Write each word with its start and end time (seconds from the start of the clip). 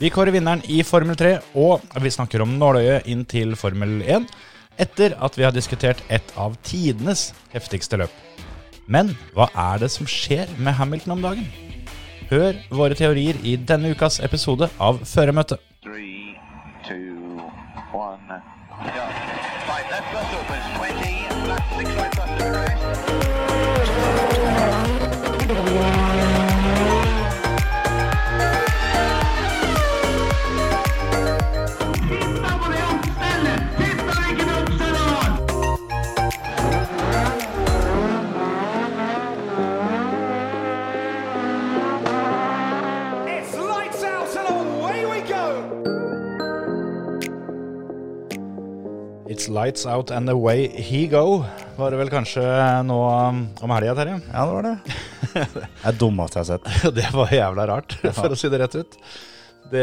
Vi 0.00 0.08
kårer 0.08 0.32
vinneren 0.32 0.62
i 0.64 0.78
Formel 0.80 1.12
3, 1.16 1.34
og 1.60 1.82
vi 2.00 2.08
snakker 2.08 2.40
om 2.40 2.54
nåløyet 2.56 3.04
inn 3.12 3.26
til 3.28 3.52
Formel 3.52 3.98
1 4.00 4.30
etter 4.80 5.12
at 5.20 5.36
vi 5.36 5.44
har 5.44 5.52
diskutert 5.52 6.00
et 6.08 6.32
av 6.40 6.54
tidenes 6.64 7.26
heftigste 7.52 7.98
løp. 8.00 8.14
Men 8.88 9.12
hva 9.36 9.50
er 9.52 9.84
det 9.84 9.90
som 9.92 10.08
skjer 10.08 10.48
med 10.56 10.78
Hamilton 10.80 11.18
om 11.18 11.26
dagen? 11.28 11.44
Hør 12.32 12.56
våre 12.72 12.96
teorier 12.96 13.36
i 13.44 13.58
denne 13.60 13.92
ukas 13.92 14.22
episode 14.24 14.70
av 14.80 15.04
Føremøtet. 15.04 15.60
Three, 15.84 16.32
two, 16.88 17.44
one. 17.92 18.40
Yeah. 18.80 19.12
Five 19.68 20.79
lights 49.50 49.84
out 49.86 50.10
and 50.14 50.30
away 50.30 50.68
he 50.80 51.06
go, 51.10 51.40
var 51.76 51.90
det 51.92 51.98
vel 52.00 52.10
kanskje 52.12 52.44
nå 52.86 52.98
um, 53.10 53.42
om 53.64 53.72
helga, 53.74 53.94
Terje? 53.98 54.20
Ja, 54.30 54.44
det 54.46 54.54
var 54.54 54.68
det. 54.68 54.76
Det 55.30 55.66
er 55.86 55.98
dummeste 56.00 56.40
jeg 56.40 56.46
har 56.46 56.58
sett. 56.58 56.94
Det 56.96 57.08
var 57.14 57.30
jævla 57.34 57.66
rart, 57.70 57.94
for 58.16 58.32
å 58.34 58.38
si 58.38 58.48
det 58.50 58.58
rett 58.62 58.74
ut. 58.80 58.96
Det, 59.70 59.82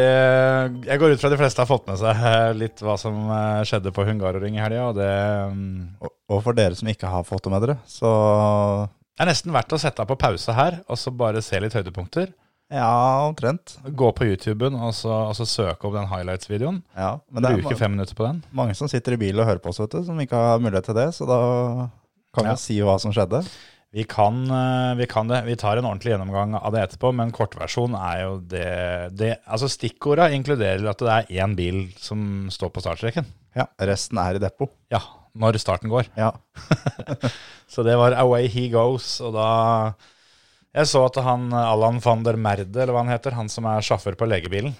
jeg 0.89 0.99
går 0.99 1.13
ut 1.15 1.21
fra 1.21 1.29
de 1.31 1.37
fleste 1.39 1.61
har 1.63 1.69
fått 1.69 1.85
med 1.87 1.95
seg 2.01 2.23
eh, 2.27 2.49
litt 2.59 2.81
hva 2.83 2.97
som 2.99 3.15
eh, 3.31 3.61
skjedde 3.69 3.93
på 3.95 4.03
Hungaroring 4.09 4.57
i 4.57 4.63
helga. 4.63 4.89
Og 4.89 4.97
mm, 4.99 5.69
Og- 6.03 6.13
Og 6.35 6.41
for 6.43 6.57
dere 6.57 6.75
som 6.75 6.89
ikke 6.91 7.07
har 7.07 7.23
fått 7.23 7.45
det 7.47 7.53
med 7.53 7.63
dere, 7.63 7.77
så 7.87 8.09
er 9.17 9.29
nesten 9.29 9.53
verdt 9.55 9.71
å 9.71 9.79
sette 9.79 10.03
av 10.03 10.09
på 10.11 10.17
pause 10.19 10.51
her, 10.57 10.81
og 10.91 10.99
så 10.99 11.13
bare 11.15 11.39
se 11.41 11.59
litt 11.63 11.73
høydepunkter. 11.77 12.33
Ja, 12.73 13.27
omtrent. 13.27 13.77
Gå 13.95 14.09
på 14.17 14.25
YouTuben 14.27 14.75
og 14.75 14.93
så, 14.97 15.11
og 15.29 15.35
så 15.37 15.45
søke 15.47 15.87
opp 15.87 15.93
den 15.95 16.09
highlights-videoen. 16.11 16.81
Ja, 16.97 17.13
men 17.31 17.43
Bruke 17.47 17.77
fem 17.79 17.93
minutter 17.95 18.15
på 18.17 18.25
den. 18.27 18.43
mange 18.51 18.75
som 18.75 18.87
sitter 18.91 19.13
i 19.15 19.21
bil 19.21 19.39
og 19.39 19.47
hører 19.47 19.61
på 19.63 19.69
oss, 19.71 19.79
vet 19.79 19.95
du, 19.95 20.03
som 20.07 20.19
ikke 20.19 20.35
har 20.35 20.59
mulighet 20.63 20.85
til 20.91 20.95
det. 20.99 21.07
Så 21.15 21.27
da 21.29 21.39
kan 22.35 22.43
vi 22.45 22.49
Ja. 22.51 22.55
si 22.55 22.79
hva 22.83 22.99
som 22.99 23.11
skjedde. 23.15 23.43
Vi 23.95 24.03
kan, 24.03 24.43
eh, 24.51 24.95
vi 24.99 25.05
kan 25.07 25.27
det. 25.29 25.45
Vi 25.45 25.55
tar 25.55 25.77
en 25.77 25.85
ordentlig 25.85 26.11
gjennomgang 26.11 26.55
av 26.61 26.73
det 26.73 26.81
etterpå, 26.89 27.13
men 27.15 27.31
kortversjon 27.31 27.95
er 27.95 28.23
jo 28.25 28.33
det, 28.39 29.15
det 29.15 29.37
Altså 29.47 29.69
Stikkorda 29.71 30.27
inkluderer 30.35 30.89
at 30.89 30.97
det 30.99 31.07
er 31.07 31.41
én 31.45 31.55
bil 31.55 31.93
som 31.97 32.49
står 32.51 32.69
på 32.75 32.81
startstreken. 32.83 33.25
Ja, 33.55 33.65
Resten 33.79 34.17
er 34.19 34.35
i 34.35 34.39
depot. 34.43 34.69
Ja, 34.91 34.99
når 35.35 35.57
starten 35.57 35.89
går. 35.89 36.07
Ja. 36.17 36.31
Så 37.67 37.83
det 37.83 37.95
var 37.97 38.11
away 38.19 38.47
he 38.47 38.67
goes, 38.69 39.19
og 39.21 39.33
da 39.33 39.93
Jeg 40.77 40.89
så 40.91 40.99
at 41.07 41.17
han 41.25 41.49
Allan 41.57 41.97
van 42.03 42.21
der 42.25 42.37
Merde, 42.37 42.69
eller 42.77 42.93
hva 42.93 43.01
han 43.01 43.09
heter, 43.09 43.33
han 43.33 43.49
som 43.49 43.65
er 43.65 43.85
sjåfør 43.85 44.17
på 44.19 44.27
legebilen, 44.29 44.75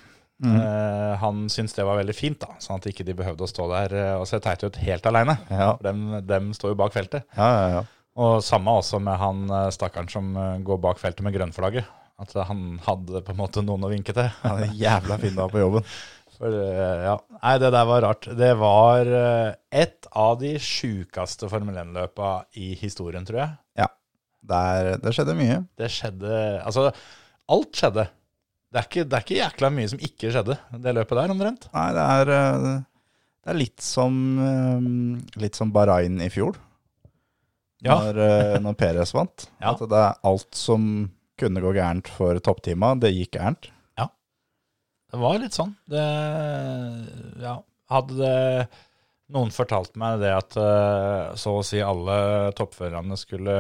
eh, 0.46 1.14
han 1.18 1.48
syntes 1.50 1.74
det 1.74 1.86
var 1.88 1.98
veldig 1.98 2.14
fint, 2.14 2.38
da, 2.44 2.54
sånn 2.62 2.78
at 2.78 2.86
ikke 2.92 3.06
de 3.08 3.16
behøvde 3.18 3.48
å 3.48 3.50
stå 3.50 3.66
der 3.72 3.96
eh, 3.98 4.14
og 4.20 4.28
se 4.30 4.38
teite 4.44 4.70
ut 4.70 4.78
helt 4.84 5.10
aleine. 5.10 5.40
Ja. 5.50 5.72
Dem, 5.82 6.04
dem 6.28 6.52
står 6.54 6.76
jo 6.76 6.80
bak 6.84 6.94
feltet. 6.94 7.26
Ja, 7.34 7.50
ja, 7.50 7.66
ja. 7.80 7.82
Og 8.18 8.44
samme 8.46 8.78
også 8.78 9.02
med 9.02 9.18
han 9.22 9.50
eh, 9.50 9.72
stakkaren 9.74 10.12
som 10.14 10.30
går 10.66 10.84
bak 10.86 11.02
feltet 11.02 11.26
med 11.26 11.34
grønnflagget. 11.34 11.90
At 12.22 12.32
han 12.50 12.80
hadde 12.86 13.22
på 13.26 13.34
en 13.34 13.42
måte 13.42 13.66
noen 13.66 13.86
å 13.86 13.92
vinke 13.94 14.14
til. 14.14 14.30
Han 14.44 14.62
er 14.66 14.78
jævla 14.78 15.18
fin 15.22 15.38
da 15.38 15.50
på 15.50 15.62
jobben. 15.62 15.86
For, 16.38 16.54
ja. 16.54 17.16
Nei, 17.42 17.58
det 17.58 17.70
der 17.74 17.86
var 17.90 18.04
rart. 18.06 18.28
Det 18.38 18.52
var 18.62 19.08
et 19.74 20.10
av 20.14 20.36
de 20.38 20.52
sjukeste 20.62 21.50
Formel 21.50 21.80
1-løpa 21.82 22.44
i 22.62 22.76
historien, 22.78 23.26
tror 23.26 23.42
jeg. 23.42 23.56
Ja. 23.82 23.88
Der, 24.48 24.94
det 25.04 25.12
skjedde 25.16 25.34
mye. 25.38 25.58
Det 25.80 25.90
skjedde 25.92 26.36
Altså, 26.64 26.90
alt 27.52 27.76
skjedde. 27.82 28.06
Det 28.68 28.80
er, 28.82 28.86
ikke, 28.90 29.04
det 29.08 29.16
er 29.18 29.24
ikke 29.26 29.38
jækla 29.40 29.70
mye 29.72 29.90
som 29.94 30.00
ikke 30.04 30.30
skjedde, 30.34 30.56
det 30.84 30.92
løpet 30.98 31.18
der, 31.22 31.32
omtrent. 31.34 31.68
Nei, 31.74 31.86
det 31.96 32.06
er, 32.18 32.32
eh, 32.36 32.66
det 33.48 33.54
er 33.54 33.60
litt 33.62 33.84
som 33.86 34.18
eh, 34.44 34.88
Litt 35.40 35.56
som 35.60 35.72
Bahrain 35.76 36.20
i 36.24 36.28
fjor, 36.34 36.58
Ja. 37.86 37.96
når, 38.02 38.18
eh, 38.26 38.58
når 38.64 38.76
Perez 38.80 39.14
vant. 39.16 39.48
Ja. 39.64 39.72
At 39.76 39.84
det 39.88 40.02
er 40.04 40.20
alt 40.28 40.58
som 40.58 40.90
kunne 41.40 41.62
gå 41.64 41.72
gærent 41.78 42.08
for 42.12 42.40
topptima, 42.44 42.92
det 43.00 43.14
gikk 43.16 43.36
gærent. 43.38 43.70
Ja, 44.00 44.10
Det 45.14 45.20
var 45.22 45.40
litt 45.40 45.56
sånn. 45.56 45.76
Det 45.88 46.04
Ja. 47.44 47.56
Hadde 47.88 48.18
det 48.20 48.68
noen 49.32 49.52
fortalt 49.56 49.96
meg 50.00 50.20
det 50.20 50.34
at 50.36 50.56
så 51.40 51.54
å 51.60 51.64
si 51.64 51.80
alle 51.84 52.52
toppførerne 52.58 53.16
skulle 53.20 53.56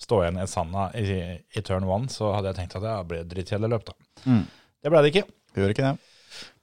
stå 0.00 0.22
igjen 0.24 0.40
i 0.40 0.46
sanda 0.48 0.88
i, 0.96 1.18
i 1.56 1.64
turn 1.66 1.88
one, 1.88 2.08
så 2.12 2.32
hadde 2.36 2.52
jeg 2.52 2.60
tenkt 2.62 2.78
at 2.78 2.86
det 2.86 2.96
ble 3.10 3.24
drittkjedelig 3.28 3.74
løp, 3.74 3.90
da. 3.90 3.96
Mm. 4.24 4.46
Det 4.80 4.92
ble 4.92 5.02
det 5.04 5.12
ikke. 5.12 5.26
Gjør 5.58 5.74
ikke 5.74 5.90
det? 5.90 5.96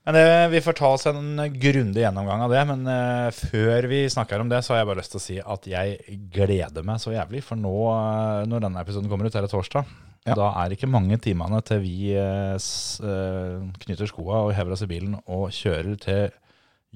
Men 0.07 0.15
det, 0.15 0.27
vi 0.53 0.59
får 0.63 0.75
ta 0.79 0.89
oss 0.95 1.03
en 1.09 1.35
grundig 1.59 1.99
gjennomgang 1.99 2.45
av 2.45 2.53
det. 2.53 2.61
Men 2.69 2.85
uh, 2.87 3.27
før 3.35 3.89
vi 3.91 4.05
snakker 4.07 4.39
om 4.39 4.47
det, 4.47 4.61
så 4.63 4.71
har 4.71 4.79
jeg 4.79 4.87
bare 4.87 5.01
lyst 5.01 5.11
til 5.11 5.19
å 5.19 5.25
si 5.25 5.35
at 5.43 5.67
jeg 5.67 6.19
gleder 6.31 6.85
meg 6.87 7.01
så 7.03 7.11
jævlig. 7.11 7.41
For 7.43 7.59
nå, 7.59 7.73
uh, 7.91 8.45
når 8.47 8.63
denne 8.63 8.85
episoden 8.85 9.11
kommer 9.11 9.27
ut, 9.27 9.35
er 9.35 9.43
det 9.43 9.51
torsdag. 9.51 9.89
Ja. 10.23 10.37
Da 10.39 10.47
er 10.61 10.69
det 10.69 10.77
ikke 10.77 10.91
mange 10.91 11.19
timene 11.23 11.59
til 11.67 11.83
vi 11.83 12.13
uh, 12.15 12.55
eh, 12.55 13.67
knytter 13.83 14.09
skoa 14.09 14.45
og 14.45 14.55
hever 14.55 14.75
oss 14.75 14.83
i 14.83 14.89
bilen 14.89 15.19
og 15.23 15.51
kjører 15.55 15.99
til 16.03 16.23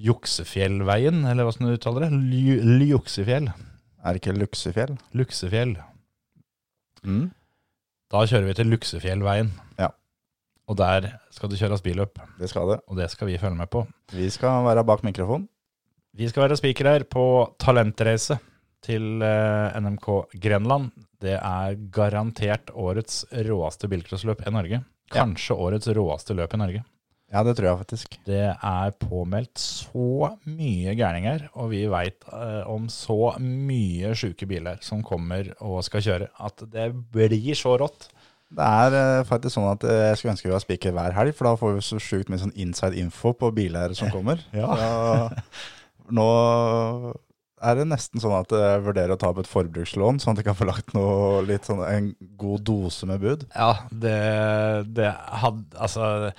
Juksefjellveien, 0.01 1.22
eller 1.28 1.47
hva 1.47 1.51
som 1.51 1.68
du 1.68 1.75
uttaler 1.75 2.07
det? 2.07 2.16
Ly- 2.16 2.88
Ljuksefjell. 2.94 3.51
Er 3.51 4.16
det 4.16 4.24
ikke 4.24 4.40
Luksefjell? 4.40 4.96
Luksefjell. 5.19 5.75
Mm. 7.07 7.29
Da 8.12 8.25
kjører 8.28 8.50
vi 8.50 8.57
til 8.57 8.72
Luksefjellveien. 8.72 9.51
Ja. 9.79 9.89
Og 10.69 10.78
der 10.79 11.07
skal 11.34 11.51
det 11.51 11.59
kjøres 11.62 11.84
billøp. 11.84 12.19
Det 12.39 12.50
skal 12.51 12.73
det. 12.73 12.79
Og 12.88 13.00
det 13.00 13.09
skal 13.13 13.29
vi 13.29 13.39
følge 13.41 13.59
med 13.59 13.72
på. 13.72 13.85
Vi 14.13 14.29
skal 14.34 14.66
være 14.67 14.85
bak 14.88 15.03
mikrofon. 15.07 15.47
Vi 16.17 16.28
skal 16.28 16.45
være 16.45 16.59
speaker 16.59 16.89
her 16.91 17.06
på 17.07 17.23
talentreise 17.62 18.38
til 18.84 19.23
eh, 19.23 19.79
NMK 19.79 20.07
Grenland. 20.44 20.91
Det 21.22 21.38
er 21.38 21.78
garantert 21.94 22.73
årets 22.73 23.23
råeste 23.47 23.88
bilcrossløp 23.91 24.44
i 24.44 24.53
Norge. 24.53 24.81
Kanskje 25.12 25.56
årets 25.56 25.91
råeste 25.95 26.35
løp 26.35 26.56
i 26.56 26.59
Norge. 26.59 26.83
Ja, 27.31 27.46
det 27.47 27.53
tror 27.56 27.69
jeg 27.69 27.80
faktisk. 27.80 28.16
Det 28.28 28.44
er 28.52 28.96
påmeldt 29.00 29.62
så 29.62 30.34
mye 30.44 30.96
gærninger, 31.00 31.46
og 31.56 31.72
vi 31.72 31.86
veit 31.92 32.28
eh, 32.28 32.66
om 32.68 32.90
så 32.92 33.38
mye 33.40 34.12
sjuke 34.19 34.47
biler 34.50 34.81
som 34.84 35.03
kommer 35.06 35.53
og 35.64 35.80
skal 35.88 36.03
kjøre, 36.03 36.28
at 36.44 36.66
det 36.74 36.90
blir 37.14 37.56
så 37.56 37.78
rått. 37.80 38.09
Det 38.52 38.68
er 38.68 38.97
eh, 39.00 39.24
faktisk 39.30 39.56
sånn 39.56 39.69
at 39.72 39.88
eh, 39.88 40.03
jeg 40.09 40.19
skulle 40.19 40.36
ønske 40.36 40.50
vi 40.50 40.56
var 40.58 40.66
spiker 40.66 40.96
hver 40.97 41.16
helg, 41.16 41.36
for 41.38 41.47
da 41.47 41.56
får 41.59 41.78
vi 41.78 41.88
så 41.88 42.03
sjukt 42.03 42.31
mye 42.31 42.44
sånn 42.44 42.56
inside 42.59 43.00
info 43.00 43.31
på 43.31 43.53
biler 43.56 43.96
som 43.96 44.12
kommer. 44.16 44.44
Ja. 44.52 44.75
Så 45.31 46.12
nå 46.12 46.30
er 47.62 47.78
det 47.78 47.88
nesten 47.88 48.19
sånn 48.19 48.36
at 48.36 48.52
jeg 48.52 48.84
vurderer 48.84 49.16
å 49.16 49.22
ta 49.22 49.30
opp 49.31 49.40
et 49.40 49.48
forbrukslån, 49.48 50.19
sånn 50.19 50.36
at 50.36 50.42
jeg 50.42 50.50
kan 50.50 50.58
få 50.58 50.68
lagt 50.68 50.92
noe, 50.98 51.46
litt 51.48 51.69
sånn, 51.69 51.84
en 51.86 52.12
god 52.42 52.66
dose 52.68 53.08
med 53.08 53.22
bud. 53.24 53.46
Ja, 53.53 53.86
det, 53.94 54.18
det 54.98 55.13
hadde 55.16 55.80
Altså 55.80 56.34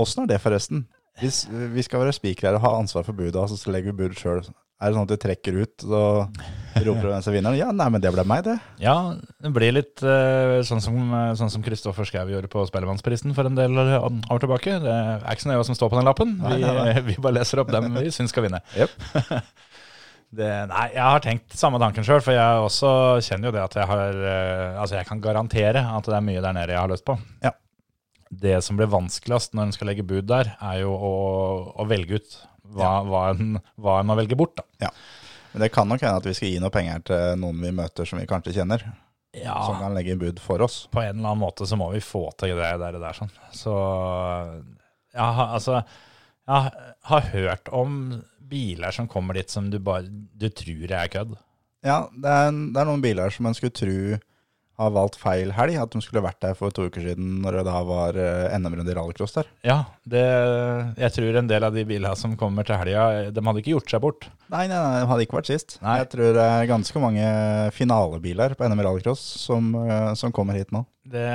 Åssen 0.00 0.24
er 0.24 0.34
det 0.34 0.42
forresten? 0.42 0.86
Hvis 1.20 1.44
vi 1.50 1.84
skal 1.84 2.00
være 2.00 2.14
spikere 2.16 2.56
og 2.56 2.64
ha 2.64 2.76
ansvar 2.78 3.04
for 3.04 3.16
budet, 3.16 3.36
altså, 3.36 3.58
så 3.60 3.72
legger 3.72 3.92
vi 3.92 4.04
bud 4.04 4.16
sjøl. 4.16 4.40
Er 4.82 4.90
det 4.90 4.96
sånn 4.96 5.04
at 5.06 5.12
vi 5.14 5.18
trekker 5.22 5.58
ut 5.62 5.84
og 5.86 6.38
roper 6.82 7.04
hvem 7.06 7.20
som 7.22 7.34
vinner? 7.36 7.54
Ja, 7.54 7.68
nei, 7.76 7.86
men 7.92 8.02
det 8.02 8.10
ble 8.10 8.24
meg, 8.26 8.42
det. 8.48 8.56
Ja, 8.82 8.96
det 9.44 9.52
blir 9.54 9.76
litt 9.76 10.02
uh, 10.02 10.58
sånn 10.66 10.82
som 10.82 10.96
sånn 11.38 11.52
Schou 11.52 11.62
Kristoffer 11.62 12.08
Schau 12.08 12.24
gjorde 12.32 12.50
på 12.50 12.64
Spellemannsprisen 12.66 13.36
for 13.36 13.46
en 13.46 13.60
del 13.60 13.78
år 13.78 14.42
tilbake. 14.42 14.80
Det 14.82 14.96
er 14.96 15.28
ikke 15.28 15.44
så 15.44 15.52
nøye 15.52 15.60
hva 15.60 15.68
som 15.68 15.78
står 15.78 15.92
på 15.92 16.00
den 16.00 16.10
lappen. 16.10 16.34
Vi, 16.40 16.56
Nei, 16.64 16.74
nei, 16.80 16.96
vi 17.12 17.18
bare 17.20 17.38
leser 17.38 17.62
opp 17.62 17.70
dem 17.70 17.92
vi 18.00 18.10
syns 18.14 18.34
skal 18.34 18.48
vinne. 18.48 18.64
Det, 20.32 20.48
nei, 20.64 20.84
jeg 20.94 21.04
har 21.04 21.20
tenkt 21.20 21.52
samme 21.60 21.76
tanken 21.76 22.06
sjøl, 22.08 22.22
for 22.24 22.32
jeg 22.32 22.60
også 22.64 22.90
kjenner 23.20 23.50
jo 23.50 23.52
det 23.52 23.64
at 23.66 23.74
jeg 23.76 23.84
har 23.90 24.16
eh, 24.16 24.78
Altså, 24.80 24.94
jeg 24.96 25.04
kan 25.04 25.20
garantere 25.20 25.82
at 25.84 26.08
det 26.08 26.14
er 26.16 26.24
mye 26.24 26.40
der 26.40 26.56
nede 26.56 26.72
jeg 26.72 26.80
har 26.80 26.88
lyst 26.88 27.04
på. 27.04 27.18
Ja. 27.44 27.52
Det 28.32 28.56
som 28.64 28.78
blir 28.78 28.88
vanskeligst 28.88 29.52
når 29.52 29.66
en 29.68 29.74
skal 29.76 29.90
legge 29.90 30.06
bud 30.08 30.24
der, 30.30 30.54
er 30.64 30.78
jo 30.80 30.94
å, 30.96 31.12
å 31.76 31.84
velge 31.90 32.16
ut 32.22 32.36
hva, 32.72 33.02
hva, 33.04 33.26
en, 33.34 33.58
hva 33.76 33.98
en 34.00 34.08
må 34.08 34.16
velge 34.16 34.38
bort, 34.40 34.56
da. 34.80 34.88
Men 35.52 35.60
det 35.66 35.72
kan 35.74 35.84
nok 35.90 36.00
hende 36.00 36.16
at 36.22 36.24
vi 36.30 36.32
skal 36.38 36.48
gi 36.54 36.60
noe 36.62 36.72
penger 36.72 37.02
til 37.10 37.34
noen 37.42 37.58
vi 37.60 37.74
møter 37.76 38.08
som 38.08 38.22
vi 38.22 38.28
kanskje 38.30 38.54
kjenner, 38.56 38.86
Ja, 39.36 39.58
som 39.66 39.76
kan 39.82 39.92
legge 39.96 40.16
bud 40.20 40.40
for 40.40 40.64
oss. 40.64 40.86
på 40.92 41.02
en 41.02 41.18
eller 41.18 41.34
annen 41.34 41.42
måte 41.44 41.66
så 41.68 41.76
må 41.76 41.90
vi 41.92 42.00
få 42.04 42.24
til 42.40 42.54
det 42.56 42.72
der, 42.80 42.96
det 42.96 43.02
der 43.04 43.18
sånn. 43.20 43.30
Så 43.52 43.74
ja, 45.12 45.28
altså 45.52 45.82
Jeg 46.48 46.72
har 47.12 47.28
hørt 47.34 47.68
om 47.72 48.22
biler 48.52 48.92
som 48.96 49.08
kommer 49.08 49.36
dit 49.36 49.50
som 49.52 49.68
du 49.72 49.78
bare 49.80 50.08
Du 50.08 50.48
tror 50.52 50.90
er 50.92 51.08
kødd. 51.12 51.36
Ja, 51.84 52.06
det 52.12 52.28
er, 52.32 52.50
det 52.52 52.80
er 52.80 52.88
noen 52.88 53.02
biler 53.04 53.32
som 53.34 53.46
en 53.48 53.56
skulle 53.58 53.74
tro 53.76 54.18
har 54.80 54.92
valgt 54.94 55.18
feil 55.20 55.52
helg. 55.56 55.78
At 55.82 55.94
de 55.94 56.02
skulle 56.04 56.24
vært 56.24 56.40
der 56.44 56.56
for 56.58 56.74
to 56.74 56.86
uker 56.88 57.04
siden 57.04 57.40
når 57.42 57.58
det 57.58 57.64
da 57.68 57.80
var 57.86 58.18
eh, 58.18 58.54
NM-runde 58.58 58.92
i 58.92 58.96
rallycross 58.96 59.36
der. 59.36 59.50
Ja, 59.66 59.78
det, 60.08 60.22
jeg 61.00 61.14
tror 61.16 61.40
en 61.40 61.50
del 61.50 61.66
av 61.68 61.76
de 61.76 61.84
bilene 61.88 62.14
som 62.18 62.36
kommer 62.40 62.66
til 62.68 62.78
helga, 62.80 63.30
de 63.32 63.44
hadde 63.48 63.62
ikke 63.62 63.74
gjort 63.76 63.94
seg 63.94 64.04
bort. 64.04 64.28
Nei, 64.52 64.66
nei, 64.70 64.76
nei, 64.76 65.02
de 65.02 65.10
hadde 65.10 65.26
ikke 65.26 65.38
vært 65.40 65.52
sist. 65.52 65.76
Nei. 65.84 65.98
Jeg 66.02 66.10
tror 66.14 66.36
det 66.36 66.46
er 66.46 66.70
ganske 66.70 67.02
mange 67.02 67.26
finalebiler 67.76 68.56
på 68.58 68.68
NM 68.68 68.84
rallycross 68.86 69.24
som, 69.46 69.74
eh, 69.84 70.12
som 70.18 70.34
kommer 70.34 70.58
hit 70.58 70.72
nå. 70.74 70.84
Det, 71.12 71.28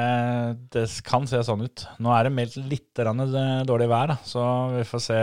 det 0.71 0.87
kan 1.05 1.27
se 1.27 1.41
sånn 1.43 1.65
ut. 1.67 1.85
Nå 2.03 2.13
er 2.15 2.27
det 2.27 2.35
meldt 2.37 2.57
litt 2.71 3.03
eh, 3.03 3.61
dårlig 3.67 3.91
vær, 3.91 4.15
da, 4.15 4.19
så 4.25 4.47
vi 4.77 4.87
får 4.87 5.05
se. 5.09 5.21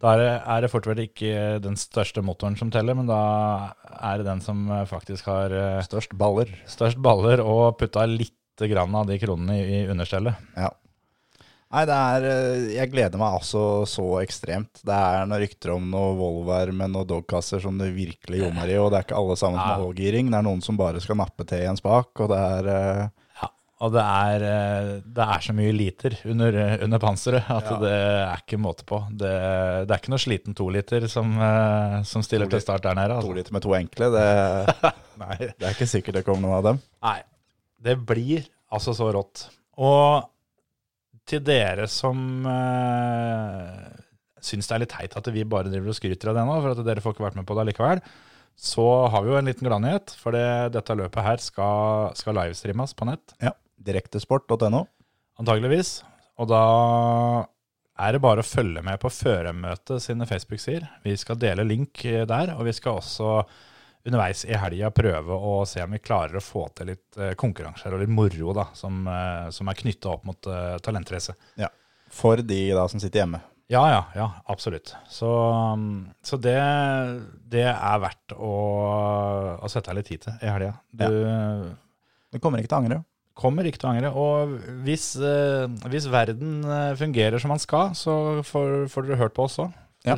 Da 0.00 0.14
er 0.16 0.62
det, 0.64 0.70
fort 0.72 0.86
vel 0.88 0.96
fortsatt 0.96 1.02
ikke 1.10 1.60
den 1.60 1.76
største 1.76 2.22
motoren 2.24 2.54
som 2.56 2.70
teller, 2.72 2.96
men 2.96 3.08
da 3.10 3.18
er 4.00 4.20
det 4.22 4.26
den 4.30 4.40
som 4.40 4.62
eh, 4.72 4.86
faktisk 4.88 5.26
har 5.28 5.52
eh, 5.52 5.80
Størst 5.84 6.14
baller. 6.16 6.48
størst 6.70 6.96
baller 7.04 7.42
og 7.44 7.76
putta 7.80 8.06
litt 8.08 8.32
grann 8.60 8.94
av 8.96 9.06
de 9.08 9.18
kronene 9.20 9.58
i, 9.60 9.82
understellet. 9.92 10.40
Ja. 10.56 10.70
Nei, 11.70 11.84
det 11.86 11.94
er 11.94 12.24
eh, 12.26 12.64
Jeg 12.78 12.90
gleder 12.90 13.20
meg 13.20 13.36
altså 13.42 13.84
så 13.86 14.06
ekstremt. 14.24 14.80
Det 14.82 14.96
er 14.96 15.28
noen 15.28 15.44
rykter 15.44 15.76
om 15.76 15.84
noen 15.92 16.16
Volvoer 16.18 16.72
med 16.72 16.90
noen 16.96 17.06
dogkasser 17.12 17.60
som 17.62 17.76
det 17.78 17.92
virkelig 17.94 18.40
ljomer 18.40 18.72
i, 18.72 18.78
og 18.80 18.90
det 18.90 19.02
er 19.02 19.06
ikke 19.06 19.20
alle 19.20 19.36
sammen 19.38 19.60
Ja. 19.60 19.68
med 19.76 19.84
holdgiring. 19.84 20.32
Det 20.32 20.40
er 20.40 20.48
noen 20.48 20.64
som 20.64 20.80
bare 20.80 21.00
skal 21.04 21.20
nappe 21.20 21.44
til 21.46 21.60
i 21.62 21.68
en 21.70 21.78
spak, 21.78 22.10
og 22.24 22.32
det 22.32 22.40
er 22.40 23.10
og 23.80 23.92
det 23.94 24.02
er, 24.04 24.42
eh, 24.44 24.88
det 25.16 25.24
er 25.24 25.40
så 25.46 25.54
mye 25.56 25.72
liter 25.72 26.16
under, 26.28 26.56
under 26.84 27.00
panseret 27.00 27.46
at 27.48 27.70
Ja. 27.70 27.78
det 27.80 27.92
er 27.96 28.42
ikke 28.42 28.58
måte 28.60 28.84
på. 28.84 28.98
Det, 29.10 29.30
det 29.88 29.94
er 29.94 30.02
ikke 30.02 30.12
noe 30.12 30.20
sliten 30.20 30.54
toliter 30.58 31.06
som, 31.08 31.30
eh, 31.40 32.02
som 32.04 32.22
stiller 32.26 32.44
To 32.50 32.56
til 32.58 32.60
start 32.66 32.82
der 32.84 32.94
nede. 32.98 33.14
to 33.16 33.22
Altså. 33.22 33.36
liter 33.38 33.52
med 33.56 33.62
to 33.64 33.72
enkle. 33.78 34.10
Det, 34.12 34.26
det 35.58 35.64
er 35.64 35.72
ikke 35.72 35.88
sikkert 35.88 36.18
det 36.20 36.24
kommer 36.26 36.44
noen 36.44 36.58
av 36.58 36.66
dem. 36.70 36.82
Nei, 37.02 37.18
det 37.80 37.96
blir 38.06 38.44
altså 38.70 38.92
så 38.96 39.08
rått. 39.16 39.46
Og 39.80 40.28
til 41.30 41.40
dere 41.46 41.86
som 41.88 42.44
øh, 42.44 43.90
syns 44.44 44.68
det 44.68 44.74
er 44.76 44.82
litt 44.84 44.92
teit 44.94 45.16
at 45.16 45.30
vi 45.32 45.44
bare 45.48 45.70
driver 45.70 45.92
og 45.92 45.96
skryter 45.98 46.32
av 46.32 46.36
det 46.38 46.44
nå, 46.48 46.58
for 46.64 46.74
at 46.74 46.84
dere 46.86 47.00
får 47.04 47.14
ikke 47.16 47.26
vært 47.28 47.38
med 47.40 47.46
på 47.48 47.56
det 47.56 47.64
allikevel, 47.64 48.00
så 48.60 48.86
har 49.12 49.24
vi 49.24 49.32
jo 49.32 49.38
en 49.40 49.48
liten 49.48 49.68
gladnyhet. 49.68 50.12
For 50.20 50.36
det, 50.36 50.46
dette 50.76 50.96
løpet 50.98 51.24
her 51.24 51.40
skal, 51.40 52.10
skal 52.18 52.36
livestreames 52.36 52.92
på 52.98 53.08
nett. 53.08 53.32
Ja. 53.40 53.54
Direktesport.no. 53.80 54.84
Antageligvis. 55.40 56.00
Og 56.40 56.48
da 56.50 56.64
er 58.00 58.14
det 58.14 58.22
bare 58.24 58.44
å 58.44 58.46
følge 58.46 58.82
med 58.84 59.00
på 59.00 59.10
Føremøtet 59.12 60.04
sine 60.04 60.28
Facebook-sider. 60.28 60.86
Vi 61.04 61.16
skal 61.20 61.40
dele 61.40 61.66
link 61.68 62.04
eh, 62.08 62.24
der, 62.28 62.54
og 62.56 62.64
vi 62.68 62.74
skal 62.76 63.00
også 63.00 63.34
underveis 64.08 64.46
i 64.48 64.56
helga 64.56 64.88
prøve 64.96 65.36
å 65.36 65.58
se 65.68 65.82
om 65.84 65.92
vi 65.92 66.00
klarer 66.00 66.38
å 66.38 66.44
få 66.44 66.64
til 66.76 66.92
litt 66.94 67.18
eh, 67.20 67.34
konkurranser 67.40 67.92
og 67.92 68.00
litt 68.00 68.12
moro 68.12 68.54
da, 68.56 68.70
som, 68.76 69.02
eh, 69.04 69.50
som 69.52 69.68
er 69.68 69.80
knytta 69.82 70.14
opp 70.14 70.24
mot 70.28 70.48
uh, 70.48 70.78
talentrace. 70.80 71.36
Ja. 71.60 71.68
For 72.10 72.40
de 72.40 72.62
da 72.76 72.86
som 72.90 73.02
sitter 73.02 73.24
hjemme. 73.24 73.42
Ja, 73.70 73.84
ja, 73.92 74.00
ja, 74.16 74.30
absolutt. 74.50 74.96
Så, 75.12 75.28
um, 75.30 76.08
så 76.26 76.40
det, 76.42 76.56
det 77.52 77.68
er 77.70 78.00
verdt 78.02 78.34
å, 78.34 78.54
å 79.60 79.70
sette 79.70 79.92
av 79.92 80.00
litt 80.00 80.08
tid 80.10 80.24
til 80.24 80.40
i 80.42 80.50
helga. 80.50 80.72
Du, 80.90 81.06
Du 82.30 82.38
kommer 82.42 82.58
ikke 82.58 82.72
til 82.72 82.78
å 82.78 82.82
angre. 82.82 82.98
Kommer 83.40 83.66
ikke 83.66 83.80
til 83.82 83.88
å 83.88 83.92
angre. 83.94 84.12
Og 84.12 84.54
hvis, 84.86 85.12
eh, 85.16 85.66
hvis 85.90 86.08
verden 86.12 86.60
eh, 86.64 86.92
fungerer 87.00 87.42
som 87.42 87.54
den 87.54 87.62
skal, 87.62 87.94
så 87.98 88.14
får, 88.46 88.86
får 88.92 89.08
dere 89.08 89.20
hørt 89.22 89.36
på 89.36 89.46
oss 89.48 89.58
òg. 89.62 89.74
Ja. 90.08 90.16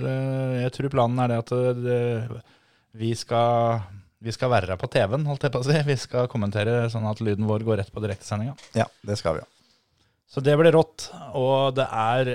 Jeg 0.62 0.70
tror 0.76 0.92
planen 0.94 1.18
er 1.22 1.32
det 1.32 1.40
at 1.42 1.54
eh, 1.56 1.72
det, 1.78 2.02
vi, 2.98 3.14
skal, 3.18 3.82
vi 4.22 4.34
skal 4.34 4.52
være 4.52 4.78
på 4.78 4.90
TV-en, 4.92 5.26
holdt 5.30 5.48
jeg 5.48 5.54
på 5.54 5.62
å 5.62 5.66
si. 5.66 5.80
Vi 5.88 5.98
skal 6.04 6.30
kommentere 6.30 6.86
sånn 6.92 7.08
at 7.10 7.22
lyden 7.24 7.48
vår 7.50 7.66
går 7.66 7.82
rett 7.82 7.94
på 7.94 8.04
direktesendinga. 8.04 8.54
Ja, 8.78 8.86
det 9.06 9.18
skal 9.20 9.38
vi 9.38 9.44
jo. 9.44 9.50
Så 10.32 10.40
det 10.40 10.54
blir 10.56 10.74
rått. 10.74 11.10
Og 11.36 11.76
det 11.76 11.90
er 11.90 12.34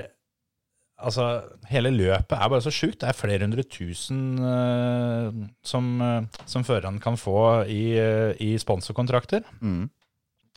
Altså, 0.98 1.24
hele 1.70 1.92
løpet 1.94 2.34
er 2.34 2.48
bare 2.50 2.64
så 2.64 2.72
sjukt. 2.74 2.96
Det 2.98 3.06
er 3.06 3.14
flere 3.14 3.46
hundre 3.46 3.62
tusen 3.70 4.32
uh, 4.42 5.28
som, 5.62 5.92
uh, 6.02 6.40
som 6.42 6.64
føreren 6.66 6.98
kan 6.98 7.14
få 7.14 7.68
i, 7.70 7.94
uh, 7.94 8.32
i 8.42 8.56
sponsorkontrakter 8.58 9.46
Mm. 9.62 9.86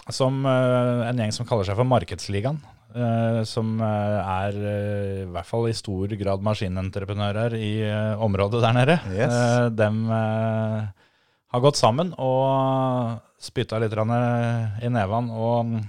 Som 0.09 0.45
eh, 0.45 1.09
en 1.09 1.19
gjeng 1.21 1.33
som 1.35 1.47
kaller 1.47 1.67
seg 1.67 1.77
for 1.77 1.87
Markedsligaen. 1.87 2.59
eh, 2.95 3.41
som 3.47 3.75
eh, 3.79 4.17
er 4.33 4.57
i 4.57 5.29
hvert 5.31 5.47
fall 5.47 5.69
i 5.69 5.77
stor 5.77 6.11
grad 6.19 6.43
maskinentreprenører 6.45 7.55
i 7.55 7.73
området 8.17 8.63
der 8.63 8.77
nede. 8.77 8.99
Yes. 9.13 9.37
Dem 9.77 10.05
har 10.11 11.63
gått 11.63 11.79
sammen 11.79 12.13
og 12.17 13.19
spytta 13.41 13.79
litt 13.81 13.93
i 13.93 14.91
nevene 14.91 15.33
og 15.35 15.79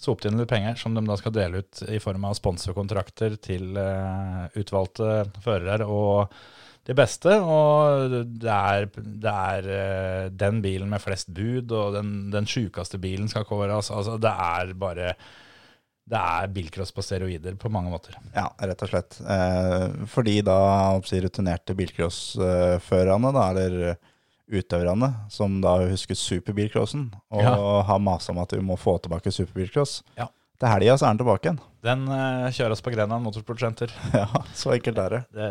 sopt 0.00 0.24
inn 0.24 0.38
litt 0.40 0.48
penger 0.48 0.78
som 0.80 0.94
de 0.96 1.02
da 1.04 1.16
skal 1.20 1.34
dele 1.36 1.60
ut 1.60 1.82
i 1.92 1.98
form 2.00 2.24
av 2.24 2.38
sponsorkontrakter 2.38 3.36
til 3.42 3.76
utvalgte 4.56 5.26
førere 5.44 5.84
og 5.84 6.32
de 6.90 6.96
beste. 6.98 7.36
Og 7.40 8.16
det 8.42 8.50
er, 8.50 8.88
det 8.96 9.34
er 9.34 9.68
eh, 9.76 10.24
den 10.34 10.58
bilen 10.64 10.90
med 10.90 11.02
flest 11.04 11.30
bud, 11.36 11.70
og 11.70 11.94
den, 12.00 12.10
den 12.34 12.48
sjukeste 12.50 12.98
bilen 13.02 13.30
skal 13.30 13.46
kåres. 13.48 13.92
Altså, 13.94 14.18
det 14.20 14.32
er 14.34 14.74
bare 14.74 15.12
Det 16.10 16.18
er 16.18 16.48
bilcross 16.50 16.90
på 16.90 17.04
steroider 17.06 17.54
på 17.60 17.70
mange 17.70 17.92
måter. 17.92 18.16
Ja, 18.34 18.48
rett 18.66 18.80
og 18.82 18.90
slett. 18.90 19.20
Eh, 19.22 19.84
fordi 20.10 20.40
da 20.42 20.56
si, 21.06 21.20
rutinerte 21.22 21.76
bilcrossførerne, 21.78 23.30
da, 23.36 23.44
eller 23.52 23.92
utøverne, 24.50 25.12
som 25.30 25.60
da 25.62 25.76
husker 25.92 26.18
superbilcrossen, 26.18 27.04
og 27.30 27.42
Ja. 27.44 27.54
har 27.86 28.00
masa 28.02 28.32
om 28.32 28.40
at 28.42 28.50
vi 28.56 28.58
må 28.66 28.74
få 28.76 28.96
tilbake 28.98 29.30
superbilcross. 29.30 30.00
Ja. 30.18 30.26
Til 30.60 30.68
helga 30.68 30.96
så 30.98 31.06
er 31.06 31.14
den 31.14 31.20
tilbake 31.22 31.46
igjen. 31.46 31.60
Den 31.86 32.02
eh, 32.12 32.50
kjøres 32.52 32.82
på 32.84 32.90
Grenland 32.92 33.22
Motorsportsenter. 33.24 33.94
Ja, 34.18 34.26
så 34.52 34.74
enkelt 34.74 34.98
er 34.98 35.14
det. 35.14 35.22
Det, 35.32 35.48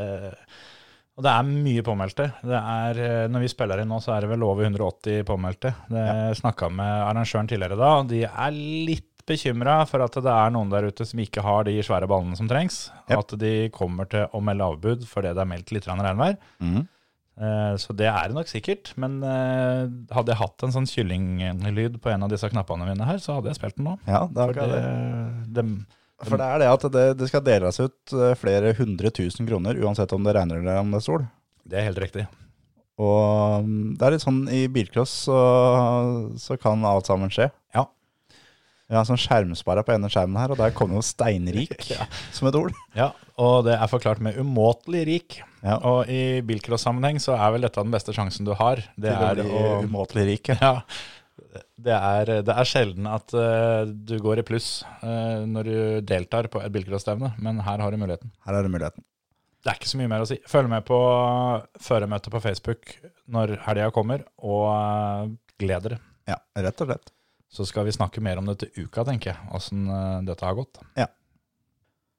og 1.19 1.25
det 1.25 1.31
er 1.35 1.43
mye 1.51 1.81
påmeldte. 1.83 2.25
Det 2.47 2.55
er, 2.59 2.99
eh, 3.03 3.27
når 3.27 3.43
vi 3.43 3.49
spiller 3.51 3.81
inn 3.83 3.89
nå, 3.91 3.97
så 3.99 4.13
er 4.15 4.21
det 4.23 4.29
vel 4.31 4.43
over 4.47 4.63
180 4.69 5.25
påmeldte. 5.27 5.73
Det 5.91 6.05
Ja. 6.07 6.33
snakka 6.39 6.69
med 6.71 6.93
arrangøren 7.09 7.49
tidligere 7.51 7.75
da, 7.77 7.89
og 7.99 8.07
de 8.07 8.23
er 8.23 8.51
litt 8.55 9.05
bekymra 9.29 9.83
for 9.85 10.01
at 10.01 10.15
det 10.15 10.25
er 10.31 10.49
noen 10.55 10.71
der 10.71 10.87
ute 10.89 11.05
som 11.05 11.19
ikke 11.21 11.43
har 11.45 11.63
de 11.67 11.75
svære 11.85 12.07
ballene 12.09 12.35
som 12.39 12.47
trengs. 12.49 12.89
Ja. 13.09 13.19
At 13.19 13.35
de 13.37 13.69
kommer 13.69 14.07
til 14.09 14.25
å 14.33 14.41
melde 14.41 14.65
avbud 14.65 15.03
fordi 15.05 15.33
det 15.35 15.43
er 15.43 15.51
meldt 15.51 15.71
litt 15.75 15.85
regnvær. 15.85 16.37
Eh, 17.39 17.75
Så 17.77 17.95
det 17.95 18.07
er 18.07 18.27
det 18.27 18.35
nok 18.35 18.47
sikkert. 18.51 18.93
Men 18.97 19.21
eh, 19.23 19.87
hadde 20.15 20.33
jeg 20.33 20.39
hatt 20.41 20.63
en 20.63 20.71
sånn 20.75 20.89
kyllinglyd 20.89 21.99
på 22.01 22.11
en 22.11 22.23
av 22.23 22.29
disse 22.29 22.49
knappene 22.49 22.87
mine 22.87 23.05
her, 23.05 23.17
så 23.21 23.35
hadde 23.37 23.51
jeg 23.53 23.59
spilt 23.59 23.77
den 23.77 23.85
nå. 23.85 23.97
Ja, 24.07 24.25
det 24.27 24.55
det, 24.55 25.53
det. 25.55 25.65
For 26.25 26.39
det 26.39 26.47
er 26.47 26.61
det 26.63 26.69
at 26.71 26.85
det, 26.91 27.05
det 27.19 27.29
skal 27.29 27.45
deles 27.45 27.79
ut 27.79 28.13
eh, 28.15 28.35
flere 28.39 28.73
hundre 28.77 29.11
tusen 29.15 29.47
kroner, 29.47 29.79
uansett 29.79 30.11
om 30.15 30.25
det 30.25 30.35
regner 30.35 30.59
eller 30.59 30.81
om 30.81 30.91
det 30.91 30.99
er 30.99 31.05
sol. 31.05 31.25
det 31.63 31.79
er 31.79 31.87
helt 31.91 32.01
riktig. 32.03 32.25
Og 32.99 33.63
mm, 33.63 33.93
det 33.95 34.05
er 34.05 34.15
litt 34.15 34.25
sånn 34.25 34.41
i 34.51 34.65
bilcross 34.71 35.13
så, 35.29 35.39
så 36.41 36.57
kan 36.59 36.83
alt 36.87 37.07
sammen 37.07 37.31
skje. 37.31 37.47
Ja. 37.75 37.85
Vi 38.89 38.97
har 38.97 39.05
en 39.05 39.09
sånn 39.11 39.21
skjermsperre 39.21 39.85
på 39.85 39.93
ene 39.93 40.09
skjermen 40.11 40.39
her, 40.41 40.51
og 40.51 40.59
der 40.59 40.73
kommer 40.75 40.99
jo 40.99 41.05
steinrik 41.05 41.77
som 42.35 42.49
et 42.49 42.57
ord. 42.59 42.73
Ja, 42.97 43.11
og 43.39 43.63
det 43.69 43.77
er 43.77 43.91
forklart 43.91 44.19
med 44.25 44.39
umåtelig 44.41 45.05
rik. 45.07 45.39
Ja. 45.61 45.77
Og 45.77 46.09
i 46.11 46.41
bilcross-sammenheng 46.47 47.21
så 47.23 47.37
er 47.37 47.55
vel 47.55 47.63
dette 47.67 47.83
den 47.83 47.93
beste 47.93 48.15
sjansen 48.15 48.47
du 48.47 48.51
har. 48.59 48.81
Det 48.99 49.13
er 49.13 49.21
å 49.21 49.29
er 49.29 49.39
bli 49.39 49.55
å 49.61 49.79
umåtelig 49.87 50.27
rik. 50.33 50.51
ja. 50.55 50.59
Ja. 50.59 50.75
Det 51.79 51.95
er, 51.95 52.31
det 52.45 52.55
er 52.55 52.67
sjelden 52.67 53.07
at 53.09 53.33
uh, 53.35 53.83
du 53.87 54.17
går 54.23 54.41
i 54.41 54.45
pluss 54.47 54.81
uh, 55.03 55.45
når 55.47 55.69
du 55.69 55.77
deltar 56.09 56.49
på 56.51 56.61
et 56.63 56.73
bilcrossstevne, 56.73 57.33
men 57.43 57.61
her 57.65 57.83
har 57.83 57.91
du 57.91 58.01
muligheten. 58.01 58.33
Her 58.47 58.59
er 58.59 58.67
det 58.67 58.73
muligheten. 58.73 59.05
Det 59.59 59.71
er 59.71 59.79
ikke 59.79 59.91
så 59.91 59.99
mye 59.99 60.11
mer 60.11 60.23
å 60.23 60.27
si. 60.29 60.39
Følg 60.47 60.71
med 60.71 60.85
på 60.87 60.99
føremøtet 61.83 62.31
på 62.31 62.43
Facebook 62.43 62.93
når 63.29 63.57
helga 63.67 63.89
kommer, 63.95 64.25
og 64.39 64.67
uh, 64.71 65.31
gled 65.59 65.87
dere. 65.87 66.01
Ja, 66.29 66.37
rett 66.59 66.85
og 66.85 66.91
slett. 66.91 67.13
Så 67.49 67.65
skal 67.65 67.87
vi 67.87 67.95
snakke 67.95 68.21
mer 68.21 68.39
om 68.39 68.45
det 68.49 68.59
til 68.61 68.85
uka, 68.85 69.03
tenker 69.07 69.33
jeg, 69.33 69.49
åssen 69.57 69.87
dette 70.27 70.45
har 70.45 70.53
gått. 70.59 70.77
Ja. 70.99 71.07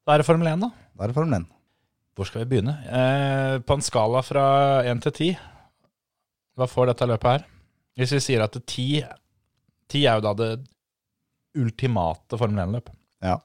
Da 0.02 0.16
er 0.16 0.24
det 0.24 0.26
Formel 0.26 0.48
1, 0.50 0.64
da. 0.64 0.72
Da 0.98 1.06
er 1.06 1.12
det 1.12 1.14
Formel 1.20 1.36
1. 1.38 1.50
Hvor 2.18 2.26
skal 2.28 2.42
vi 2.42 2.50
begynne? 2.50 2.74
Eh, 2.84 3.60
på 3.62 3.76
en 3.76 3.84
skala 3.84 4.20
fra 4.26 4.44
1 4.84 4.98
til 5.06 5.12
10, 5.12 5.36
hva 6.58 6.66
får 6.68 6.90
dette 6.90 7.06
løpet 7.08 7.30
her? 7.30 7.44
Hvis 7.96 8.12
vi 8.16 8.20
sier 8.24 8.42
at 8.44 8.58
10, 8.58 9.04
10 9.90 10.06
er 10.06 10.18
jo 10.18 10.24
da 10.28 10.34
det 10.38 10.50
ultimate 11.58 12.38
Formel 12.38 12.62
1-løp. 12.64 12.90
Ja. 13.24 13.40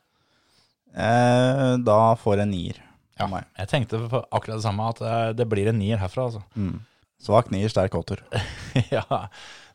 Eh, 0.95 1.71
da 1.83 1.99
får 2.21 2.43
jeg 2.43 2.51
nier. 2.51 2.81
Ja, 3.15 3.29
meg. 3.31 3.47
jeg 3.55 3.71
tenkte 3.71 4.01
på 4.11 4.19
akkurat 4.19 4.59
det 4.59 4.65
samme, 4.65 4.89
at 4.91 4.99
eh, 5.01 5.29
det 5.39 5.47
blir 5.49 5.69
en 5.71 5.79
nier 5.79 5.99
herfra. 6.01 6.27
altså. 6.29 6.43
Mm. 6.55 6.83
Svak 7.25 7.49
nier, 7.53 7.71
sterk 7.71 7.95
åtter. 7.97 8.21
ja, 8.95 9.05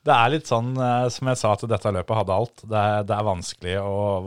det 0.06 0.16
er 0.16 0.32
litt 0.32 0.50
sånn 0.50 0.74
eh, 0.76 1.08
som 1.12 1.30
jeg 1.32 1.40
sa 1.40 1.54
at 1.56 1.66
dette 1.68 1.94
løpet 1.96 2.20
hadde 2.20 2.36
alt. 2.36 2.64
Det 2.64 2.84
er, 2.92 3.06
det 3.08 3.16
er 3.16 3.28
vanskelig, 3.28 3.76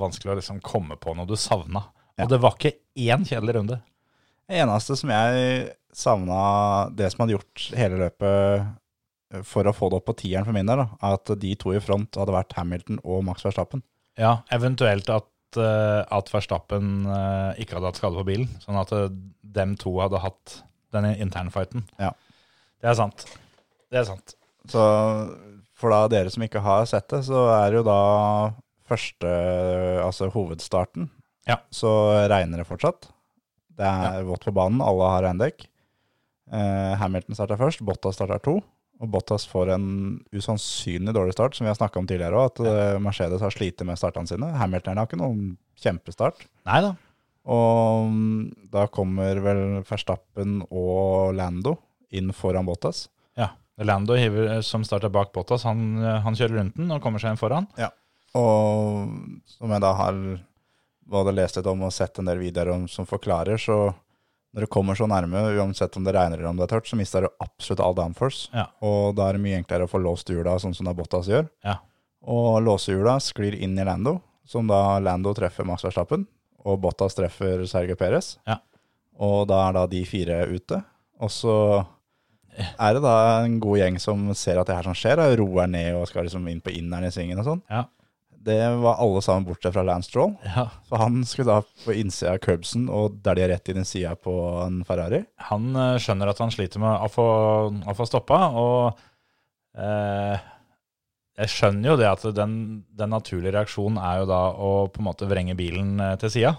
vanskelig 0.02 0.34
å 0.34 0.38
liksom 0.42 0.62
komme 0.66 0.98
på 1.02 1.16
noe 1.18 1.30
du 1.30 1.38
savna. 1.40 1.86
Ja. 2.18 2.26
Og 2.26 2.34
det 2.34 2.42
var 2.44 2.58
ikke 2.58 2.76
én 3.00 3.26
kjedelig 3.26 3.58
runde. 3.58 3.80
Det 4.44 4.60
eneste 4.60 4.98
som 5.00 5.10
jeg 5.14 5.72
savna, 5.94 6.42
det 6.94 7.10
som 7.14 7.24
hadde 7.24 7.38
gjort 7.38 7.68
hele 7.78 8.02
løpet 8.02 8.74
for 9.48 9.66
å 9.66 9.74
få 9.74 9.90
det 9.90 9.98
opp 9.98 10.06
på 10.12 10.16
tieren 10.22 10.46
for 10.46 10.54
min 10.56 10.68
del, 10.70 10.84
da, 10.84 10.88
at 11.14 11.32
de 11.42 11.56
to 11.60 11.74
i 11.74 11.82
front 11.82 12.16
hadde 12.20 12.36
vært 12.36 12.54
Hamilton 12.58 13.00
og 13.04 13.24
Max 13.26 13.42
Verstappen. 13.46 13.82
Ja, 14.20 14.36
eventuelt 14.54 15.10
at, 15.10 15.30
eh, 15.58 16.02
at 16.14 16.30
Verstappen 16.34 17.08
eh, 17.10 17.64
ikke 17.64 17.80
hadde 17.80 17.90
hatt 17.90 17.98
skade 18.02 18.20
på 18.20 18.28
bilen, 18.30 18.50
sånn 18.62 18.78
at 18.78 18.94
eh, 18.94 19.08
dem 19.58 19.74
to 19.82 19.96
hadde 20.02 20.22
hatt 20.22 20.60
denne 20.94 21.16
internfighten. 21.18 21.88
Ja. 21.98 22.12
Det 22.84 22.92
er 22.92 23.00
sant. 23.00 23.26
Det 23.90 24.02
er 24.04 24.06
sant. 24.10 24.36
Så 24.70 24.84
for 25.80 25.90
da 25.92 26.04
dere 26.12 26.30
som 26.32 26.44
ikke 26.46 26.62
har 26.64 26.86
sett 26.88 27.10
det, 27.12 27.24
så 27.26 27.48
er 27.56 27.72
det 27.74 27.82
jo 27.82 27.88
da 27.90 27.98
første, 28.88 29.34
altså 30.04 30.30
hovedstarten, 30.34 31.10
Ja. 31.50 31.58
så 31.74 31.90
regner 32.30 32.62
det 32.62 32.68
fortsatt. 32.70 33.10
Det 33.74 33.84
er 33.90 34.24
vått 34.28 34.46
på 34.46 34.54
banen, 34.54 34.84
alle 34.86 35.08
har 35.10 35.24
regndekk. 35.26 35.66
Eh, 36.54 36.94
Hamilton 37.02 37.34
starter 37.36 37.58
først, 37.58 37.82
Botta 37.82 38.12
starter 38.14 38.38
to. 38.44 38.60
Og 39.04 39.10
Bottas 39.12 39.44
får 39.50 39.74
en 39.74 39.88
usannsynlig 40.32 41.12
dårlig 41.16 41.34
start, 41.36 41.58
som 41.58 41.66
vi 41.66 41.72
har 41.72 41.76
snakka 41.76 42.00
om 42.00 42.08
tidligere 42.08 42.40
òg, 42.40 42.54
at 42.54 42.62
ja. 42.64 43.00
Mercedes 43.04 43.44
har 43.44 43.52
slitt 43.52 43.84
med 43.84 44.00
startene 44.00 44.30
sine. 44.30 44.54
Hamilton 44.56 45.02
har 45.02 45.10
ikke 45.10 45.20
noen 45.20 45.58
kjempestart. 45.84 46.46
Neida. 46.70 46.94
Og 47.52 48.08
mm, 48.08 48.70
da 48.72 48.86
kommer 48.88 49.42
vel 49.44 49.82
Verstappen 49.84 50.62
og 50.70 51.34
Lando 51.36 51.76
inn 52.16 52.32
foran 52.36 52.68
Bottas. 52.70 53.10
Ja. 53.36 53.52
Lando 53.84 54.16
hiver, 54.16 54.62
som 54.64 54.86
starter 54.88 55.12
bak 55.12 55.34
Bottas, 55.36 55.66
han, 55.68 55.98
eh, 56.00 56.22
han 56.24 56.38
kjører 56.40 56.62
rundt 56.62 56.80
den 56.80 56.94
og 56.94 57.04
kommer 57.04 57.20
seg 57.20 57.34
inn 57.34 57.42
foran. 57.42 57.68
Ja. 57.76 57.92
Og 58.40 59.12
som 59.50 59.74
jeg 59.74 59.84
da 59.84 59.92
har 59.98 60.24
både 61.14 61.34
lest 61.36 61.60
litt 61.60 61.68
om 61.68 61.84
og 61.84 61.92
sett 61.94 62.22
en 62.22 62.30
del 62.30 62.40
videoer 62.40 62.72
om 62.78 62.88
som 62.88 63.08
forklarer, 63.10 63.60
så 63.60 63.92
når 64.54 64.66
du 64.66 64.70
kommer 64.70 64.98
så 64.98 65.08
nærme, 65.10 65.40
uansett 65.58 65.96
om 65.98 66.06
det 66.06 66.14
regner 66.14 66.38
eller 66.38 66.52
om 66.52 66.60
det 66.60 66.68
er 66.68 66.76
tørt, 66.76 66.90
så 66.90 66.98
mister 67.00 67.26
du 67.26 67.32
absolutt 67.42 67.82
all 67.82 67.96
downforce. 67.98 68.52
Ja. 68.54 68.68
Og 68.86 69.16
da 69.18 69.28
er 69.28 69.38
det 69.38 69.44
mye 69.46 69.58
enklere 69.58 69.88
å 69.88 69.90
få 69.90 70.02
låst 70.02 70.30
hjula, 70.30 70.60
sånn 70.62 70.76
som 70.78 70.86
da 70.90 70.94
Bottas 70.98 71.30
gjør. 71.32 71.48
Ja. 71.66 71.80
Og 72.30 72.62
låsehjula 72.64 73.18
sklir 73.24 73.58
inn 73.58 73.74
i 73.80 73.88
Lando, 73.88 74.20
som 74.46 74.70
da 74.70 75.00
Lando 75.04 75.34
treffer 75.36 75.66
Max 75.68 75.84
Verstappen, 75.88 76.28
og 76.64 76.80
Bottas 76.86 77.18
treffer 77.18 77.66
Sergio 77.68 77.98
Perez. 78.00 78.36
Ja. 78.48 78.60
Og 79.20 79.48
da 79.50 79.66
er 79.68 79.76
da 79.76 79.88
de 79.90 80.04
fire 80.08 80.44
ute. 80.54 80.80
Og 81.24 81.34
så 81.34 81.58
er 82.54 82.94
det 82.96 83.02
da 83.04 83.16
en 83.42 83.58
god 83.62 83.80
gjeng 83.82 84.00
som 84.02 84.30
ser 84.38 84.62
at 84.62 84.70
det 84.70 84.78
her 84.78 84.86
som 84.86 84.98
skjer, 84.98 85.22
og 85.24 85.36
roer 85.42 85.70
ned 85.70 85.98
og 85.98 86.08
skal 86.10 86.28
liksom 86.28 86.46
inn 86.52 86.62
på 86.64 86.74
inneren 86.78 87.10
i 87.10 87.14
svingen 87.14 87.42
og 87.42 87.50
sånn. 87.50 87.66
Ja. 87.74 87.88
Det 88.44 88.60
var 88.84 88.98
alle 89.00 89.22
sammen 89.24 89.46
bortsett 89.48 89.74
fra 89.76 89.84
Lance 89.88 90.10
Stroll. 90.12 90.34
ja. 90.44 90.66
Så 90.90 91.00
han 91.00 91.22
skulle 91.28 91.54
da 91.54 91.62
på 91.86 91.94
innsida 91.96 92.34
av 92.36 92.42
curbsen 92.44 92.90
og 92.92 93.22
er 93.32 93.40
rett 93.54 93.70
i 93.72 93.84
sida 93.88 94.16
på 94.20 94.34
en 94.66 94.82
Ferrari. 94.88 95.22
Han 95.50 95.70
eh, 95.76 95.96
skjønner 96.04 96.32
at 96.34 96.42
han 96.44 96.52
sliter 96.52 96.84
med 96.84 97.06
å 97.06 97.08
få, 97.12 97.28
å 97.88 97.96
få 97.96 98.08
stoppa, 98.10 98.42
og 98.60 99.00
eh, 99.80 100.44
jeg 101.40 101.50
skjønner 101.50 101.94
jo 101.94 101.98
det 101.98 102.10
at 102.12 102.28
den, 102.38 102.84
den 102.94 103.10
naturlige 103.16 103.56
reaksjonen 103.56 103.98
er 103.98 104.20
jo 104.22 104.28
da 104.30 104.42
å 104.54 104.74
på 104.94 105.02
en 105.02 105.08
måte 105.08 105.30
vrenge 105.30 105.56
bilen 105.58 105.96
eh, 106.04 106.16
til 106.22 106.34
sida. 106.36 106.54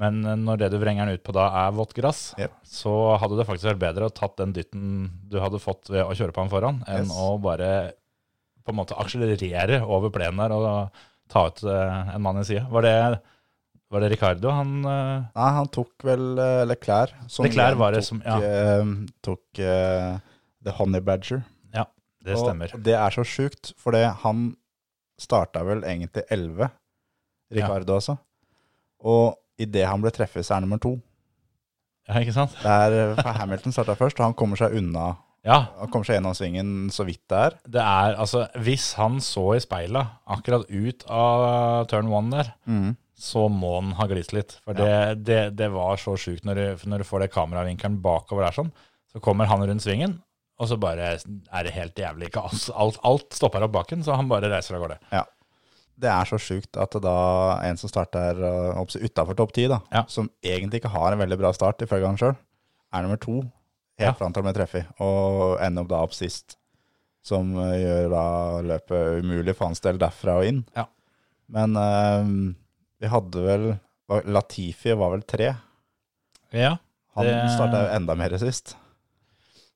Men 0.00 0.22
eh, 0.24 0.38
når 0.40 0.64
det 0.64 0.72
du 0.72 0.78
vrenger 0.82 1.06
den 1.06 1.20
ut 1.20 1.26
på 1.26 1.36
da 1.36 1.50
er 1.66 1.76
vått 1.76 1.92
gress, 1.98 2.30
Yep. 2.40 2.56
så 2.66 2.96
hadde 3.20 3.38
det 3.38 3.46
faktisk 3.46 3.68
vært 3.74 3.84
bedre 3.84 4.08
å 4.08 4.14
tatt 4.16 4.38
den 4.40 4.56
dytten 4.56 4.88
du 5.30 5.36
hadde 5.42 5.60
fått 5.62 5.92
ved 5.92 6.02
å 6.06 6.16
kjøre 6.16 6.32
på 6.34 6.46
han 6.46 6.52
foran, 6.56 6.80
enn 6.88 7.06
Yes. 7.06 7.14
å 7.20 7.36
bare 7.44 7.70
på 8.64 8.72
en 8.74 8.80
måte 8.80 8.96
akselerere 9.00 9.80
over 9.86 10.10
plenen 10.12 10.40
der 10.42 10.52
og 10.56 11.06
ta 11.30 11.46
ut 11.50 11.62
eh, 11.64 12.14
en 12.14 12.22
mann 12.24 12.40
i 12.40 12.44
sida. 12.46 12.66
Var 12.72 12.86
det, 12.86 12.94
var 13.90 14.04
det 14.04 14.10
Ricardo 14.12 14.50
han 14.54 14.72
eh, 14.84 15.28
Nei, 15.36 15.50
han 15.56 15.70
tok 15.74 16.04
vel 16.06 16.24
uh, 16.38 16.64
Leclerc. 16.68 17.14
som 17.30 17.46
Leclerc 17.46 17.78
var 17.80 17.94
det 17.96 18.02
tok, 18.02 18.08
som- 18.10 18.22
ja. 18.26 18.38
eh, 18.42 18.92
tok 19.26 19.62
uh, 19.62 20.18
The 20.64 20.74
Honey 20.78 21.00
Badger. 21.04 21.42
Ja, 21.74 21.86
det 22.24 22.38
stemmer. 22.40 22.74
Det 22.90 22.96
er 22.98 23.14
så 23.14 23.24
sjukt, 23.26 23.72
for 23.80 23.96
det, 23.96 24.04
han 24.24 24.50
starta 25.20 25.62
vel 25.66 25.82
egentlig 25.84 26.24
11, 26.32 26.70
Ricardo 27.52 27.96
altså. 27.98 28.18
Og 29.04 29.36
idet 29.60 29.86
han 29.88 30.00
ble 30.02 30.12
treffet, 30.14 30.44
så 30.46 30.54
er 30.54 30.60
han 30.60 30.68
nummer 30.68 30.80
to. 30.82 30.94
Ja, 32.08 32.20
ikke 32.22 32.34
sant? 32.34 32.54
Er, 32.66 32.94
eh, 32.96 33.16
for 33.20 33.36
Hamilton 33.38 33.74
starta 33.74 33.94
først, 33.98 34.18
og 34.20 34.30
han 34.30 34.36
kommer 34.38 34.58
seg 34.60 34.74
unna. 34.80 35.12
Ja, 35.46 35.70
Han 35.78 35.88
kommer 35.88 36.04
seg 36.04 36.18
gjennom 36.18 36.34
svingen 36.36 36.72
så 36.92 37.06
vidt 37.08 37.22
det 37.32 37.38
er. 37.46 37.54
det 37.64 37.80
er 37.80 38.16
altså 38.20 38.42
Hvis 38.60 38.90
han 38.98 39.20
så 39.24 39.54
i 39.56 39.62
speilet 39.64 40.10
akkurat 40.28 40.66
ut 40.68 41.06
av 41.08 41.86
turn 41.88 42.10
one 42.12 42.30
der, 42.34 42.50
så 43.20 43.46
må 43.52 43.74
han 43.78 43.94
ha 43.98 44.06
glidd 44.08 44.32
litt. 44.36 44.58
For 44.64 44.76
det, 44.76 45.24
det, 45.24 45.40
det 45.56 45.70
var 45.72 45.96
så 46.00 46.14
sjukt 46.20 46.44
når, 46.48 46.80
når 46.88 47.02
du 47.02 47.08
får 47.08 47.24
det 47.24 47.30
kameravinkelen 47.34 47.98
bakover 48.04 48.46
der 48.46 48.56
sånn. 48.56 48.70
Så 49.12 49.20
kommer 49.24 49.48
han 49.50 49.64
rundt 49.66 49.82
svingen, 49.84 50.18
og 50.60 50.68
så 50.70 50.76
bare 50.80 51.14
er 51.18 51.64
det 51.66 51.72
helt 51.74 51.98
jævlig. 51.98 52.28
Ikke 52.30 52.44
alt, 52.46 52.68
alt, 52.76 53.00
alt 53.04 53.36
stopper 53.36 53.64
opp 53.66 53.72
baken, 53.74 54.04
så 54.06 54.16
han 54.20 54.28
bare 54.30 54.48
reiser 54.52 54.76
av 54.76 54.84
gårde. 54.84 54.98
Ja. 55.12 55.24
Det 56.00 56.08
er 56.08 56.28
så 56.28 56.38
sjukt 56.40 56.78
at 56.80 56.94
da 57.04 57.16
en 57.66 57.76
som 57.80 57.90
starter 57.92 58.38
uh, 58.40 58.80
utafor 59.04 59.36
topp 59.36 59.52
ti, 59.56 59.66
Ja. 59.68 60.04
som 60.08 60.30
egentlig 60.44 60.80
ikke 60.80 60.92
har 60.94 61.12
en 61.12 61.20
veldig 61.20 61.36
bra 61.40 61.50
start, 61.52 61.82
ifølge 61.84 62.08
han 62.08 62.20
sjøl, 62.20 62.36
er 62.92 63.04
nummer 63.04 63.20
to 63.20 63.42
helt 64.00 64.08
Ja. 64.08 64.16
til 64.18 64.26
han 64.40 64.48
blir 64.48 64.56
treffet, 64.56 64.86
og 65.00 65.60
ender 65.62 65.84
opp 65.84 65.92
da 65.92 66.00
opp 66.06 66.16
sist. 66.16 66.56
Som 67.22 67.52
uh, 67.58 67.74
gjør 67.76 68.06
da 68.14 68.24
løpet 68.64 69.20
umulig 69.24 69.54
for 69.56 69.68
hans 69.68 69.80
del 69.84 69.98
derfra 70.00 70.38
og 70.40 70.46
inn. 70.48 70.62
Ja. 70.76 70.86
Men 71.52 71.76
uh, 71.76 72.54
vi 73.00 73.10
hadde 73.12 73.42
vel 73.44 73.66
Latifi 74.26 74.94
var 74.98 75.12
vel 75.12 75.22
tre. 75.22 75.52
Ja, 76.52 76.76
Han 77.14 77.26
Det- 77.26 77.50
starta 77.54 77.90
enda 77.94 78.14
mer 78.16 78.32
sist. 78.38 78.76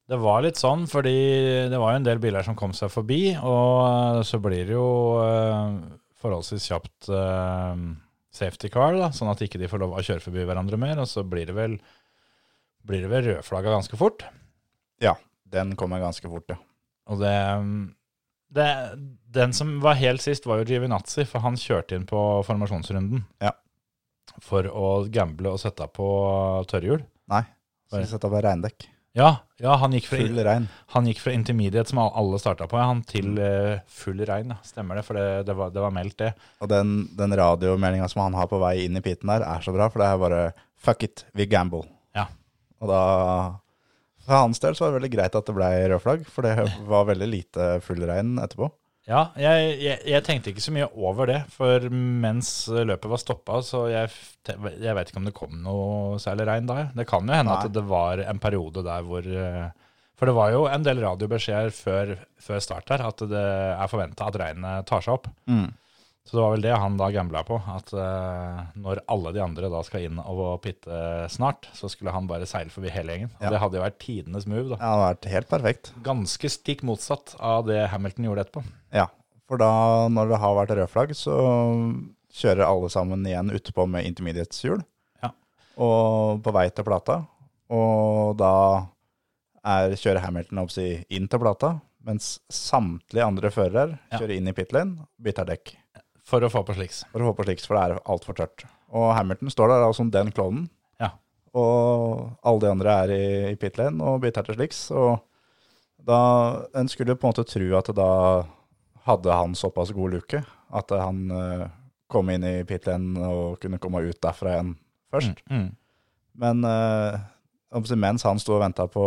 Det 0.09 0.19
var 0.21 0.43
litt 0.43 0.57
sånn, 0.61 0.87
fordi 0.91 1.69
det 1.71 1.79
var 1.81 1.93
jo 1.95 1.97
en 1.97 2.05
del 2.05 2.19
biler 2.21 2.43
som 2.45 2.55
kom 2.55 2.73
seg 2.77 2.91
forbi, 2.93 3.37
og 3.41 4.21
så 4.29 4.37
blir 4.43 4.67
det 4.69 4.75
jo 4.75 5.17
eh, 5.23 5.79
forholdsvis 6.21 6.67
kjapt 6.69 7.09
eh, 7.09 7.85
safety 8.35 8.69
car, 8.69 8.93
da, 9.01 9.09
sånn 9.17 9.31
at 9.33 9.41
ikke 9.47 9.59
de 9.63 9.67
får 9.71 9.81
lov 9.81 9.95
å 9.97 10.03
kjøre 10.05 10.21
forbi 10.21 10.45
hverandre 10.45 10.77
mer, 10.77 10.99
og 11.01 11.09
så 11.09 11.25
blir 11.25 11.47
det 11.49 11.55
vel, 11.57 11.79
blir 12.87 13.05
det 13.05 13.11
vel 13.13 13.29
rødflagga 13.29 13.75
ganske 13.75 13.99
fort. 13.99 14.25
Ja, 15.03 15.17
den 15.53 15.75
kommer 15.77 16.03
ganske 16.03 16.29
fort, 16.31 16.49
ja. 16.53 16.59
Og 17.11 17.21
det, 17.21 17.35
det 18.55 18.69
Den 19.35 19.53
som 19.53 19.77
var 19.85 19.99
helt 20.01 20.23
sist, 20.25 20.47
var 20.47 20.63
jo 20.63 20.69
Givinazzi, 20.69 21.27
for 21.29 21.45
han 21.45 21.59
kjørte 21.61 21.99
inn 21.99 22.09
på 22.09 22.21
formasjonsrunden. 22.47 23.25
Ja. 23.45 23.53
For 24.43 24.67
å 24.67 25.05
gamble 25.13 25.53
og 25.55 25.61
sette 25.63 25.87
på 25.93 26.09
tørrhjul. 26.71 27.05
Nei, 27.31 27.45
så 27.89 28.01
vi 28.01 28.09
setter 28.11 28.33
på 28.33 28.43
regndekk. 28.45 28.89
Ja, 29.15 29.29
ja 29.63 29.77
han, 29.79 29.93
gikk 29.95 30.09
fra, 30.11 30.19
Full 30.19 30.41
regn. 30.43 30.65
han 30.91 31.07
gikk 31.07 31.21
fra 31.23 31.35
intermediate, 31.37 31.87
som 31.93 32.01
alle 32.03 32.39
starta 32.43 32.67
på, 32.67 32.79
ja, 32.81 32.89
han 32.91 33.05
til 33.07 33.39
uh, 33.39 33.79
full 33.87 34.19
regn. 34.27 34.57
Stemmer 34.67 34.99
det, 34.99 35.05
for 35.07 35.19
det, 35.19 35.45
det, 35.47 35.55
var, 35.55 35.71
det 35.71 35.85
var 35.85 35.95
meldt, 35.95 36.17
det. 36.25 36.33
Og 36.65 36.71
den, 36.73 36.97
den 37.15 37.37
radiomeldinga 37.39 38.09
som 38.11 38.25
han 38.25 38.39
har 38.41 38.51
på 38.51 38.59
vei 38.63 38.81
inn 38.89 38.99
i 38.99 39.05
piten 39.05 39.31
der, 39.31 39.47
er 39.47 39.63
så 39.63 39.75
bra, 39.77 39.87
for 39.93 40.03
det 40.03 40.11
er 40.11 40.23
bare 40.25 40.47
Fuck 40.85 41.07
it, 41.07 41.23
we 41.33 41.47
gamble. 41.49 41.87
Og 42.85 42.91
da 42.93 43.03
For 44.25 44.39
hans 44.39 44.63
del 44.63 44.77
så 44.77 44.87
var 44.87 44.95
det 44.95 45.01
veldig 45.03 45.13
greit 45.17 45.37
at 45.37 45.51
det 45.51 45.57
ble 45.57 45.69
rød 45.93 46.01
flagg, 46.05 46.25
for 46.31 46.47
det 46.47 46.71
var 46.93 47.11
veldig 47.11 47.29
lite 47.29 47.69
full 47.85 48.05
regn 48.09 48.39
etterpå. 48.41 48.71
Ja, 49.05 49.27
jeg, 49.37 49.75
jeg, 49.85 49.99
jeg 50.09 50.25
tenkte 50.25 50.49
ikke 50.55 50.63
så 50.65 50.73
mye 50.73 50.87
over 50.97 51.29
det, 51.29 51.43
for 51.53 51.91
mens 51.93 52.49
løpet 52.73 53.11
var 53.13 53.21
stoppa, 53.21 53.59
så 53.61 53.83
jeg, 53.93 54.09
jeg 54.81 54.97
vet 54.97 55.11
ikke 55.11 55.21
om 55.21 55.29
det 55.29 55.35
kom 55.37 55.59
noe 55.61 56.21
særlig 56.23 56.47
regn 56.49 56.71
da. 56.71 56.87
Det 56.97 57.05
kan 57.11 57.29
jo 57.29 57.37
hende 57.37 57.53
Nei. 57.53 57.67
at 57.69 57.75
det 57.77 57.85
var 57.91 58.23
en 58.25 58.41
periode 58.41 58.85
der 58.87 59.05
hvor 59.05 59.29
eh, 59.29 59.67
For 60.17 60.31
det 60.31 60.37
var 60.39 60.55
jo 60.55 60.65
en 60.71 60.87
del 60.87 61.03
radiobeskjeder 61.05 61.77
før, 61.77 62.15
før 62.41 62.65
start 62.65 62.95
her, 62.95 63.05
at 63.05 63.27
det 63.29 63.45
er 63.75 63.93
forventa 63.93 64.31
at 64.31 64.41
regnet 64.41 64.89
tar 64.89 65.05
seg 65.05 65.19
opp. 65.19 65.29
Så 66.25 66.39
det 66.39 66.41
var 66.43 66.53
vel 66.55 66.63
det 66.65 66.73
han 66.81 66.95
da 66.97 67.11
gambla 67.13 67.43
på, 67.45 67.59
at 67.69 67.91
uh, 67.93 68.63
når 68.81 69.03
alle 69.13 69.33
de 69.37 69.43
andre 69.45 69.69
da 69.69 69.83
skal 69.85 70.07
inn 70.07 70.21
og 70.23 70.63
pitte 70.65 70.97
snart, 71.29 71.69
så 71.77 71.91
skulle 71.93 72.15
han 72.15 72.25
bare 72.31 72.47
seile 72.49 72.73
forbi 72.73 72.89
hele 72.95 73.13
gjengen. 73.13 73.33
Og 73.37 73.45
Ja. 73.45 73.51
det 73.53 73.61
hadde 73.61 73.77
jo 73.77 73.83
vært 73.85 73.99
tidenes 74.01 74.47
move, 74.49 74.71
da. 74.73 74.79
Ja, 74.79 74.79
Det 74.79 74.89
hadde 74.89 75.11
vært 75.11 75.29
helt 75.35 75.51
perfekt. 75.53 75.93
Ganske 76.07 76.49
stikk 76.55 76.83
motsatt 76.89 77.35
av 77.39 77.67
det 77.69 77.83
Hamilton 77.93 78.25
gjorde 78.31 78.47
etterpå. 78.47 78.65
Ja. 78.97 79.07
For 79.47 79.61
da, 79.61 79.69
når 80.09 80.33
det 80.33 80.41
har 80.41 80.57
vært 80.57 80.75
rød 80.79 80.89
flagg, 80.95 81.13
så 81.13 81.37
kjører 82.35 82.65
alle 82.67 82.89
sammen 82.91 83.29
igjen 83.29 83.53
utpå 83.53 83.85
med 83.87 84.09
intermediate-hjul. 84.09 84.81
Ja. 85.23 85.31
Og 85.77 86.41
på 86.43 86.53
vei 86.57 86.71
til 86.73 86.89
plata. 86.89 87.21
Og 87.69 88.39
da 88.41 88.55
er, 89.61 89.93
kjører 90.01 90.25
Hamilton 90.25 90.65
opp 90.65 90.73
si, 90.73 91.05
inn 91.13 91.29
til 91.29 91.39
plata, 91.45 91.75
mens 92.05 92.39
samtlige 92.53 93.29
andre 93.29 93.51
førere 93.53 93.99
Ja. 94.11 94.19
kjører 94.19 94.37
inn 94.39 94.49
i 94.49 94.53
pit 94.57 94.73
lane, 94.73 95.05
bytter 95.21 95.45
dekk. 95.53 95.77
For 96.25 96.45
å 96.45 96.51
få 96.53 96.65
på 96.65 96.77
sliks. 96.77 97.03
For 97.13 97.21
å 97.21 97.31
få 97.31 97.39
på 97.41 97.47
sliks, 97.49 97.67
for 97.69 97.77
det 97.77 97.85
er 97.85 98.03
altfor 98.09 98.37
tørt. 98.39 98.65
Og 98.95 99.11
Hamilton 99.17 99.53
står 99.53 99.75
der 99.75 99.87
som 99.97 100.11
den 100.13 100.33
klovnen. 100.35 100.69
Ja. 101.03 101.13
Og 101.53 102.33
alle 102.41 102.65
de 102.65 102.71
andre 102.73 102.97
er 103.05 103.15
i, 103.15 103.25
i 103.53 103.59
pit 103.61 103.79
lane 103.81 104.01
og 104.01 104.23
bytter 104.25 104.47
til 104.47 104.59
sliks. 104.59 104.87
Og 104.95 105.19
da 106.05 106.21
En 106.77 106.89
skulle 106.89 107.17
på 107.17 107.27
en 107.27 107.33
måte 107.33 107.47
tro 107.49 107.69
at 107.79 107.89
da 107.97 108.11
hadde 109.05 109.37
han 109.37 109.57
såpass 109.57 109.93
god 109.93 110.17
luke 110.17 110.41
at 110.75 110.93
han 110.97 111.29
uh, 111.31 111.69
kom 112.09 112.31
inn 112.33 112.45
i 112.45 112.57
pit 112.69 112.89
lane 112.89 113.21
og 113.29 113.61
kunne 113.61 113.81
komme 113.81 114.03
ut 114.05 114.21
derfra 114.23 114.57
igjen 114.57 114.75
først. 115.13 115.45
Mm. 115.53 115.71
Men 116.41 116.65
uh, 116.65 117.21
mens 117.97 118.25
han 118.25 118.41
sto 118.41 118.57
og 118.57 118.65
venta 118.65 118.87
på 118.91 119.05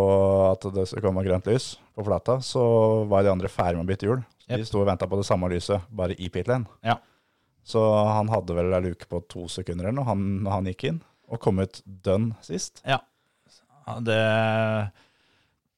at 0.52 0.70
det 0.76 0.88
skulle 0.88 1.06
komme 1.08 1.26
grønt 1.26 1.48
lys 1.50 1.76
på 1.96 2.06
flata, 2.06 2.40
så 2.44 2.62
var 3.10 3.24
de 3.24 3.32
andre 3.32 3.52
ferdig 3.52 3.80
med 3.80 3.88
å 3.88 3.92
bytte 3.92 4.10
hjul. 4.10 4.24
De 4.48 4.60
Yep. 4.62 4.68
sto 4.70 4.80
og 4.82 4.88
venta 4.88 5.08
på 5.12 5.20
det 5.20 5.28
samme 5.28 5.50
lyset, 5.52 5.84
bare 5.92 6.16
i 6.16 6.30
pit 6.32 6.48
lane. 6.48 6.66
Ja. 6.86 6.98
Så 7.68 7.82
han 8.08 8.30
hadde 8.32 8.56
vel 8.56 8.72
ei 8.78 8.84
luke 8.86 9.10
på 9.12 9.20
to 9.28 9.48
sekunder 9.52 9.90
eller 9.90 9.98
noe, 10.00 10.08
han, 10.08 10.22
når 10.46 10.52
han 10.56 10.70
gikk 10.72 10.86
inn. 10.88 11.02
Og 11.28 11.42
kom 11.44 11.60
ut 11.60 11.82
dønn 11.84 12.30
sist. 12.46 12.80
Ja, 12.88 13.02
det, 14.04 14.22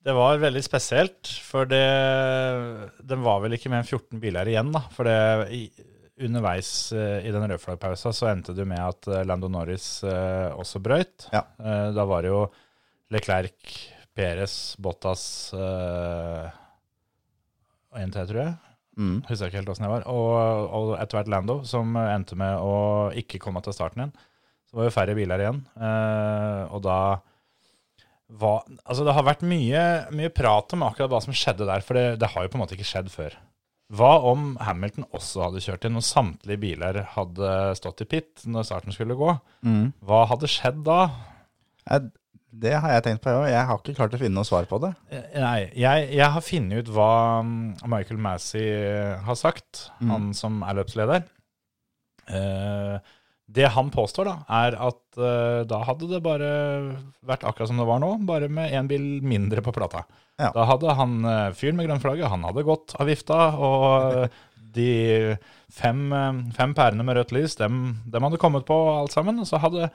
det 0.05 0.13
var 0.13 0.37
veldig 0.41 0.61
spesielt, 0.65 1.31
for 1.45 1.65
det, 1.69 1.81
det 3.01 3.17
var 3.17 3.41
vel 3.41 3.57
ikke 3.57 3.71
mer 3.73 3.81
enn 3.81 3.89
14 3.89 4.21
biler 4.21 4.51
igjen, 4.51 4.69
da. 4.75 4.83
For 4.93 5.09
det, 5.09 5.17
i, 5.57 5.63
underveis 6.19 6.91
eh, 6.93 7.25
i 7.25 7.31
den 7.33 7.45
rødflaggpausa 7.47 8.11
så 8.13 8.29
endte 8.31 8.53
det 8.53 8.65
med 8.67 8.81
at 8.83 9.07
eh, 9.07 9.23
Lando 9.27 9.49
Norris 9.51 10.03
eh, 10.03 10.49
også 10.51 10.81
brøyt. 10.83 11.29
Ja. 11.33 11.45
Da 11.95 12.05
var 12.05 12.25
det 12.25 12.33
jo 12.33 12.43
Leclerc, 13.13 13.77
Perez, 14.13 14.75
Bottas 14.77 15.23
og 17.93 18.01
én 18.01 18.13
til, 18.13 18.27
tror 18.29 18.41
jeg. 18.43 18.57
Mm. 18.99 19.17
Husker 19.29 19.49
ikke 19.49 19.61
helt 19.61 19.71
åssen 19.71 19.87
jeg 19.87 19.93
var. 19.93 20.05
Og, 20.11 20.69
og 20.75 20.93
etter 20.99 21.19
hvert 21.19 21.31
Lando, 21.31 21.59
som 21.67 21.95
endte 22.01 22.37
med 22.39 22.59
å 22.59 22.75
ikke 23.17 23.41
komme 23.41 23.63
til 23.65 23.75
starten 23.75 24.03
igjen. 24.03 24.15
Så 24.69 24.77
var 24.77 24.89
jo 24.89 24.93
færre 24.93 25.15
biler 25.17 25.41
igjen. 25.41 25.63
Eh, 25.81 26.63
og 26.69 26.83
da 26.85 26.99
var 28.39 28.65
Altså, 28.85 29.01
det 29.07 29.15
har 29.17 29.25
vært 29.25 29.45
mye, 29.47 29.83
mye 30.13 30.29
prat 30.33 30.75
om 30.75 30.83
akkurat 30.85 31.09
hva 31.09 31.21
som 31.25 31.33
skjedde 31.33 31.65
der, 31.65 31.81
for 31.85 31.97
det, 31.97 32.19
det 32.21 32.29
har 32.35 32.45
jo 32.45 32.51
på 32.51 32.59
en 32.59 32.63
måte 32.65 32.75
ikke 32.77 32.89
skjedd 32.91 33.09
før. 33.13 33.37
Hva 33.89 34.11
om 34.29 34.51
Hamilton 34.61 35.07
også 35.17 35.47
hadde 35.47 35.63
kjørt 35.65 35.87
inn, 35.87 35.97
og 35.97 36.05
samtlige 36.05 36.61
biler 36.61 37.01
hadde 37.15 37.53
stått 37.79 38.03
i 38.05 38.09
pit 38.11 38.45
når 38.45 38.67
starten 38.67 38.93
skulle 38.93 39.17
gå? 39.17 39.33
Mm. 39.65 39.87
Hva 40.05 40.27
hadde 40.29 40.51
skjedd 40.51 40.83
da? 40.85 40.99
Eh, 41.89 42.05
Det 42.51 42.71
har 42.81 42.89
jeg 42.95 43.03
tenkt 43.05 43.21
på, 43.21 43.29
jeg 43.29 43.39
òg. 43.43 43.49
Jeg 43.51 43.65
har 43.69 43.77
ikke 43.81 43.93
klart 43.99 44.13
å 44.17 44.19
finne 44.21 44.35
noe 44.39 44.47
svar 44.47 44.65
på 44.65 44.79
det. 44.81 44.89
Eh, 45.13 45.25
Nei, 45.41 45.59
jeg, 45.77 46.07
jeg 46.17 46.29
har 46.33 46.41
funnet 46.41 46.81
ut 46.81 46.89
hva 46.95 47.09
mm, 47.45 47.59
Michael 47.93 48.17
Massey 48.25 48.65
har 49.27 49.37
sagt, 49.37 49.89
Mm. 50.01 50.09
han 50.15 50.29
som 50.33 50.61
er 50.65 50.79
løpsleder. 50.79 51.23
Eh, 52.29 52.97
det 53.49 53.65
han 53.73 53.89
påstår, 53.89 54.27
da, 54.29 54.35
er 54.61 54.75
at 54.77 55.17
eh, 55.17 55.61
da 55.69 55.79
hadde 55.87 56.09
det 56.11 56.19
bare 56.25 56.49
vært 57.25 57.45
akkurat 57.49 57.71
som 57.71 57.79
det 57.81 57.87
var 57.89 58.01
nå, 58.03 58.11
bare 58.29 58.49
med 58.49 58.73
én 58.77 58.89
bil 58.89 59.07
mindre 59.25 59.63
på 59.65 59.73
plata. 59.73 60.03
Ja. 60.39 60.51
Da 60.55 60.67
hadde 60.69 60.93
han 60.99 61.15
eh, 61.25 61.47
fyren 61.57 61.79
med 61.79 61.89
grønnflagget, 61.89 62.29
han 62.29 62.45
hadde 62.45 62.65
gått 62.67 62.93
av 63.01 63.09
vifta, 63.09 63.39
og 63.57 64.19
eh, 64.25 64.37
de 64.77 64.89
fem, 65.73 66.03
eh, 66.13 66.43
fem 66.57 66.75
pærene 66.77 67.05
med 67.05 67.17
rødt 67.17 67.33
lys, 67.33 67.57
dem, 67.57 67.97
dem 68.05 68.27
hadde 68.27 68.41
kommet 68.41 68.67
på 68.69 68.77
alt 68.99 69.15
sammen, 69.17 69.41
og 69.41 69.49
så 69.49 69.57
hadde 69.65 69.89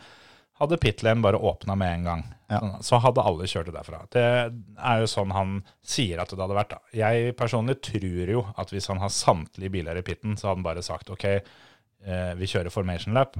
hadde 0.61 0.78
pitlane 0.78 1.23
bare 1.25 1.37
åpna 1.40 1.75
med 1.78 1.94
en 1.94 2.04
gang. 2.04 2.25
Ja. 2.52 2.61
Sånn, 2.61 2.82
Så 2.87 3.00
hadde 3.02 3.25
alle 3.26 3.49
kjørt 3.50 3.66
det 3.70 3.75
derfra. 3.75 4.02
Det 4.12 4.25
er 4.25 5.02
jo 5.02 5.11
sånn 5.11 5.34
han 5.34 5.54
sier 5.82 6.20
at 6.23 6.30
det 6.30 6.38
hadde 6.38 6.58
vært. 6.58 6.75
da. 6.76 6.80
Jeg 6.94 7.34
personlig 7.38 7.80
tror 7.82 8.30
jo 8.37 8.44
at 8.56 8.70
hvis 8.70 8.88
han 8.92 9.02
har 9.02 9.12
samtlige 9.14 9.75
biler 9.75 9.99
i 9.99 10.04
pitten, 10.06 10.37
så 10.38 10.49
hadde 10.50 10.61
han 10.61 10.66
bare 10.68 10.84
sagt 10.87 11.11
OK, 11.11 11.25
eh, 11.34 12.32
vi 12.38 12.50
kjører 12.50 12.70
formation 12.75 13.16
lap. 13.16 13.38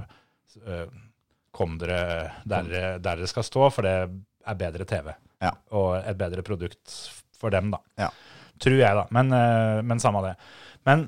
Eh, 0.65 0.85
kom 1.55 1.77
dere 1.79 2.31
der, 2.43 2.67
der 2.99 2.99
dere 2.99 3.27
skal 3.31 3.45
stå, 3.47 3.69
for 3.71 3.87
det 3.87 3.95
er 4.45 4.59
bedre 4.59 4.85
TV. 4.89 5.13
Ja. 5.43 5.53
Og 5.71 5.95
et 6.01 6.17
bedre 6.19 6.43
produkt 6.43 6.91
for 7.39 7.53
dem, 7.53 7.71
da. 7.71 7.79
Ja. 7.99 8.09
Tror 8.59 8.79
jeg, 8.79 8.95
da. 8.95 9.05
Men, 9.15 9.31
eh, 9.35 9.81
men 9.87 10.03
samme 10.03 10.23
det. 10.25 10.35
Men 10.87 11.07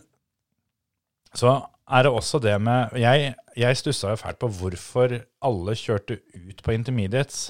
så 1.36 1.58
er 1.88 2.04
det 2.04 2.12
også 2.12 2.40
det 2.44 2.56
med 2.62 2.98
Jeg, 3.00 3.32
jeg 3.56 3.78
stussa 3.80 4.12
jo 4.12 4.20
fælt 4.20 4.40
på 4.42 4.50
hvorfor 4.60 5.14
alle 5.48 5.78
kjørte 5.80 6.20
ut 6.20 6.64
på 6.64 6.76
intermediates 6.76 7.48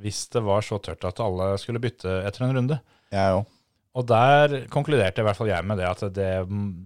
hvis 0.00 0.26
det 0.32 0.42
var 0.44 0.64
så 0.64 0.78
tørt 0.82 1.04
at 1.08 1.20
alle 1.24 1.54
skulle 1.60 1.80
bytte 1.80 2.10
etter 2.28 2.44
en 2.44 2.52
runde. 2.58 2.76
Jeg 3.12 3.38
òg. 3.38 3.46
Og 3.96 4.04
der 4.04 4.66
konkluderte 4.68 5.22
i 5.22 5.24
hvert 5.24 5.38
fall 5.38 5.48
jeg 5.48 5.64
med 5.64 5.80
det 5.80 5.86
at 5.88 6.02
det, 6.12 6.30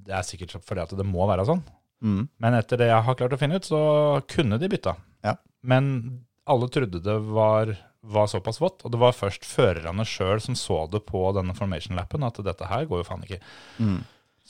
det 0.07 0.15
er 0.15 0.27
sikkert 0.27 0.55
fordi 0.63 0.85
at 0.85 0.95
det 0.95 1.07
må 1.07 1.27
være 1.27 1.47
sånn. 1.49 1.63
Mm. 2.07 2.21
Men 2.41 2.57
etter 2.57 2.79
det 2.81 2.87
jeg 2.93 3.07
har 3.07 3.17
klart 3.19 3.35
å 3.35 3.41
finne 3.41 3.59
ut, 3.59 3.67
så 3.67 3.81
kunne 4.31 4.61
de 4.63 4.71
bytta. 4.71 4.95
Ja. 5.27 5.35
Men 5.67 5.91
alle 6.51 6.71
trodde 6.73 7.03
det 7.03 7.17
var, 7.35 7.75
var 8.15 8.31
såpass 8.31 8.61
vått, 8.63 8.85
og 8.87 8.95
det 8.95 9.03
var 9.03 9.17
først 9.17 9.45
førerne 9.47 10.07
sjøl 10.07 10.41
som 10.45 10.57
så 10.59 10.85
det 10.93 11.03
på 11.09 11.25
denne 11.37 11.57
formation-lappen, 11.59 12.25
at 12.27 12.41
dette 12.47 12.71
her 12.71 12.87
går 12.89 13.03
jo 13.03 13.09
faen 13.11 13.27
ikke. 13.27 13.43
Mm. 13.83 13.99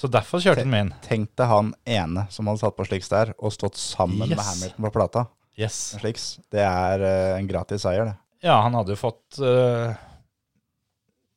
Så 0.00 0.08
derfor 0.08 0.40
kjørte 0.40 0.64
han 0.64 0.76
inn. 0.78 0.94
Tenk 1.04 1.34
deg 1.36 1.50
han 1.50 1.74
ene 1.84 2.24
som 2.32 2.48
hadde 2.48 2.62
satt 2.62 2.76
på 2.78 2.86
sliks 2.88 3.10
der, 3.12 3.34
og 3.36 3.52
stått 3.52 3.76
sammen 3.76 4.30
med 4.30 4.40
Hamilton 4.40 4.86
på 4.86 4.92
plata. 4.94 5.26
Yes. 5.60 5.76
Sliks. 6.00 6.30
Det 6.52 6.62
er 6.64 7.04
uh, 7.04 7.36
en 7.36 7.48
gratis 7.50 7.84
seier, 7.84 8.08
det. 8.08 8.16
Ja, 8.46 8.62
han 8.64 8.78
hadde 8.78 8.94
jo 8.94 8.96
fått 8.96 9.36
uh, 9.44 9.92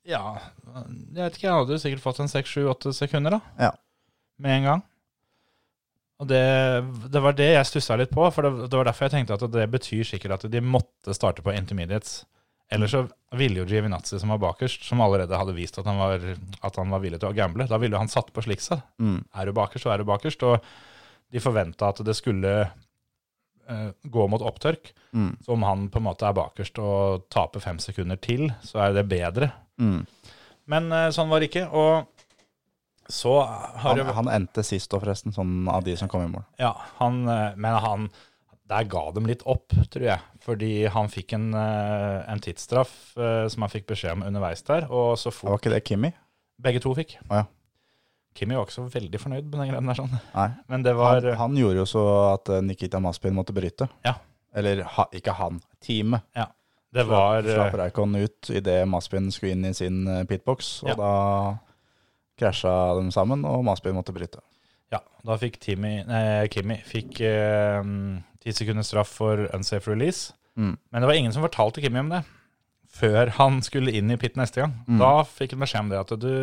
Ja, 0.08 0.22
jeg 0.64 1.18
vet 1.18 1.36
ikke, 1.36 1.50
han 1.50 1.60
hadde 1.60 1.76
jo 1.76 1.82
sikkert 1.84 2.06
fått 2.06 2.22
en 2.24 2.32
6-7-8 2.32 2.94
sekunder, 2.96 3.36
da. 3.36 3.68
Ja. 3.68 3.72
Med 4.40 4.62
en 4.62 4.70
gang. 4.70 4.86
Og 6.24 6.30
det, 6.30 6.44
det 7.12 7.24
var 7.26 7.36
det 7.36 7.50
jeg 7.50 7.68
stussa 7.68 7.98
litt 8.00 8.14
på, 8.16 8.24
for 8.32 8.48
det, 8.48 8.70
det 8.72 8.80
var 8.80 8.88
derfor 8.88 9.10
jeg 9.10 9.18
tenkte 9.18 9.36
at 9.36 9.44
det 9.52 9.68
betyr 9.74 10.08
sikkert 10.08 10.38
at 10.38 10.48
de 10.54 10.64
måtte 10.64 11.16
starte 11.18 11.44
på 11.44 11.52
intermediates. 11.52 12.22
Ellers 12.74 12.94
så 12.96 13.04
ville 13.38 13.62
jo 13.62 13.68
Giovinazzi, 13.70 14.18
som 14.22 14.32
var 14.34 14.42
bakerst, 14.42 14.86
som 14.88 15.02
allerede 15.04 15.38
hadde 15.38 15.56
vist 15.58 15.78
at 15.78 15.88
han 15.90 16.00
var, 16.02 16.24
at 16.66 16.80
han 16.80 16.94
var 16.94 17.04
villig 17.04 17.20
til 17.22 17.30
å 17.30 17.38
gamble, 17.38 17.68
da 17.70 17.80
ville 17.82 18.00
han 18.00 18.12
satt 18.12 18.32
på 18.34 18.44
sliksa. 18.46 18.80
Mm. 19.02 19.20
Er 19.38 19.50
du 19.50 19.54
bakerst, 19.58 19.86
så 19.86 19.94
er 19.94 20.02
du 20.02 20.10
bakerst. 20.10 20.46
Og 20.48 20.58
de 21.34 21.42
forventa 21.42 21.90
at 21.94 22.02
det 22.06 22.16
skulle 22.18 22.54
uh, 22.66 23.90
gå 24.04 24.28
mot 24.30 24.42
opptørk. 24.46 24.94
Mm. 25.14 25.32
Så 25.46 25.54
om 25.56 25.66
han 25.68 25.88
på 25.94 26.02
en 26.02 26.08
måte 26.08 26.28
er 26.30 26.38
bakerst 26.38 26.82
og 26.82 27.28
taper 27.34 27.64
fem 27.64 27.82
sekunder 27.82 28.22
til, 28.22 28.50
så 28.66 28.88
er 28.88 28.98
det 28.98 29.08
bedre. 29.12 29.52
Mm. 29.82 30.02
Men 30.74 30.92
uh, 30.94 31.10
sånn 31.14 31.32
var 31.32 31.42
det 31.42 31.52
ikke. 31.52 31.68
Og 31.74 32.14
så 33.08 33.40
har 33.42 33.90
Han, 33.90 33.98
jo, 34.00 34.06
han 34.16 34.30
endte 34.32 34.64
sist 34.66 34.94
òg, 34.94 35.04
forresten, 35.04 35.34
sånn 35.36 35.68
av 35.72 35.84
de 35.86 35.96
som 36.00 36.10
kom 36.12 36.24
i 36.26 36.32
mål. 36.32 36.46
Ja, 36.62 36.72
han 37.02 37.26
eh, 37.28 37.50
Men 37.60 37.76
han 37.84 38.06
Der 38.70 38.88
ga 38.88 39.10
dem 39.12 39.28
litt 39.28 39.44
opp, 39.44 39.76
tror 39.92 40.06
jeg. 40.08 40.24
Fordi 40.44 40.86
han 40.92 41.08
fikk 41.08 41.34
en, 41.38 41.54
eh, 41.56 42.24
en 42.32 42.42
tidsstraff 42.44 43.14
eh, 43.18 43.46
som 43.48 43.64
han 43.64 43.72
fikk 43.72 43.86
beskjed 43.94 44.18
om 44.18 44.26
underveis 44.28 44.64
der. 44.68 44.90
Og 44.92 45.16
så 45.22 45.32
Var 45.32 45.58
ikke 45.60 45.72
det 45.72 45.84
Kimi? 45.88 46.12
Begge 46.64 46.82
to 46.84 46.92
fikk. 46.98 47.16
Oh, 47.30 47.38
ja. 47.40 47.46
Kimmy 48.36 48.56
var 48.58 48.66
ikke 48.66 48.76
så 48.76 48.88
veldig 48.90 49.20
fornøyd 49.22 49.46
med 49.46 49.60
den 49.60 49.70
greia 49.70 49.82
der. 49.86 49.98
sånn. 50.02 50.14
Nei. 50.34 50.48
Men 50.68 50.84
det 50.84 50.96
var 50.98 51.22
Han, 51.22 51.38
han 51.38 51.56
gjorde 51.62 51.84
jo 51.84 51.86
så 51.86 52.04
at 52.34 52.50
eh, 52.50 52.64
Nikita 52.66 53.00
Maspin 53.00 53.36
måtte 53.38 53.56
bryte. 53.56 53.88
Ja. 54.04 54.16
Eller 54.54 54.84
ha, 54.98 55.06
ikke 55.14 55.36
han, 55.38 55.62
teamet. 55.82 56.26
Det 56.94 57.08
var 57.10 57.42
Slapp 57.42 57.74
Reikon 57.80 58.14
ut 58.20 58.50
idet 58.54 58.84
Maspin 58.88 59.32
skulle 59.34 59.56
inn 59.56 59.66
i 59.66 59.74
sin 59.74 60.04
pitbox, 60.30 60.84
og 60.84 60.92
Ja. 60.92 60.96
da 61.00 61.14
krasja 62.38 62.74
de 63.00 63.10
sammen, 63.12 63.42
og 63.50 63.64
Maspin 63.66 63.96
måtte 63.98 64.14
bryte. 64.14 64.42
Ja, 64.94 65.02
da 65.26 65.40
fikk 65.42 65.58
Timmy, 65.64 65.98
nei, 66.06 66.46
Kimmy 66.54 66.78
fikk 66.86 67.20
eh, 67.26 67.82
sekunders 68.54 68.92
straff 68.94 69.12
for 69.18 69.48
unsafe 69.56 69.90
release. 69.92 70.34
Mm. 70.60 70.78
Men 70.78 71.02
det 71.02 71.10
var 71.10 71.18
ingen 71.18 71.34
som 71.34 71.46
fortalte 71.46 71.82
Kimmy 71.82 72.04
om 72.04 72.14
det 72.14 72.24
før 72.94 73.32
han 73.40 73.60
skulle 73.66 73.94
inn 73.96 74.12
i 74.14 74.20
pit 74.22 74.38
neste 74.40 74.64
gang. 74.64 74.76
Mm. 74.86 75.00
Da 75.02 75.12
fikk 75.26 75.56
han 75.56 75.64
beskjed 75.66 75.86
om 75.86 75.92
det 75.92 76.02
at 76.02 76.14
du 76.22 76.34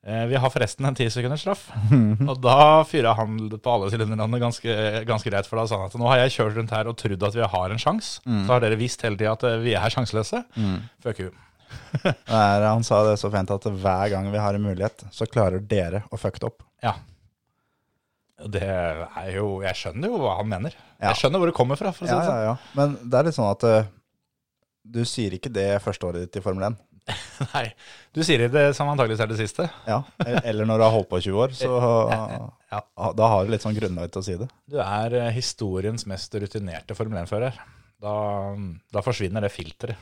eh, 0.00 0.22
Vi 0.30 0.40
har 0.40 0.52
forresten 0.52 0.88
en 0.88 0.96
ti 0.96 1.08
sekunders 1.12 1.44
straff. 1.44 1.66
og 2.30 2.40
da 2.40 2.80
fyra 2.88 3.12
han 3.18 3.36
på 3.52 3.74
alle 3.74 3.90
sylinderne 3.92 4.40
ganske, 4.40 4.78
ganske 5.08 5.32
greit. 5.32 5.50
For 5.50 5.60
da 5.60 5.66
sa 5.68 5.82
han 5.82 5.92
at 5.92 6.00
nå 6.00 6.08
har 6.08 6.22
jeg 6.24 6.38
kjørt 6.38 6.56
rundt 6.56 6.74
her 6.76 6.90
og 6.90 6.96
trodd 7.00 7.28
at 7.28 7.36
vi 7.36 7.52
har 7.56 7.76
en 7.76 7.82
sjanse. 7.82 8.24
Mm. 8.24 8.42
Så 8.46 8.56
har 8.56 8.64
dere 8.64 8.80
visst 8.80 9.04
hele 9.04 9.20
tida 9.20 9.36
at 9.36 9.46
eh, 9.50 9.60
vi 9.66 9.76
er 9.76 9.92
sjanseløse. 9.92 10.42
Fuck 11.04 11.24
you. 11.26 11.30
Han 12.26 12.82
sa 12.82 13.04
det 13.06 13.20
så 13.20 13.28
fint 13.30 13.50
at 13.54 13.66
hver 13.68 14.08
gang 14.10 14.26
vi 14.32 14.40
har 14.42 14.56
en 14.56 14.64
mulighet, 14.64 15.04
så 15.14 15.28
klarer 15.30 15.62
dere 15.62 16.02
å 16.10 16.18
fucke 16.18 16.40
det 16.42 16.48
opp. 16.48 16.64
Ja. 16.84 16.94
Det 18.50 18.62
er 18.64 19.30
jo 19.34 19.60
Jeg 19.60 19.76
skjønner 19.76 20.08
jo 20.08 20.20
hva 20.22 20.36
han 20.38 20.48
mener. 20.48 20.72
Ja. 21.00 21.10
Jeg 21.10 21.20
skjønner 21.20 21.42
hvor 21.42 21.50
det 21.50 21.56
kommer 21.58 21.76
fra. 21.80 21.90
for 21.92 22.06
å 22.06 22.08
si 22.08 22.14
Ja, 22.14 22.20
det 22.20 22.28
sånn. 22.30 22.38
ja, 22.40 22.52
ja. 22.52 22.76
Men 22.78 22.94
det 23.10 23.18
er 23.18 23.26
litt 23.28 23.36
sånn 23.36 23.50
at 23.50 23.66
uh, 23.68 23.90
du 24.90 25.02
sier 25.04 25.34
ikke 25.36 25.52
det 25.52 25.66
første 25.84 26.08
året 26.08 26.24
ditt 26.24 26.38
i 26.40 26.44
Formel 26.44 26.70
1. 26.70 26.78
Nei, 27.54 27.66
du 28.14 28.20
sier 28.24 28.46
det 28.52 28.62
som 28.76 28.88
antakeligvis 28.92 29.22
er 29.24 29.28
det 29.32 29.38
siste. 29.40 29.66
Ja. 29.88 29.98
e- 30.24 30.40
Eller 30.48 30.68
når 30.68 30.80
du 30.80 30.84
har 30.86 30.94
holdt 30.94 31.08
på 31.10 31.18
i 31.20 31.24
20 31.26 31.42
år, 31.44 31.54
så 31.58 31.70
Ja. 32.70 32.80
da 33.18 33.28
har 33.32 33.44
du 33.44 33.50
litt 33.52 33.64
sånn 33.64 33.74
grunnlag 33.76 34.12
til 34.14 34.22
å 34.22 34.24
si 34.24 34.36
det. 34.38 34.46
Du 34.70 34.76
er 34.80 35.16
eh, 35.18 35.30
historiens 35.34 36.04
mest 36.06 36.32
rutinerte 36.38 36.94
Formel 36.96 37.18
1-fører. 37.24 37.56
Da, 38.00 38.12
da 38.94 39.02
forsvinner 39.04 39.42
det 39.44 39.50
filteret. 39.52 39.98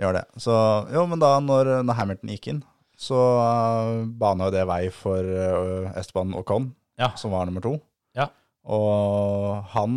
Gjør 0.00 0.16
det. 0.18 0.24
Så 0.42 0.52
jo, 0.92 1.04
men 1.08 1.20
da 1.22 1.36
når, 1.40 1.70
når 1.86 1.96
Hamilton 2.00 2.32
gikk 2.34 2.48
inn, 2.50 2.62
så 3.02 3.18
uh, 3.18 4.04
bana 4.06 4.46
jo 4.48 4.54
det 4.54 4.62
vei 4.70 4.84
for 4.94 5.26
uh, 5.26 5.90
Esteban 5.98 6.34
Ocon, 6.38 6.70
Ja. 7.00 7.10
som 7.18 7.32
var 7.34 7.48
nummer 7.48 7.64
to. 7.64 7.74
Ja. 8.14 8.28
Og 8.64 9.64
han, 9.74 9.94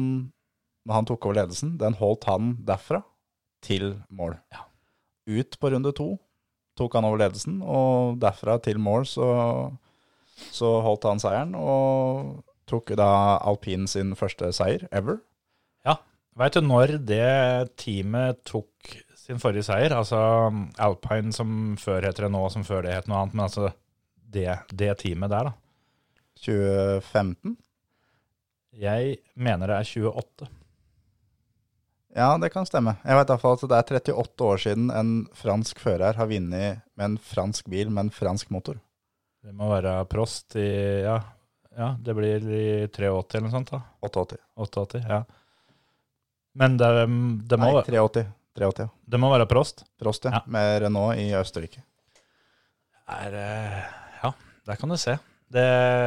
når 0.87 0.93
han 0.99 1.05
tok 1.09 1.25
over 1.27 1.37
ledelsen, 1.43 1.75
den 1.77 1.93
holdt 1.99 2.25
han 2.29 2.55
derfra 2.65 3.03
til 3.65 3.91
mål. 4.09 4.37
Ja. 4.53 4.65
Ut 5.29 5.57
på 5.61 5.69
runde 5.73 5.93
to 5.97 6.15
tok 6.77 6.97
han 6.97 7.05
over 7.07 7.21
ledelsen, 7.21 7.61
og 7.63 8.17
derfra 8.21 8.57
til 8.65 8.77
mål 8.83 9.05
så, 9.07 9.27
så 10.51 10.73
holdt 10.85 11.05
han 11.07 11.21
seieren, 11.23 11.53
og 11.55 12.41
tok 12.67 12.91
da 12.97 13.37
alpin 13.45 13.85
sin 13.87 14.15
første 14.17 14.49
seier 14.55 14.87
ever. 14.91 15.21
Ja. 15.85 15.99
Veit 16.35 16.57
du 16.57 16.65
når 16.65 16.97
det 17.07 17.75
teamet 17.79 18.41
tok 18.49 18.97
sin 19.25 19.41
forrige 19.41 19.65
seier? 19.67 19.93
Altså 19.95 20.19
Alpine 20.81 21.33
som 21.35 21.75
før 21.81 22.05
heter 22.05 22.27
Renault, 22.27 22.53
som 22.53 22.65
før 22.67 22.85
det 22.85 22.95
het 22.95 23.09
noe 23.09 23.23
annet. 23.23 23.37
Men 23.37 23.47
altså 23.47 23.71
det, 24.35 24.49
det 24.71 24.91
teamet 25.01 25.33
der, 25.33 25.49
da. 25.49 25.55
2015? 26.45 27.55
Jeg 28.75 29.17
mener 29.39 29.71
det 29.71 29.79
er 29.79 30.09
28. 30.11 30.49
Ja, 32.15 32.29
det 32.39 32.51
kan 32.53 32.67
stemme. 32.67 32.95
Jeg 33.03 33.17
vet 33.17 33.27
i 33.27 33.33
hvert 33.33 33.43
fall 33.43 33.57
at 33.57 33.63
det 33.71 33.77
er 33.77 34.11
38 34.15 34.45
år 34.47 34.61
siden 34.63 34.91
en 34.95 35.13
fransk 35.35 35.79
fører 35.83 36.15
har 36.15 36.29
vunnet 36.29 36.83
med 36.95 37.05
en 37.09 37.17
fransk 37.19 37.67
bil 37.71 37.91
med 37.91 38.07
en 38.07 38.13
fransk 38.15 38.51
motor. 38.55 38.77
Det 39.43 39.51
må 39.55 39.67
være 39.69 39.97
Prost 40.09 40.55
i 40.57 40.69
Ja, 41.03 41.17
ja 41.75 41.89
det 42.01 42.15
blir 42.15 42.45
i 42.47 42.87
83 42.87 43.35
eller 43.35 43.47
noe 43.49 43.55
sånt. 43.57 43.73
da. 43.73 43.81
88. 44.07 44.39
88, 44.55 45.03
ja. 45.03 45.21
Men 46.55 46.77
det, 46.79 46.87
det, 47.51 47.59
må, 47.59 47.73
Nei, 47.75 47.83
83. 47.83 48.23
83. 48.55 48.87
det 49.11 49.19
må 49.19 49.29
være 49.33 49.47
Prost. 49.49 49.83
Prost, 49.99 50.25
ja. 50.27 50.39
Ja. 50.39 50.43
Med 50.47 50.81
Renault 50.85 51.19
i 51.19 51.29
Østerrike. 51.35 51.83
Er, 53.05 53.35
eh, 53.37 53.81
ja, 54.23 54.31
der 54.65 54.79
kan 54.79 54.89
du 54.89 54.97
se. 54.97 55.17
Det, 55.55 55.65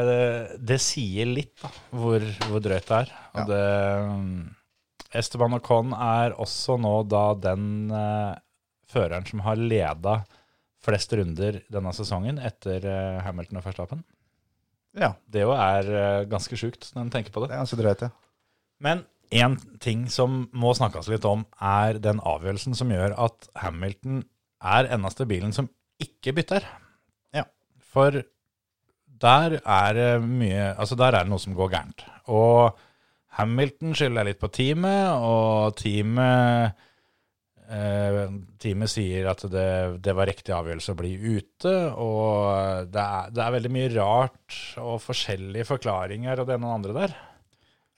det, 0.08 0.22
det 0.66 0.78
sier 0.82 1.28
litt, 1.30 1.54
da, 1.62 1.70
hvor, 1.94 2.24
hvor 2.48 2.62
drøyt 2.62 2.88
det 2.88 2.96
er. 3.04 3.12
Ja. 3.36 3.44
det, 3.46 3.66
mm, 4.08 4.40
Esteban 5.20 5.56
Ocon 5.56 5.94
er 5.94 6.34
også 6.40 6.76
nå 6.80 6.94
da 7.08 7.22
den 7.38 7.92
uh, 7.92 8.34
føreren 8.90 9.28
som 9.28 9.44
har 9.46 9.60
leda 9.60 10.18
flest 10.84 11.14
runder 11.16 11.60
denne 11.72 11.92
sesongen 11.96 12.40
etter 12.44 12.84
uh, 12.84 13.20
Hamilton 13.24 13.60
og 13.60 13.68
Verstappen. 13.68 14.02
Ja, 14.98 15.12
Det 15.30 15.44
jo 15.46 15.54
er 15.54 15.92
uh, 15.94 16.26
ganske 16.28 16.58
sjukt 16.58 16.90
når 16.96 17.06
en 17.06 17.14
tenker 17.14 17.32
på 17.32 17.44
det. 17.44 17.52
det 17.52 17.56
er 17.56 17.62
ganske 17.62 17.80
drøyt, 17.80 18.04
ja. 18.08 18.10
Men 18.84 19.06
én 19.34 19.56
ting 19.82 20.06
som 20.12 20.46
må 20.56 20.72
snakkes 20.76 21.08
litt 21.12 21.26
om, 21.28 21.44
er 21.60 22.00
den 22.02 22.20
avgjørelsen 22.24 22.76
som 22.78 22.92
gjør 22.92 23.14
at 23.28 23.48
Hamilton 23.60 24.22
er 24.64 24.90
eneste 24.94 25.26
bilen 25.28 25.54
som 25.54 25.68
ikke 26.02 26.34
bytter. 26.38 26.66
Ja. 27.36 27.44
For 27.92 28.22
der 29.18 29.58
er 29.58 29.96
det 29.96 30.10
mye 30.22 30.74
Altså, 30.78 30.94
der 30.98 31.14
er 31.14 31.24
det 31.24 31.32
noe 31.32 31.42
som 31.42 31.56
går 31.58 31.72
gærent. 31.74 32.04
Og 32.30 32.76
Hamilton 33.38 33.94
skylder 33.94 34.26
litt 34.26 34.40
på 34.40 34.50
teamet, 34.50 35.14
og 35.14 35.76
teamet 35.78 36.78
eh, 37.68 38.22
Teamet 38.58 38.90
sier 38.90 39.28
at 39.30 39.44
det, 39.52 39.68
det 40.02 40.14
var 40.16 40.30
riktig 40.30 40.54
avgjørelse 40.56 40.94
å 40.94 40.98
bli 40.98 41.12
ute, 41.14 41.74
og 41.94 42.90
det 42.90 43.04
er, 43.04 43.32
det 43.34 43.44
er 43.44 43.56
veldig 43.58 43.72
mye 43.76 43.92
rart 43.94 44.60
og 44.82 45.02
forskjellige 45.04 45.68
forklaringer 45.68 46.40
og 46.40 46.48
det 46.48 46.56
ene 46.56 46.66
og 46.66 46.72
det 46.72 46.78
andre 46.78 46.96
der. 47.02 47.18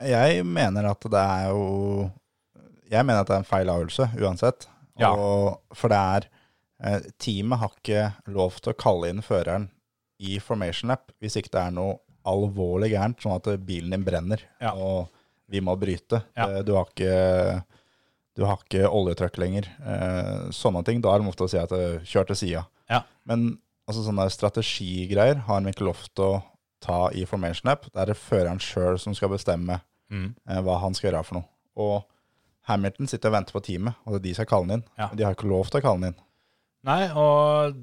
Jeg 0.01 0.45
mener 0.49 0.87
at 0.91 1.05
det 1.13 1.21
er 1.21 1.49
jo 1.53 2.11
Jeg 2.91 3.05
mener 3.07 3.21
at 3.23 3.29
det 3.29 3.35
er 3.37 3.43
en 3.45 3.49
feil 3.49 3.69
avgjørelse 3.71 4.07
uansett. 4.21 4.67
Ja. 4.99 5.11
Og, 5.15 5.61
for 5.77 5.93
det 5.93 5.99
er 6.01 6.27
eh, 6.85 7.05
Teamet 7.23 7.61
har 7.63 7.75
ikke 7.77 8.07
lov 8.35 8.57
til 8.61 8.73
å 8.73 8.79
kalle 8.81 9.11
inn 9.13 9.23
føreren 9.25 9.69
i 10.21 10.39
formation 10.43 10.91
lap 10.93 11.13
hvis 11.23 11.37
ikke 11.41 11.53
det 11.55 11.61
er 11.63 11.73
noe 11.77 11.95
alvorlig 12.29 12.91
gærent, 12.93 13.23
sånn 13.23 13.39
at 13.39 13.47
bilen 13.65 13.95
din 13.95 14.03
brenner 14.05 14.43
Ja. 14.61 14.75
og 14.77 15.09
vi 15.51 15.63
må 15.65 15.73
bryte. 15.81 16.21
Ja. 16.37 16.49
Eh, 16.59 16.63
Du 16.67 16.75
har 16.77 16.87
ikke 16.91 17.63
du 18.39 18.45
har 18.47 18.61
ikke 18.63 18.87
oljetrykk 18.89 19.37
lenger. 19.43 19.67
Eh, 19.85 20.51
sånne 20.55 20.85
ting. 20.87 21.01
Da 21.03 21.11
er 21.13 21.21
det 21.21 21.29
ofte 21.29 21.45
å 21.45 21.51
si 21.51 21.59
at 21.61 21.73
kjør 22.09 22.29
til 22.31 22.37
sida. 22.39 22.63
Ja. 22.89 23.03
Men 23.29 23.59
altså, 23.89 24.05
sånne 24.07 24.29
strategigreier 24.33 25.43
har 25.49 25.61
vi 25.67 25.73
ikke 25.75 25.85
lov 25.89 25.99
til 26.15 26.25
å 26.25 26.43
ta 26.81 27.09
i 27.13 27.25
Formation 27.29 27.69
App. 27.73 27.89
Det 27.91 28.01
er 28.01 28.13
det 28.13 28.17
føreren 28.17 28.61
sjøl 28.63 28.97
som 29.03 29.13
skal 29.19 29.33
bestemme 29.35 29.81
Mm. 30.11 30.35
eh, 30.49 30.61
hva 30.67 30.79
han 30.83 30.95
skal 30.99 31.11
gjøre 31.13 31.25
for 31.25 31.39
noe. 31.41 31.49
Og 31.81 32.05
Hamilton 32.69 33.09
sitter 33.11 33.31
og 33.31 33.37
venter 33.39 33.53
på 33.57 33.63
teamet, 33.67 33.95
og 34.07 34.21
de 34.23 34.35
skal 34.37 34.47
kalle 34.51 34.67
han 34.69 34.81
inn. 34.81 34.85
Ja. 34.99 35.09
De 35.15 35.25
har 35.27 35.35
ikke 35.37 35.49
lov 35.51 35.71
til 35.71 35.81
å 35.81 35.85
kalle 35.85 36.01
han 36.01 36.11
inn. 36.13 36.19
Nei, 36.87 37.01
og 37.15 37.79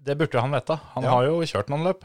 det 0.00 0.16
burde 0.18 0.40
han 0.40 0.52
vite. 0.54 0.76
Han 0.94 1.04
Ja. 1.04 1.10
har 1.10 1.24
jo 1.28 1.40
kjørt 1.44 1.68
noen 1.72 1.84
løp. 1.84 2.04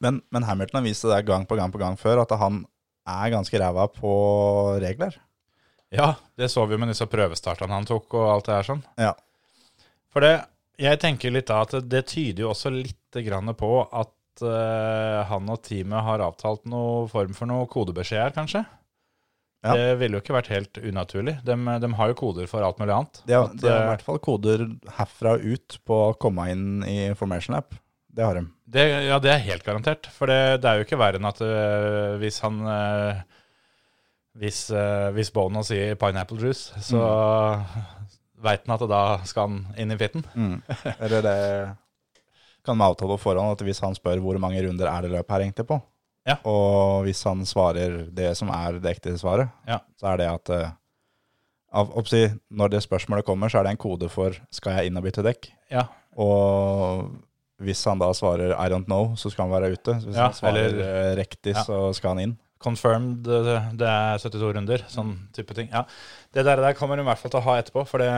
Men, 0.00 0.22
men 0.32 0.42
Hamilton 0.48 0.78
har 0.80 0.86
vist 0.86 1.02
det 1.02 1.10
der 1.10 1.22
gang 1.28 1.44
på 1.46 1.56
gang 1.58 1.70
på 1.72 1.78
gang 1.78 1.96
før, 2.00 2.22
at 2.22 2.30
han 2.40 2.64
er 3.06 3.30
ganske 3.34 3.58
ræva 3.60 3.86
på 3.92 4.14
regler. 4.80 5.14
Ja, 5.92 6.14
det 6.36 6.48
så 6.50 6.64
vi 6.66 6.76
med 6.80 6.88
disse 6.88 7.06
prøvestartene 7.06 7.70
han 7.76 7.84
tok 7.86 8.14
og 8.14 8.30
alt 8.32 8.46
det 8.48 8.54
her 8.56 8.62
sånn. 8.66 8.82
Ja. 8.98 9.12
For 10.10 10.24
det, 10.24 10.32
jeg 10.80 10.98
tenker 11.02 11.30
litt 11.34 11.46
da 11.50 11.60
at 11.66 11.74
det 11.88 12.06
tyder 12.10 12.46
jo 12.46 12.50
også 12.54 12.72
litt 12.72 13.18
grann 13.26 13.52
på 13.54 13.70
at 13.92 14.42
uh, 14.42 15.22
han 15.28 15.48
og 15.52 15.60
teamet 15.62 16.02
har 16.02 16.24
avtalt 16.24 16.64
noe 16.66 17.04
form 17.12 17.34
for 17.36 17.46
noe 17.46 17.68
kodebeskjed 17.70 18.22
her, 18.24 18.34
kanskje. 18.34 18.64
Ja. 19.64 19.72
Det 19.78 19.94
ville 20.00 20.18
jo 20.18 20.20
ikke 20.20 20.36
vært 20.36 20.50
helt 20.52 20.76
unaturlig. 20.76 21.38
De, 21.46 21.54
de 21.56 21.88
har 21.96 22.10
jo 22.10 22.16
koder 22.18 22.48
for 22.50 22.66
alt 22.66 22.80
mulig 22.82 22.92
annet. 22.92 23.20
De 23.24 23.36
har, 23.38 23.48
de 23.48 23.64
har 23.64 23.78
i 23.78 23.84
eh, 23.86 23.92
hvert 23.94 24.04
fall 24.04 24.20
koder 24.24 24.66
herfra 24.98 25.38
og 25.38 25.46
ut 25.54 25.78
på 25.88 26.00
å 26.10 26.16
komme 26.20 26.44
inn 26.52 26.66
i 26.84 26.98
formation 27.16 27.56
app. 27.56 27.78
Det 28.14 28.26
har 28.26 28.36
de. 28.36 28.44
Det, 28.76 28.84
ja, 29.08 29.16
det 29.22 29.32
er 29.32 29.46
helt 29.46 29.64
garantert. 29.64 30.10
For 30.12 30.30
det, 30.30 30.60
det 30.62 30.68
er 30.68 30.78
jo 30.78 30.86
ikke 30.86 31.00
verre 31.00 31.18
enn 31.18 31.30
at 31.30 31.40
øh, 31.44 32.18
hvis 32.20 32.42
han 32.44 32.60
øh, 32.60 33.22
Hvis, 34.34 34.60
øh, 34.74 35.08
hvis 35.14 35.30
Bono 35.30 35.62
sier 35.62 35.94
pineapple 35.94 36.40
juice, 36.42 36.74
så 36.82 37.00
vet 38.44 38.64
han 38.66 38.74
at 38.74 38.84
da 38.90 39.02
skal 39.24 39.48
han 39.48 39.80
inn 39.80 39.94
i 39.94 39.98
pitten. 39.98 40.24
Eller 40.98 41.22
det 41.22 41.38
kan 42.66 42.76
vi 42.80 42.86
avtale 42.86 43.14
på 43.14 43.22
forhånd, 43.28 43.54
at 43.54 43.62
hvis 43.64 43.80
han 43.84 43.94
spør 43.94 44.22
hvor 44.24 44.40
mange 44.42 44.62
runder 44.64 44.90
er 44.90 45.04
det 45.04 45.12
løp 45.12 45.30
her 45.30 45.44
egentlig 45.44 45.68
på, 45.68 45.78
Ja. 46.26 46.36
og 46.48 47.04
hvis 47.04 47.22
han 47.24 47.42
svarer 47.44 48.06
det 48.14 48.30
som 48.38 48.48
er 48.48 48.78
det 48.80 48.96
ekte 48.96 49.12
svaret, 49.20 49.50
Ja. 49.68 49.78
så 50.00 50.06
er 50.12 50.16
det 50.22 50.28
at 50.30 50.50
eh, 50.50 50.70
av, 51.74 51.90
oppsi, 51.98 52.28
når 52.50 52.70
det 52.70 52.82
spørsmålet 52.82 53.24
kommer, 53.26 53.48
så 53.50 53.58
er 53.60 53.64
det 53.64 53.70
en 53.74 53.76
kode 53.82 54.08
for 54.08 54.30
'skal 54.50 54.76
jeg 54.78 54.86
inn 54.86 54.96
og 54.96 55.02
bytte 55.04 55.22
dekk'? 55.22 55.50
Ja, 55.70 55.84
Og 56.16 57.10
hvis 57.60 57.84
han 57.84 57.98
da 57.98 58.12
svarer 58.12 58.54
'I 58.54 58.68
don't 58.70 58.86
know', 58.86 59.16
så 59.16 59.30
skal 59.30 59.48
han 59.48 59.62
være 59.62 59.72
ute. 59.72 60.00
Så 60.00 60.06
hvis 60.06 60.16
han 60.16 60.32
svarer 60.32 60.64
eller- 60.64 61.12
eh, 61.12 61.16
riktig, 61.16 61.54
så 61.56 61.92
skal 61.94 62.08
han 62.10 62.18
inn. 62.18 62.38
Confirmed, 62.64 63.22
det, 63.26 63.54
det 63.78 63.88
er 63.88 64.20
72 64.22 64.52
runder, 64.56 64.84
sånn 64.90 65.12
type 65.36 65.54
ting. 65.56 65.68
Ja, 65.72 65.84
Det 66.34 66.42
der, 66.46 66.58
der 66.64 66.74
kommer 66.74 66.98
hun 66.98 67.04
i 67.04 67.08
hvert 67.08 67.20
fall 67.20 67.30
til 67.30 67.38
å 67.42 67.46
ha 67.46 67.56
etterpå, 67.60 67.84
for 67.86 68.02
det, 68.02 68.08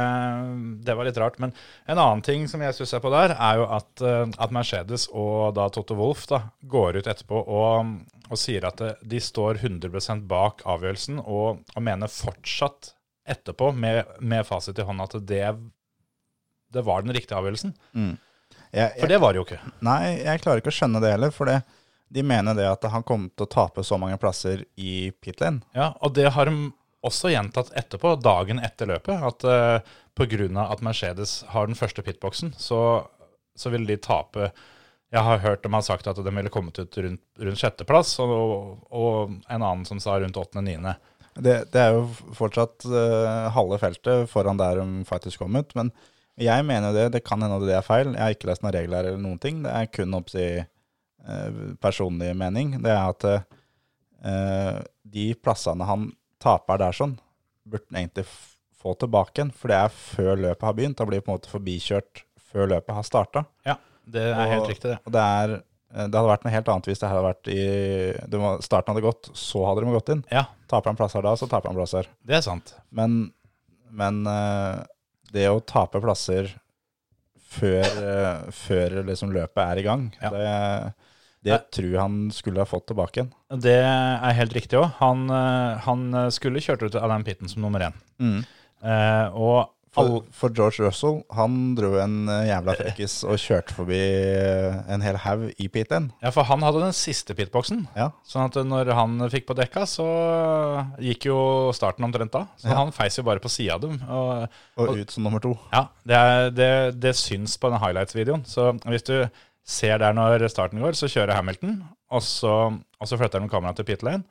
det 0.87 0.95
var 0.97 1.09
litt 1.09 1.19
rart. 1.21 1.39
Men 1.43 1.53
en 1.85 1.99
annen 1.99 2.23
ting 2.25 2.47
som 2.49 2.63
jeg 2.65 2.77
stusser 2.79 3.03
på 3.05 3.13
der, 3.13 3.35
er 3.35 3.61
jo 3.61 3.67
at, 3.77 3.91
øh, 4.01 4.27
at 4.33 4.55
Mercedes 4.55 5.09
og 5.13 5.55
da 5.59 5.69
Toto 5.75 5.99
Wolff 5.99 6.25
da, 6.31 6.45
går 6.65 7.01
ut 7.01 7.11
etterpå 7.13 7.43
og, 7.43 7.97
og 8.31 8.41
sier 8.41 8.65
at 8.71 8.81
øh, 8.87 8.95
de 9.05 9.21
står 9.21 9.61
100% 9.61 10.25
bak 10.31 10.65
avgjørelsen, 10.65 11.21
og, 11.25 11.65
og 11.75 11.85
mener 11.85 12.13
fortsatt 12.13 12.95
etterpå, 13.27 13.73
med, 13.75 14.05
med 14.23 14.47
fasit 14.47 14.79
i 14.79 14.87
hånda, 14.87 15.11
at 15.11 15.27
det, 15.27 15.43
det 16.73 16.87
var 16.87 17.03
den 17.05 17.15
riktige 17.17 17.37
avgjørelsen. 17.41 17.75
Jeg, 18.77 18.93
For 19.01 19.11
det 19.11 19.19
var 19.23 19.33
det 19.35 19.41
jo 19.41 19.47
ikke. 19.47 19.59
Nei, 19.87 20.01
jeg 20.21 20.43
klarer 20.43 20.61
ikke 20.63 20.73
å 20.73 20.77
skjønne 20.79 21.01
det 21.03 21.13
heller, 21.15 21.33
for 21.35 21.49
det, 21.51 21.61
de 22.09 22.23
mener 22.23 22.55
det 22.55 22.67
at 22.71 22.85
han 22.91 23.05
kommer 23.07 23.33
til 23.35 23.47
å 23.47 23.51
tape 23.51 23.85
så 23.85 23.99
mange 23.99 24.19
plasser 24.21 24.65
i 24.79 25.11
pit 25.21 25.41
lane. 25.43 25.65
Ja, 25.77 25.93
og 26.01 26.15
det 26.19 26.31
har 26.37 26.51
de 26.51 26.71
også 27.07 27.31
gjentatt 27.31 27.73
etterpå, 27.77 28.17
dagen 28.23 28.61
etter 28.63 28.91
løpet, 28.91 29.23
at 29.23 29.47
uh, 29.47 29.97
pga. 30.17 30.49
at 30.65 30.83
Mercedes 30.83 31.43
har 31.53 31.67
den 31.67 31.79
første 31.79 32.03
pitboxen, 32.03 32.55
så, 32.59 33.07
så 33.55 33.71
vil 33.71 33.87
de 33.87 33.97
tape 33.97 34.51
Jeg 35.15 35.23
har 35.23 35.39
hørt 35.39 35.63
dem 35.63 35.77
ha 35.77 35.83
sagt 35.83 36.07
at 36.11 36.19
de 36.19 36.35
ville 36.35 36.51
kommet 36.51 36.79
ut 36.79 36.99
rundt, 36.99 37.23
rundt 37.39 37.61
sjetteplass, 37.61 38.19
og, 38.19 38.83
og 38.91 39.37
en 39.47 39.63
annen 39.63 39.85
som 39.87 40.01
sa 40.03 40.19
rundt 40.19 40.37
åttende-niende. 40.37 40.97
Det, 41.37 41.71
det 41.73 41.81
er 41.81 41.95
jo 41.95 42.07
fortsatt 42.35 42.87
uh, 42.89 43.53
halve 43.55 43.79
feltet 43.79 44.31
foran 44.31 44.59
der 44.59 44.81
de 44.81 45.05
faktisk 45.07 45.45
kom 45.45 45.57
ut, 45.57 45.75
men 45.77 45.93
jeg 46.37 46.65
mener 46.69 46.93
det, 46.93 47.11
det 47.15 47.25
kan 47.25 47.41
hende 47.41 47.63
det 47.65 47.77
er 47.79 47.85
feil. 47.85 48.13
Jeg 48.13 48.21
har 48.21 48.35
ikke 48.35 48.51
lest 48.51 48.65
noen 48.65 48.75
regler 48.77 49.07
eller 49.09 49.21
noen 49.21 49.39
ting. 49.41 49.63
Det 49.65 49.73
er 49.73 49.87
kun 49.89 50.17
oppsi 50.19 50.49
eh, 51.29 51.61
personlig 51.83 52.33
mening. 52.39 52.77
Det 52.83 52.91
er 52.93 53.03
at 53.11 53.27
eh, 53.31 54.81
de 55.07 55.27
plassene 55.43 55.87
han 55.89 56.11
taper 56.43 56.79
der 56.83 56.97
sånn, 56.97 57.17
burde 57.67 57.87
han 57.91 58.03
egentlig 58.05 58.27
få 58.77 58.93
tilbake 59.01 59.41
igjen, 59.41 59.53
for 59.57 59.73
det 59.73 59.79
er 59.83 59.95
før 59.95 60.37
løpet 60.47 60.67
har 60.69 60.75
begynt. 60.79 61.01
Han 61.03 61.09
blir 61.11 61.23
på 61.25 61.33
en 61.33 61.39
måte 61.39 61.51
forbikjørt 61.51 62.25
før 62.53 62.69
løpet 62.75 62.95
har 62.95 63.07
starta. 63.07 63.45
Ja, 63.67 63.79
det 64.07 64.23
er 64.31 64.53
helt 64.53 64.69
riktig, 64.71 64.93
det. 64.93 64.99
Og 65.09 65.15
det 65.17 65.23
er 65.25 65.55
eh, 65.57 65.63
det 66.07 66.13
hadde 66.15 66.29
vært 66.31 66.45
noe 66.47 66.53
helt 66.55 66.69
annet 66.75 66.91
hvis 66.91 67.01
det 67.03 67.09
hadde 67.11 67.25
vært 67.27 67.49
i 67.51 67.63
det 68.31 68.39
må, 68.43 68.53
Starten 68.65 68.93
hadde 68.95 69.07
gått, 69.07 69.31
så 69.39 69.65
hadde 69.67 69.83
de 69.87 69.95
gått 69.97 70.13
inn. 70.15 70.23
Ja, 70.31 70.45
Taper 70.71 70.93
han 70.93 70.99
plasser 70.99 71.25
da, 71.27 71.33
så 71.39 71.49
taper 71.51 71.71
han 71.73 71.79
plasser. 71.79 72.09
det 72.27 72.39
er 72.41 72.45
sant. 72.47 72.75
Men, 72.91 73.19
men 73.91 74.23
eh, 74.31 74.85
det 75.35 75.49
å 75.51 75.59
tape 75.67 75.99
plasser 76.05 76.53
før, 77.57 77.87
før 78.53 78.95
liksom 79.07 79.31
løpet 79.35 79.63
er 79.63 79.79
i 79.81 79.85
gang, 79.87 80.07
Ja. 80.21 80.31
det, 80.35 80.49
det 81.47 81.61
tror 81.75 81.89
jeg 81.93 82.01
han 82.03 82.19
skulle 82.35 82.63
ha 82.65 82.69
fått 82.69 82.89
tilbake 82.91 83.21
igjen. 83.23 83.31
Det 83.63 83.79
er 83.87 84.37
helt 84.41 84.57
riktig 84.59 84.81
òg. 84.83 84.91
Han, 84.99 85.25
eh, 85.31 85.87
han 85.87 86.05
skulle 86.35 86.61
kjørt 86.65 86.83
ut 86.87 86.99
den 86.99 87.25
pitten 87.27 87.49
som 87.53 87.63
nummer 87.65 87.87
én. 87.89 87.97
Mm. 88.19 88.45
Eh, 88.83 89.27
og 89.35 89.73
For, 89.97 90.19
for 90.37 90.53
George 90.53 90.85
Russell, 90.85 91.23
han 91.33 91.71
dro 91.79 91.95
en 92.03 92.27
eh, 92.29 92.51
jævla 92.51 92.75
frekkis 92.77 93.15
og 93.25 93.39
kjørte 93.41 93.73
forbi 93.73 93.97
eh, 93.97 94.75
en 94.93 95.01
hel 95.01 95.17
haug 95.23 95.47
i 95.57 95.71
pit 95.73 95.89
lane. 95.95 96.11
Ja, 96.21 96.29
for 96.35 96.45
han 96.45 96.61
hadde 96.67 96.83
den 96.83 96.93
siste 96.93 97.33
pitboxen. 97.39 97.87
Ja. 97.97 98.11
Sånn 98.29 98.51
at 98.51 98.59
når 98.69 98.91
han 98.99 99.17
fikk 99.33 99.47
på 99.49 99.57
dekka, 99.57 99.87
så 99.89 100.05
gikk 101.01 101.31
jo 101.31 101.39
starten 101.73 102.05
omtrent 102.05 102.35
da. 102.37 102.45
Så 102.61 102.77
han 102.77 102.93
feis 102.93 103.17
jo 103.17 103.25
bare 103.25 103.41
på 103.41 103.49
sida 103.49 103.79
av 103.79 103.87
dem. 103.87 103.97
Og 104.05 104.85
Og 104.85 105.01
ut 105.01 105.17
som 105.17 105.25
nummer 105.25 105.41
to. 105.41 105.55
ja, 105.73 105.87
det, 106.05 106.21
er, 106.21 106.51
det, 106.53 106.71
det 107.01 107.17
syns 107.17 107.57
på 107.57 107.73
den 107.73 107.81
highlights-videoen. 107.81 108.45
Så 108.45 108.75
hvis 108.85 109.09
du 109.09 109.17
ser 109.67 109.99
der 109.99 110.15
når 110.15 110.45
starten 110.53 110.81
går, 110.83 110.95
så 110.99 111.09
kjører 111.11 111.35
Hamilton, 111.35 111.81
og 112.15 112.23
så, 112.23 112.53
og 113.01 113.09
så 113.11 113.19
flytter 113.19 113.43
de 113.43 113.49
kameraet 113.51 113.81
til 113.81 113.89
pit 113.89 114.05
lane. 114.07 114.23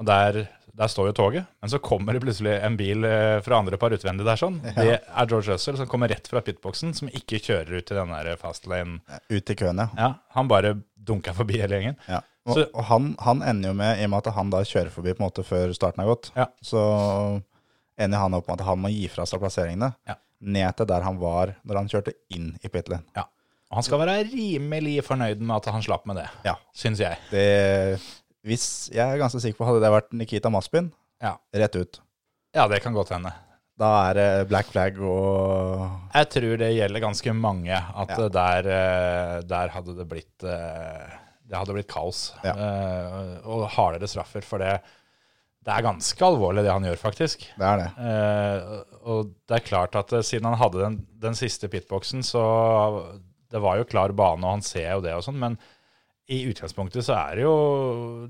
Og 0.00 0.06
der, 0.08 0.38
der 0.80 0.88
står 0.88 1.10
jo 1.10 1.12
toget, 1.18 1.44
men 1.60 1.70
så 1.70 1.78
kommer 1.84 2.16
det 2.16 2.22
plutselig 2.24 2.54
en 2.64 2.76
bil 2.78 3.04
eh, 3.04 3.36
fra 3.44 3.58
andre 3.60 3.76
par 3.76 3.92
utvendig 3.92 4.24
der 4.24 4.38
sånn. 4.40 4.56
Det 4.64 4.94
er 4.96 5.26
George 5.28 5.52
Russell 5.52 5.76
som 5.76 5.86
kommer 5.90 6.08
rett 6.08 6.26
fra 6.30 6.40
pitboxen, 6.42 6.94
som 6.96 7.10
ikke 7.12 7.36
kjører 7.44 7.78
ut 7.82 7.86
til 7.90 7.98
den 8.00 8.14
der 8.16 8.32
fast 8.40 8.64
lane. 8.70 9.02
Ut 9.28 9.52
i 9.52 9.56
køen, 9.60 9.76
ja. 9.82 9.88
Ja, 10.00 10.08
han 10.38 10.48
bare 10.48 10.72
dunker 10.96 11.36
forbi 11.36 11.60
hele 11.60 11.76
gjengen. 11.82 11.98
ja. 12.08 12.22
Og, 12.48 12.54
Så- 12.56 12.70
og 12.72 12.84
han, 12.88 13.10
han 13.20 13.42
ender 13.44 13.68
jo 13.68 13.74
med, 13.76 13.98
i 14.00 14.04
og 14.08 14.10
med 14.14 14.26
at 14.26 14.32
han 14.34 14.50
da 14.50 14.62
kjører 14.64 14.88
forbi 14.90 15.12
på 15.12 15.20
en 15.20 15.26
måte 15.28 15.44
før 15.44 15.74
starten 15.76 16.00
har 16.00 16.08
gått, 16.14 16.30
Ja. 16.34 16.46
så 16.64 16.80
ender 18.00 18.18
han 18.18 18.34
opp 18.34 18.48
med 18.48 18.60
at 18.60 18.66
han 18.66 18.80
må 18.80 18.88
gi 18.90 19.06
fra 19.12 19.26
seg 19.28 19.42
plasseringene 19.42 19.92
Ja. 20.08 20.14
ned 20.40 20.76
til 20.78 20.86
der 20.88 21.04
han 21.04 21.18
var 21.20 21.52
når 21.68 21.76
han 21.82 21.90
kjørte 21.92 22.14
inn 22.32 22.54
i 22.64 22.68
pit 22.72 22.88
lane. 22.88 23.04
Ja. 23.14 23.26
Han 23.70 23.82
skal 23.86 24.00
være 24.02 24.24
rimelig 24.32 24.96
fornøyd 25.06 25.40
med 25.46 25.56
at 25.60 25.68
han 25.72 25.82
slapp 25.84 26.06
med 26.10 26.16
det, 26.18 26.28
Ja. 26.44 26.56
syns 26.74 26.98
jeg. 26.98 27.16
Det, 27.30 28.00
hvis, 28.42 28.90
jeg 28.92 29.04
er 29.06 29.20
ganske 29.20 29.38
sikker 29.40 29.58
på 29.60 29.68
hadde 29.68 29.82
det 29.84 29.92
vært 29.94 30.12
Nikita 30.16 30.50
Maspin, 30.50 30.92
Ja. 31.22 31.36
rett 31.54 31.76
ut. 31.76 32.00
ja, 32.54 32.66
det 32.68 32.82
kan 32.82 32.92
godt 32.94 33.10
hende. 33.14 33.32
Da 33.80 34.10
er 34.10 34.14
det 34.14 34.48
black 34.50 34.66
flag 34.66 34.98
og 35.00 35.90
Jeg 36.14 36.28
tror 36.34 36.56
det 36.58 36.72
gjelder 36.76 37.00
ganske 37.00 37.32
mange, 37.32 37.72
at 37.72 38.10
Ja. 38.18 38.28
der, 38.28 38.66
eh, 38.68 39.40
der 39.42 39.68
hadde 39.68 39.94
det 39.96 40.08
blitt 40.08 40.44
eh, 40.44 41.06
Det 41.48 41.56
hadde 41.58 41.72
blitt 41.74 41.88
kaos. 41.88 42.34
Ja. 42.44 42.52
Eh, 42.52 43.38
og 43.46 43.68
hardere 43.70 44.06
straffer, 44.06 44.40
for 44.42 44.58
det, 44.58 44.80
det 45.64 45.72
er 45.74 45.82
ganske 45.82 46.20
alvorlig 46.22 46.62
det 46.62 46.70
han 46.70 46.84
gjør, 46.84 46.96
faktisk. 46.98 47.40
Det 47.58 47.66
er 47.66 47.76
det. 47.78 47.88
Eh, 47.98 48.82
og 49.04 49.32
det 49.48 49.56
er 49.56 49.66
klart 49.66 49.96
at 49.96 50.12
eh, 50.12 50.22
siden 50.22 50.44
han 50.46 50.58
hadde 50.60 50.78
den, 50.84 51.06
den 51.18 51.34
siste 51.34 51.66
pitboxen, 51.68 52.22
så 52.22 53.20
det 53.50 53.62
var 53.62 53.80
jo 53.80 53.90
klar 53.90 54.14
bane, 54.16 54.44
og 54.46 54.58
han 54.58 54.66
ser 54.66 54.88
jo 54.92 55.04
det 55.04 55.14
og 55.16 55.24
sånn, 55.26 55.38
men 55.40 55.58
i 56.30 56.44
utgangspunktet 56.46 57.02
så 57.02 57.16
er 57.18 57.40
det 57.40 57.42
jo 57.42 57.54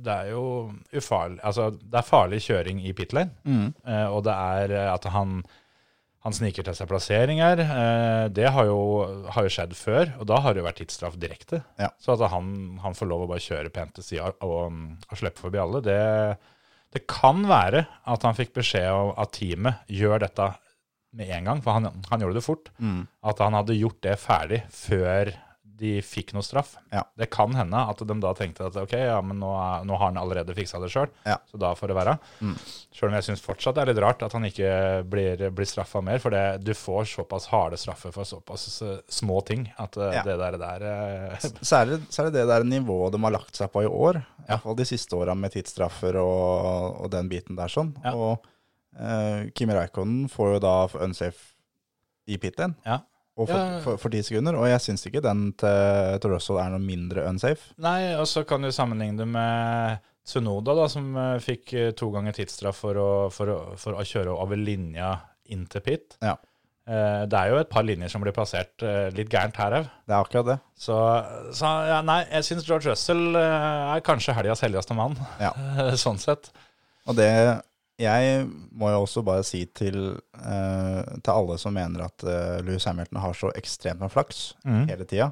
det 0.00 0.12
er 0.12 0.28
jo 0.32 0.44
ufarlig 0.96 1.42
Altså, 1.44 1.66
det 1.76 1.98
er 2.00 2.06
farlig 2.06 2.38
kjøring 2.46 2.80
i 2.88 2.94
pit 2.96 3.12
lane, 3.16 3.34
eh, 3.84 4.06
og 4.08 4.24
det 4.24 4.36
er 4.36 4.76
eh, 4.78 4.92
at 4.92 5.10
han 5.12 5.42
han 6.20 6.36
sniker 6.36 6.66
til 6.66 6.76
seg 6.76 6.88
plasseringer. 6.90 7.62
Eh, 7.64 8.26
det 8.36 8.50
har 8.52 8.66
jo, 8.68 8.80
har 9.32 9.46
jo 9.46 9.52
skjedd 9.54 9.72
før, 9.76 10.10
og 10.20 10.26
da 10.28 10.40
har 10.44 10.52
det 10.52 10.60
jo 10.60 10.66
vært 10.66 10.80
tidsstraff 10.82 11.16
direkte. 11.20 11.62
Ja. 11.80 11.88
Så 12.00 12.12
at 12.12 12.24
han, 12.32 12.50
han 12.82 12.96
får 12.96 13.08
lov 13.08 13.24
å 13.24 13.28
bare 13.30 13.44
kjøre 13.44 13.72
pent 13.72 13.94
til 13.96 14.04
sida 14.04 14.32
og, 14.44 14.74
og 15.08 15.16
slippe 15.16 15.40
forbi 15.40 15.62
alle, 15.62 15.80
det, 15.84 16.00
det 16.92 17.06
kan 17.08 17.46
være 17.48 17.86
at 17.88 18.26
han 18.28 18.36
fikk 18.36 18.52
beskjed 18.58 19.14
at 19.16 19.32
teamet 19.38 19.88
gjør 19.88 20.26
dette 20.26 20.50
med 21.12 21.30
en 21.34 21.44
gang, 21.50 21.60
for 21.64 21.72
han, 21.78 21.90
han 22.10 22.20
gjorde 22.24 22.38
det 22.38 22.46
fort. 22.46 22.68
Mm. 22.78 23.06
At 23.26 23.38
han 23.42 23.56
hadde 23.58 23.74
gjort 23.78 24.00
det 24.06 24.18
ferdig 24.22 24.62
før 24.70 25.32
de 25.80 25.94
fikk 26.04 26.34
noe 26.36 26.44
straff. 26.44 26.74
Ja. 26.92 27.00
Det 27.16 27.30
kan 27.32 27.54
hende 27.56 27.78
at 27.88 28.02
de 28.04 28.14
da 28.20 28.34
tenkte 28.36 28.66
at 28.68 28.74
ok, 28.76 28.90
ja, 29.00 29.14
men 29.24 29.38
nå, 29.40 29.48
er, 29.56 29.86
nå 29.88 29.96
har 29.96 30.10
han 30.10 30.18
allerede 30.20 30.52
fiksa 30.52 30.76
det 30.82 30.90
sjøl, 30.92 31.08
Ja. 31.24 31.38
så 31.48 31.56
da 31.56 31.70
får 31.72 31.88
det 31.88 31.96
være. 31.96 32.14
Mm. 32.44 32.50
Sjøl 32.92 33.08
om 33.08 33.16
jeg 33.16 33.24
syns 33.30 33.40
fortsatt 33.40 33.78
det 33.78 33.86
er 33.86 33.90
litt 33.94 34.02
rart 34.04 34.20
at 34.26 34.36
han 34.36 34.44
ikke 34.44 34.74
blir, 35.08 35.46
blir 35.56 35.70
straffa 35.70 36.02
mer, 36.04 36.20
for 36.20 36.36
det, 36.36 36.42
du 36.68 36.74
får 36.76 37.08
såpass 37.14 37.48
harde 37.48 37.80
straffer 37.80 38.12
for 38.12 38.28
såpass 38.28 38.68
små 39.08 39.40
ting 39.48 39.70
at 39.80 39.96
eh, 39.96 40.18
Ja. 40.18 40.26
det 40.28 40.36
der, 40.42 40.58
der 40.60 40.84
eh, 40.92 41.48
Så 41.64 41.80
er, 41.80 41.96
det, 41.96 42.44
er 42.44 42.52
der 42.52 42.68
nivået 42.68 43.16
de 43.16 43.22
har 43.24 43.32
lagt 43.40 43.56
seg 43.56 43.72
på 43.72 43.86
i 43.86 43.88
år. 43.88 44.20
I 44.20 44.50
Ja. 44.50 44.58
hvert 44.58 44.66
fall 44.68 44.76
de 44.84 44.88
siste 44.92 45.16
åra 45.16 45.32
med 45.34 45.56
tidsstraffer 45.56 46.20
og, 46.20 47.00
og 47.06 47.10
den 47.16 47.32
biten 47.32 47.56
der 47.56 47.72
sånn. 47.72 47.94
Og 48.12 48.44
eh, 48.98 49.50
Kimi 49.54 49.76
Raikonen 49.76 50.26
får 50.32 50.54
jo 50.56 50.60
da 50.64 50.74
unsafe 51.06 51.54
i 52.30 52.36
pit 52.38 52.58
lane. 52.58 52.74
Ja. 52.86 53.00
Og 53.40 53.46
for, 53.48 53.56
Ja. 53.56 53.78
for, 53.80 53.96
for 53.96 54.10
10 54.12 54.22
sekunder. 54.26 54.56
Og 54.58 54.66
jeg 54.68 54.80
syns 54.84 55.06
ikke 55.08 55.22
den 55.24 55.52
til, 55.58 56.18
til 56.20 56.30
Russell 56.34 56.58
er 56.60 56.70
noe 56.74 56.82
mindre 56.82 57.24
unsafe. 57.30 57.70
Nei, 57.80 58.12
og 58.18 58.26
så 58.28 58.42
kan 58.44 58.60
du 58.62 58.70
sammenligne 58.74 59.22
det 59.22 59.28
med 59.30 59.98
Tsunoda, 60.26 60.74
da, 60.76 60.84
som 60.92 61.14
eh, 61.16 61.38
fikk 61.42 61.72
eh, 61.74 61.90
to 61.96 62.10
ganger 62.12 62.36
tidsstraff 62.36 62.76
for 62.84 63.00
for, 63.32 63.54
for 63.80 63.96
å 63.96 64.04
kjøre 64.04 64.34
over 64.36 64.56
linja 64.60 65.14
inn 65.50 65.64
til 65.70 65.80
pit. 65.86 66.18
Ja. 66.22 66.36
Det 66.90 67.36
er 67.38 67.50
jo 67.52 67.58
et 67.60 67.68
par 67.70 67.84
linjer 67.86 68.10
som 68.10 68.22
blir 68.24 68.32
plassert 68.34 68.82
litt 69.14 69.28
gærent 69.30 69.54
her 69.60 69.74
òg. 69.76 69.84
Det 70.08 70.14
er 70.14 70.24
akkurat 70.24 70.46
det. 70.48 70.56
Så, 70.74 70.96
så 71.54 71.68
ja, 71.86 72.00
nei, 72.02 72.24
jeg 72.32 72.46
syns 72.48 72.64
George 72.66 72.90
Russell 72.90 73.36
er 73.38 74.00
kanskje 74.02 74.34
helgas 74.34 74.64
helligste 74.64 74.96
mann, 74.98 75.14
Ja. 75.38 75.52
sånn 76.04 76.18
sett. 76.18 76.48
Og 77.06 77.14
det 77.20 77.28
Jeg 78.00 78.46
må 78.72 78.88
jo 78.94 79.02
også 79.02 79.22
bare 79.26 79.44
si 79.44 79.64
til, 79.76 79.98
uh, 80.40 81.02
til 81.20 81.32
alle 81.34 81.58
som 81.60 81.74
mener 81.76 82.06
at 82.06 82.24
uh, 82.24 82.58
Louis 82.64 82.84
Hamilton 82.88 83.20
har 83.20 83.36
så 83.36 83.52
ekstremt 83.58 84.00
med 84.00 84.12
flaks 84.12 84.54
mm. 84.64 84.86
hele 84.88 85.06
tida. 85.08 85.30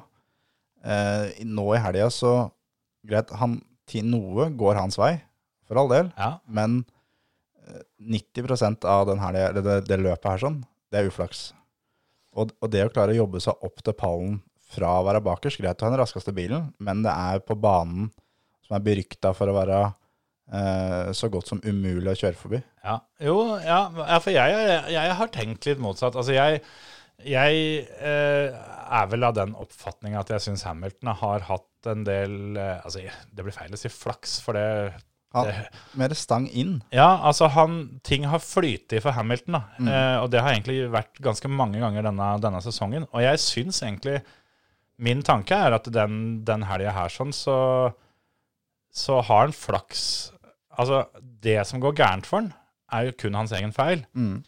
uh, 0.85 1.33
nå 1.45 1.65
i 1.73 1.81
helga 1.81 2.11
så 2.13 2.33
Greit, 3.07 3.31
han, 3.39 3.59
til 3.89 4.07
noe 4.09 4.49
går 4.59 4.77
hans 4.77 4.97
vei, 4.99 5.13
for 5.67 5.79
all 5.79 5.91
del. 5.91 6.09
Ja. 6.17 6.33
Men 6.51 6.81
eh, 7.63 7.85
90% 8.11 8.85
av 8.89 9.05
den 9.07 9.21
helga, 9.23 9.49
eller 9.53 9.65
det, 9.65 9.77
det 9.87 10.01
løpet 10.01 10.27
her 10.27 10.41
sånn, 10.43 10.57
det 10.91 10.99
er 10.99 11.07
uflaks. 11.07 11.49
Og, 12.35 12.51
og 12.59 12.71
det 12.73 12.83
å 12.85 12.91
klare 12.93 13.15
å 13.15 13.21
jobbe 13.21 13.41
seg 13.43 13.65
opp 13.65 13.79
til 13.85 13.95
pallen 13.97 14.39
fra 14.69 14.99
å 14.99 15.05
være 15.07 15.23
bakerst, 15.25 15.61
greit 15.61 15.81
å 15.81 15.87
ha 15.87 15.93
den 15.93 16.01
raskeste 16.01 16.33
bilen, 16.35 16.69
men 16.77 17.05
det 17.05 17.13
er 17.13 17.41
på 17.41 17.57
banen 17.57 18.11
som 18.67 18.77
er 18.77 18.85
berykta 18.85 19.31
for 19.37 19.49
å 19.49 19.55
være 19.55 19.79
eh, 20.53 21.11
så 21.17 21.29
godt 21.33 21.49
som 21.51 21.61
umulig 21.63 22.11
å 22.13 22.19
kjøre 22.19 22.37
forbi. 22.39 22.61
Ja, 22.83 22.99
jo, 23.23 23.35
ja, 23.63 23.81
for 24.19 24.31
jeg, 24.33 24.55
jeg, 24.55 24.85
jeg 24.95 25.17
har 25.19 25.33
tenkt 25.35 25.67
litt 25.69 25.81
motsatt. 25.83 26.15
Altså, 26.19 26.33
jeg, 26.35 26.61
jeg 27.27 27.83
eh, 27.99 28.55
er 28.89 29.11
vel 29.11 29.27
av 29.27 29.35
den 29.37 29.53
oppfatning 29.59 30.15
at 30.19 30.31
jeg 30.33 30.45
syns 30.47 30.63
Hamilton 30.67 31.13
har 31.19 31.45
hatt 31.49 31.89
en 31.91 32.01
del 32.07 32.57
eh, 32.59 32.79
Altså, 32.83 33.03
det 33.31 33.45
blir 33.45 33.55
feil 33.55 33.75
å 33.75 33.79
si 33.79 33.91
flaks, 33.91 34.39
for 34.43 34.57
det 34.57 34.65
Han, 35.35 35.45
Det- 35.45 35.69
mer 35.99 36.13
stang 36.17 36.47
inn. 36.49 36.79
Ja, 36.95 37.19
altså, 37.27 37.47
han, 37.53 37.99
ting 38.03 38.23
har 38.31 38.41
flytet 38.41 39.03
for 39.05 39.13
Hamilton, 39.13 39.59
da. 39.59 39.61
Eh, 39.77 40.17
og 40.23 40.31
det 40.33 40.41
har 40.41 40.55
egentlig 40.55 40.87
vært 40.89 41.19
ganske 41.21 41.51
mange 41.53 41.77
ganger 41.83 42.07
denne, 42.07 42.29
denne 42.41 42.61
sesongen. 42.65 43.05
Og 43.13 43.21
jeg 43.21 43.37
syns 43.43 43.83
egentlig 43.85 44.21
Min 44.99 45.21
tanke 45.23 45.55
er 45.55 45.71
at 45.77 45.85
den, 45.95 46.41
den 46.43 46.65
helga 46.67 46.91
her 46.91 47.07
sånn, 47.13 47.29
så, 47.31 47.53
så 48.91 49.21
har 49.23 49.45
han 49.45 49.53
flaks 49.55 50.01
Altså, 50.79 51.03
det 51.43 51.57
som 51.67 51.81
går 51.83 51.97
gærent 51.99 52.27
for 52.29 52.41
han, 52.41 52.53
er 52.95 53.09
jo 53.09 53.17
kun 53.19 53.35
hans 53.37 53.51
egen 53.57 53.73
feil. 53.75 54.05
Mm. 54.17 54.39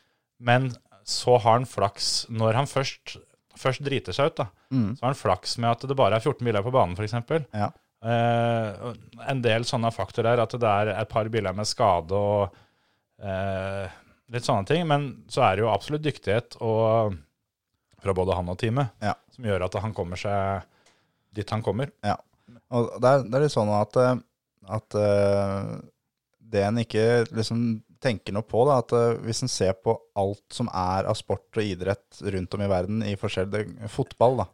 Men 0.42 0.72
så 1.08 1.36
har 1.42 1.60
han 1.60 1.68
flaks 1.70 2.26
når 2.32 2.58
han 2.62 2.70
først, 2.70 3.18
først 3.60 3.84
driter 3.86 4.16
seg 4.16 4.32
ut. 4.32 4.40
da. 4.40 4.48
Mm. 4.72 4.90
Så 4.96 5.04
har 5.04 5.12
han 5.12 5.20
flaks 5.20 5.58
med 5.62 5.70
at 5.74 5.86
det 5.90 5.98
bare 6.00 6.18
er 6.18 6.24
14 6.24 6.46
biler 6.48 6.64
på 6.66 6.74
banen, 6.74 6.96
f.eks. 6.98 7.18
Ja. 7.54 7.68
Eh, 8.02 8.94
en 9.30 9.42
del 9.44 9.66
sånne 9.68 9.92
faktorer, 9.94 10.40
at 10.42 10.56
det 10.58 10.72
er 10.72 10.94
et 10.96 11.12
par 11.12 11.28
biler 11.34 11.54
med 11.58 11.70
skade 11.70 12.18
og 12.18 12.56
eh, 13.22 13.92
litt 14.34 14.48
sånne 14.48 14.66
ting. 14.72 14.88
Men 14.90 15.10
så 15.30 15.44
er 15.46 15.58
det 15.60 15.66
jo 15.68 15.72
absolutt 15.74 16.06
dyktighet 16.08 16.58
og, 16.66 17.18
fra 18.02 18.16
både 18.18 18.40
han 18.40 18.50
og 18.50 18.58
teamet 18.62 18.96
Ja. 19.06 19.14
som 19.36 19.46
gjør 19.46 19.68
at 19.68 19.78
han 19.84 19.94
kommer 19.98 20.18
seg 20.18 20.66
dit 21.38 21.50
han 21.54 21.62
kommer. 21.64 21.92
Ja. 22.04 22.18
Og 22.74 22.96
det 23.04 23.08
er, 23.10 23.22
det 23.28 23.38
er 23.38 23.44
litt 23.46 23.54
sånn 23.54 23.70
at, 23.76 24.00
eh, 24.02 24.16
at 24.80 24.98
eh, 24.98 25.74
det 26.52 26.64
en 26.68 26.80
ikke 26.82 27.06
liksom 27.32 27.62
tenker 28.02 28.34
noe 28.34 28.46
på, 28.48 28.64
da, 28.68 28.80
at 28.82 28.94
eh, 28.98 29.20
hvis 29.28 29.44
en 29.46 29.52
ser 29.52 29.76
på 29.78 29.94
alt 30.18 30.42
som 30.56 30.70
er 30.74 31.06
av 31.10 31.18
sport 31.20 31.60
og 31.60 31.64
idrett 31.64 32.22
rundt 32.34 32.58
om 32.58 32.64
i 32.66 32.70
verden 32.72 33.04
i 33.06 33.14
forskjellige 33.20 33.90
Fotball, 33.94 34.42
da. 34.42 34.48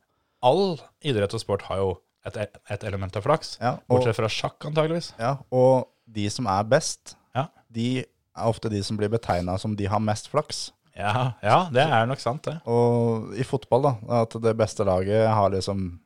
All 0.45 0.75
idrett 1.01 1.33
og 1.33 1.41
sport 1.41 1.63
har 1.69 1.79
jo 1.81 1.93
et, 2.27 2.35
et 2.69 2.83
element 2.85 3.15
av 3.17 3.23
flaks. 3.25 3.55
Ja, 3.61 3.77
og, 3.87 3.87
Bortsett 3.95 4.17
fra 4.19 4.29
sjakk, 4.31 4.59
antageligvis. 4.69 5.13
ja, 5.19 5.37
og 5.49 5.87
de 6.05 6.27
som 6.31 6.47
er 6.51 6.63
best, 6.67 7.15
Ja. 7.35 7.47
de 7.73 7.87
er 8.03 8.49
ofte 8.51 8.69
de 8.69 8.81
som 8.85 8.97
blir 8.99 9.09
betegna 9.09 9.55
som 9.59 9.73
de 9.79 9.87
har 9.89 9.99
mest 10.03 10.27
flaks. 10.29 10.67
Ja, 10.97 11.33
ja, 11.45 11.57
det 11.73 11.83
er 11.87 12.05
nok 12.09 12.19
sant, 12.21 12.43
det. 12.49 12.55
Og 12.69 13.31
i 13.37 13.45
fotball, 13.47 13.83
da, 13.85 14.21
at 14.23 14.33
det 14.41 14.53
beste 14.57 14.85
laget 14.87 15.27
har 15.29 15.51
liksom 15.53 15.99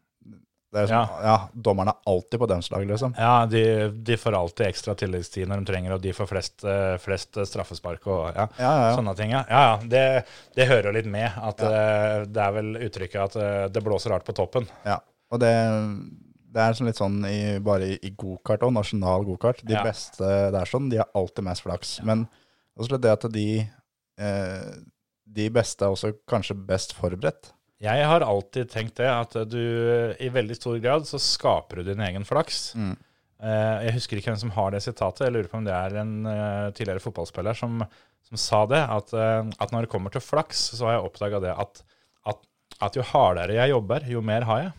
er 0.80 0.88
som, 0.88 1.10
ja. 1.26 1.36
dommerne 1.54 1.92
er 1.92 2.12
alltid 2.14 2.40
på 2.40 2.48
deres 2.48 2.70
lag, 2.72 2.86
liksom. 2.88 3.14
Ja, 3.20 3.46
de, 3.46 3.64
de 4.08 4.18
får 4.18 4.38
alltid 4.38 4.68
ekstra 4.70 4.96
tilleggstid 4.96 5.50
når 5.52 5.62
de 5.62 5.72
trenger, 5.72 5.94
og 5.98 6.02
de 6.06 6.14
får 6.16 6.30
flest, 6.30 6.64
eh, 6.64 6.96
flest 7.04 7.36
straffespark 7.50 8.08
og 8.08 8.22
ja, 8.30 8.46
Ja, 8.56 8.64
ja, 8.64 8.88
ja. 8.88 8.96
sånne 8.96 9.16
ting. 9.20 9.34
Ja, 9.36 9.44
ja, 9.50 9.62
ja 9.68 9.78
det, 9.92 10.04
det 10.56 10.70
hører 10.72 10.90
jo 10.92 10.96
litt 11.02 11.10
med. 11.12 11.28
At 11.36 11.60
eh, 11.68 12.24
det 12.32 12.44
er 12.46 12.56
vel 12.56 12.74
uttrykket 12.88 13.22
at 13.26 13.36
eh, 13.42 13.66
det 13.76 13.84
blåser 13.84 14.16
rart 14.16 14.28
på 14.28 14.36
toppen. 14.38 14.70
Ja, 14.88 15.02
og 15.32 15.44
det, 15.44 15.52
det 16.52 16.64
er 16.64 16.76
sånn 16.80 16.90
litt 16.92 17.00
sånn 17.00 17.20
i, 17.28 17.38
bare 17.64 17.94
i, 17.96 18.14
gokart 18.20 18.64
og 18.68 18.74
nasjonal 18.76 19.28
gokart. 19.28 19.62
De 19.68 19.76
Ja. 19.76 19.84
beste 19.88 20.32
der 20.56 20.68
sånn, 20.72 20.90
de 20.92 21.00
har 21.04 21.12
alltid 21.16 21.48
mest 21.48 21.64
flaks. 21.68 21.98
Men 22.08 22.26
også 22.80 23.00
det 23.02 23.12
at 23.12 23.28
de, 23.32 23.48
eh, 24.20 24.72
de 25.32 25.50
beste 25.52 25.84
er 25.88 25.92
også 25.96 26.14
kanskje 26.32 26.56
best 26.68 26.96
forberedt. 26.98 27.52
Jeg 27.82 28.06
har 28.06 28.22
alltid 28.22 28.70
tenkt 28.70 29.00
det, 29.00 29.10
at 29.10 29.34
du 29.50 29.62
i 30.22 30.30
veldig 30.30 30.58
stor 30.58 30.78
grad 30.84 31.08
så 31.10 31.18
skaper 31.22 31.82
du 31.82 31.90
din 31.90 32.04
egen 32.06 32.28
flaks. 32.28 32.76
Mm. 32.78 32.94
Jeg 33.42 33.96
husker 33.96 34.20
ikke 34.20 34.30
hvem 34.30 34.42
som 34.44 34.52
har 34.54 34.70
det 34.74 34.84
sitatet. 34.86 35.24
Jeg 35.26 35.34
lurer 35.34 35.50
på 35.50 35.58
om 35.58 35.66
det 35.66 35.74
er 35.74 35.96
en 35.98 36.12
eh, 36.30 36.68
tidligere 36.78 37.02
fotballspiller 37.02 37.58
som, 37.58 37.82
som 38.28 38.38
sa 38.38 38.60
det. 38.70 38.84
At, 38.86 39.10
eh, 39.18 39.50
at 39.66 39.74
når 39.74 39.88
det 39.88 39.92
kommer 39.96 40.14
til 40.14 40.22
flaks, 40.22 40.62
så 40.78 40.86
har 40.86 41.00
jeg 41.00 41.08
oppdaga 41.08 41.40
det 41.42 41.56
at, 41.64 41.82
at, 42.30 42.46
at 42.86 43.00
jo 43.00 43.08
hardere 43.16 43.58
jeg 43.58 43.74
jobber, 43.74 44.06
jo 44.14 44.22
mer 44.30 44.46
har 44.46 44.62
jeg. 44.68 44.76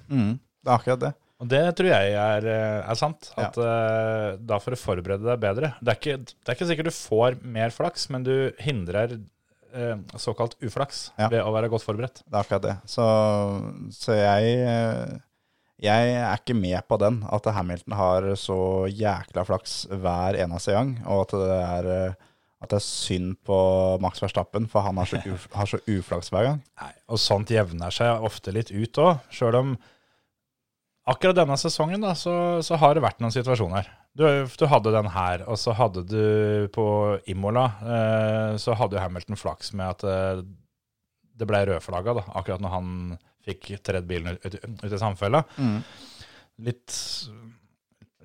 Det 0.62 0.70
er 0.70 0.78
akkurat 0.78 1.02
det. 1.08 1.12
Og 1.42 1.50
det 1.50 1.62
tror 1.74 1.90
jeg 1.90 2.14
er, 2.14 2.46
eh, 2.46 2.78
er 2.86 2.98
sant. 3.02 3.32
At 3.34 3.58
ja. 3.58 3.74
da 4.38 4.62
får 4.62 4.76
du 4.76 4.82
forberede 4.84 5.26
deg 5.26 5.42
bedre. 5.42 5.74
Det 5.82 5.90
er, 5.90 5.98
ikke, 5.98 6.18
det 6.22 6.46
er 6.46 6.58
ikke 6.60 6.70
sikkert 6.70 6.92
du 6.92 6.98
får 7.00 7.40
mer 7.58 7.74
flaks, 7.74 8.06
men 8.14 8.22
du 8.28 8.36
hindrer 8.62 9.18
eh, 9.18 9.26
såkalt 10.20 10.56
uflaks 10.62 11.10
Ja. 11.18 11.28
ved 11.32 11.40
å 11.42 11.52
være 11.54 11.68
godt 11.72 11.84
forberedt. 11.86 12.22
Det 12.26 12.34
er 12.34 12.40
akkurat 12.44 12.62
det. 12.66 12.74
Så, 12.90 13.04
så 13.96 14.16
jeg, 14.16 14.56
eh, 14.66 15.14
jeg 15.82 16.12
er 16.18 16.36
ikke 16.38 16.54
med 16.58 16.80
på 16.88 16.98
den, 17.02 17.22
at 17.32 17.48
Hamilton 17.56 17.96
har 17.98 18.28
så 18.38 18.58
jækla 18.92 19.44
flaks 19.48 19.86
hver 19.90 20.38
eneste 20.44 20.72
gang, 20.76 20.96
og 21.06 21.24
at 21.26 21.34
det 21.40 21.56
er, 21.58 21.90
eh, 21.96 22.28
at 22.62 22.70
det 22.70 22.78
er 22.78 22.84
synd 22.86 23.36
på 23.48 23.56
Max 24.04 24.20
Verstappen, 24.22 24.68
for 24.70 24.84
han 24.86 24.96
har 25.00 25.08
så, 25.10 25.18
uf, 25.26 25.48
har 25.58 25.66
så 25.66 25.80
uflaks 25.90 26.30
hver 26.30 26.44
gang. 26.50 26.60
Nei, 26.80 26.92
og 27.08 27.18
sånt 27.18 27.50
jevner 27.50 27.90
seg 27.94 28.22
ofte 28.22 28.54
litt 28.54 28.70
ut 28.70 29.00
òg, 29.02 29.18
sjøl 29.34 29.58
om 29.58 29.72
akkurat 31.08 31.36
denne 31.36 31.56
sesongen 31.58 32.04
da, 32.04 32.14
så, 32.18 32.34
så 32.64 32.78
har 32.80 32.94
det 32.94 33.02
vært 33.04 33.22
noen 33.22 33.34
situasjoner. 33.34 33.88
Du, 34.14 34.24
du 34.46 34.64
hadde 34.68 34.92
den 34.94 35.08
her, 35.14 35.44
og 35.48 35.58
så 35.60 35.74
hadde 35.76 36.04
du 36.06 36.68
på 36.74 36.86
Imola, 37.32 37.64
eh, 37.80 38.50
så 38.60 38.76
hadde 38.76 38.98
jo 38.98 39.02
Hamilton 39.02 39.40
flaks 39.40 39.72
med 39.78 39.88
at 39.88 40.04
eh, 40.06 40.42
det 41.40 41.48
ble 41.48 41.62
rødflagga, 41.70 42.18
da, 42.20 42.26
akkurat 42.38 42.62
når 42.62 42.74
han 42.76 42.90
fikk 43.42 43.72
tredd 43.82 44.06
bilen 44.06 44.36
ut, 44.36 44.58
i 44.84 45.00
samfella. 45.00 45.42
Litt, 46.62 46.98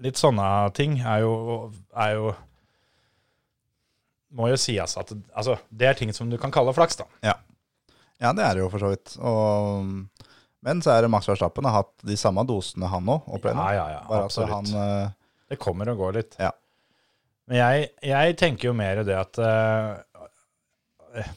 litt 0.03 0.19
sånne 0.19 0.49
ting 0.77 0.99
er 0.99 1.23
jo, 1.23 1.31
er 1.95 2.11
jo 2.17 2.33
Må 4.37 4.49
jo 4.51 4.57
sies 4.59 4.97
at 4.99 5.13
altså, 5.31 5.55
det 5.71 5.87
er 5.87 5.95
ting 5.97 6.11
som 6.13 6.29
du 6.29 6.35
kan 6.37 6.51
kalle 6.53 6.75
flaks, 6.75 6.99
da. 6.99 7.07
Ja. 7.25 7.37
ja, 8.19 8.33
det 8.35 8.43
er 8.43 8.57
det 8.57 8.65
jo 8.65 8.69
for 8.73 8.83
så 8.83 8.91
vidt. 8.91 9.15
Og, 9.23 9.87
men 10.67 10.81
så 10.83 10.91
er 10.97 11.05
det 11.05 11.11
Max 11.13 11.29
Verstappen 11.29 11.67
har 11.67 11.79
hatt 11.79 11.93
de 12.07 12.17
samme 12.19 12.43
dosene 12.47 12.89
han 12.91 13.07
òg. 13.13 13.29
Ja, 13.39 13.67
ja, 13.71 13.85
ja, 13.93 14.01
Bare 14.09 14.25
absolutt. 14.27 14.51
han 14.51 14.73
uh, 14.75 15.29
Det 15.47 15.59
kommer 15.63 15.93
og 15.93 16.01
går 16.01 16.17
litt. 16.19 16.35
Ja. 16.41 16.51
Men 17.47 17.61
jeg, 17.61 17.87
jeg 18.03 18.35
tenker 18.41 18.69
jo 18.69 18.75
mer 18.75 18.99
det 19.07 19.15
at 19.15 19.39
uh, 19.39 19.95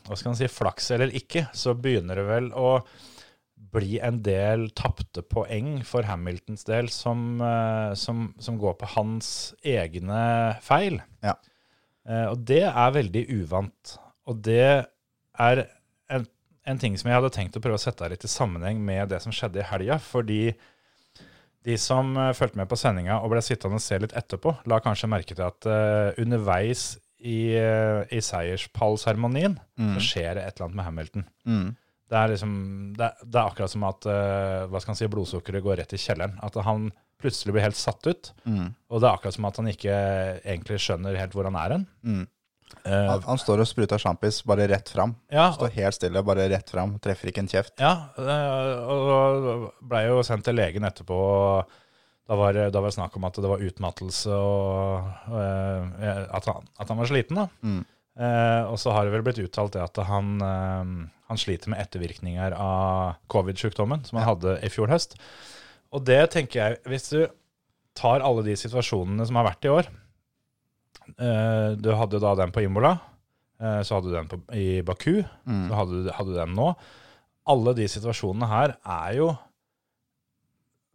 Hva 0.08 0.18
skal 0.18 0.32
man 0.32 0.40
si, 0.40 0.50
flaks 0.50 0.90
eller 0.96 1.14
ikke, 1.14 1.46
så 1.54 1.76
begynner 1.78 2.18
det 2.18 2.26
vel 2.26 2.50
å 2.58 2.80
bli 3.70 4.00
en 4.02 4.18
del 4.26 4.66
tapte 4.74 5.22
poeng 5.22 5.84
for 5.86 6.02
Hamiltons 6.08 6.66
del 6.66 6.90
som, 6.90 7.38
uh, 7.38 7.94
som, 7.94 8.32
som 8.42 8.58
går 8.58 8.80
på 8.80 8.88
hans 8.96 9.52
egne 9.62 10.24
feil. 10.64 10.98
Ja. 11.22 11.38
Og 12.32 12.40
det 12.48 12.64
er 12.66 12.94
veldig 12.96 13.20
uvant. 13.30 13.92
Og 14.26 14.40
det 14.42 14.64
er 15.38 15.60
en, 16.70 16.78
ting 16.80 16.96
som 16.98 17.11
jeg 17.11 17.18
hadde 17.18 17.33
tenkt 17.35 17.56
å 17.59 17.62
prøve 17.62 17.78
å 17.78 17.83
sette 17.83 18.09
litt 18.12 18.24
i 18.26 18.30
sammenheng 18.30 18.80
med 18.85 19.11
det 19.12 19.20
som 19.24 19.35
skjedde 19.35 19.61
i 19.62 19.66
helga. 19.70 19.98
Fordi 20.02 20.42
de 21.66 21.76
som 21.76 22.14
eh, 22.16 22.33
fulgte 22.37 22.56
med 22.61 22.70
på 22.70 22.78
sendinga 22.80 23.18
og 23.20 23.35
ble 23.35 23.42
sittende 23.44 23.76
og 23.80 23.85
se 23.85 23.98
litt 24.00 24.16
etterpå, 24.16 24.54
la 24.70 24.80
kanskje 24.80 25.11
merke 25.12 25.37
til 25.37 25.44
at 25.44 25.68
uh, 25.68 26.16
underveis 26.22 26.94
i, 27.20 27.52
uh, 27.61 28.00
i 28.09 28.22
seierspallseremonien 28.24 29.59
så 29.98 30.00
skjer 30.06 30.38
det 30.38 30.46
et 30.46 30.56
eller 30.56 30.70
annet 30.70 30.78
med 30.80 30.88
Hamilton. 30.88 31.26
mm, 31.44 31.68
Det 32.11 32.16
er 32.18 32.33
liksom, 32.33 32.54
det, 32.96 33.11
det 33.22 33.38
er 33.38 33.50
akkurat 33.50 33.70
som 33.74 33.85
at 33.90 34.09
uh, 34.09 34.64
hva 34.72 34.80
skal 34.80 34.94
man 34.94 35.00
si, 35.02 35.11
blodsukkeret 35.12 35.62
går 35.62 35.76
rett 35.83 35.92
i 35.92 36.00
kjelleren. 36.00 36.38
At 36.42 36.56
han 36.64 36.88
plutselig 37.20 37.52
blir 37.52 37.66
helt 37.66 37.76
satt 37.76 38.06
ut. 38.09 38.33
mm, 38.48 38.68
Og 38.88 39.00
det 39.00 39.06
er 39.11 39.12
akkurat 39.12 39.37
som 39.37 39.44
at 39.50 39.61
han 39.61 39.68
ikke 39.68 39.96
egentlig 40.40 40.80
skjønner 40.80 41.20
helt 41.20 41.37
hvor 41.37 41.44
han 41.44 41.61
er 41.61 41.76
hen. 41.76 41.87
Eh, 42.85 43.06
han, 43.11 43.22
han 43.26 43.40
står 43.40 43.62
og 43.64 43.68
spruter 43.68 44.00
sjampis 44.00 44.40
bare 44.48 44.66
rett 44.70 44.88
fram. 44.92 45.14
ja, 45.33 45.50
Står 45.56 45.72
helt 45.76 45.96
stille, 45.98 46.22
bare 46.26 46.48
rett 46.52 46.70
fram. 46.72 46.96
Treffer 47.02 47.30
ikke 47.33 47.44
en 47.44 47.50
kjeft. 47.52 47.76
Ja, 47.83 47.92
eh, 48.16 48.90
og 48.94 49.70
blei 49.90 50.06
jo 50.09 50.20
sendt 50.26 50.46
til 50.48 50.59
legen 50.59 50.87
etterpå. 50.88 51.20
Da 52.30 52.37
var, 52.38 52.54
da 52.70 52.78
var 52.78 52.87
det 52.92 52.94
snakk 52.94 53.16
om 53.18 53.24
at 53.26 53.38
det 53.42 53.48
var 53.50 53.62
utmattelse 53.66 54.30
og 54.30 55.09
og 55.30 56.04
at, 56.06 56.46
han, 56.46 56.68
at 56.78 56.92
han 56.92 57.00
var 57.00 57.09
sliten. 57.11 57.40
da. 57.40 57.48
Mm. 57.66 57.80
Eh, 58.20 58.62
og 58.70 58.76
så 58.83 58.92
har 58.94 59.06
det 59.06 59.14
vel 59.14 59.24
blitt 59.26 59.40
uttalt 59.42 59.74
det 59.74 59.83
at 59.83 59.98
han, 60.06 60.37
eh, 60.44 60.92
han 61.30 61.40
sliter 61.40 61.72
med 61.72 61.80
ettervirkninger 61.83 62.54
av 62.54 63.16
covid-sjukdommen 63.33 64.04
som 64.06 64.18
han 64.20 64.28
hadde 64.33 64.59
i 64.66 64.70
fjor 64.72 64.92
høst. 64.92 65.16
Og 65.94 66.04
det 66.06 66.20
tenker 66.35 66.61
jeg, 66.61 66.80
hvis 66.90 67.09
du 67.11 67.20
tar 67.98 68.22
alle 68.22 68.44
de 68.46 68.54
situasjonene 68.59 69.26
som 69.26 69.38
har 69.40 69.48
vært 69.48 69.66
i 69.66 69.72
år 69.72 69.88
eh, 69.90 69.98
Du 71.18 71.90
hadde 71.96 72.20
da 72.22 72.34
den 72.38 72.52
på 72.52 72.62
Imola, 72.62 72.98
eh, 73.60 73.80
så 73.82 73.96
hadde 73.98 74.10
du 74.10 74.16
den 74.16 74.28
på, 74.28 74.40
i 74.56 74.82
Baku, 74.82 75.22
Mm. 75.46 75.68
så 75.68 75.74
hadde 75.80 76.02
du, 76.04 76.10
hadde 76.12 76.32
du 76.34 76.38
den 76.38 76.54
nå. 76.54 76.74
Alle 77.50 77.74
de 77.74 77.86
situasjonene 77.88 78.46
her 78.48 78.76
er 78.84 79.14
jo 79.16 79.30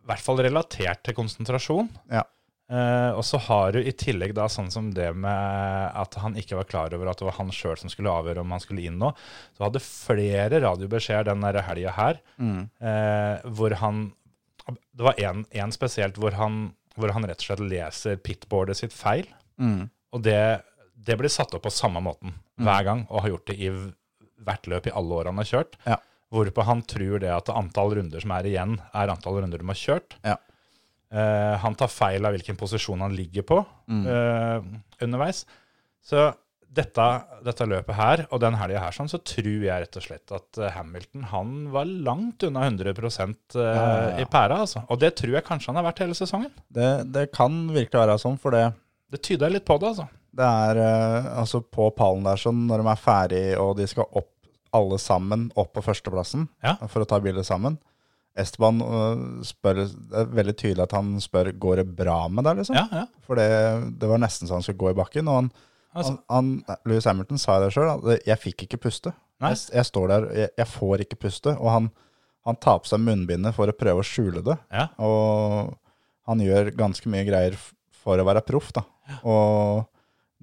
i 0.04 0.08
hvert 0.10 0.22
fall 0.22 0.38
relatert 0.46 1.02
til 1.06 1.16
konsentrasjon. 1.18 1.88
Ja. 2.14 2.24
Eh, 2.70 3.12
og 3.14 3.22
så 3.26 3.38
har 3.46 3.76
du 3.76 3.80
i 3.82 3.92
tillegg 3.94 4.32
da 4.38 4.48
sånn 4.50 4.72
som 4.74 4.88
det 4.94 5.12
med 5.18 5.92
at 6.02 6.16
han 6.22 6.34
ikke 6.38 6.58
var 6.58 6.66
klar 6.70 6.94
over 6.98 7.12
at 7.12 7.20
det 7.22 7.28
var 7.28 7.36
han 7.38 7.52
sjøl 7.54 7.78
som 7.78 7.92
skulle 7.94 8.10
avgjøre 8.14 8.42
om 8.42 8.54
han 8.56 8.62
skulle 8.64 8.86
inn 8.88 8.98
nå. 9.02 9.12
Så 9.58 9.66
hadde 9.68 9.82
flere 9.86 10.62
radiobeskjeder 10.64 11.30
den 11.34 11.46
helga 11.68 11.92
her 11.98 12.22
Mm. 12.40 12.70
eh, 12.82 13.42
hvor 13.50 13.76
han 13.82 14.14
Det 14.98 15.04
var 15.04 15.14
én 15.14 15.72
spesielt 15.72 16.16
hvor 16.18 16.32
han, 16.34 16.74
hvor 16.98 17.12
han 17.14 17.22
rett 17.24 17.38
og 17.38 17.46
slett 17.46 17.60
leser 17.70 18.16
pitboardet 18.18 18.76
sitt 18.78 18.94
feil. 18.94 19.28
Mm. 19.60 19.92
Og 20.16 20.24
det, 20.24 20.40
det 20.96 21.18
blir 21.20 21.32
satt 21.32 21.54
opp 21.58 21.66
på 21.68 21.74
samme 21.74 22.02
måten 22.04 22.34
hver 22.62 22.88
gang, 22.88 23.06
og 23.10 23.26
har 23.26 23.34
gjort 23.36 23.52
det 23.52 23.58
i 23.60 23.72
hvert 24.46 24.70
løp 24.72 24.88
i 24.88 24.96
alle 24.96 25.20
år 25.20 25.32
han 25.32 25.42
har 25.42 25.50
kjørt. 25.50 25.78
Ja. 25.86 26.00
Hvorpå 26.34 26.66
han 26.68 26.82
tror 26.88 27.20
det 27.24 27.32
at 27.32 27.52
antall 27.54 27.98
runder 28.00 28.24
som 28.24 28.34
er 28.36 28.48
igjen, 28.50 28.80
er 28.96 29.12
antall 29.14 29.42
runder 29.42 29.62
de 29.62 29.68
har 29.70 29.80
kjørt. 29.80 30.18
Ja. 30.26 30.40
Eh, 31.16 31.54
han 31.62 31.78
tar 31.78 31.92
feil 31.92 32.26
av 32.26 32.36
hvilken 32.36 32.58
posisjon 32.60 33.04
han 33.06 33.14
ligger 33.16 33.46
på 33.48 33.60
eh, 33.62 34.66
underveis. 35.06 35.44
Så 36.06 36.32
dette, 36.76 37.06
dette 37.46 37.68
løpet 37.70 37.96
her, 37.96 38.24
og 38.34 38.42
den 38.44 38.58
helga 38.60 38.82
her, 38.84 38.96
sånn, 38.96 39.10
så 39.12 39.20
tror 39.24 39.64
jeg 39.64 39.84
rett 39.86 40.00
og 40.00 40.04
slett 40.04 40.34
at 40.36 40.60
eh, 40.60 40.74
Hamilton 40.76 41.28
han 41.32 41.54
var 41.74 41.88
langt 41.88 42.44
unna 42.48 42.66
100 42.68 42.92
eh, 42.92 43.36
ja. 43.62 43.86
i 44.20 44.26
pæra. 44.28 44.64
Altså. 44.66 44.84
Og 44.90 45.00
det 45.02 45.14
tror 45.20 45.38
jeg 45.38 45.48
kanskje 45.48 45.72
han 45.72 45.80
har 45.80 45.88
vært 45.88 46.04
hele 46.04 46.18
sesongen. 46.18 46.52
Det, 46.68 46.90
det 47.16 47.30
kan 47.36 47.66
virkelig 47.70 48.02
være 48.02 48.18
sånn, 48.22 48.40
for 48.42 48.56
det, 48.56 48.66
Det 49.12 49.22
tyder 49.24 49.52
litt 49.54 49.66
på 49.68 49.78
det, 49.82 49.92
altså. 49.94 50.08
det 50.36 50.46
er 50.46 50.80
eh, 50.82 51.28
altså 51.40 51.62
på 51.62 51.90
pallen 51.96 52.24
der 52.26 52.40
sånn, 52.42 52.64
når 52.70 52.82
de 52.84 52.88
er 52.92 53.02
ferdig 53.02 53.44
og 53.62 53.76
de 53.78 53.86
skal 53.88 54.08
opp 54.12 54.32
alle 54.76 54.98
sammen 55.00 55.50
opp 55.56 55.74
på 55.78 55.84
førsteplassen 55.86 56.48
Ja. 56.66 56.74
for 56.92 57.06
å 57.06 57.08
ta 57.08 57.20
bildet 57.24 57.46
sammen. 57.48 57.78
Esteban 58.36 58.82
øh, 58.84 59.20
spør, 59.48 59.78
det 59.86 60.18
er 60.20 60.26
veldig 60.36 60.56
tydelig 60.60 60.84
at 60.84 60.96
han 60.98 61.14
spør 61.24 61.54
går 61.56 61.80
det 61.80 61.86
bra 61.96 62.18
med 62.28 62.44
deg, 62.44 62.58
liksom. 62.60 62.76
Ja, 62.76 62.88
ja. 62.92 63.06
For 63.24 63.40
det, 63.40 63.46
det 64.02 64.10
var 64.12 64.20
nesten 64.20 64.50
så 64.50 64.58
han 64.58 64.66
skulle 64.66 64.82
gå 64.82 64.90
i 64.92 64.98
bakken. 65.00 65.30
Og 65.32 65.40
han, 65.44 65.52
Altså. 65.96 66.18
han, 66.28 66.50
han, 66.68 66.82
Louis 66.92 67.06
Hamilton 67.08 67.40
sa 67.40 67.54
det 67.64 67.70
sjøl, 67.72 67.94
jeg 68.28 68.36
fikk 68.42 68.66
ikke 68.66 68.82
puste. 68.84 69.14
Jeg, 69.40 69.56
jeg 69.78 69.88
står 69.88 70.10
der, 70.12 70.26
jeg, 70.36 70.50
jeg 70.60 70.68
får 70.68 71.04
ikke 71.06 71.20
puste. 71.24 71.54
Og 71.56 71.70
han, 71.72 71.88
han 72.44 72.58
tar 72.60 72.82
på 72.84 72.90
seg 72.92 73.00
munnbindet 73.00 73.56
for 73.56 73.72
å 73.72 73.76
prøve 73.80 74.04
å 74.04 74.08
skjule 74.10 74.44
det. 74.44 74.58
Ja. 74.76 74.90
Og 75.00 75.72
han 76.28 76.44
gjør 76.44 76.74
ganske 76.76 77.08
mye 77.14 77.24
greier 77.30 77.56
for 78.04 78.20
å 78.20 78.28
være 78.28 78.44
proff, 78.44 78.74
da. 78.76 78.84
Og 79.24 79.86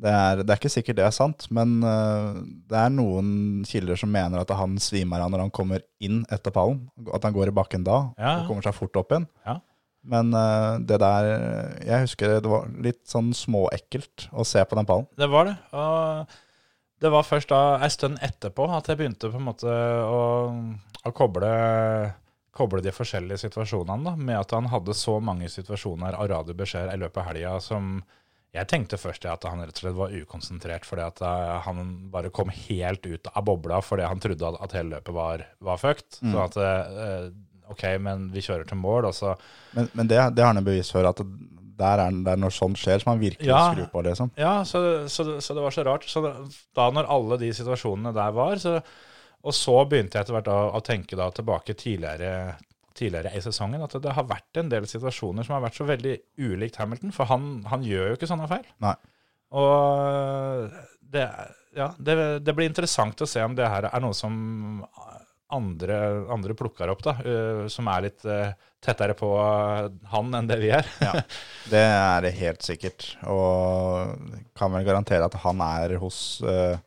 det 0.03 0.11
er, 0.11 0.41
det 0.43 0.51
er 0.51 0.59
ikke 0.59 0.71
sikkert 0.73 0.97
det 0.99 1.05
er 1.07 1.15
sant, 1.15 1.45
men 1.55 1.75
øh, 1.85 2.39
det 2.71 2.79
er 2.81 2.89
noen 2.91 3.29
kilder 3.69 3.99
som 4.01 4.11
mener 4.11 4.41
at 4.41 4.51
han 4.57 4.79
svimer 4.83 5.21
av 5.23 5.31
når 5.31 5.45
han 5.45 5.53
kommer 5.55 5.83
inn 6.03 6.23
etter 6.33 6.51
pallen. 6.55 6.87
At 7.15 7.23
han 7.29 7.35
går 7.37 7.53
i 7.53 7.55
bakken 7.55 7.85
da, 7.87 7.99
Ja. 8.19 8.39
og 8.41 8.49
kommer 8.49 8.65
seg 8.67 8.75
fort 8.79 8.97
opp 8.99 9.13
igjen. 9.13 9.29
Ja. 9.47 9.59
Men 10.03 10.33
øh, 10.35 10.81
det 10.83 10.97
der 10.99 11.29
Jeg 11.87 12.01
husker 12.09 12.41
det 12.43 12.51
var 12.51 12.65
litt 12.83 13.05
sånn 13.07 13.29
småekkelt 13.37 14.27
å 14.33 14.43
se 14.49 14.65
på 14.67 14.75
den 14.81 14.89
pallen. 14.89 15.07
Det 15.21 15.29
var 15.31 15.47
det. 15.51 15.55
Og 15.77 16.33
det 17.03 17.11
var 17.13 17.23
først 17.29 17.51
da 17.53 17.61
en 17.83 17.91
stund 17.93 18.19
etterpå 18.23 18.67
at 18.75 18.89
jeg 18.91 18.99
begynte 18.99 19.31
på 19.31 19.39
en 19.39 19.47
måte 19.47 19.67
å, 19.71 20.19
å 21.07 21.13
koble, 21.15 21.53
koble 22.55 22.83
de 22.83 22.93
forskjellige 22.95 23.45
situasjonene 23.45 24.05
da, 24.09 24.17
med 24.17 24.39
at 24.41 24.53
han 24.57 24.69
hadde 24.73 24.95
så 24.97 25.17
mange 25.23 25.49
situasjoner 25.53 26.15
av 26.19 26.29
radiobeskjeder 26.33 26.95
i 26.97 27.01
løpet 27.03 27.23
av 27.23 27.29
helga 27.31 27.55
som 27.63 27.97
jeg 28.53 28.69
tenkte 28.69 28.99
først 29.01 29.25
at 29.31 29.45
han 29.49 29.63
rett 29.65 29.79
og 29.79 29.81
slett 29.81 29.97
var 29.97 30.13
ukonsentrert 30.13 30.85
fordi 30.85 31.05
at 31.07 31.23
eh, 31.25 31.53
han 31.65 32.11
bare 32.13 32.29
kom 32.31 32.51
helt 32.53 33.07
ut 33.07 33.31
av 33.33 33.45
bobla 33.49 33.79
fordi 33.81 34.05
han 34.05 34.21
trodde 34.21 34.45
at- 34.51 34.61
at 34.67 34.73
hele 34.77 34.91
løpet 34.99 35.15
var, 35.17 35.47
var 35.61 35.81
fucked. 35.81 36.19
Mm. 36.21 36.33
Så 36.35 36.43
at 36.45 36.59
eh, 36.61 37.31
OK, 37.73 37.83
men 38.05 38.27
vi 38.35 38.43
kjører 38.45 38.67
til 38.69 38.77
mål, 38.77 39.07
og 39.09 39.15
så 39.17 39.35
Men, 39.73 39.89
men 39.95 40.07
det, 40.11 40.19
det 40.37 40.45
har 40.45 40.53
han 40.53 40.61
jo 40.61 40.67
bevis 40.69 40.91
for, 40.93 41.07
at 41.09 41.23
der 41.83 41.99
er 42.05 42.11
det 42.13 42.29
er 42.35 42.37
når 42.43 42.53
sånt 42.53 42.77
skjer, 42.79 43.01
som 43.01 43.15
han 43.15 43.23
virkelig 43.23 43.49
Ja. 43.49 43.63
skrur 43.73 43.89
på, 43.91 44.03
liksom. 44.05 44.29
Ja, 44.37 44.59
så, 44.69 45.09
så, 45.09 45.25
så 45.41 45.55
det 45.57 45.63
var 45.65 45.73
så 45.73 45.83
rart. 45.89 46.05
Så 46.07 46.21
det, 46.23 46.35
da 46.77 46.91
når 46.93 47.09
alle 47.11 47.39
de 47.41 47.49
situasjonene 47.57 48.13
der 48.15 48.31
var, 48.37 48.57
så 48.61 48.83
Og 49.43 49.51
så 49.57 49.73
begynte 49.91 50.15
jeg 50.15 50.23
etter 50.23 50.37
hvert 50.37 50.51
å, 50.53 50.59
å 50.77 50.81
tenke 50.87 51.17
da 51.19 51.31
tilbake 51.35 51.75
tidligere, 51.75 52.53
tidligere 52.99 53.33
i 53.37 53.43
sesongen, 53.45 53.83
at 53.85 53.97
det 54.03 54.15
har 54.17 54.29
vært 54.29 54.61
en 54.61 54.71
del 54.73 54.87
situasjoner 54.89 55.47
som 55.47 55.57
har 55.57 55.65
vært 55.67 55.79
så 55.81 55.89
veldig 55.89 56.15
ulikt 56.43 56.79
Hamilton, 56.81 57.15
for 57.15 57.31
han, 57.31 57.51
han 57.71 57.87
gjør 57.87 58.13
jo 58.13 58.19
ikke 58.19 58.31
sånne 58.31 58.49
feil. 58.51 58.69
Nei. 58.85 58.95
Og 59.59 60.73
det, 61.13 61.27
ja, 61.77 61.91
det, 61.99 62.17
det 62.45 62.55
blir 62.57 62.71
interessant 62.71 63.21
å 63.21 63.29
se 63.29 63.43
om 63.45 63.57
det 63.59 63.69
her 63.69 63.91
er 63.91 64.05
noe 64.05 64.17
som 64.17 64.37
andre, 65.53 65.97
andre 66.33 66.57
plukker 66.57 66.91
opp, 66.93 67.03
da, 67.05 67.17
uh, 67.21 67.65
som 67.73 67.89
er 67.93 68.07
litt 68.07 68.25
uh, 68.25 68.55
tettere 68.83 69.15
på 69.19 69.29
han 70.13 70.33
enn 70.39 70.49
det 70.49 70.59
vi 70.63 70.73
er. 70.75 70.89
Ja, 71.05 71.13
det 71.73 71.83
er 71.83 72.25
det 72.25 72.33
helt 72.41 72.65
sikkert. 72.67 73.13
Og 73.31 74.17
kan 74.59 74.73
vel 74.75 74.87
garantere 74.89 75.29
at 75.29 75.37
han 75.45 75.63
er 75.63 75.95
hos 76.03 76.19
eh, 76.43 76.81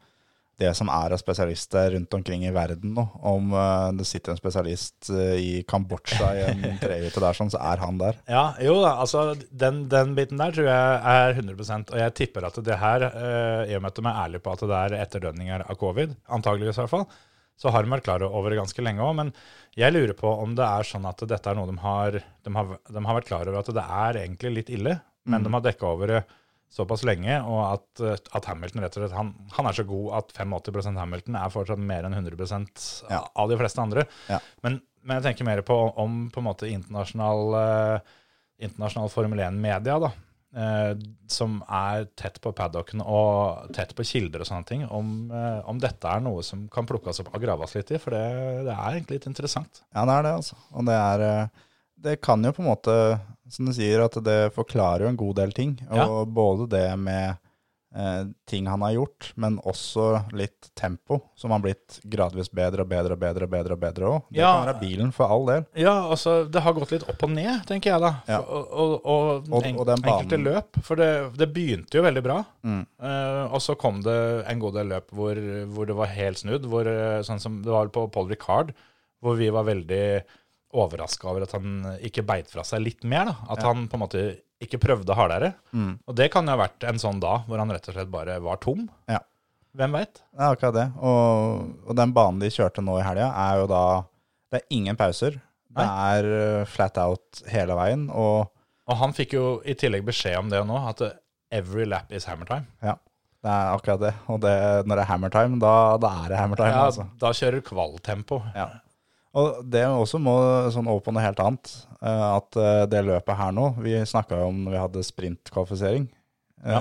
det 0.61 0.71
som 0.77 0.89
er 0.91 1.11
av 1.11 1.19
spesialister 1.19 1.91
rundt 1.95 2.13
omkring 2.15 2.45
i 2.47 2.53
verden 2.55 2.93
nå. 2.95 3.03
Om 3.27 3.51
uh, 3.55 3.91
det 3.97 4.07
sitter 4.07 4.33
en 4.33 4.39
spesialist 4.39 5.09
uh, 5.11 5.35
i 5.35 5.63
Kambodsja 5.67 6.29
i 6.37 6.45
en 6.47 6.63
trehytte 6.83 7.23
der, 7.23 7.37
sånn, 7.37 7.51
så 7.51 7.59
er 7.59 7.83
han 7.83 7.99
der. 7.99 8.19
Ja, 8.31 8.45
jo 8.63 8.77
da, 8.83 8.95
altså 9.03 9.27
den, 9.49 9.85
den 9.91 10.15
biten 10.17 10.39
der 10.41 10.55
tror 10.55 10.69
jeg 10.69 11.01
er 11.15 11.35
100% 11.35 11.91
Og 11.91 12.01
jeg 12.01 12.15
tipper 12.21 12.47
at 12.47 12.59
det 12.63 12.79
her, 12.79 13.07
uh, 13.11 13.61
i 13.67 13.75
og 13.75 13.83
med 13.83 13.91
at 13.91 13.99
de 13.99 14.07
er 14.07 14.21
ærlige 14.23 14.45
på 14.45 14.55
at 14.55 14.63
det 14.65 14.81
er 14.81 14.97
etterdønninger 15.01 15.65
av 15.67 15.79
covid, 15.81 16.15
antageligvis 16.39 16.79
i 16.79 16.83
hvert 16.85 16.95
fall, 16.95 17.07
så 17.59 17.71
har 17.71 17.83
de 17.83 17.91
vært 17.91 18.07
klar 18.07 18.23
over 18.27 18.51
det 18.51 18.59
ganske 18.59 18.83
lenge 18.83 19.03
òg. 19.03 19.13
Men 19.19 19.35
jeg 19.79 19.95
lurer 19.95 20.15
på 20.17 20.31
om 20.39 20.55
det 20.55 20.65
er 20.67 20.87
sånn 20.87 21.07
at 21.07 21.23
dette 21.27 21.51
er 21.51 21.59
noe 21.59 21.71
de 21.71 21.77
har 21.83 22.21
De 22.45 22.55
har, 22.55 22.73
de 22.87 23.03
har 23.03 23.19
vært 23.19 23.29
klar 23.29 23.47
over 23.47 23.59
at 23.59 23.75
det 23.75 23.85
er 23.99 24.23
egentlig 24.23 24.55
litt 24.59 24.73
ille, 24.75 24.97
men 25.25 25.43
de 25.43 25.51
har 25.51 25.63
dekka 25.65 25.87
over 25.89 26.11
det 26.11 26.25
såpass 26.73 27.03
lenge, 27.07 27.37
og 27.47 27.61
at, 27.69 28.01
at 28.35 28.45
Hamilton 28.49 28.81
rett 28.83 28.97
og 28.97 29.05
slett 29.05 29.15
han, 29.15 29.29
han 29.55 29.69
er 29.69 29.77
så 29.77 29.85
god 29.87 30.09
at 30.17 30.33
85% 30.35 30.97
Hamilton 30.99 31.37
er 31.39 31.53
fortsatt 31.53 31.79
mer 31.79 32.03
enn 32.07 32.17
100 32.17 33.07
Ja. 33.09 33.21
av 33.35 33.49
de 33.49 33.57
fleste 33.61 33.79
andre. 33.81 34.03
Ja. 34.27 34.41
Men, 34.65 34.81
men 35.05 35.19
jeg 35.21 35.27
tenker 35.29 35.47
mer 35.47 35.61
på 35.67 35.77
om 36.01 36.25
på 36.33 36.41
en 36.41 36.47
måte 36.49 36.67
internasjonal, 36.67 37.55
eh, 37.61 38.13
internasjonal 38.67 39.09
Formel 39.13 39.39
1-media, 39.45 39.99
da. 40.03 40.11
eh, 40.55 40.93
som 41.31 41.57
er 41.69 42.05
tett 42.15 42.41
på 42.43 42.51
paddocken 42.55 43.01
og 43.03 43.71
tett 43.75 43.91
på 43.95 44.03
kilder 44.07 44.43
og 44.43 44.47
sånne 44.49 44.67
ting, 44.69 44.85
om, 44.87 45.29
eh, 45.31 45.61
om 45.69 45.79
dette 45.79 46.07
er 46.11 46.23
noe 46.23 46.43
som 46.47 46.67
kan 46.71 46.87
plukkes 46.87 47.19
opp 47.23 47.31
og 47.35 47.43
graves 47.43 47.75
litt 47.75 47.91
i. 47.91 47.99
For 48.01 48.15
det, 48.15 48.25
det 48.67 48.75
er 48.75 48.97
egentlig 48.97 49.19
litt 49.21 49.27
interessant. 49.31 49.81
Ja, 49.93 50.03
det 50.07 50.15
er 50.19 50.27
det, 50.29 50.35
altså. 50.41 50.59
Og 50.75 50.87
det 50.87 50.95
er 50.99 51.25
eh, 51.29 51.63
Det 52.05 52.19
kan 52.21 52.43
jo 52.45 52.51
på 52.53 52.61
en 52.63 52.69
måte, 52.69 52.95
som 53.49 53.65
du 53.69 53.73
sier, 53.75 54.03
at 54.05 54.15
det 54.25 54.39
forklarer 54.55 55.07
jo 55.07 55.13
en 55.13 55.17
god 55.23 55.35
del 55.41 55.51
ting. 55.57 55.75
Og 55.89 55.97
Ja. 55.97 56.07
både 56.25 56.69
det 56.69 56.85
med 57.01 57.37
eh, 57.95 58.25
ting 58.45 58.65
han 58.67 58.81
har 58.83 58.91
gjort, 58.91 59.29
men 59.39 59.53
også 59.63 60.25
litt 60.35 60.67
tempo, 60.75 61.21
som 61.39 61.53
har 61.55 61.61
blitt 61.63 62.01
gradvis 62.11 62.49
bedre 62.51 62.83
og 62.83 62.89
bedre 62.91 63.15
og 63.15 63.21
bedre 63.21 63.45
og 63.47 63.51
bedre 63.53 63.71
og 63.77 63.79
bedre 63.79 64.09
også. 64.09 64.25
Det 64.33 64.41
Ja. 64.41 64.49
kan 64.51 64.65
være 64.67 64.81
bilen, 64.81 65.13
for 65.15 65.31
all 65.31 65.45
del. 65.47 65.63
Ja, 65.79 65.93
altså, 66.11 66.33
det 66.51 66.61
har 66.65 66.73
gått 66.75 66.91
litt 66.91 67.05
opp 67.07 67.23
og 67.23 67.29
ned, 67.31 67.63
tenker 67.65 67.93
jeg 67.93 68.01
da. 68.03 68.11
Ja. 68.27 68.39
Og, 68.41 68.67
og, 68.67 69.05
og, 69.05 69.47
Og- 69.49 69.63
en, 69.63 69.79
og 69.79 69.87
enkelte 69.95 70.41
løp. 70.43 70.75
For 70.83 70.95
det, 70.99 71.37
det 71.37 71.53
begynte 71.53 71.95
jo 71.95 72.03
veldig 72.03 72.23
bra. 72.25 72.43
Mm. 72.67 72.85
Eh, 72.99 73.53
og 73.53 73.61
så 73.63 73.77
kom 73.79 74.01
det 74.03 74.43
en 74.51 74.59
god 74.59 74.73
del 74.73 74.87
løp 74.91 75.07
hvor, 75.15 75.39
hvor 75.71 75.85
det 75.87 75.95
var 75.95 76.07
helt 76.07 76.37
snudd. 76.43 76.65
Hvor, 76.67 76.85
eh, 76.91 77.21
sånn 77.23 77.39
som 77.39 77.61
det 77.63 77.71
var 77.71 77.87
på 77.87 78.11
Paul 78.11 78.27
Ricard, 78.27 78.73
hvor 79.23 79.37
vi 79.37 79.47
var 79.49 79.63
veldig 79.63 80.21
overraska 80.75 81.29
over 81.31 81.45
at 81.47 81.53
han 81.55 81.83
ikke 82.05 82.23
beit 82.27 82.49
fra 82.51 82.63
seg 82.67 82.83
litt 82.83 83.03
mer. 83.07 83.29
da. 83.31 83.35
At 83.53 83.61
Ja. 83.63 83.69
han 83.71 83.87
på 83.91 83.95
en 83.97 84.03
måte 84.05 84.23
ikke 84.61 84.79
prøvde 84.79 85.15
hardere. 85.17 85.53
Mm. 85.73 85.99
Og 86.07 86.15
det 86.15 86.29
kan 86.33 86.45
jo 86.47 86.55
ha 86.55 86.61
vært 86.67 86.83
en 86.87 86.99
sånn 87.01 87.19
da, 87.23 87.37
hvor 87.47 87.59
han 87.59 87.71
rett 87.71 87.87
og 87.89 87.95
slett 87.97 88.11
bare 88.11 88.39
var 88.43 88.57
tom. 88.63 88.85
Ja. 89.11 89.19
Hvem 89.75 89.91
veit? 89.97 90.21
Er 90.39 90.53
akkurat 90.55 90.73
det. 90.77 90.85
Og, 91.03 91.65
og 91.89 91.95
den 91.99 92.13
banen 92.15 92.39
de 92.39 92.47
kjørte 92.53 92.83
nå 92.83 92.95
i 92.99 93.03
helga, 93.03 93.27
er 93.35 93.59
jo 93.59 93.67
da 93.67 93.81
Det 94.51 94.61
er 94.61 94.67
ingen 94.77 94.95
pauser. 94.95 95.41
Det 95.75 95.83
er 95.83 96.27
eh, 96.61 96.65
flat 96.71 96.97
out 97.03 97.41
hele 97.51 97.75
veien. 97.75 98.05
Og 98.09 98.47
Og 98.87 98.95
han 99.01 99.11
fikk 99.17 99.33
jo 99.35 99.61
i 99.65 99.73
tillegg 99.75 100.05
beskjed 100.05 100.37
om 100.39 100.49
det 100.49 100.61
nå, 100.65 100.77
at 100.87 101.01
every 101.51 101.83
lap 101.85 102.11
is 102.13 102.23
hammer 102.29 102.45
time. 102.45 102.67
ja, 102.81 102.93
det 103.43 103.51
er 103.51 103.73
akkurat 103.75 103.99
det. 103.99 104.13
Og 104.29 104.39
det, 104.39 104.53
når 104.87 104.95
det 104.95 105.03
er 105.03 105.09
hammer 105.11 105.29
time, 105.33 105.59
da, 105.59 105.97
da 105.97 106.11
er 106.23 106.29
det 106.29 106.37
hammer 106.39 106.55
time. 106.55 106.69
Ja, 106.71 106.85
altså. 106.85 107.07
Da 107.19 107.33
kjører 107.35 107.61
kvaltempo. 107.65 108.39
Ja. 108.55 108.69
Og 109.35 109.59
det 109.67 109.83
også 109.91 110.19
må 110.23 110.35
sånn 110.71 110.87
over 110.87 111.01
på 111.03 111.11
noe 111.15 111.23
helt 111.25 111.41
annet. 111.43 111.71
eh, 111.99 112.25
At 112.37 112.55
eh, 112.55 112.85
det 112.91 113.01
løpet 113.03 113.35
her 113.39 113.51
nå 113.55 113.65
Vi 113.83 113.97
snakka 114.07 114.39
jo 114.39 114.47
om 114.53 114.61
når 114.63 114.71
vi 114.75 114.79
hadde 114.83 115.03
sprintkvalifisering, 115.09 116.07
ja. 116.63 116.79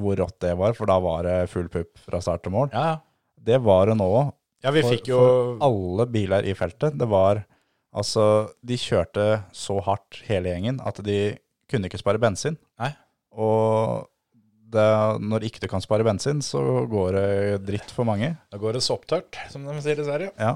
hvor 0.00 0.16
rått 0.22 0.38
det 0.42 0.54
var. 0.58 0.72
For 0.78 0.88
da 0.90 0.96
var 1.04 1.24
det 1.28 1.36
full 1.52 1.68
pupp 1.72 2.00
fra 2.06 2.20
start 2.24 2.42
til 2.46 2.54
mål. 2.56 2.72
Ja. 2.72 2.98
Det 3.40 3.60
var 3.64 3.86
det 3.92 3.98
nå 4.00 4.08
òg. 4.08 4.32
Ja, 4.64 4.72
vi 4.76 4.82
For, 4.84 4.92
fikk 4.96 5.08
jo 5.12 5.18
for 5.20 5.62
alle 5.64 6.06
biler 6.12 6.44
i 6.48 6.56
feltet. 6.56 6.96
Det 7.00 7.08
var 7.08 7.44
Altså, 7.90 8.22
de 8.62 8.76
kjørte 8.78 9.24
så 9.50 9.80
hardt 9.82 10.20
hele 10.28 10.52
gjengen 10.52 10.76
at 10.86 11.00
de 11.02 11.16
kunne 11.66 11.88
ikke 11.88 11.98
spare 11.98 12.20
bensin. 12.22 12.54
Nei. 12.78 12.92
Og 13.34 14.04
det, 14.70 14.84
når 15.26 15.46
ikke 15.48 15.64
du 15.64 15.66
kan 15.72 15.82
spare 15.82 16.06
bensin, 16.06 16.38
så 16.38 16.60
går 16.86 17.16
det 17.16 17.24
dritt 17.66 17.90
for 17.90 18.06
mange. 18.06 18.36
Da 18.54 18.60
går 18.62 18.78
det 18.78 18.84
sopptørt, 18.86 19.34
som 19.50 19.66
de 19.66 19.74
sier 19.82 19.98
i 19.98 20.06
Sverige. 20.06 20.30
Ja. 20.38 20.52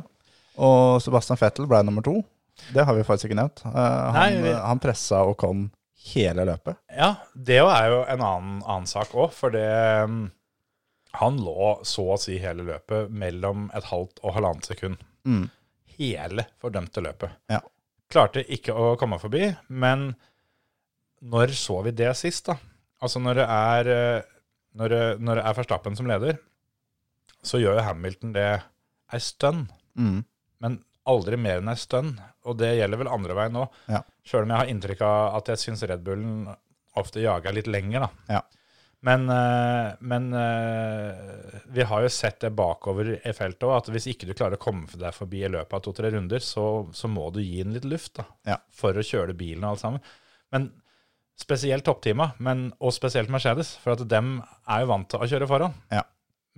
Og 0.62 1.02
Sebastian 1.02 1.40
Vettel 1.40 1.68
ble 1.70 1.82
nummer 1.86 2.04
to. 2.04 2.20
Det 2.74 2.84
har 2.86 2.94
vi 2.94 3.06
faktisk 3.06 3.30
ikke 3.30 3.40
nevnt. 3.40 3.64
Uh, 3.66 4.14
han, 4.14 4.38
Nei, 4.44 4.52
han 4.54 4.82
pressa 4.82 5.24
Ocon 5.26 5.68
hele 6.12 6.44
løpet. 6.46 6.78
Ja, 6.92 7.14
det 7.34 7.60
er 7.62 7.90
jo 7.90 8.00
en 8.02 8.22
annen, 8.22 8.56
annen 8.62 8.88
sak 8.90 9.14
òg, 9.16 9.32
for 9.34 9.54
det 9.54 9.66
um, 10.04 10.26
Han 11.20 11.38
lå 11.42 11.76
så 11.86 12.08
å 12.14 12.20
si 12.20 12.40
hele 12.42 12.66
løpet 12.66 13.12
mellom 13.14 13.68
et 13.74 13.86
halvt 13.86 14.20
og 14.22 14.34
halvannet 14.36 14.66
sekund. 14.66 15.02
Mm. 15.24 15.46
Hele 15.96 16.48
fordømte 16.62 17.04
løpet. 17.04 17.36
Ja. 17.50 17.60
Klarte 18.10 18.42
ikke 18.42 18.74
å 18.74 18.94
komme 19.00 19.20
forbi, 19.22 19.46
men 19.70 20.12
når 21.24 21.54
så 21.56 21.78
vi 21.86 21.94
det 21.96 22.10
sist, 22.18 22.50
da? 22.50 22.58
Altså 23.00 23.22
når 23.22 23.38
det 23.40 23.44
er 23.50 23.90
eh, 23.94 24.30
Når 24.74 24.90
det, 24.90 25.02
når 25.22 25.38
det 25.38 25.42
er 25.46 25.54
Verstappen 25.54 25.96
som 25.96 26.08
leder, 26.10 26.38
så 27.46 27.60
gjør 27.62 27.78
jo 27.78 27.84
Hamilton 27.86 28.32
det 28.34 28.48
ei 29.14 29.20
stund. 29.22 29.68
Mm. 29.94 30.24
Men 30.64 30.80
aldri 31.12 31.36
mer 31.36 31.60
enn 31.60 31.68
ei 31.72 31.76
stund. 31.78 32.18
Og 32.48 32.56
det 32.60 32.72
gjelder 32.78 33.02
vel 33.02 33.12
andre 33.12 33.36
veien 33.36 33.52
nå. 33.58 33.66
Ja. 33.92 34.00
Sjøl 34.24 34.46
om 34.46 34.52
jeg 34.54 34.62
har 34.62 34.70
inntrykk 34.72 35.02
av 35.04 35.38
at 35.38 35.50
jeg 35.52 35.60
syns 35.66 35.84
Red 35.88 36.04
Bullen 36.06 36.46
ofte 36.96 37.20
jager 37.20 37.52
litt 37.56 37.68
lenger, 37.68 38.06
da. 38.06 38.36
Ja. 38.38 38.42
Men, 39.04 39.26
eh, 39.28 39.90
men 40.00 40.30
eh, 40.32 41.58
vi 41.76 41.84
har 41.84 42.04
jo 42.06 42.08
sett 42.12 42.38
det 42.40 42.54
bakover 42.56 43.10
i 43.18 43.32
feltet 43.36 43.66
òg, 43.68 43.74
at 43.82 43.90
hvis 43.92 44.06
ikke 44.14 44.30
du 44.30 44.32
klarer 44.32 44.56
å 44.56 44.62
komme 44.62 44.88
deg 44.96 45.12
forbi 45.12 45.42
i 45.44 45.50
løpet 45.52 45.76
av 45.76 45.82
to-tre 45.84 46.08
runder, 46.14 46.40
så, 46.40 46.64
så 46.96 47.10
må 47.12 47.26
du 47.34 47.42
gi 47.44 47.60
den 47.60 47.74
litt 47.76 47.84
luft 47.90 48.14
da, 48.22 48.24
Ja. 48.48 48.56
for 48.72 48.96
å 48.96 49.04
kjøre 49.04 49.36
bilen 49.36 49.66
og 49.66 49.74
alt 49.74 49.84
sammen. 49.84 50.00
Men 50.56 50.70
spesielt 51.36 51.84
topptima, 51.84 52.30
men, 52.46 52.70
og 52.80 52.94
spesielt 52.96 53.28
Mercedes, 53.34 53.74
for 53.82 53.92
at 53.98 54.06
dem 54.08 54.38
er 54.70 54.84
jo 54.86 54.92
vant 54.94 55.10
til 55.12 55.20
å 55.20 55.28
kjøre 55.28 55.50
foran. 55.50 55.76
Ja. 55.92 56.06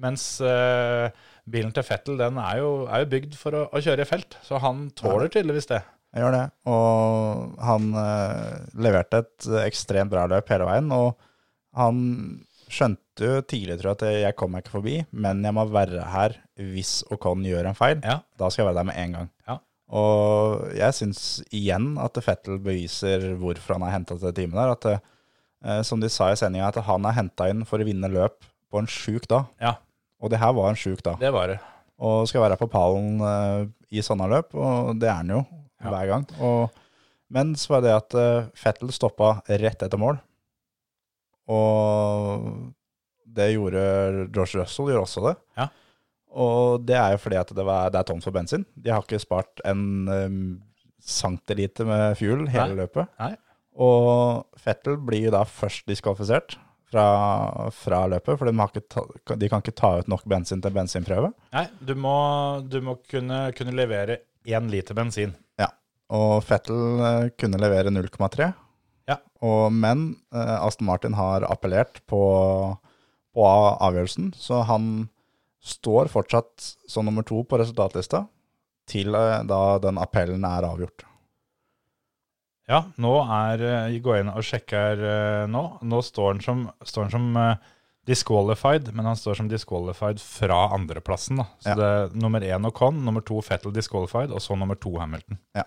Mens 0.06 0.28
eh, 0.44 1.08
bilen 1.50 1.74
til 1.74 1.86
Fettel 1.86 2.18
den 2.18 2.40
er 2.42 2.60
jo, 2.60 2.70
er 2.90 3.04
jo 3.04 3.10
bygd 3.12 3.36
for 3.38 3.56
å, 3.56 3.66
å 3.70 3.82
kjøre 3.82 4.02
i 4.02 4.08
felt, 4.08 4.38
så 4.44 4.60
han 4.62 4.88
tåler 4.98 5.30
tydeligvis 5.32 5.70
det. 5.70 5.82
Jeg 6.16 6.24
gjør 6.24 6.32
det. 6.32 6.44
Og 6.72 7.56
han 7.60 7.88
eh, 8.00 8.52
leverte 8.80 9.20
et 9.20 9.48
ekstremt 9.66 10.12
bra 10.12 10.24
løp 10.30 10.48
hele 10.48 10.68
veien. 10.68 10.88
Og 10.96 11.12
han 11.76 11.98
skjønte 12.72 13.28
jo 13.28 13.42
tidlig, 13.44 13.76
tror 13.78 13.92
jeg, 13.92 13.98
at 13.98 14.22
jeg 14.24 14.36
kommer 14.40 14.62
ikke 14.62 14.78
forbi, 14.78 14.96
men 15.12 15.44
jeg 15.44 15.54
må 15.54 15.66
være 15.70 16.06
her 16.10 16.38
hvis 16.56 16.98
Ocon 17.12 17.44
gjør 17.46 17.68
en 17.70 17.78
feil. 17.78 18.00
Ja. 18.00 18.22
Da 18.40 18.48
skal 18.48 18.64
jeg 18.64 18.70
være 18.70 18.80
der 18.80 18.88
med 18.88 19.00
en 19.02 19.16
gang. 19.18 19.30
Ja. 19.46 19.58
Og 19.96 20.64
jeg 20.74 20.96
syns 20.96 21.20
igjen 21.54 21.92
at 22.02 22.16
Fettel 22.24 22.58
beviser 22.64 23.34
hvorfor 23.38 23.76
han 23.76 23.86
har 23.86 23.98
henta 23.98 24.16
til 24.16 24.30
det 24.30 24.38
teamet 24.40 24.58
der. 24.58 24.72
At 24.72 24.88
eh, 24.96 25.82
som 25.86 26.00
de 26.02 26.10
sa 26.12 26.32
i 26.32 26.40
sendinga, 26.40 26.72
at 26.72 26.88
han 26.88 27.06
er 27.06 27.20
henta 27.20 27.50
inn 27.52 27.66
for 27.68 27.82
å 27.82 27.86
vinne 27.86 28.10
løp 28.10 28.40
på 28.72 28.80
en 28.80 28.88
sjuk 28.90 29.28
dag. 29.30 29.52
Ja, 29.62 29.76
Og 30.22 30.30
det 30.32 30.38
her 30.40 30.52
var 30.56 30.70
han 30.70 30.78
sjuk 30.80 31.02
da. 31.04 31.16
det 31.20 31.30
var 31.34 31.50
det. 31.52 31.58
Og 32.00 32.26
skal 32.28 32.42
være 32.44 32.58
på 32.60 32.68
pallen 32.72 33.20
uh, 33.20 33.64
i 33.92 34.02
sånne 34.04 34.26
løp, 34.28 34.54
og 34.56 34.94
det 35.00 35.08
er 35.08 35.20
han 35.22 35.32
jo 35.32 35.42
Ja. 35.82 35.90
hver 35.92 36.06
gang. 36.08 36.22
Og, 36.40 36.70
men 37.32 37.54
så 37.56 37.74
var 37.76 37.82
det 37.84 37.92
at 37.94 38.14
uh, 38.16 38.48
Fettel 38.56 38.92
stoppa 38.96 39.34
rett 39.48 39.82
etter 39.84 40.00
mål. 40.00 40.16
Og 41.52 42.46
det 43.36 43.50
gjorde 43.54 43.82
George 44.34 44.60
Russell 44.62 44.88
gjorde 44.90 45.04
også 45.04 45.24
det. 45.28 45.34
Ja. 45.60 45.68
Og 46.36 46.84
det 46.88 46.96
er 46.98 47.14
jo 47.14 47.20
fordi 47.22 47.38
at 47.40 47.52
det, 47.56 47.64
var, 47.64 47.90
det 47.92 48.00
er 48.00 48.08
tomt 48.08 48.24
for 48.24 48.34
bensin. 48.34 48.64
De 48.74 48.92
har 48.92 49.04
ikke 49.04 49.20
spart 49.22 49.62
en 49.68 49.82
um, 50.08 50.38
centiliter 51.00 51.86
med 51.88 52.16
fuel 52.18 52.46
hele 52.50 52.72
Nei. 52.74 52.80
løpet. 52.82 53.08
Nei. 53.20 53.34
Og 53.76 54.46
Fettel 54.60 54.96
blir 55.04 55.28
jo 55.28 55.34
da 55.36 55.44
først 55.48 55.84
diskvalifisert 55.88 56.56
fra, 56.90 57.70
fra 57.74 58.04
løpet, 58.10 58.38
for 58.38 58.48
de, 58.48 58.82
ta, 58.92 59.02
de 59.34 59.48
kan 59.50 59.64
ikke 59.64 59.74
ta 59.76 59.92
ut 60.00 60.10
nok 60.10 60.24
bensin 60.30 60.62
til 60.62 60.74
bensinprøve. 60.74 61.32
Nei, 61.56 61.66
du 61.80 61.94
må, 61.98 62.16
du 62.62 62.78
må 62.84 62.96
kunne, 63.10 63.48
kunne 63.58 63.74
levere 63.76 64.20
én 64.46 64.70
liter 64.70 64.96
bensin. 64.98 65.34
Ja, 65.58 65.72
og 66.14 66.38
Fettel 66.46 67.02
eh, 67.02 67.26
kunne 67.38 67.60
levere 67.62 67.92
0,3. 67.94 68.52
Ja. 69.10 69.18
Og, 69.42 69.68
men 69.74 70.08
eh, 70.34 70.56
Aston 70.60 70.88
Martin 70.90 71.18
har 71.18 71.46
appellert 71.50 72.00
på, 72.10 72.22
på 73.34 73.50
avgjørelsen, 73.50 74.32
så 74.38 74.62
han 74.70 75.08
står 75.66 76.12
fortsatt 76.12 76.74
som 76.86 77.08
nummer 77.08 77.26
to 77.26 77.42
på 77.42 77.58
resultatlista 77.58 78.26
til 78.90 79.14
eh, 79.18 79.42
da 79.50 79.62
den 79.82 79.98
appellen 80.02 80.46
er 80.46 80.70
avgjort. 80.70 81.06
Ja, 82.66 82.80
nå 82.98 83.12
er 83.22 83.62
eh, 83.62 83.88
Jeg 83.94 84.02
går 84.02 84.20
inn 84.24 84.30
og 84.32 84.42
sjekker 84.46 85.02
eh, 85.06 85.44
nå. 85.50 85.64
Nå 85.86 86.00
står 86.02 86.32
han 86.34 86.40
som, 86.42 86.64
står 86.82 87.06
han 87.08 87.14
som 87.14 87.36
eh, 87.38 87.72
disqualified, 88.06 88.92
men 88.94 89.06
han 89.06 89.18
står 89.18 89.38
som 89.40 89.48
disqualified 89.50 90.20
fra 90.22 90.64
andreplassen. 90.74 91.40
da. 91.42 91.46
Så 91.62 91.72
Ja. 91.72 91.74
det 91.78 91.90
er 91.90 92.16
nummer 92.22 92.40
én 92.46 92.66
Ocon, 92.68 93.04
nummer 93.06 93.20
to 93.26 93.40
Fettel 93.42 93.72
disqualified, 93.74 94.30
og 94.34 94.38
så 94.42 94.54
nummer 94.58 94.74
to 94.78 94.92
Hamilton. 94.98 95.38
Ja. 95.58 95.64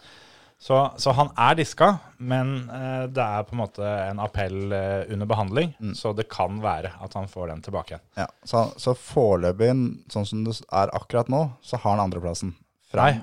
Så, 0.60 0.76
så 1.00 1.14
han 1.16 1.30
er 1.39 1.56
diska, 1.56 1.88
men 2.20 2.66
uh, 2.68 3.06
det 3.08 3.24
er 3.24 3.43
på 3.47 3.56
en 3.56 3.62
måte 3.62 3.84
en 4.10 4.20
appell 4.20 4.74
uh, 4.76 5.06
under 5.12 5.26
behandling, 5.28 5.70
Mm. 5.80 5.93
så 5.95 6.12
det 6.16 6.26
kan 6.32 6.60
være 6.64 6.91
at 7.00 7.14
han 7.16 7.28
får 7.32 7.47
den 7.54 7.62
tilbake 7.64 7.93
igjen. 7.95 8.04
Ja, 8.20 8.26
så, 8.43 8.66
så 8.76 8.91
foreløpig, 9.00 9.70
sånn 10.12 10.28
som 10.28 10.43
det 10.43 10.58
er 10.68 10.91
akkurat 11.00 11.32
nå, 11.32 11.45
så 11.64 11.80
har 11.80 11.95
han 11.95 12.04
andreplassen. 12.10 12.52
Fra- 12.91 13.06
Nei. 13.08 13.22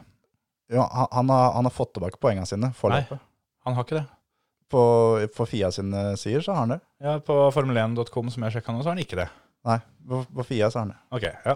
Ja, 0.72 0.88
han, 0.92 1.06
han, 1.12 1.28
har, 1.28 1.52
han 1.58 1.68
har 1.68 1.76
fått 1.76 1.92
tilbake 1.94 2.16
poengene 2.20 2.48
sine 2.48 2.72
foreløpig. 2.74 3.18
Han 3.66 3.76
har 3.76 3.86
ikke 3.86 3.98
det. 4.00 4.06
På, 4.70 4.82
på 5.36 5.46
FIA 5.46 5.70
sine 5.74 6.08
sider 6.18 6.42
så 6.42 6.54
har 6.54 6.64
han 6.64 6.76
det. 6.76 6.80
Ja, 7.02 7.18
På 7.22 7.38
formel1.com 7.54 8.30
som 8.34 8.46
jeg 8.46 8.56
sjekka 8.56 8.74
nå, 8.74 8.80
så 8.82 8.90
har 8.90 8.96
han 8.96 9.04
ikke 9.04 9.20
det. 9.20 9.28
Nei, 9.66 9.76
på, 10.08 10.22
på 10.38 10.46
FIA 10.46 10.70
så 10.70 10.80
har 10.80 10.86
han 10.86 10.94
det. 10.94 10.98
Ok, 11.18 11.28
ja. 11.28 11.54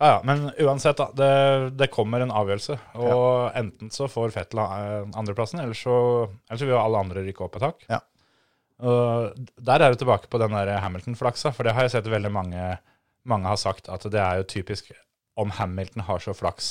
Ja, 0.00 0.08
ja, 0.14 0.20
Men 0.24 0.46
uansett, 0.58 0.96
da. 0.96 1.10
Det, 1.12 1.70
det 1.76 1.90
kommer 1.92 2.22
en 2.24 2.32
avgjørelse. 2.32 2.78
Og 3.04 3.50
enten 3.58 3.90
så 3.92 4.06
får 4.08 4.32
Fettel 4.32 4.62
eh, 4.62 5.02
andreplassen, 5.20 5.60
eller 5.60 5.76
så, 5.76 5.96
eller 6.48 6.62
så 6.62 6.68
vil 6.70 6.78
alle 6.80 7.02
andre 7.04 7.24
rykke 7.26 7.44
opp 7.44 7.58
et 7.58 7.66
hakk. 7.66 7.84
Ja. 7.90 8.00
Og 8.80 9.36
der 9.60 9.84
er 9.84 9.92
du 9.92 10.00
tilbake 10.00 10.30
på 10.32 10.40
den 10.40 10.56
der 10.56 10.72
Hamilton-flaksa, 10.80 11.52
for 11.52 11.68
det 11.68 11.74
har 11.76 11.84
jeg 11.84 11.98
sett 11.98 12.08
veldig 12.08 12.32
mange, 12.32 12.70
mange 13.28 13.50
har 13.52 13.60
sagt 13.60 13.92
at 13.92 14.06
det 14.08 14.22
er 14.24 14.40
jo 14.40 14.48
typisk 14.48 14.88
om 15.40 15.52
Hamilton 15.58 16.06
har 16.08 16.24
så 16.24 16.32
flaks. 16.36 16.70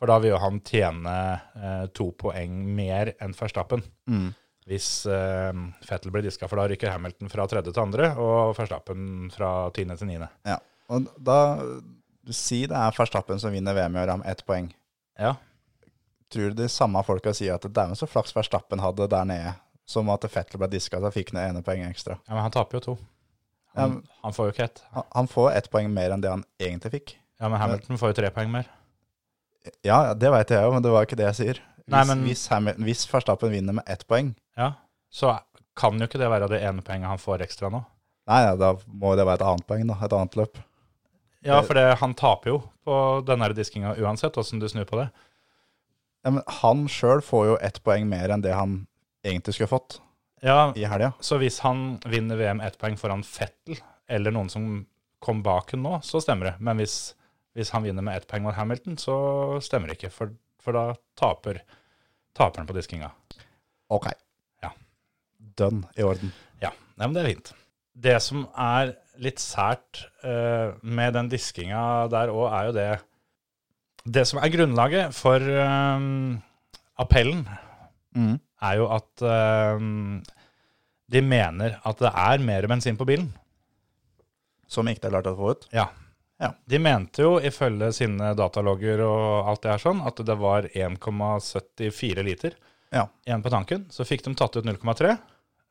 For 0.00 0.10
da 0.10 0.16
vil 0.20 0.32
jo 0.34 0.40
han 0.42 0.60
tjene 0.66 1.12
eh, 1.54 1.84
to 1.94 2.08
poeng 2.18 2.56
mer 2.76 3.12
enn 3.22 3.34
Verstappen. 3.38 3.82
Mm. 4.10 4.32
Hvis 4.68 4.88
eh, 5.06 5.52
Fettel 5.84 6.10
blir 6.14 6.24
diska, 6.24 6.48
for 6.48 6.56
da 6.60 6.66
rykker 6.70 6.90
Hamilton 6.94 7.30
fra 7.32 7.46
tredje 7.50 7.72
til 7.72 7.82
andre, 7.84 8.10
og 8.20 8.54
Verstappen 8.58 9.30
fra 9.34 9.70
tiende 9.76 9.96
til 10.00 10.08
niende. 10.10 10.30
Ja. 10.48 10.58
Og 10.92 11.06
da 11.24 11.38
Si 12.32 12.62
det 12.64 12.72
er 12.76 12.94
Verstappen 12.96 13.36
som 13.40 13.52
vinner 13.52 13.76
VM 13.76 13.96
i 13.96 14.00
år 14.00 14.14
med 14.22 14.30
ett 14.32 14.40
poeng. 14.48 14.70
Ja. 15.20 15.34
Tror 16.32 16.54
du 16.54 16.62
de 16.62 16.68
samme 16.72 17.02
folka 17.04 17.34
sier 17.36 17.58
at 17.58 17.66
dæven 17.68 17.92
så 18.00 18.08
flaks 18.08 18.32
Verstappen 18.34 18.80
hadde 18.80 19.06
der 19.12 19.26
nede, 19.28 19.52
som 19.86 20.08
at 20.08 20.24
Fettel 20.32 20.58
ble 20.62 20.70
diska 20.72 20.96
så 21.04 21.10
fikk 21.12 21.34
han 21.34 21.42
ene 21.50 21.60
poenget 21.62 21.92
ekstra. 21.92 22.16
Ja, 22.24 22.32
men 22.32 22.46
han 22.46 22.54
taper 22.54 22.78
jo 22.80 22.84
to. 22.86 22.94
Ja, 23.74 23.82
Han, 23.82 23.90
men- 23.98 24.08
han 24.24 24.32
får 24.32 24.48
jo 24.48 24.54
ikke 24.56 24.64
ett. 24.70 24.82
Han, 24.96 25.04
han 25.12 25.28
får 25.28 25.50
ett 25.58 25.68
poeng 25.70 25.92
mer 25.92 26.14
enn 26.16 26.24
det 26.24 26.32
han 26.32 26.44
egentlig 26.58 26.94
fikk. 26.96 27.14
Ja, 27.42 27.50
men 27.52 27.60
Hamilton 27.60 28.00
får 28.00 28.14
jo 28.14 28.18
tre 28.22 28.30
poeng 28.32 28.50
mer. 28.56 28.72
Ja, 29.84 30.14
det 30.14 30.30
veit 30.30 30.50
jeg 30.52 30.62
jo, 30.62 30.72
men 30.74 30.82
det 30.84 30.92
var 30.92 31.06
ikke 31.06 31.16
det 31.16 31.26
jeg 31.32 31.38
sier. 31.40 31.60
Hvis, 31.84 31.92
Nei, 31.92 32.04
men- 32.08 32.24
hvis, 32.24 32.42
Hamilton, 32.48 32.84
hvis 32.84 33.06
Verstappen 33.10 33.50
vinner 33.52 33.72
med 33.74 33.84
ett 33.86 34.06
poeng, 34.08 34.34
Ja, 34.56 34.72
så 35.12 35.38
kan 35.76 35.98
jo 35.98 36.06
ikke 36.06 36.18
det 36.20 36.28
være 36.30 36.48
det 36.48 36.62
ene 36.62 36.82
poenget 36.82 37.08
han 37.08 37.18
får 37.18 37.42
ekstra 37.42 37.70
nå. 37.70 37.84
nei, 38.26 38.42
ja, 38.44 38.54
da 38.56 38.72
må 38.88 39.16
det 39.16 39.26
være 39.26 39.34
et 39.40 39.46
annet 39.48 39.66
poeng, 39.66 39.86
da. 39.86 39.94
Et 40.04 40.12
annet 40.12 40.36
løp. 40.36 40.56
Ja, 41.44 41.60
for 41.60 41.74
det, 41.74 41.98
han 41.98 42.14
taper 42.14 42.50
jo 42.50 42.62
på 42.86 42.94
denne 43.26 43.50
diskinga 43.54 43.94
uansett, 44.00 44.32
åssen 44.40 44.60
du 44.60 44.66
snur 44.68 44.86
på 44.86 44.96
det. 45.02 45.10
Ja, 46.24 46.30
men 46.30 46.42
han 46.62 46.86
sjøl 46.88 47.20
får 47.20 47.46
jo 47.50 47.56
ett 47.60 47.82
poeng 47.84 48.06
mer 48.08 48.30
enn 48.32 48.40
det 48.40 48.54
han 48.54 48.86
egentlig 49.24 49.54
skulle 49.54 49.68
fått 49.68 49.98
Ja, 50.42 50.72
i 50.74 50.84
helga. 50.88 51.12
Så 51.20 51.36
hvis 51.38 51.58
han 51.60 51.98
vinner 52.06 52.36
VM 52.36 52.60
ett 52.64 52.78
poeng 52.78 52.96
foran 52.96 53.22
Fettel, 53.22 53.76
eller 54.08 54.30
noen 54.32 54.48
som 54.50 54.86
kom 55.20 55.42
bak 55.42 55.70
ham 55.72 55.82
nå, 55.82 55.98
så 56.02 56.20
stemmer 56.22 56.44
det. 56.52 56.60
Men 56.60 56.78
hvis, 56.78 57.14
hvis 57.54 57.70
han 57.74 57.84
vinner 57.86 58.02
med 58.04 58.18
ett 58.18 58.26
poeng 58.30 58.42
mot 58.46 58.56
Hamilton, 58.56 58.96
så 58.98 59.14
stemmer 59.62 59.90
det 59.90 59.98
ikke. 59.98 60.10
For, 60.14 60.32
for 60.62 60.74
da 60.76 60.84
taper 61.18 61.60
taperen 62.34 62.66
på 62.66 62.74
diskinga. 62.76 63.12
Ok. 63.94 64.08
Ja. 64.64 64.72
Done. 65.58 65.86
I 65.96 66.02
orden. 66.06 66.32
Ja, 66.62 66.72
nei, 66.98 67.06
men 67.06 67.14
det 67.14 67.22
er 67.22 67.30
fint. 67.32 67.52
Det 67.94 68.16
som 68.24 68.46
er 68.58 68.96
litt 69.22 69.38
sært 69.38 70.00
uh, 70.26 70.74
med 70.82 71.14
den 71.14 71.28
diskinga 71.30 72.08
der 72.10 72.32
òg, 72.34 72.48
er 72.50 72.66
jo 72.66 72.72
det 72.74 72.88
Det 74.18 74.24
som 74.28 74.40
er 74.42 74.50
grunnlaget 74.52 75.14
for 75.16 75.40
eh, 75.40 76.08
appellen, 77.00 77.46
Mm. 78.14 78.36
er 78.62 78.74
jo 78.78 78.84
at 78.94 79.22
eh, 79.26 79.80
de 81.10 81.20
mener 81.26 81.80
at 81.82 81.98
det 81.98 82.10
er 82.14 82.44
mer 82.46 82.66
bensin 82.70 82.94
på 83.00 83.06
bilen. 83.08 83.32
Som 84.70 84.86
ikke 84.86 85.08
er 85.08 85.16
lært 85.16 85.26
å 85.26 85.34
få 85.34 85.50
ut. 85.56 85.64
Ja. 85.74 85.88
Ja. 86.42 86.50
De 86.66 86.78
mente 86.82 87.22
jo, 87.22 87.36
ifølge 87.38 87.92
sine 87.94 88.32
datalogger 88.34 89.00
og 89.06 89.48
alt 89.52 89.62
det 89.62 89.70
her 89.70 89.82
sånn, 89.84 90.00
at 90.06 90.18
det 90.26 90.34
var 90.40 90.66
1,74 90.74 92.22
liter 92.26 92.56
Ja. 92.92 93.08
igjen 93.26 93.42
på 93.42 93.50
tanken. 93.50 93.86
Så 93.90 94.04
fikk 94.04 94.24
de 94.24 94.34
tatt 94.34 94.56
ut 94.56 94.64
0,3, 94.66 95.10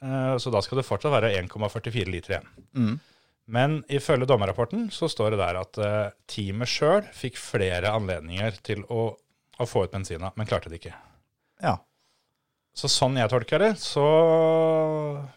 eh, 0.01 0.37
så 0.37 0.51
da 0.51 0.61
skal 0.61 0.79
det 0.79 0.85
fortsatt 0.87 1.11
være 1.11 1.33
1,44 1.41 2.11
liter 2.11 2.37
igjen. 2.37 2.47
Mm. 2.75 2.99
Men 3.45 3.83
ifølge 3.91 4.25
dommerrapporten 4.25 4.87
så 4.91 5.09
står 5.11 5.31
det 5.35 5.39
der 5.41 5.57
at 5.59 5.77
uh, 5.83 6.11
teamet 6.31 6.69
sjøl 6.71 7.01
fikk 7.11 7.35
flere 7.35 7.89
anledninger 7.91 8.55
til 8.63 8.85
å, 8.87 9.09
å 9.59 9.65
få 9.67 9.83
ut 9.83 9.91
bensina, 9.91 10.29
men 10.39 10.47
klarte 10.47 10.71
det 10.71 10.79
ikke. 10.79 10.93
Ja. 11.59 11.73
Så 12.73 12.87
sånn 12.87 13.19
jeg 13.19 13.27
tolker 13.29 13.59
det, 13.59 13.73
så 13.83 14.05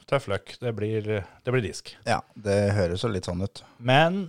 tøff 0.06 0.28
løkk. 0.30 0.54
Det 0.62 0.72
blir, 0.78 1.02
det 1.42 1.52
blir 1.52 1.64
disk. 1.66 1.96
ja. 2.06 2.20
Det 2.34 2.70
høres 2.78 3.02
jo 3.02 3.10
litt 3.10 3.26
sånn 3.26 3.42
ut. 3.42 3.64
Men 3.78 4.22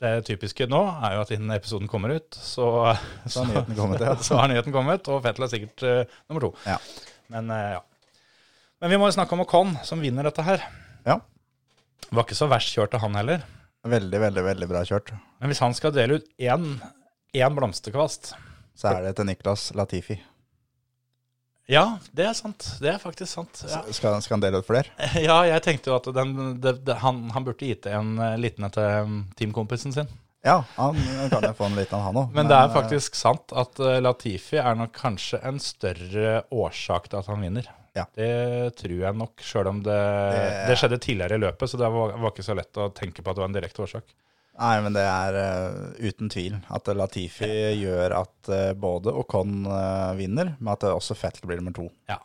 det 0.00 0.10
typiske 0.24 0.64
nå 0.70 0.80
er 1.04 1.16
jo 1.16 1.22
at 1.26 1.30
innen 1.34 1.52
episoden 1.52 1.88
kommer 1.90 2.14
ut, 2.16 2.32
så, 2.32 2.96
Så 3.26 3.42
har 3.42 3.50
nyheten 3.50 3.76
kommet, 3.76 4.00
ja. 4.00 4.14
så 4.26 4.38
har 4.40 4.48
nyheten 4.48 4.72
kommet, 4.74 5.08
og 5.12 5.20
Fettel 5.26 5.44
er 5.44 5.52
sikkert 5.52 5.84
uh, 5.84 6.20
nummer 6.30 6.46
to. 6.46 6.52
Ja. 6.64 6.78
Men 7.32 7.52
uh, 7.52 7.64
ja. 7.76 7.82
Men 8.80 8.94
vi 8.94 9.00
må 9.00 9.10
jo 9.10 9.16
snakke 9.18 9.36
om 9.36 9.44
Ocon, 9.44 9.74
som 9.84 10.00
vinner 10.00 10.24
dette 10.24 10.44
her. 10.46 10.62
Ja. 11.04 11.18
Var 12.08 12.24
ikke 12.24 12.38
så 12.38 12.48
verst 12.48 12.72
kjørt 12.72 12.96
av 12.96 13.04
han 13.04 13.18
heller. 13.20 13.44
Veldig, 13.84 14.22
veldig, 14.24 14.44
veldig 14.44 14.68
bra 14.70 14.80
kjørt. 14.88 15.12
Men 15.40 15.52
hvis 15.52 15.60
han 15.60 15.76
skal 15.76 15.92
dele 15.92 16.16
ut 16.20 16.26
én, 16.40 16.64
én 17.36 17.56
blomsterkvast 17.56 18.32
Så 18.80 18.88
er 18.92 19.04
det 19.04 19.14
til 19.18 19.28
Niklas 19.28 19.68
Latifi. 19.76 20.16
Ja, 21.70 21.84
det 22.16 22.24
er 22.26 22.34
sant. 22.34 22.64
Det 22.82 22.88
er 22.90 22.98
faktisk 22.98 23.30
sant. 23.30 23.60
Ja, 23.68 23.82
Skal, 23.94 24.16
skal 24.24 24.36
han 24.36 24.42
dele 24.42 24.58
ut 24.62 24.66
flere? 24.66 24.90
ja 25.28 25.36
jeg 25.46 25.62
tenkte 25.62 25.92
jo 25.92 25.98
at 26.00 26.08
den, 26.16 26.32
det, 26.60 26.80
det, 26.88 26.96
han, 27.04 27.28
han 27.34 27.46
burde 27.46 27.68
gitt 27.68 27.86
en 27.90 28.16
eh, 28.18 28.34
liten 28.42 28.66
til 28.74 29.06
um, 29.06 29.20
teamkompisen 29.38 29.94
sin. 29.94 30.10
Ja, 30.42 30.62
han 30.78 30.96
kan 31.30 31.44
jo 31.44 31.52
få 31.54 31.66
en 31.68 31.76
liten 31.76 32.00
han 32.00 32.16
òg. 32.16 32.30
Men 32.34 32.48
det 32.48 32.56
er 32.56 32.70
faktisk 32.72 33.14
sant 33.18 33.52
at 33.60 33.78
eh, 33.84 33.98
Latifi 34.02 34.56
er 34.58 34.78
nok 34.80 34.94
kanskje 34.96 35.38
en 35.46 35.60
større 35.62 36.40
årsak 36.50 37.10
til 37.12 37.20
at 37.20 37.28
han 37.30 37.44
vinner. 37.44 37.68
Ja. 37.94 38.06
Det 38.16 38.30
tror 38.78 38.96
jeg 39.04 39.18
nok, 39.18 39.42
sjøl 39.44 39.66
om 39.70 39.80
det, 39.84 39.98
Det- 40.34 40.66
det 40.70 40.76
skjedde 40.80 40.98
tidligere 41.02 41.36
i 41.38 41.42
løpet, 41.44 41.70
så 41.72 41.78
det 41.80 41.88
var, 41.92 42.16
var 42.22 42.32
ikke 42.32 42.46
så 42.46 42.54
lett 42.56 42.78
å 42.80 42.88
tenke 42.94 43.22
på 43.22 43.30
at 43.32 43.36
det 43.38 43.42
var 43.44 43.50
en 43.50 43.56
direkte 43.58 43.82
årsak. 43.84 44.14
Nei, 44.60 44.74
men 44.84 44.92
det 44.92 45.04
er 45.08 45.36
uh, 45.40 45.92
uten 46.04 46.28
tvil 46.32 46.58
at 46.68 46.88
Latifi 46.92 47.48
gjør 47.80 48.12
at 48.18 48.50
uh, 48.52 48.72
både 48.76 49.14
Ocon 49.16 49.62
uh, 49.64 50.12
vinner, 50.18 50.54
men 50.58 50.74
at 50.74 50.84
det 50.84 50.92
også 50.92 51.16
Fettel 51.16 51.48
blir 51.48 51.62
nummer 51.62 51.76
to. 51.76 51.86
Ja. 52.10 52.18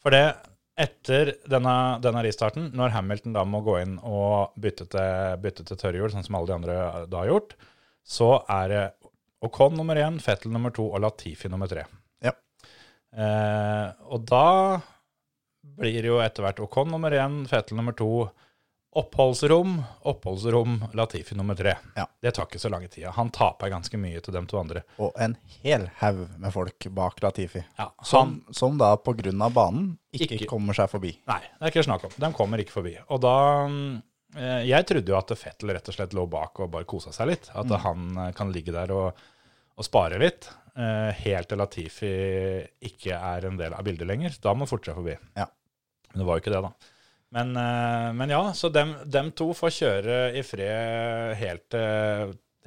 For 0.00 0.14
det, 0.16 0.24
etter 0.80 1.34
denne, 1.50 1.74
denne 2.00 2.22
restarten, 2.24 2.70
når 2.76 2.94
Hamilton 2.94 3.36
da 3.36 3.44
må 3.44 3.60
gå 3.66 3.76
inn 3.82 3.98
og 4.00 4.56
bytte 4.60 4.88
til, 4.88 5.36
bytte 5.42 5.66
til 5.68 5.80
tørrhjul, 5.82 6.08
sånn 6.14 6.24
som 6.24 6.38
alle 6.38 6.48
de 6.48 6.56
andre 6.56 6.78
da 7.12 7.20
har 7.20 7.32
gjort, 7.34 7.56
så 8.08 8.30
er 8.48 8.72
det 8.72 8.84
Ocon 9.44 9.76
nummer 9.76 9.96
én, 9.96 10.18
Fettel 10.20 10.52
nummer 10.52 10.72
to 10.76 10.86
og 10.90 11.00
Latifi 11.00 11.48
nummer 11.52 11.68
tre. 11.70 11.86
Ja. 12.24 12.34
Eh, 13.10 13.86
og 14.12 14.26
da 14.28 14.80
blir 15.80 15.96
det 15.96 16.10
jo 16.10 16.18
etter 16.20 16.44
hvert 16.44 16.60
Ocon 16.60 16.92
nummer 16.92 17.14
én, 17.16 17.42
Fettel 17.48 17.80
nummer 17.80 17.96
to, 17.96 18.28
oppholdsrom, 18.96 19.82
oppholdsrom, 20.10 20.84
Latifi 20.98 21.34
nummer 21.38 21.54
tre. 21.54 21.76
Ja. 21.96 22.06
Det 22.22 22.32
tar 22.34 22.48
ikke 22.48 22.58
så 22.58 22.68
lang 22.72 22.88
tid. 22.90 23.04
Han 23.14 23.30
taper 23.30 23.70
ganske 23.70 23.98
mye 24.00 24.20
til 24.24 24.34
dem 24.34 24.48
to 24.50 24.58
andre. 24.58 24.82
Og 24.98 25.12
en 25.22 25.36
hel 25.62 25.86
haug 26.00 26.24
med 26.42 26.52
folk 26.54 26.88
bak 26.96 27.22
Latifi. 27.22 27.62
Ja, 27.78 27.90
Som, 28.02 28.32
han, 28.46 28.54
som 28.54 28.78
da 28.80 28.96
på 28.98 29.14
grunn 29.18 29.42
av 29.46 29.54
banen 29.54 29.92
ikke, 30.12 30.34
Ikke- 30.40 30.50
kommer 30.50 30.74
seg 30.74 30.90
forbi. 30.90 31.12
Nei, 31.30 31.40
det 31.58 31.68
er 31.68 31.74
ikke 31.74 31.86
snakk 31.86 32.08
om. 32.10 32.16
De 32.18 32.32
kommer 32.34 32.58
ikke 32.64 32.74
forbi. 32.80 32.96
Og 33.08 33.20
da 33.22 33.34
eh, 34.36 34.66
Jeg 34.66 34.86
trodde 34.90 35.12
jo 35.14 35.18
at 35.20 35.36
Fettel 35.38 35.70
rett 35.76 35.88
og 35.88 35.94
slett 35.94 36.16
lå 36.18 36.26
bak 36.30 36.58
og 36.60 36.70
bare 36.74 36.84
kosa 36.90 37.12
seg 37.14 37.30
litt. 37.30 37.50
At 37.54 37.70
han 37.86 38.10
eh, 38.26 38.32
kan 38.36 38.50
ligge 38.52 38.74
der 38.74 38.90
og, 38.96 39.14
og 39.78 39.86
spare 39.86 40.18
litt. 40.18 40.50
eh, 40.76 41.10
helt 41.24 41.48
til 41.50 41.58
Latifi 41.62 42.14
ikke 42.90 43.14
er 43.14 43.46
en 43.46 43.56
del 43.60 43.72
av 43.74 43.84
bildet 43.86 44.06
lenger. 44.10 44.34
Da 44.42 44.52
må 44.54 44.66
han 44.66 44.70
forte 44.74 44.90
seg 44.90 44.98
forbi. 44.98 45.14
Ja. 45.38 45.46
Men 46.10 46.24
det 46.24 46.26
var 46.26 46.38
jo 46.38 46.42
ikke 46.42 46.56
det, 46.58 46.64
da. 46.66 46.96
Men, 47.34 47.54
eh, 47.56 48.10
men 48.18 48.32
ja, 48.32 48.42
så 48.58 48.72
dem, 48.74 48.96
dem 49.06 49.30
to 49.38 49.52
får 49.54 49.74
kjøre 49.76 50.22
i 50.34 50.42
fred 50.46 51.36
helt 51.38 51.76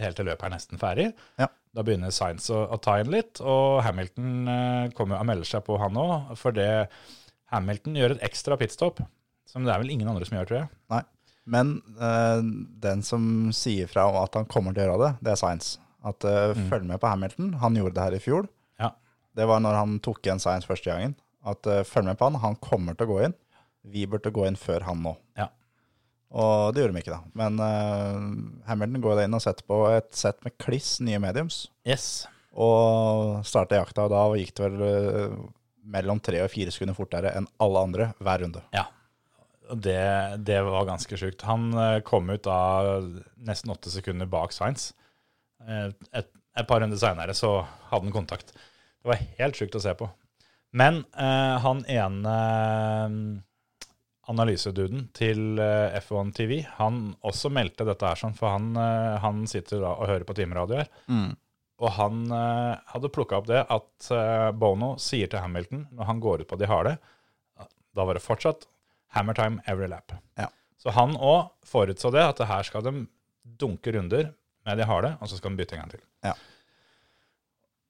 helt 0.02 0.18
til 0.18 0.30
løpet 0.30 0.48
er 0.48 0.54
nesten 0.54 0.82
ferdig. 0.82 1.10
Ja. 1.42 1.50
Da 1.74 1.86
begynner 1.86 2.14
Science 2.14 2.54
å, 2.54 2.64
å 2.70 2.78
ta 2.82 3.00
inn 3.02 3.12
litt, 3.14 3.42
og 3.42 3.82
Hamilton 3.86 4.50
eh, 4.50 4.94
kommer 4.98 5.20
og 5.20 5.28
melder 5.30 5.50
seg 5.50 5.66
på, 5.68 5.78
han 5.82 5.98
òg. 6.00 6.34
For 6.40 6.56
det 6.56 6.70
Hamilton 7.54 7.98
gjør 7.98 8.16
et 8.16 8.26
ekstra 8.30 8.58
pitstop, 8.62 9.02
som 9.50 9.66
det 9.66 9.74
er 9.74 9.82
vel 9.82 9.94
ingen 9.94 10.10
andre 10.10 10.28
som 10.28 10.38
gjør, 10.38 10.50
tror 10.50 10.60
jeg. 10.64 10.72
Nei. 10.94 11.04
Men 11.54 11.74
eh, 12.00 12.44
den 12.86 13.02
som 13.04 13.26
sier 13.56 13.90
fra 13.92 14.08
om 14.12 14.22
at 14.22 14.38
han 14.40 14.48
kommer 14.50 14.76
til 14.76 14.86
å 14.86 14.94
gjøre 14.94 15.02
det, 15.02 15.14
det 15.26 15.34
er 15.34 15.42
Science. 15.42 15.80
At 16.04 16.26
eh, 16.28 16.54
følg 16.70 16.88
med 16.88 17.02
på 17.02 17.10
Hamilton. 17.10 17.54
Han 17.64 17.80
gjorde 17.80 17.98
det 17.98 18.06
her 18.06 18.18
i 18.18 18.24
fjor. 18.24 18.48
Ja. 18.82 18.94
Det 19.36 19.48
var 19.50 19.64
når 19.64 19.80
han 19.80 19.98
tok 20.04 20.22
igjen 20.24 20.42
Science 20.44 20.70
første 20.70 20.92
gangen. 20.92 21.18
At 21.48 21.68
eh, 21.68 21.84
følg 21.88 22.08
med 22.12 22.20
på 22.20 22.30
han. 22.30 22.40
Han 22.44 22.60
kommer 22.64 22.96
til 22.96 23.10
å 23.10 23.16
gå 23.16 23.22
inn. 23.28 23.36
Vi 23.84 24.06
burde 24.08 24.32
gå 24.32 24.46
inn 24.48 24.56
før 24.60 24.86
han 24.88 25.02
nå. 25.04 25.16
Ja. 25.40 25.50
Og 26.34 26.74
det 26.74 26.82
gjorde 26.82 26.96
de 26.96 27.02
ikke, 27.04 27.14
da. 27.14 27.22
Men 27.38 27.60
uh, 27.62 28.64
Hamilton 28.70 29.04
går 29.04 29.20
inn 29.26 29.36
og 29.38 29.44
setter 29.44 29.66
på 29.70 29.84
et 29.92 30.10
sett 30.18 30.40
med 30.46 30.56
kliss 30.62 30.96
nye 31.04 31.20
mediums. 31.22 31.68
Yes. 31.86 32.26
Og 32.54 33.44
starta 33.46 33.78
jakta, 33.82 34.08
og 34.08 34.14
da 34.14 34.24
gikk 34.40 34.52
det 34.58 34.66
vel 34.66 34.82
eh, 34.88 35.36
mellom 35.94 36.20
tre 36.22 36.42
og 36.46 36.52
fire 36.54 36.74
sekunder 36.74 36.98
fortere 36.98 37.32
enn 37.38 37.48
alle 37.66 37.82
andre 37.86 38.08
hver 38.22 38.44
runde. 38.46 38.62
Ja. 38.74 38.84
Det, 39.74 40.04
det 40.46 40.60
var 40.68 40.86
ganske 40.86 41.18
sjukt. 41.18 41.46
Han 41.50 41.72
eh, 41.74 42.00
kom 42.06 42.30
ut 42.30 42.44
da 42.46 42.58
nesten 43.42 43.74
åtte 43.74 43.90
sekunder 43.94 44.30
bak 44.30 44.54
Science. 44.54 44.94
Eh, 45.66 45.90
Et, 46.14 46.30
et 46.30 46.70
par 46.70 46.82
runder 46.86 47.02
seinere 47.02 47.34
så 47.34 47.56
hadde 47.90 48.06
han 48.06 48.14
kontakt. 48.14 48.54
Det 48.54 49.10
var 49.10 49.26
helt 49.40 49.58
sjukt 49.58 49.80
å 49.80 49.82
se 49.82 49.94
på. 49.98 50.10
Men 50.78 51.04
han 51.14 51.82
ene 51.90 52.38
analyseduden 54.32 55.08
til 55.16 55.60
eh, 55.60 55.96
F1 56.00 56.32
TV, 56.38 56.58
han 56.78 57.14
også 57.28 57.52
meldte 57.54 57.86
dette 57.88 58.08
her 58.08 58.20
sånn, 58.20 58.36
for 58.38 58.54
han, 58.56 58.70
eh, 58.80 59.16
han 59.24 59.44
sitter 59.50 59.84
og 59.84 60.06
hører 60.08 60.26
på 60.28 60.36
timeradio 60.38 60.80
her. 60.80 60.92
Og 61.84 61.90
han 61.98 62.22
eh, 62.32 62.76
hadde 62.94 63.12
plukka 63.12 63.42
opp 63.42 63.50
det 63.50 63.66
at 63.74 64.12
Bono 64.60 64.94
sier 65.02 65.32
til 65.32 65.44
Hamilton 65.44 65.88
når 65.92 66.10
han 66.12 66.22
går 66.24 66.44
ut 66.44 66.52
på 66.52 66.60
de 66.62 66.70
harde, 66.72 66.96
da 67.94 68.06
var 68.08 68.18
det 68.18 68.24
fortsatt 68.26 68.68
hammer 69.14 69.36
time 69.38 69.62
every 69.70 69.90
lap. 69.92 70.16
Ja. 70.40 70.48
Så 70.80 70.94
han 70.96 71.18
òg 71.20 71.52
forutså 71.68 72.10
det, 72.14 72.24
at 72.24 72.42
her 72.48 72.66
skal 72.68 72.86
de 72.86 73.06
dunke 73.44 73.92
runder 73.94 74.32
med 74.64 74.80
de 74.80 74.88
harde, 74.88 75.14
og 75.20 75.30
så 75.30 75.38
skal 75.38 75.54
de 75.54 75.62
bytte 75.62 75.78
en 75.78 75.84
gang 75.84 75.94
til. 75.94 76.04
Ja. 76.26 76.34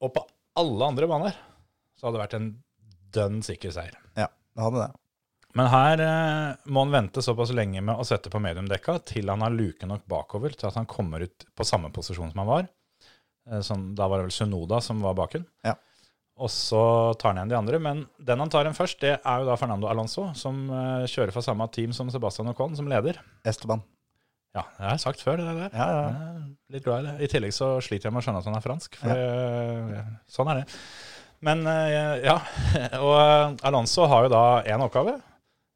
Og 0.04 0.12
på 0.18 0.26
alle 0.60 0.90
andre 0.92 1.08
baner 1.10 1.38
så 1.96 2.08
hadde 2.08 2.18
det 2.18 2.26
vært 2.26 2.38
en 2.40 2.52
dønn 3.14 3.40
sikker 3.46 3.74
seier. 3.74 3.96
Ja, 4.18 4.28
det 4.28 4.66
hadde 4.66 4.82
det. 4.82 4.92
Men 5.58 5.70
her 5.70 6.02
eh, 6.02 6.70
må 6.74 6.86
han 6.86 6.94
vente 6.96 7.22
såpass 7.22 7.54
lenge 7.54 7.82
med 7.86 8.00
å 8.00 8.06
sette 8.08 8.32
på 8.34 8.42
mediumdekka 8.42 8.98
til 9.06 9.30
han 9.30 9.44
har 9.46 9.54
luke 9.54 9.86
nok 9.90 10.08
bakover 10.10 10.56
til 10.58 10.70
at 10.70 10.80
han 10.80 10.90
kommer 10.90 11.26
ut 11.28 11.46
på 11.54 11.68
samme 11.68 11.92
posisjon 11.94 12.32
som 12.32 12.42
han 12.42 12.50
var. 12.50 12.70
Eh, 13.52 13.62
sånn, 13.66 13.92
da 13.98 14.08
var 14.10 14.22
det 14.22 14.30
vel 14.30 14.38
Sunoda 14.38 14.82
som 14.82 15.04
var 15.06 15.18
baken. 15.20 15.46
Ja. 15.68 15.76
Og 16.42 16.50
så 16.50 16.82
tar 17.22 17.32
han 17.32 17.44
igjen 17.44 17.54
de 17.54 17.60
andre. 17.60 17.80
Men 17.86 18.06
den 18.18 18.42
han 18.42 18.52
tar 18.54 18.66
igjen 18.66 18.78
først, 18.78 19.02
det 19.04 19.16
er 19.20 19.44
jo 19.44 19.50
da 19.52 19.58
Fernando 19.62 19.90
Alonso, 19.92 20.32
som 20.38 20.66
eh, 20.74 21.10
kjører 21.12 21.36
for 21.36 21.46
samme 21.46 21.68
team 21.76 21.94
som 21.94 22.10
Sebastian 22.14 22.50
Ocon, 22.50 22.74
som 22.80 22.90
leder. 22.90 23.22
Esteban. 23.46 23.86
Ja, 24.54 24.66
det 24.78 24.86
har 24.86 24.92
jeg 24.96 25.02
sagt 25.02 25.22
før, 25.26 25.42
det 25.42 25.50
der. 25.50 25.70
Ja, 25.74 25.86
ja. 25.90 26.02
Jeg 26.02 26.34
er 26.34 26.76
Litt 26.76 26.86
glad 26.86 27.04
i 27.04 27.08
det. 27.08 27.14
I 27.26 27.30
tillegg 27.30 27.54
så 27.56 27.76
sliter 27.82 28.10
jeg 28.10 28.14
med 28.14 28.22
å 28.22 28.26
skjønne 28.26 28.42
at 28.42 28.50
han 28.50 28.58
er 28.58 28.66
fransk, 28.66 28.98
for 29.02 29.22
ja. 29.22 30.04
sånn 30.30 30.52
er 30.54 30.62
det. 30.62 30.66
Men 31.44 31.66
eh, 31.68 32.24
ja, 32.24 32.38
og 33.04 33.16
eh, 33.18 33.56
Alonso 33.70 34.06
har 34.10 34.28
jo 34.28 34.34
da 34.34 34.44
én 34.70 34.86
oppgave. 34.86 35.18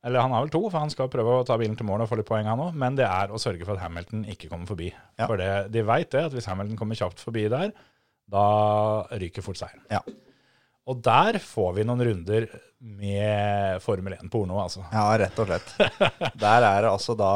Eller 0.07 0.23
han 0.23 0.31
har 0.31 0.45
vel 0.45 0.51
to, 0.53 0.61
for 0.71 0.79
han 0.79 0.91
skal 0.93 1.09
prøve 1.11 1.33
å 1.41 1.45
ta 1.47 1.57
bilen 1.59 1.75
til 1.75 1.87
mål 1.89 2.05
og 2.05 2.09
få 2.11 2.17
litt 2.21 2.29
poeng, 2.29 2.47
han 2.47 2.61
òg. 2.63 2.75
Men 2.79 2.95
det 2.95 3.03
er 3.09 3.33
å 3.35 3.39
sørge 3.41 3.65
for 3.67 3.75
at 3.75 3.83
Hamilton 3.83 4.23
ikke 4.31 4.47
kommer 4.51 4.69
forbi. 4.69 4.87
Ja. 5.19 5.25
For 5.27 5.35
det, 5.41 5.49
de 5.75 5.83
veit 5.87 6.09
det, 6.15 6.21
at 6.29 6.37
hvis 6.37 6.47
Hamilton 6.47 6.79
kommer 6.79 6.95
kjapt 6.99 7.19
forbi 7.23 7.43
der, 7.51 7.73
da 8.31 8.45
ryker 9.19 9.43
fort 9.45 9.59
seieren. 9.59 9.83
Ja. 9.91 9.99
Og 10.87 11.01
der 11.03 11.35
får 11.43 11.73
vi 11.75 11.83
noen 11.83 11.99
runder 12.07 12.47
med 12.79 13.81
Formel 13.83 14.15
1-porno, 14.15 14.55
altså. 14.61 14.85
Ja, 14.93 15.09
rett 15.19 15.39
og 15.43 15.49
slett. 15.49 15.73
Der 16.43 16.63
er 16.63 16.85
det 16.85 16.91
altså 16.93 17.15
da 17.17 17.31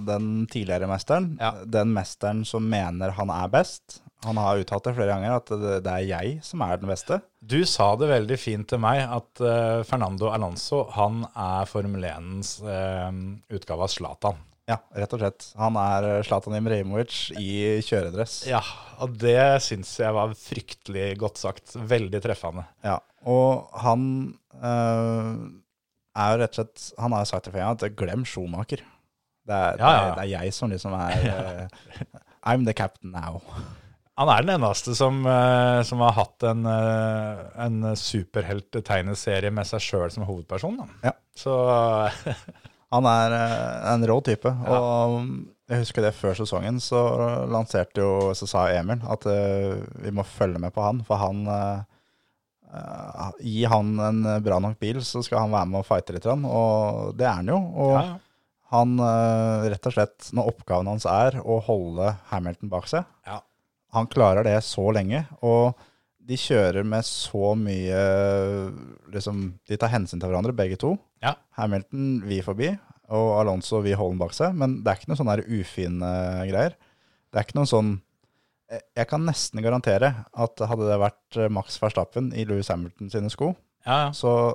den 0.00 0.46
tidligere 0.48 0.88
mesteren, 0.88 1.32
Ja. 1.42 1.50
den 1.66 1.90
mesteren 1.92 2.44
som 2.48 2.64
mener 2.70 3.12
han 3.18 3.32
er 3.34 3.50
best. 3.52 3.98
Han 4.24 4.40
har 4.40 4.62
uttalt 4.62 4.86
det 4.88 4.94
flere 4.96 5.12
ganger 5.12 5.36
at 5.36 5.52
det, 5.52 5.76
det 5.84 5.92
er 5.92 6.08
jeg 6.08 6.38
som 6.46 6.64
er 6.64 6.80
den 6.80 6.90
beste. 6.90 7.20
Du 7.44 7.60
sa 7.68 7.90
det 8.00 8.08
veldig 8.10 8.38
fint 8.40 8.68
til 8.70 8.80
meg 8.82 9.02
at 9.04 9.44
uh, 9.44 9.84
Fernando 9.86 10.30
Alonso 10.32 10.86
han 10.96 11.22
er 11.30 11.68
Formel 11.68 12.08
1s 12.08 12.56
uh, 12.64 13.10
utgave 13.52 13.86
av 13.86 13.92
Zlatan. 13.92 14.42
Ja, 14.64 14.78
rett 14.96 15.12
og 15.12 15.20
slett. 15.20 15.46
Han 15.60 15.76
er 15.76 16.22
Zlatan 16.24 16.56
Imreimovic 16.56 17.34
i 17.36 17.82
kjøredress. 17.84 18.38
Ja, 18.48 18.62
og 19.04 19.18
det 19.20 19.60
syns 19.64 19.90
jeg 20.00 20.16
var 20.16 20.32
fryktelig 20.40 21.10
godt 21.20 21.42
sagt. 21.42 21.74
Veldig 21.76 22.22
treffende. 22.24 22.64
Ja, 22.84 22.96
og 23.28 23.68
han 23.84 24.06
eh, 24.56 25.28
er 26.16 26.32
jo 26.32 26.40
rett 26.40 26.56
og 26.56 26.58
slett 26.58 26.82
Han 27.00 27.14
har 27.16 27.24
jo 27.24 27.30
sagt 27.32 27.48
det 27.48 27.54
flere 27.54 27.70
at 27.76 27.96
glem 28.00 28.24
Schumacher. 28.28 28.84
Det 29.44 29.52
er, 29.54 29.80
Ja, 29.80 29.92
ja. 29.92 30.00
Det, 30.00 30.08
er, 30.08 30.16
det 30.16 30.24
er 30.24 30.32
jeg 30.32 30.56
som 30.56 30.72
liksom 30.72 30.96
er 30.96 31.28
eh, 31.34 32.20
I'm 32.48 32.64
the 32.64 32.72
captain 32.76 33.12
now. 33.12 33.42
Han 34.20 34.30
er 34.30 34.44
den 34.44 34.54
eneste 34.54 34.94
som, 34.94 35.24
eh, 35.26 35.80
som 35.86 36.02
har 36.04 36.14
hatt 36.14 36.44
en, 36.46 36.62
uh, 36.68 37.40
en 37.64 37.96
superhelttegneserie 37.98 39.50
med 39.50 39.66
seg 39.66 39.82
sjøl 39.82 40.12
som 40.14 40.26
hovedperson. 40.28 40.78
Da. 40.78 41.10
Ja. 41.10 41.14
Så 41.34 41.56
Han 42.94 43.08
er 43.10 43.34
eh, 43.34 43.88
en 43.94 44.06
rå 44.06 44.18
type. 44.24 44.50
Og 44.70 45.16
jeg 45.70 45.80
husker 45.80 46.04
det 46.04 46.14
før 46.16 46.36
sesongen, 46.38 46.78
så 46.82 47.00
lanserte 47.48 48.02
jo 48.02 48.34
Så 48.36 48.48
sa 48.50 48.66
Emil 48.74 49.00
at 49.10 49.24
eh, 49.30 49.80
vi 50.04 50.12
må 50.14 50.26
følge 50.28 50.60
med 50.60 50.74
på 50.74 50.84
han, 50.84 51.00
for 51.06 51.22
han 51.22 51.40
eh, 51.48 51.80
eh, 52.74 53.32
Gi 53.40 53.64
han 53.70 53.94
en 54.04 54.20
bra 54.44 54.60
nok 54.62 54.76
bil, 54.82 55.00
så 55.04 55.24
skal 55.24 55.46
han 55.46 55.56
være 55.56 55.70
med 55.72 55.80
og 55.82 55.88
fighte 55.88 56.16
litt. 56.16 56.28
Og 56.28 57.16
det 57.18 57.26
er 57.26 57.40
han 57.40 57.50
jo. 57.50 57.58
Og 57.86 57.96
ja, 57.96 58.04
ja. 58.12 58.20
han 58.76 58.94
eh, 59.08 59.72
rett 59.72 59.90
og 59.90 59.96
slett, 59.96 60.30
når 60.36 60.52
oppgaven 60.54 60.92
hans 60.92 61.08
er 61.10 61.40
å 61.42 61.58
holde 61.64 62.14
Hamilton 62.30 62.72
bak 62.72 62.90
seg 62.90 63.08
Ja. 63.26 63.40
Han 63.94 64.06
klarer 64.10 64.44
det 64.46 64.56
så 64.66 64.84
lenge, 64.94 65.24
og 65.46 65.74
de 66.24 66.36
kjører 66.40 66.86
med 66.88 67.04
så 67.04 67.52
mye 67.58 67.98
liksom, 69.12 69.42
De 69.68 69.76
tar 69.80 69.92
hensyn 69.92 70.20
til 70.22 70.30
hverandre, 70.30 70.54
begge 70.56 70.78
to. 70.80 70.94
Ja. 71.24 71.34
Hamilton 71.58 72.22
vi 72.28 72.40
forbi, 72.44 72.70
og 73.12 73.28
Alonso 73.42 73.80
vi 73.84 73.92
holder 73.96 74.20
bak 74.24 74.32
seg. 74.36 74.54
Men 74.56 74.78
det 74.82 74.90
er 74.92 75.00
ikke 75.00 75.10
noen 75.12 75.20
sånne 75.20 75.44
ufine 75.60 76.10
greier. 76.48 76.76
Det 77.30 77.40
er 77.40 77.46
ikke 77.46 77.58
noen 77.60 77.70
sånn 77.70 77.92
jeg- 78.70 78.80
Jeg 78.96 79.06
kan 79.08 79.20
nesten 79.26 79.60
garantere 79.62 80.24
at 80.34 80.58
hadde 80.58 80.88
det 80.88 80.98
vært 80.98 81.36
eh, 81.36 81.48
Max 81.52 81.76
Verstappen 81.78 82.32
i 82.34 82.44
Louis 82.48 82.66
Hamilton 82.68 83.10
sine 83.12 83.28
sko, 83.30 83.54
Ja, 83.86 84.06
ja. 84.06 84.10
så 84.10 84.54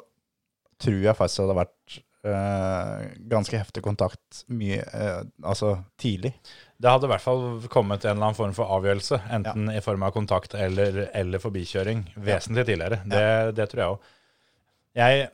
tror 0.79 1.01
jeg 1.03 1.15
faktisk 1.15 1.37
det 1.37 1.47
hadde 1.47 1.59
vært 1.61 1.99
øh, 2.25 3.27
ganske 3.29 3.57
heftig 3.61 3.83
kontakt 3.83 4.43
mye, 4.49 4.81
øh, 4.93 5.23
altså 5.43 5.83
tidlig. 6.01 6.33
Det 6.79 6.87
hadde 6.87 7.09
i 7.09 7.11
hvert 7.11 7.23
fall 7.23 7.41
kommet 7.71 8.05
en 8.05 8.13
eller 8.13 8.29
annen 8.29 8.37
form 8.37 8.53
for 8.55 8.71
avgjørelse, 8.77 9.17
enten 9.35 9.67
i 9.73 9.81
form 9.83 10.05
av 10.07 10.13
kontakt 10.15 10.53
eller, 10.55 11.09
eller 11.17 11.41
forbikjøring, 11.43 12.05
vesentlig 12.23 12.63
tidligere. 12.69 13.01
Det, 13.03 13.23
det 13.57 13.65
tror 13.67 13.81
jeg 13.81 13.95
òg. 13.95 14.13
Jeg, 14.99 15.25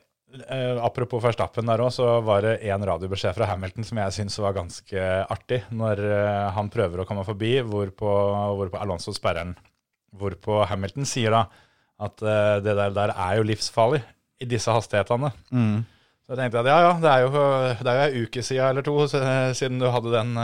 eh, 0.42 0.80
apropos 0.82 1.22
Verstappen 1.22 1.70
der 1.70 1.84
òg, 1.84 1.92
så 1.94 2.16
var 2.26 2.42
det 2.42 2.56
en 2.66 2.86
radiobeskjed 2.90 3.36
fra 3.36 3.46
Hamilton 3.52 3.86
som 3.86 4.00
jeg 4.02 4.16
syns 4.16 4.38
var 4.42 4.56
ganske 4.56 5.04
artig, 5.36 5.60
når 5.70 6.02
eh, 6.02 6.46
han 6.56 6.70
prøver 6.74 7.04
å 7.04 7.06
komme 7.06 7.22
forbi, 7.28 7.52
hvorpå, 7.62 8.14
hvorpå 8.58 8.80
Alonso 8.82 9.14
sperrer 9.14 9.44
den. 9.44 9.54
Hvorpå 10.18 10.64
Hamilton 10.66 11.06
sier 11.06 11.30
da 11.36 11.44
at 12.02 12.24
eh, 12.26 12.56
det 12.64 12.74
der, 12.74 12.90
der 12.96 13.12
er 13.14 13.36
jo 13.38 13.46
livsfarlig 13.46 14.02
i 14.42 14.48
disse 14.50 14.74
hastighetene. 14.74 15.30
Så 16.26 16.34
jeg 16.34 16.42
tenkte 16.42 16.64
at 16.64 16.72
ja, 16.72 16.80
ja, 16.88 16.90
det 16.98 17.12
er 17.12 17.22
jo, 17.22 17.30
det 17.86 17.94
er 17.94 18.00
jo 18.00 18.08
en 18.10 18.26
uke 18.26 18.42
siden 18.42 18.66
eller 18.66 18.82
to 18.82 18.96
siden 19.06 19.78
du 19.78 19.86
hadde 19.94 20.10
den 20.10 20.34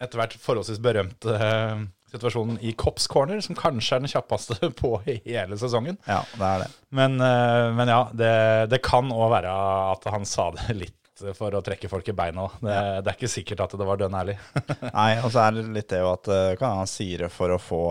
etter 0.00 0.20
hvert 0.20 0.36
forholdsvis 0.40 0.80
berømte 0.82 1.34
eh, 1.36 1.82
situasjonen 2.10 2.56
i 2.66 2.72
Cops 2.78 3.06
Corner, 3.10 3.40
som 3.44 3.54
kanskje 3.58 3.96
er 3.98 4.04
den 4.04 4.10
kjappeste 4.12 4.70
på 4.80 4.94
hele 5.06 5.58
sesongen. 5.60 5.98
Ja, 6.08 6.22
det 6.36 6.48
er 6.54 6.64
det. 6.64 6.70
Men, 6.96 7.18
eh, 7.22 7.66
men 7.76 7.92
ja, 7.92 8.00
det, 8.16 8.32
det 8.72 8.82
kan 8.86 9.12
òg 9.14 9.30
være 9.36 9.52
at 9.92 10.08
han 10.14 10.26
sa 10.28 10.50
det 10.56 10.74
litt 10.84 10.96
for 11.36 11.52
å 11.52 11.60
trekke 11.60 11.88
folk 11.92 12.06
i 12.08 12.14
beina. 12.16 12.46
Det, 12.64 12.76
det 13.04 13.10
er 13.12 13.16
ikke 13.18 13.28
sikkert 13.28 13.60
at 13.66 13.74
det 13.76 13.84
var 13.84 13.98
dønn 14.00 14.14
ærlig. 14.16 14.38
Nei, 14.94 15.10
og 15.20 15.28
så 15.34 15.42
er 15.44 15.58
det 15.58 15.66
litt 15.76 15.90
det 15.92 16.00
jo 16.00 16.14
at 16.14 16.30
eh, 16.32 16.54
kan 16.60 16.78
han 16.80 16.88
sier 16.88 17.26
det 17.26 17.32
for 17.34 17.52
å 17.52 17.60
få 17.60 17.82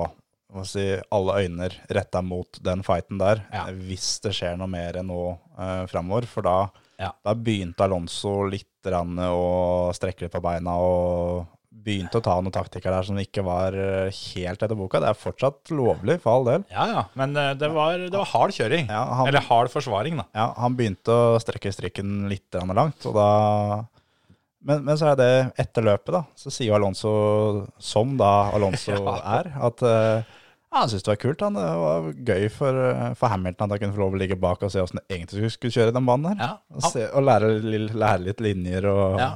si, 0.65 0.87
alle 1.13 1.35
øyner 1.45 1.75
retta 1.93 2.23
mot 2.25 2.57
den 2.65 2.81
fighten 2.83 3.21
der, 3.21 3.43
Ja. 3.53 3.67
eh, 3.69 3.77
hvis 3.85 4.15
det 4.25 4.33
skjer 4.33 4.57
noe 4.57 4.71
mer 4.71 4.97
nå 5.05 5.19
uh, 5.59 5.85
framover. 5.91 6.25
For 6.31 6.41
da, 6.47 6.55
Ja. 6.97 7.11
da 7.23 7.35
begynte 7.37 7.85
Alonso 7.85 8.39
litt 8.49 8.65
å 8.89 9.91
strekke 9.93 10.25
litt 10.25 10.33
på 10.33 10.41
beina 10.41 10.73
og 10.81 11.45
begynte 11.69 12.17
å 12.17 12.23
ta 12.25 12.33
noen 12.41 12.51
taktikker 12.55 12.91
der 12.91 13.05
som 13.05 13.17
ikke 13.21 13.43
var 13.45 13.75
eh, 13.77 14.09
helt 14.33 14.63
etter 14.65 14.75
boka. 14.75 14.99
Det 15.03 15.11
er 15.11 15.19
fortsatt 15.21 15.69
lovlig, 15.71 16.17
for 16.23 16.33
all 16.39 16.47
del. 16.47 16.63
Ja, 16.73 16.87
ja, 16.89 17.03
men 17.19 17.35
eh, 17.37 17.51
det 17.59 17.69
var, 17.75 17.97
det 18.09 18.15
var 18.17 18.25
hard 18.33 18.55
kjøring. 18.57 18.89
Ja, 18.89 19.03
han- 19.19 19.29
Eller 19.29 19.45
hard 19.45 19.69
forsvaring, 19.73 20.17
da. 20.17 20.25
Ja, 20.35 20.47
han 20.57 20.75
begynte 20.79 21.13
å 21.13 21.37
strekke 21.43 21.71
strikken 21.75 22.27
litt 22.31 22.57
langt, 22.73 23.05
og 23.05 23.15
da 23.19 23.29
men, 24.61 24.81
men 24.83 24.97
så 24.99 25.13
er 25.13 25.15
det 25.15 25.29
etter 25.61 25.85
løpet, 25.87 26.11
da. 26.11 26.23
Så 26.35 26.51
sier 26.51 26.67
jo 26.73 26.75
Alonso, 26.75 27.11
som 27.79 28.17
da 28.19 28.49
Alonso 28.57 28.97
er, 29.39 29.53
at 29.55 29.83
eh, 29.87 30.25
ja, 30.69 30.81
han 30.81 30.89
syntes 30.91 31.05
det 31.07 31.13
var 31.13 31.21
kult. 31.21 31.41
Han. 31.45 31.55
Det 31.55 31.69
var 31.81 32.09
gøy 32.27 32.43
for, 32.53 32.79
eh, 32.91 33.13
for 33.17 33.31
Hamilton 33.31 33.69
at 33.71 33.77
han 33.77 33.81
kunne 33.85 33.95
få 33.95 34.03
lov 34.03 34.17
å 34.17 34.19
ligge 34.19 34.35
bak 34.37 34.65
og 34.67 34.73
se 34.73 34.83
åssen 34.83 34.99
det 34.99 35.15
egentlig 35.15 35.53
skulle 35.55 35.73
kjøre 35.77 35.93
den 35.95 36.05
banen 36.09 36.33
her. 36.33 36.43
Ja, 36.43 36.51
Og, 36.75 36.83
se, 36.91 37.07
og 37.07 37.23
lære, 37.25 37.53
lære 37.95 38.25
litt 38.27 38.43
linjer 38.43 38.89
og 38.91 39.15
Ja. 39.23 39.29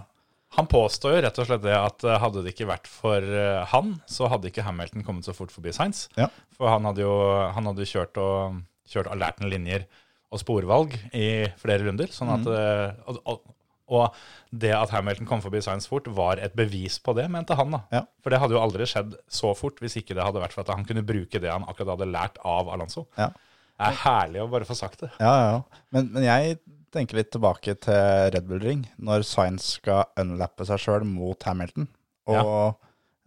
Han 0.58 0.70
påstår 0.70 1.16
jo 1.16 1.24
rett 1.26 1.40
og 1.42 1.48
slett 1.50 1.64
det 1.66 1.74
at 1.78 2.06
eh, 2.06 2.20
hadde 2.22 2.44
det 2.46 2.54
ikke 2.54 2.70
vært 2.70 2.90
for 2.90 3.26
eh, 3.26 3.64
han, 3.72 3.96
så 4.10 4.30
hadde 4.32 4.52
ikke 4.52 4.66
Hamilton 4.68 5.06
kommet 5.06 5.28
så 5.28 5.36
fort 5.36 5.54
forbi 5.54 5.74
Sainz. 5.74 6.06
Ja. 6.20 6.30
For 6.54 6.70
han 6.70 6.86
hadde 6.90 7.06
jo 7.06 7.16
han 7.56 7.70
hadde 7.72 7.90
kjørt 7.90 8.20
og 8.22 8.62
kjørt 8.90 9.10
alerten 9.14 9.50
linjer 9.50 9.88
og 10.34 10.42
sporvalg 10.42 10.96
i 11.16 11.50
flere 11.62 11.88
runder. 11.88 12.10
Sånn 12.14 12.32
at, 12.34 12.46
mm. 12.46 13.02
og, 13.10 13.20
og, 13.30 13.54
og 13.94 14.20
det 14.50 14.74
at 14.76 14.94
Hamilton 14.94 15.30
kom 15.30 15.42
forbi 15.44 15.62
Sainz 15.64 15.88
fort, 15.90 16.10
var 16.14 16.42
et 16.42 16.56
bevis 16.58 17.00
på 17.04 17.16
det, 17.18 17.28
mente 17.32 17.58
han. 17.58 17.74
da. 17.74 17.82
Ja. 17.94 18.04
For 18.24 18.34
det 18.34 18.42
hadde 18.42 18.58
jo 18.58 18.62
aldri 18.62 18.88
skjedd 18.90 19.18
så 19.32 19.54
fort 19.58 19.82
hvis 19.84 19.98
ikke 20.02 20.18
det 20.18 20.26
hadde 20.26 20.42
vært 20.44 20.56
for 20.56 20.66
at 20.66 20.74
han 20.74 20.86
kunne 20.90 21.06
bruke 21.06 21.42
det 21.42 21.52
han 21.52 21.66
akkurat 21.70 21.96
hadde 21.96 22.12
lært 22.14 22.40
av 22.46 22.72
Alonso. 22.74 23.08
Ja. 23.18 23.32
Det 23.74 23.90
er 23.90 24.02
herlig 24.04 24.42
å 24.44 24.50
bare 24.52 24.68
få 24.70 24.76
sagt 24.78 25.02
det. 25.02 25.10
Ja, 25.18 25.34
ja, 25.34 25.48
ja. 25.56 25.82
Men, 25.96 26.12
men 26.14 26.26
jeg 26.26 26.60
tenker 26.94 27.18
litt 27.20 27.32
tilbake 27.34 27.76
til 27.84 28.32
Red 28.36 28.48
Bull 28.50 28.62
Ring, 28.64 28.84
når 29.02 29.26
Sainz 29.28 29.74
skal 29.80 30.06
unlappe 30.22 30.66
seg 30.70 30.82
sjøl 30.82 31.06
mot 31.08 31.44
Hamilton, 31.48 31.88
og 32.30 32.78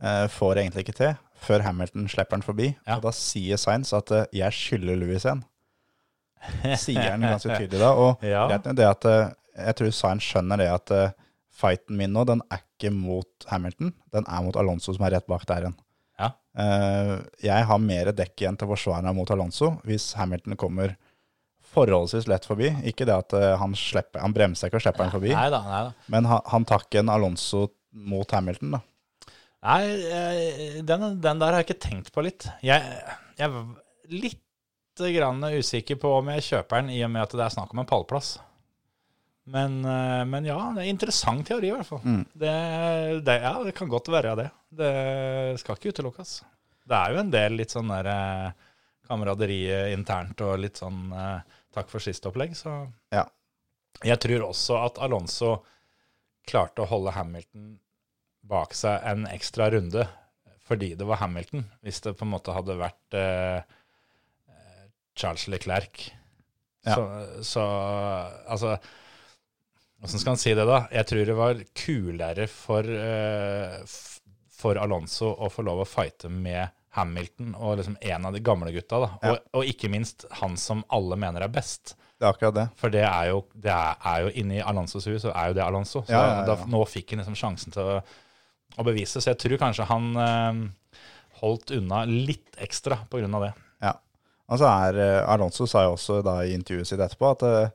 eh, 0.03 0.27
får 0.33 0.63
egentlig 0.63 0.87
ikke 0.87 0.97
til, 1.01 1.13
før 1.47 1.65
Hamilton 1.67 2.07
slipper 2.09 2.39
han 2.39 2.47
forbi. 2.47 2.71
Ja. 2.87 2.97
Og 2.99 3.05
da 3.09 3.13
sier 3.17 3.61
Sainz 3.61 3.93
at 3.97 4.11
eh, 4.15 4.27
'jeg 4.33 4.53
skylder 4.57 4.97
Louis 5.03 5.27
en'. 5.29 5.45
Sier 6.79 7.11
han 7.11 7.25
ganske 7.25 7.49
tydelig 7.59 7.81
da. 7.81 7.91
Og 7.97 8.23
Ja. 8.25 8.47
det 8.59 8.87
at 8.87 9.05
eh, 9.05 9.31
jeg 9.57 9.77
tror 9.79 9.91
Sainz 9.95 10.23
skjønner 10.23 10.61
det 10.61 10.69
at 10.71 10.91
eh, 10.95 11.11
fighten 11.57 11.97
min 11.97 12.13
nå, 12.13 12.25
den 12.29 12.43
er 12.53 12.61
ikke 12.63 12.93
mot 12.93 13.47
Hamilton, 13.49 13.93
den 14.13 14.27
er 14.29 14.43
mot 14.45 14.57
Alonso 14.61 14.93
som 14.93 15.05
er 15.07 15.17
rett 15.17 15.27
bak 15.27 15.47
der 15.49 15.65
igjen. 15.67 15.77
Ja. 16.21 16.31
Eh, 16.57 17.15
jeg 17.43 17.65
har 17.69 17.79
mer 17.83 18.13
dekk 18.13 18.41
igjen 18.45 18.57
til 18.57 18.69
å 18.69 18.75
forsvare 18.75 19.03
meg 19.09 19.17
mot 19.17 19.31
Alonso 19.33 19.75
hvis 19.89 20.13
Hamilton 20.21 20.57
kommer 20.61 20.97
forholdsvis 21.77 22.27
lett 22.31 22.49
forbi. 22.49 22.73
Ikke 22.91 23.07
det 23.09 23.15
at 23.15 23.37
eh, 23.37 23.53
han, 23.61 23.77
slipper, 23.79 24.23
han 24.25 24.35
bremser 24.37 24.71
ikke 24.71 24.81
og 24.81 24.87
slipper 24.87 25.07
han 25.07 25.15
forbi, 25.15 25.33
Nei 25.37 25.49
da, 25.53 25.63
nei 25.69 25.83
da. 25.89 25.95
men 26.15 26.29
han, 26.31 26.43
han 26.53 26.67
tar 26.69 26.87
ikke 26.87 27.03
en 27.05 27.13
Alonso 27.13 27.67
mot 27.97 28.33
Hamilton. 28.37 28.77
da. 28.79 28.83
Nei, 29.67 29.83
eh, 30.15 30.81
den, 30.87 31.07
den 31.23 31.41
der 31.43 31.53
har 31.55 31.63
jeg 31.63 31.71
ikke 31.71 31.85
tenkt 31.89 32.13
på 32.15 32.25
litt. 32.27 32.49
Jeg, 32.65 32.83
jeg 33.39 33.47
er 33.49 33.63
litt 34.13 34.43
grann 35.17 35.43
usikker 35.53 35.99
på 36.01 36.11
om 36.23 36.29
jeg 36.33 36.45
kjøper 36.47 36.81
den, 36.81 36.93
i 36.97 37.03
og 37.05 37.11
med 37.13 37.27
at 37.27 37.35
det 37.37 37.45
er 37.47 37.53
snakk 37.57 37.73
om 37.75 37.83
en 37.83 37.89
pallplass. 37.89 38.37
Men, 39.47 39.79
eh, 39.87 40.23
men 40.27 40.47
ja, 40.49 40.57
det 40.75 40.83
er 40.83 40.89
en 40.89 40.95
interessant 40.97 41.47
teori 41.47 41.71
i 41.71 41.75
hvert 41.75 41.89
fall. 41.89 42.03
Det, 42.35 42.55
det, 43.27 43.41
ja, 43.45 43.55
det 43.67 43.75
kan 43.77 43.91
godt 43.93 44.11
være 44.13 44.37
det. 44.41 44.49
Det 44.77 44.93
skal 45.63 45.79
ikke 45.79 45.93
utelukkes. 45.95 46.39
Det 46.87 46.97
er 46.99 47.15
jo 47.15 47.21
en 47.23 47.35
del 47.35 47.57
litt 47.59 47.75
sånn 47.75 47.91
der 47.91 48.09
kameraderiet 48.09 48.65
kameraderi 49.07 49.59
internt 49.95 50.41
og 50.43 50.59
litt 50.59 50.81
sånn 50.81 51.13
eh, 51.15 51.56
takk 51.77 51.91
for 51.93 52.03
sist-opplegg, 52.03 52.57
så 52.59 52.87
Ja. 53.15 53.27
jeg 54.05 54.19
tror 54.25 54.49
også 54.51 54.79
at 54.85 54.99
Alonso 55.05 55.59
klarte 56.49 56.83
å 56.85 56.91
holde 56.91 57.13
Hamilton 57.17 57.75
bak 58.47 58.75
seg 58.79 59.03
en 59.09 59.27
ekstra 59.31 59.71
runde 59.75 60.05
fordi 60.67 60.95
det 60.99 61.07
var 61.07 61.21
Hamilton, 61.21 61.63
hvis 61.87 62.01
det 62.03 62.17
på 62.19 62.25
en 62.27 62.33
måte 62.33 62.51
hadde 62.55 62.75
vært 62.81 63.15
eh, 63.15 63.61
Charles 65.17 65.47
Leclerc. 65.49 66.09
Ja. 66.87 66.95
Så, 66.95 67.05
så 67.47 67.63
altså 68.51 68.77
Åssen 70.05 70.21
skal 70.21 70.35
han 70.35 70.41
si 70.43 70.53
det, 70.55 70.67
da? 70.69 70.83
Jeg 70.93 71.07
tror 71.09 71.23
det 71.25 71.35
var 71.39 71.61
kulere 71.79 72.45
for, 72.53 72.85
eh, 72.85 73.79
for 74.53 74.77
Alonso 74.83 75.31
å 75.33 75.49
få 75.51 75.65
lov 75.65 75.81
å 75.83 75.89
fighte 75.89 76.29
med 76.29 76.69
Hamilton 76.97 77.55
og 77.55 77.77
liksom 77.81 77.97
en 78.01 78.27
av 78.29 78.35
de 78.35 78.43
gamle 78.45 78.73
gutta. 78.75 79.03
da. 79.05 79.13
Ja. 79.23 79.35
Og, 79.37 79.61
og 79.61 79.71
ikke 79.71 79.91
minst 79.93 80.27
han 80.41 80.57
som 80.61 80.83
alle 80.93 81.19
mener 81.21 81.45
er 81.47 81.53
best. 81.53 81.95
Det 82.17 82.25
er 82.25 82.33
akkurat 82.33 82.57
det. 82.57 82.67
For 82.81 82.93
det 82.93 83.05
er 83.05 83.29
jo, 83.31 83.43
det 83.53 83.73
er, 83.73 83.99
er 84.09 84.25
jo 84.25 84.33
inni 84.41 84.63
Alonsos 84.65 85.05
hus, 85.11 85.21
så 85.27 85.35
er 85.37 85.51
jo 85.51 85.59
det 85.59 85.65
Alonso. 85.67 86.03
Så 86.07 86.15
Ja, 86.15 86.23
ja. 86.39 86.47
Da, 86.49 86.57
nå 86.73 86.81
fikk 86.89 87.13
han 87.13 87.21
liksom 87.21 87.37
sjansen 87.37 87.75
til 87.75 87.93
å, 87.93 87.99
å 88.77 88.87
bevise. 88.87 89.21
Så 89.21 89.35
jeg 89.35 89.41
tror 89.43 89.61
kanskje 89.61 89.89
han 89.91 90.09
eh, 90.25 90.63
holdt 91.43 91.75
unna 91.77 92.05
litt 92.09 92.57
ekstra 92.65 93.03
av 93.05 93.43
det. 93.45 93.53
Ja. 93.85 93.93
Altså 94.49 94.71
er, 94.71 95.01
eh, 95.03 95.25
Alonso 95.29 95.69
sa 95.69 95.85
jo 95.85 95.97
også 95.99 96.23
da 96.25 96.39
i 96.47 96.55
intervjuet 96.57 96.89
sitt 96.89 97.03
etterpå 97.05 97.35
at, 97.35 97.45
eh, 97.45 97.75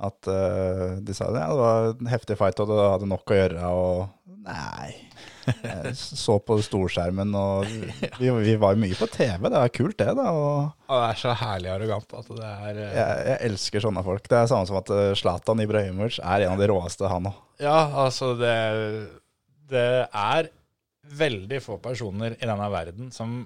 at 0.00 0.28
uh, 0.32 0.96
de 1.00 1.16
sa 1.16 1.26
det, 1.28 1.40
det 1.44 1.60
var 1.60 1.90
en 1.92 2.08
heftig 2.08 2.36
fight 2.40 2.60
og 2.62 2.70
du 2.70 2.76
hadde 2.78 3.08
nok 3.08 3.32
å 3.32 3.36
gjøre. 3.36 3.72
Og 3.72 4.36
nei, 4.44 4.94
så 5.96 6.36
på 6.44 6.56
storskjermen 6.64 7.34
og 7.38 7.68
vi, 8.20 8.30
vi 8.30 8.56
var 8.60 8.78
mye 8.80 8.98
på 8.98 9.08
TV. 9.12 9.48
Det 9.48 9.60
er 9.60 9.72
kult 9.74 9.98
det 10.00 10.14
da. 10.18 10.26
og 10.34 10.90
det 10.90 11.00
er 11.06 11.20
så 11.22 11.34
herlig 11.40 11.72
arrogant 11.74 12.16
at 12.20 12.30
det 12.34 12.50
er 12.50 12.82
eh, 12.82 12.94
jeg, 12.98 13.22
jeg 13.30 13.38
elsker 13.50 13.86
sånne 13.86 14.04
folk. 14.06 14.28
Det 14.30 14.38
er 14.40 14.50
samme 14.50 14.68
som 14.70 14.80
at 14.80 14.92
eh, 14.96 15.12
Zlatan 15.18 15.64
Ibrahimovic 15.64 16.20
er 16.20 16.46
en 16.46 16.54
av 16.56 16.62
de 16.62 16.70
råeste, 16.70 17.08
han 17.10 17.30
òg. 17.32 17.40
Ja, 17.60 17.78
altså 18.06 18.32
det, 18.40 18.56
det 19.70 19.88
er 20.06 20.52
veldig 21.20 21.58
få 21.64 21.80
personer 21.82 22.36
i 22.36 22.46
denne 22.46 22.68
verden 22.72 23.10
som 23.14 23.42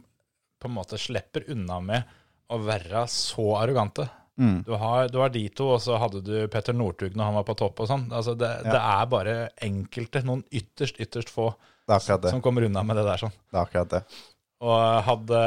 på 0.60 0.68
en 0.70 0.76
måte 0.76 0.98
slipper 1.00 1.46
unna 1.52 1.80
med 1.84 2.14
å 2.52 2.60
være 2.62 3.06
så 3.10 3.54
arrogante. 3.58 4.06
Mm. 4.36 4.62
Du, 4.66 4.72
har, 4.74 5.08
du 5.08 5.20
har 5.22 5.30
de 5.30 5.44
to, 5.54 5.68
og 5.76 5.82
så 5.82 5.98
hadde 6.00 6.22
du 6.26 6.34
Petter 6.50 6.74
Northug 6.74 7.14
når 7.14 7.28
han 7.28 7.36
var 7.38 7.46
på 7.46 7.56
topp 7.58 7.84
og 7.84 7.90
sånn. 7.90 8.08
Altså 8.14 8.34
det, 8.38 8.50
det 8.66 8.80
er 8.80 9.10
bare 9.10 9.36
enkelte, 9.62 10.24
noen 10.26 10.42
ytterst, 10.50 10.98
ytterst 11.02 11.30
få, 11.32 11.52
Det 11.86 12.30
som 12.32 12.40
kommer 12.44 12.64
unna 12.66 12.82
med 12.82 12.96
det 12.96 13.04
der 13.06 13.20
sånn. 13.26 13.32
Det 13.50 13.58
er 13.58 13.64
akkurat 13.66 13.90
det. 13.90 14.02
Og 14.64 15.02
hadde 15.04 15.40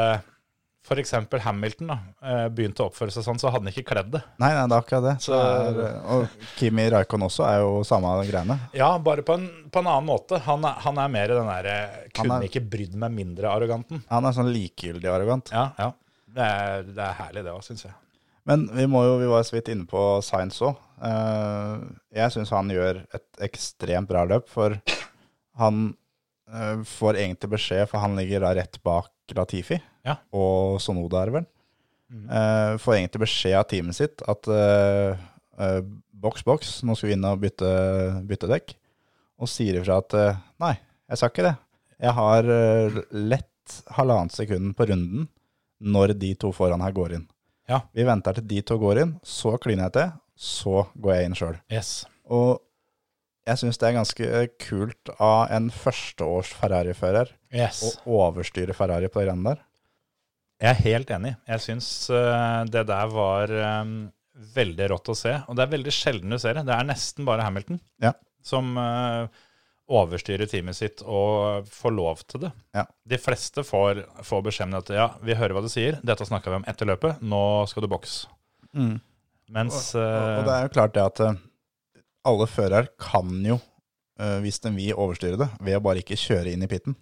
f.eks. 0.88 1.12
Hamilton 1.44 1.90
da, 1.92 1.96
eh, 2.24 2.46
begynt 2.54 2.80
å 2.80 2.86
oppføre 2.88 3.12
seg 3.12 3.26
sånn, 3.26 3.40
så 3.42 3.50
hadde 3.52 3.66
han 3.68 3.74
ikke 3.74 3.90
kledd 3.90 4.12
det. 4.14 4.22
Nei, 4.40 4.54
nei, 4.56 4.62
det 4.72 4.76
er 4.78 4.84
akkurat 4.86 5.04
det. 5.04 5.16
Så- 5.26 5.36
eh, 5.36 6.14
og 6.16 6.28
Kimi 6.56 6.86
Raikon 6.94 7.26
også 7.28 7.44
er 7.50 7.60
jo 7.60 7.84
samme 7.84 8.14
greiene. 8.30 8.60
Ja, 8.74 8.94
bare 8.98 9.22
på 9.28 9.34
en, 9.36 9.50
på 9.70 9.80
en 9.82 9.88
annen 9.92 10.06
måte. 10.08 10.40
Han 10.46 10.64
er, 10.64 10.78
han 10.86 10.98
er 10.98 11.10
mer 11.12 11.28
den 11.28 11.50
derre 11.50 11.76
kunne 12.14 12.38
er- 12.40 12.48
ikke 12.48 12.64
brydd 12.70 12.96
meg 12.96 13.12
mindre-arroganten. 13.12 14.04
Han 14.10 14.26
er 14.26 14.32
sånn 14.38 14.54
likegyldig 14.54 15.12
arrogant. 15.12 15.52
Ja, 15.52 15.72
ja. 15.78 15.92
Det 16.38 16.44
er, 16.46 16.84
det 16.84 17.04
er 17.04 17.14
herlig, 17.20 17.44
det 17.44 17.52
òg, 17.52 17.64
syns 17.66 17.84
jeg. 17.84 17.94
Men 18.46 18.68
vi 18.72 18.86
må 18.88 19.02
jo, 19.04 19.18
vi 19.20 19.28
var 19.28 19.44
så 19.44 19.58
vidt 19.58 19.68
inne 19.74 19.86
på 19.90 20.22
Science 20.24 20.62
òg. 20.64 20.78
jeg 22.16 22.32
syns 22.32 22.50
han 22.56 22.70
gjør 22.72 23.04
et 23.14 23.28
ekstremt 23.44 24.08
bra 24.08 24.24
løp, 24.26 24.48
for 24.48 24.78
han 25.58 25.90
eh, 25.90 25.96
får 26.88 27.18
egentlig 27.20 27.50
beskjed, 27.58 27.86
for 27.92 28.00
han 28.00 28.16
ligger 28.16 28.44
da 28.46 28.54
rett 28.56 28.78
bak 28.86 29.12
Latifi 29.36 29.82
Ja. 30.08 30.16
og 30.32 30.78
Sonoda, 30.80 31.22
er 31.22 31.26
det 31.32 31.34
vel. 31.42 31.48
Eh, 32.08 32.78
får 32.80 32.96
egentlig 32.96 33.24
beskjed 33.26 33.58
av 33.60 33.66
teamet 33.68 33.98
sitt 33.98 34.22
at 34.32 34.48
eh, 34.48 35.18
uh, 35.60 35.82
boks, 36.16 36.46
boks, 36.48 36.70
nå 36.88 36.96
skal 36.96 37.10
vi 37.10 37.16
inn 37.18 37.26
og 37.28 37.42
bytte, 37.44 37.72
bytte 38.30 38.48
dekk. 38.48 38.76
Og 39.44 39.50
sier 39.52 39.76
ifra 39.82 40.00
at 40.02 40.16
eh, 40.18 40.38
nei, 40.64 40.74
jeg 41.12 41.20
sa 41.20 41.28
ikke 41.30 41.46
det. 41.50 41.56
Jeg 42.02 42.14
har 42.18 42.48
eh, 42.54 43.02
lett 43.12 43.76
halvannet 43.98 44.34
sekund 44.34 44.72
på 44.78 44.88
runden 44.90 45.28
når 45.84 46.16
de 46.18 46.32
to 46.40 46.54
foran 46.56 46.82
her 46.82 46.96
går 46.96 47.18
inn. 47.20 47.28
Ja. 47.68 47.82
Vi 47.92 48.06
venter 48.08 48.38
til 48.40 48.48
de 48.48 48.62
to 48.66 48.78
går 48.80 49.04
inn, 49.04 49.12
så 49.28 49.58
kliner 49.62 49.90
jeg 49.90 49.98
til, 49.98 50.16
så 50.40 50.86
går 50.96 51.18
jeg 51.18 51.28
inn 51.28 51.36
sjøl. 51.38 51.60
Yes. 51.74 51.92
Og 52.32 52.64
jeg 53.48 53.62
syns 53.62 53.80
det 53.80 53.88
er 53.88 53.96
ganske 53.96 54.44
kult 54.60 55.12
av 55.24 55.54
en 55.56 55.70
førsteårs 55.72 56.52
Ferrari-fører 56.60 57.32
yes. 57.56 57.80
å 58.04 58.20
overstyre 58.28 58.76
Ferrari 58.76 59.10
på 59.12 59.22
det 59.22 59.30
greiene 59.30 59.54
der. 59.54 59.64
Jeg 60.58 60.74
er 60.74 60.84
helt 60.88 61.12
enig. 61.14 61.34
Jeg 61.48 61.64
syns 61.64 61.88
eh, 62.12 62.62
det 62.74 62.84
der 62.90 63.10
var 63.14 63.52
eh, 63.54 63.92
veldig 64.58 64.88
rått 64.94 65.12
å 65.14 65.18
se. 65.18 65.36
Og 65.48 65.58
det 65.58 65.66
er 65.68 65.74
veldig 65.76 65.94
sjelden 65.94 66.34
du 66.34 66.40
ser 66.42 66.58
det. 66.58 66.66
Det 66.68 66.76
er 66.76 66.88
nesten 66.90 67.28
bare 67.28 67.46
Hamilton 67.46 67.80
Ja. 68.04 68.16
som 68.46 68.74
eh, 68.82 69.44
overstyrer 69.88 70.50
teamet 70.50 70.76
sitt 70.76 71.04
og 71.06 71.70
får 71.72 71.94
lov 71.96 72.24
til 72.28 72.48
det. 72.48 72.52
Ja. 72.76 72.88
De 73.08 73.22
fleste 73.22 73.64
får, 73.64 74.02
får 74.28 74.48
beskjed 74.50 74.74
om 74.74 74.80
at 74.82 74.92
ja, 74.98 75.12
vi 75.24 75.38
hører 75.38 75.56
hva 75.56 75.64
du 75.64 75.70
sier, 75.72 76.02
dette 76.04 76.28
snakka 76.28 76.52
vi 76.52 76.60
om 76.60 76.68
etter 76.68 76.90
løpet, 76.90 77.22
nå 77.24 77.44
skal 77.72 77.86
du 77.86 77.92
boks. 77.94 78.18
Mens 79.48 79.94
Og, 79.96 80.02
og 80.04 80.42
det 80.44 80.58
er 80.58 80.66
jo 80.66 80.74
klart 80.74 80.98
det 80.98 81.06
at 81.06 81.22
alle 82.28 82.48
førere 82.52 82.90
kan 83.02 83.32
jo, 83.48 83.58
eh, 84.20 84.38
hvis 84.44 84.60
de 84.64 84.72
vil, 84.76 84.94
overstyre 85.00 85.40
det 85.42 85.48
ved 85.64 85.78
å 85.80 85.84
bare 85.86 86.04
ikke 86.04 86.18
kjøre 86.20 86.52
inn 86.54 86.66
i 86.66 86.72
pitten. 86.72 86.98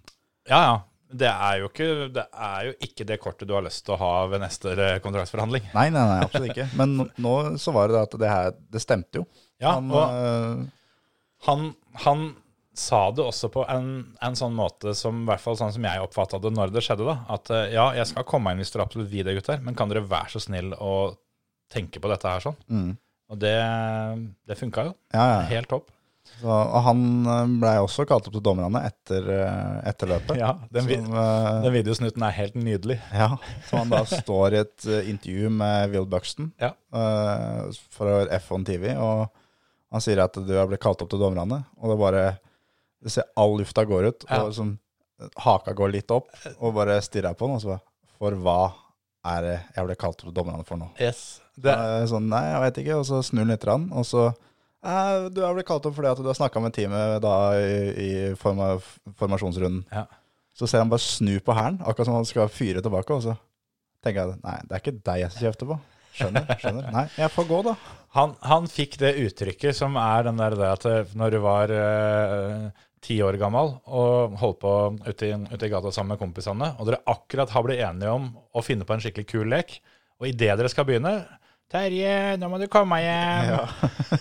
Ja, 0.48 0.60
ja. 0.70 0.76
Det 1.16 1.28
er, 1.30 1.60
ikke, 1.62 1.84
det 2.10 2.24
er 2.34 2.64
jo 2.66 2.72
ikke 2.82 3.04
det 3.06 3.16
kortet 3.22 3.46
du 3.46 3.52
har 3.54 3.62
lyst 3.62 3.84
til 3.86 3.94
å 3.94 3.98
ha 4.00 4.08
ved 4.26 4.40
neste 4.42 4.72
kontraktsforhandling. 5.04 5.68
Nei, 5.76 5.84
nei, 5.94 6.02
nei, 6.10 6.16
absolutt 6.24 6.50
ikke. 6.50 6.66
Men 6.80 6.96
nå- 7.22 7.54
så 7.62 7.70
var 7.76 7.86
det 7.88 7.94
det 7.94 8.00
at 8.08 8.16
det 8.24 8.30
her, 8.32 8.56
det 8.74 8.82
stemte 8.82 9.20
jo. 9.20 9.26
Ja, 9.62 9.76
Han, 9.78 9.92
og 9.94 10.16
eh, 10.16 10.64
han, 11.46 11.62
han 12.02 12.24
sa 12.76 13.04
det 13.14 13.22
også 13.24 13.48
på 13.54 13.62
en, 13.72 13.86
en 14.20 14.34
sånn 14.36 14.52
måte 14.58 14.92
som 14.98 15.22
i 15.22 15.28
hvert 15.30 15.40
fall 15.46 15.56
sånn 15.56 15.72
som 15.78 15.86
jeg 15.86 16.02
oppfatta 16.02 16.42
det 16.42 16.50
når 16.58 16.74
det 16.74 16.82
skjedde. 16.84 17.06
da, 17.08 17.14
At 17.38 17.54
eh, 17.54 17.70
ja, 17.78 17.86
jeg 17.96 18.10
skal 18.10 18.26
komme 18.28 18.52
inn 18.52 18.60
hvis 18.60 18.74
dere 18.74 18.84
absolutt 18.88 19.08
vil 19.14 19.24
det, 19.30 19.38
gutter, 19.38 19.62
men 19.64 19.78
kan 19.78 19.88
dere 19.88 20.02
være 20.10 20.34
så 20.34 20.42
snill 20.42 20.74
å 20.74 20.92
tenke 21.72 22.02
på 22.02 22.10
dette 22.10 22.34
her 22.34 22.42
sånn? 22.50 22.58
mm, 22.66 22.90
Og 23.32 23.38
det, 23.42 23.54
det 24.46 24.56
funka 24.58 24.84
jo. 24.90 24.96
ja, 25.14 25.26
ja. 25.32 25.38
Helt 25.50 25.68
topp. 25.72 25.92
Så, 26.26 26.50
og 26.50 26.80
han 26.82 27.00
blei 27.62 27.76
også 27.78 28.02
kalt 28.06 28.26
opp 28.28 28.34
til 28.34 28.42
dommerne 28.44 28.80
etter, 28.88 29.28
eh, 29.30 29.76
etter 29.88 30.10
løpet. 30.10 30.36
Ja, 30.42 30.50
den, 30.74 30.88
Som, 30.90 31.12
uh, 31.14 31.62
den 31.64 31.72
videosnutten 31.76 32.24
er 32.26 32.34
helt 32.34 32.56
nydelig. 32.58 32.98
Ja, 33.14 33.28
så 33.68 33.80
han 33.80 33.92
da 33.94 34.02
står 34.10 34.56
i 34.56 34.60
et 34.64 34.86
eh, 34.90 35.10
intervju 35.12 35.52
med 35.54 35.94
Will 35.94 36.08
Buxton 36.10 36.50
Ja. 36.62 36.72
uh, 36.94 37.70
for 37.94 38.26
F1 38.40 38.66
TV, 38.68 38.90
og 38.98 39.28
han 39.94 40.02
sier 40.02 40.20
at 40.26 40.34
du 40.42 40.50
har 40.58 40.66
blitt 40.70 40.82
kalt 40.82 41.02
opp 41.06 41.10
til 41.14 41.22
dommerne, 41.22 41.62
og 41.78 41.92
det 41.94 41.98
bare 42.02 42.24
Du 43.06 43.08
ser 43.12 43.28
all 43.38 43.54
lufta 43.60 43.84
går 43.86 44.10
ut, 44.10 44.26
Ja. 44.28 44.42
og 44.42 44.52
som 44.56 44.74
haka 45.40 45.72
går 45.78 45.94
litt 45.94 46.10
opp, 46.12 46.26
og 46.58 46.74
bare 46.76 46.98
stirrer 47.06 47.38
på 47.38 47.46
den, 47.48 47.56
og 47.56 47.62
så 47.62 47.78
For 48.18 48.34
hva 48.42 48.72
er 49.30 49.42
det 49.46 49.56
jeg 49.76 49.86
ble 49.88 49.94
kalt 49.96 50.18
opp 50.20 50.26
til 50.28 50.34
dommerne 50.36 50.66
for 50.66 50.76
nå? 50.80 50.90
Yes. 51.00 51.38
Det 51.56 51.74
sånn, 52.10 52.28
nei, 52.28 52.42
jeg 52.50 52.62
vet 52.66 52.82
ikke, 52.82 52.98
og 53.00 53.06
så 53.08 53.22
snur 53.24 53.46
han 53.46 53.54
litt, 53.54 53.64
rann, 53.64 53.88
og 53.96 54.04
så 54.04 54.26
eh, 54.28 55.26
Du 55.32 55.40
er 55.40 55.56
blitt 55.56 55.68
kalt 55.68 55.88
opp 55.88 55.96
fordi 55.96 56.10
at 56.10 56.20
du 56.20 56.28
har 56.28 56.36
snakka 56.36 56.60
med 56.60 56.74
teamet 56.76 57.18
da 57.24 57.34
i, 57.56 57.74
i 58.06 58.10
forma, 58.40 58.74
formasjonsrunden. 59.16 59.84
Ja. 59.92 60.04
Så 60.56 60.68
ser 60.68 60.84
han 60.84 60.92
bare 60.92 61.04
snu 61.04 61.34
på 61.44 61.56
hælen, 61.56 61.82
akkurat 61.84 62.08
som 62.08 62.16
han 62.18 62.28
skal 62.28 62.52
fyre 62.52 62.84
tilbake, 62.84 63.16
og 63.16 63.24
så 63.24 63.36
tenker 64.04 64.22
jeg 64.22 64.40
nei, 64.44 64.56
det 64.64 64.76
er 64.76 64.84
ikke 64.84 64.98
deg 65.08 65.22
jeg 65.22 65.34
skal 65.34 65.48
kjefte 65.48 65.70
på. 65.72 65.78
Skjønner, 66.16 66.52
skjønner. 66.62 66.90
Nei, 66.94 67.06
jeg 67.18 67.32
får 67.32 67.48
gå, 67.48 67.62
da. 67.66 67.76
Han, 68.16 68.36
han 68.48 68.68
fikk 68.72 68.96
det 69.02 69.16
uttrykket 69.26 69.76
som 69.76 69.96
er 70.00 70.28
den 70.28 70.40
der 70.40 70.56
det 70.56 70.68
at 70.70 70.86
eh, 70.88 71.16
når 71.18 71.34
du 71.34 71.40
var 71.44 71.72
eh, 71.72 72.84
ti 73.04 73.18
år 73.24 73.36
gammel 73.40 73.74
og 73.84 74.36
holdt 74.40 74.60
på 74.62 74.72
ute 75.06 75.28
i, 75.28 75.34
ute 75.52 75.68
i 75.68 75.72
gata 75.72 75.92
sammen 75.92 76.14
med 76.14 76.22
kompisene, 76.22 76.72
og 76.76 76.88
dere 76.88 77.02
akkurat 77.12 77.52
har 77.52 77.66
blitt 77.66 77.82
enige 77.84 78.14
om 78.14 78.30
å 78.56 78.64
finne 78.64 78.88
på 78.88 78.96
en 78.96 79.04
skikkelig 79.04 79.28
kul 79.30 79.52
lek, 79.52 79.78
og 80.16 80.30
idet 80.30 80.56
dere 80.56 80.72
skal 80.72 80.88
begynne 80.88 81.18
Terje, 81.72 82.36
nå 82.38 82.48
må 82.50 82.60
du 82.62 82.68
komme 82.70 83.00
hjem. 83.02 83.56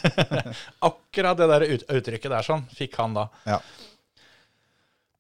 akkurat 0.90 1.38
det 1.38 1.50
der 1.52 1.66
ut, 1.70 1.84
uttrykket 1.94 2.32
der 2.34 2.46
sånn 2.46 2.66
fikk 2.74 2.98
han 3.02 3.18
da. 3.18 3.28
Ja. 3.46 3.60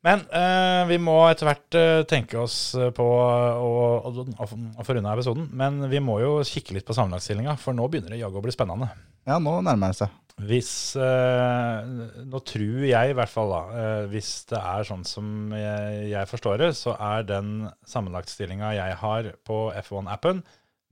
Men 0.06 0.22
eh, 0.38 0.84
vi 0.90 1.00
må 1.02 1.16
etter 1.30 1.50
hvert 1.50 1.78
eh, 1.78 2.02
tenke 2.10 2.38
oss 2.44 2.58
på 2.98 3.06
å, 3.06 3.72
å, 4.06 4.12
å, 4.12 4.46
å 4.46 4.86
få 4.86 4.98
unna 4.98 5.16
episoden. 5.16 5.48
Men 5.54 5.82
vi 5.90 6.02
må 6.02 6.20
jo 6.22 6.36
kikke 6.46 6.78
litt 6.78 6.86
på 6.86 6.98
sammenlagtstillinga, 6.98 7.58
for 7.62 7.78
nå 7.78 7.88
begynner 7.90 8.14
det 8.14 8.22
jaggu 8.22 8.42
å 8.42 8.46
bli 8.46 8.54
spennende. 8.54 8.92
Ja, 9.26 9.40
nå 9.42 9.58
nærmer 9.66 9.94
det 9.94 10.02
seg. 10.04 10.22
Hvis 10.46 10.70
eh, 11.00 11.86
Nå 12.28 12.42
tror 12.44 12.82
jeg 12.84 13.12
i 13.12 13.16
hvert 13.16 13.32
fall, 13.32 13.54
da, 13.54 13.62
eh, 13.80 14.08
hvis 14.12 14.32
det 14.52 14.60
er 14.60 14.88
sånn 14.88 15.06
som 15.08 15.54
jeg, 15.56 16.10
jeg 16.12 16.30
forstår 16.30 16.60
det, 16.60 16.72
så 16.78 16.98
er 17.00 17.26
den 17.30 17.54
sammenlagtstillinga 17.88 18.74
jeg 18.76 18.98
har 19.00 19.32
på 19.48 19.70
F1-appen, 19.80 20.44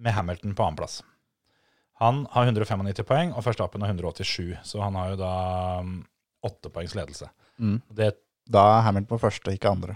med 0.03 0.15
Hamilton 0.15 0.55
på 0.57 0.65
annenplass. 0.65 1.01
Han 2.03 2.23
har 2.33 2.45
195 2.51 3.05
poeng, 3.07 3.31
og 3.33 3.43
førsteappen 3.45 3.81
har 3.85 3.93
187, 3.95 4.57
så 4.67 4.81
han 4.83 4.95
har 4.99 5.13
jo 5.13 5.19
da 5.21 5.33
mm, 5.85 5.97
åtte 6.49 6.69
poengs 6.73 6.95
ledelse. 6.99 7.29
Mm. 7.59 7.77
Det, 7.95 8.11
Da 8.51 8.63
er 8.77 8.81
Hamilton 8.89 9.07
på 9.13 9.21
første, 9.23 9.53
ikke 9.55 9.71
andre. 9.71 9.95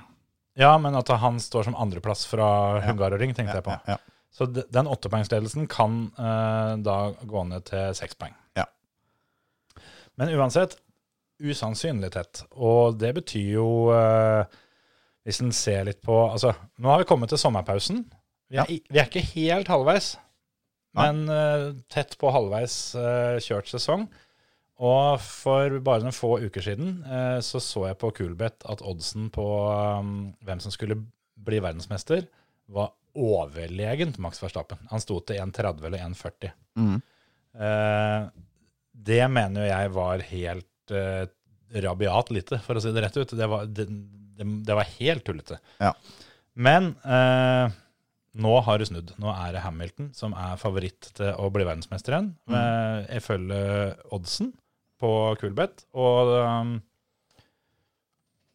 ja, 0.58 0.72
men 0.82 0.96
at 0.96 1.08
han 1.22 1.36
står 1.44 1.66
som 1.68 1.76
andreplass 1.76 2.24
fra 2.26 2.80
Hungaroring, 2.86 3.34
tenkte 3.36 3.58
jeg 3.60 3.66
på. 3.66 3.76
Ja, 3.88 3.98
ja. 3.98 3.98
Så 4.38 4.46
de- 4.54 4.64
den 4.72 4.88
åttepoengsledelsen 4.88 5.68
kan 5.68 6.12
eh, 6.18 6.76
da 6.86 6.96
gå 7.26 7.44
ned 7.50 7.66
til 7.66 7.94
seks 7.98 8.14
poeng. 8.16 8.34
Ja. 8.56 8.66
Men 10.18 10.30
uansett, 10.38 10.78
usannsynlig 11.44 12.12
tett. 12.16 12.44
Og 12.58 12.98
det 13.02 13.12
betyr 13.18 13.52
jo, 13.58 13.68
eh, 13.94 14.46
hvis 15.28 15.42
en 15.44 15.52
ser 15.52 15.84
litt 15.86 16.02
på 16.02 16.16
Altså, 16.32 16.54
nå 16.80 16.90
har 16.90 17.00
vi 17.04 17.10
kommet 17.10 17.30
til 17.30 17.38
sommerpausen. 17.42 18.06
Vi 18.50 18.58
er, 18.58 18.66
Ja. 18.66 18.80
vi 18.90 19.00
er 19.00 19.06
ikke 19.10 19.26
helt 19.36 19.68
halvveis. 19.68 20.16
Men 20.98 21.28
uh, 21.30 21.76
tett 21.92 22.16
på 22.20 22.32
halvveis 22.34 22.78
uh, 22.98 23.38
kjørt 23.44 23.70
sesong. 23.72 24.08
Og 24.78 25.22
for 25.24 25.80
bare 25.82 26.06
noen 26.06 26.14
få 26.14 26.36
uker 26.44 26.66
siden 26.66 27.00
uh, 27.08 27.40
så 27.46 27.62
så 27.64 27.88
jeg 27.88 28.00
på 28.02 28.12
Coolbet 28.20 28.66
at 28.70 28.84
oddsen 28.86 29.32
på 29.34 29.46
um, 29.48 30.32
hvem 30.46 30.62
som 30.62 30.74
skulle 30.74 31.00
bli 31.48 31.62
verdensmester, 31.64 32.28
var 32.74 32.94
overlegent 33.18 34.20
Max 34.22 34.42
Verstappen. 34.44 34.82
Han 34.92 35.02
sto 35.02 35.20
til 35.26 35.40
1,30 35.42 35.86
eller 35.88 36.04
1,40. 36.04 36.52
Mm. 36.78 36.98
Det 39.08 39.22
mener 39.32 39.64
jo 39.64 39.70
jeg 39.70 39.94
var 39.96 40.24
helt 40.28 40.94
rabiat 41.88 42.34
lite, 42.36 42.60
for 42.66 42.78
å 42.78 42.84
si 42.84 42.92
det 42.94 43.06
rett 43.06 43.18
ut. 43.18 43.34
Det 43.38 43.48
var, 43.50 43.66
det, 43.66 43.88
det, 43.88 44.48
det 44.68 44.78
var 44.78 44.92
helt 44.98 45.26
tullete. 45.26 45.58
Ja. 45.82 45.94
Men 46.58 46.96
eh, 47.06 47.74
nå 48.38 48.54
har 48.66 48.80
det 48.80 48.90
snudd. 48.90 49.14
Nå 49.22 49.32
er 49.34 49.56
det 49.56 49.64
Hamilton 49.66 50.12
som 50.16 50.36
er 50.38 50.60
favoritt 50.62 51.10
til 51.18 51.34
å 51.38 51.50
bli 51.54 51.66
verdensmester 51.68 52.16
igjen, 52.16 52.32
Jeg 52.54 53.22
ifølge 53.22 53.62
oddsen 54.14 54.54
på 55.02 55.12
Kulbeth. 55.42 55.88
Og 55.98 56.34
um, 56.38 56.78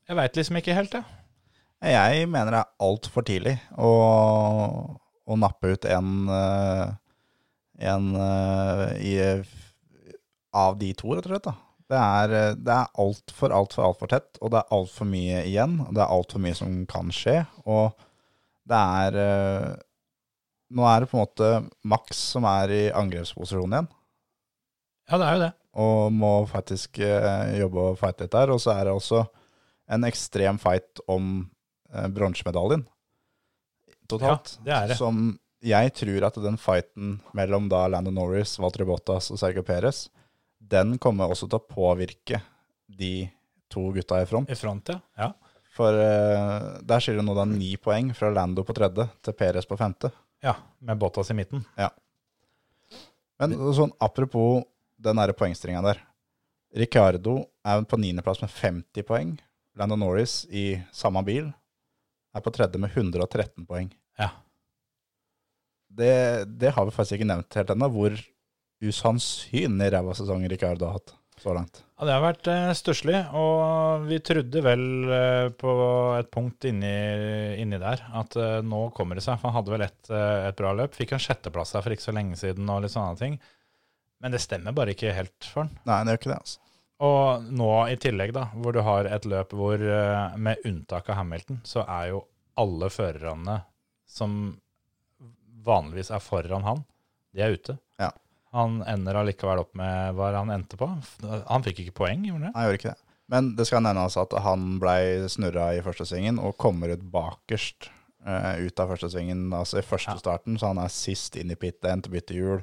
jeg 0.09 0.19
veit 0.19 0.39
liksom 0.39 0.59
ikke 0.59 0.77
helt, 0.77 0.95
jeg. 0.99 1.19
Jeg 1.93 2.29
mener 2.31 2.55
det 2.55 2.61
er 2.63 2.87
altfor 2.87 3.25
tidlig 3.27 3.57
å, 3.75 3.91
å 5.27 5.39
nappe 5.39 5.73
ut 5.75 5.87
en, 5.91 6.13
eh, 6.31 6.93
en 7.91 8.13
eh, 8.23 8.85
i, 9.03 9.15
av 10.55 10.77
de 10.79 10.93
to, 10.99 11.17
rett 11.17 11.27
og 11.27 11.33
slett. 11.33 11.49
Da. 11.49 11.55
Det 11.93 12.03
er, 12.03 12.55
det 12.57 12.77
er 12.77 13.01
altfor, 13.03 13.53
altfor, 13.57 13.89
altfor 13.89 14.13
tett, 14.15 14.39
og 14.41 14.53
det 14.55 14.63
er 14.63 14.77
altfor 14.79 15.11
mye 15.11 15.43
igjen. 15.49 15.81
Og 15.89 15.97
det 15.97 16.05
er 16.05 16.15
altfor 16.15 16.45
mye 16.45 16.57
som 16.57 16.79
kan 16.91 17.11
skje. 17.15 17.41
Og 17.67 17.91
det 18.69 18.79
er 18.79 19.17
eh, 19.23 19.73
Nå 20.73 20.87
er 20.89 21.03
det 21.05 21.09
på 21.11 21.19
en 21.19 21.25
måte 21.27 21.49
Max 21.85 22.17
som 22.33 22.47
er 22.49 22.71
i 22.73 22.83
angrepsposisjon 22.97 23.75
igjen, 23.75 23.89
Ja, 25.11 25.19
det 25.21 25.27
er 25.27 25.35
jo 25.37 25.43
det. 25.43 25.51
og 25.83 26.13
må 26.17 26.31
faktisk 26.49 26.99
eh, 27.05 27.59
jobbe 27.61 27.83
og 27.91 27.99
fighte 28.01 28.25
litt 28.25 28.33
der. 28.33 28.53
Og 28.55 28.61
så 28.63 28.73
er 28.73 28.87
det 28.89 28.95
også 28.95 29.25
en 29.93 30.07
ekstrem 30.09 30.61
fight 30.63 31.03
om 31.13 31.51
eh, 31.93 32.09
bronsemedaljen 32.09 32.87
totalt. 34.09 34.57
Ja, 34.63 34.65
det 34.65 34.75
er 34.79 34.89
det. 34.93 34.99
Som 35.01 35.23
jeg 35.63 35.93
tror 35.95 36.27
at 36.27 36.41
den 36.43 36.57
fighten 36.59 37.19
mellom 37.37 37.69
da 37.71 37.85
Landon 37.93 38.17
Norris, 38.19 38.57
Walter 38.63 38.87
Bottas 38.89 39.31
og 39.31 39.39
Sergio 39.41 39.63
Perez, 39.67 40.07
den 40.59 40.97
kommer 41.03 41.31
også 41.31 41.49
til 41.51 41.61
å 41.61 41.67
påvirke 41.69 42.41
de 42.89 43.29
to 43.73 43.91
gutta 43.95 44.23
i 44.23 44.27
front. 44.29 44.51
I 44.51 44.57
front, 44.59 44.89
ja. 44.93 44.99
ja. 45.19 45.31
For 45.73 45.97
uh, 45.97 46.83
der 46.85 47.01
skiller 47.01 47.25
nå 47.25 47.35
da 47.37 47.47
ni 47.49 47.75
poeng 47.81 48.13
fra 48.17 48.29
Lando 48.33 48.65
på 48.67 48.75
tredje 48.77 49.07
til 49.25 49.37
Perez 49.37 49.69
på 49.69 49.79
femte. 49.81 50.11
Ja, 50.45 50.57
med 50.85 51.01
Bottas 51.01 51.31
i 51.33 51.37
midten. 51.39 51.65
Ja. 51.79 51.89
Men 53.41 53.55
sånn 53.75 53.95
apropos 54.03 54.67
den 55.03 55.19
der 55.19 55.33
poengstringa 55.37 55.81
der. 55.85 56.03
Ricardo 56.77 57.39
er 57.65 57.83
på 57.89 57.99
niendeplass 58.01 58.43
med 58.43 58.53
50 58.53 59.07
poeng. 59.09 59.33
Lando 59.79 59.97
Norris 59.97 60.43
i 60.53 60.77
samme 60.93 61.23
bil 61.25 61.49
er 62.33 62.45
på 62.45 62.53
tredje 62.53 62.81
med 62.81 62.93
113 62.93 63.67
poeng. 63.69 63.89
Ja. 64.21 64.29
Det, 65.93 66.13
det 66.61 66.73
har 66.77 66.89
vi 66.89 66.95
faktisk 66.95 67.19
ikke 67.19 67.29
nevnt 67.29 67.59
helt 67.59 67.73
ennå, 67.73 67.89
hvor 67.93 68.17
usannsynlig 68.83 69.91
ræva 69.93 70.15
sesong 70.17 70.45
Ricardo 70.51 70.89
har 70.89 71.01
hatt 71.01 71.15
så 71.43 71.55
langt. 71.57 71.83
Ja, 71.99 72.07
det 72.09 72.15
har 72.17 72.25
vært 72.25 72.49
eh, 72.51 72.71
stusslig, 72.79 73.19
og 73.39 74.07
vi 74.09 74.19
trodde 74.25 74.63
vel 74.65 74.85
eh, 75.15 75.49
på 75.59 75.75
et 76.19 76.31
punkt 76.35 76.67
inni, 76.71 76.93
inni 77.63 77.79
der 77.83 78.03
at 78.19 78.37
eh, 78.39 78.59
nå 78.67 78.89
kommer 78.97 79.19
det 79.19 79.25
seg. 79.27 79.39
For 79.41 79.51
han 79.51 79.59
hadde 79.61 79.75
vel 79.75 79.87
et, 79.87 80.01
eh, 80.11 80.49
et 80.49 80.59
bra 80.59 80.73
løp. 80.79 80.97
Fikk 80.99 81.15
en 81.17 81.23
sjetteplass 81.23 81.75
her 81.77 81.85
for 81.85 81.95
ikke 81.95 82.09
så 82.09 82.15
lenge 82.17 82.39
siden 82.41 82.71
og 82.73 82.85
litt 82.85 82.95
sånne 82.95 83.19
ting. 83.21 83.39
Men 84.23 84.35
det 84.35 84.43
stemmer 84.43 84.75
bare 84.75 84.95
ikke 84.95 85.15
helt 85.15 85.51
for 85.51 85.65
han. 85.65 85.73
Nei, 85.89 86.03
det 86.07 86.15
gjør 86.15 86.23
ikke 86.23 86.33
det, 86.33 86.43
altså. 86.45 86.59
Og 87.03 87.47
nå 87.59 87.71
i 87.91 87.97
tillegg, 87.99 88.31
da, 88.37 88.45
hvor 88.55 88.75
du 88.77 88.83
har 88.87 89.09
et 89.11 89.25
løp 89.27 89.55
hvor, 89.59 89.83
eh, 89.83 90.37
med 90.39 90.63
unntak 90.69 91.11
av 91.11 91.19
Hamilton, 91.19 91.59
så 91.67 91.83
er 91.83 92.13
jo 92.13 92.23
alle 92.63 92.91
førerne 92.93 93.57
som 94.07 94.37
vanligvis 95.67 96.13
er 96.15 96.23
foran 96.23 96.67
han, 96.67 96.85
de 97.35 97.43
er 97.43 97.57
ute. 97.57 97.75
Ja. 97.99 98.11
Han 98.53 98.83
ender 98.89 99.17
allikevel 99.17 99.63
opp 99.63 99.73
med 99.79 100.13
hva 100.19 100.33
han 100.37 100.53
endte 100.53 100.77
på. 100.81 100.89
Han 101.49 101.65
fikk 101.65 101.85
ikke 101.87 101.99
poeng, 102.03 102.27
gjorde 102.29 102.51
han 102.51 102.51
det? 102.51 102.55
Nei, 102.57 102.67
gjør 102.69 102.79
ikke 102.81 102.93
det. 102.93 103.01
Men 103.33 103.53
det 103.57 103.65
skal 103.69 103.85
nevnes 103.87 104.19
at 104.21 104.35
han 104.45 104.77
blei 104.83 105.29
snurra 105.33 105.71
i 105.73 105.81
første 105.85 106.05
svingen 106.09 106.41
og 106.43 106.59
kommer 106.61 106.93
ut 106.93 107.05
bakerst 107.15 107.89
uh, 108.27 108.59
ut 108.61 108.83
av 108.83 108.93
første 108.93 109.09
svingen, 109.15 109.47
altså 109.57 109.81
i 109.81 109.87
første 109.87 110.17
Ja. 110.17 110.21
starten, 110.21 110.59
så 110.61 110.73
han 110.73 110.83
er 110.83 110.93
sist 110.93 111.39
inn 111.41 111.51
i 111.51 111.57
pit 111.57 111.81
endte 111.85 112.13
bytte 112.13 112.35
byttehjul, 112.35 112.63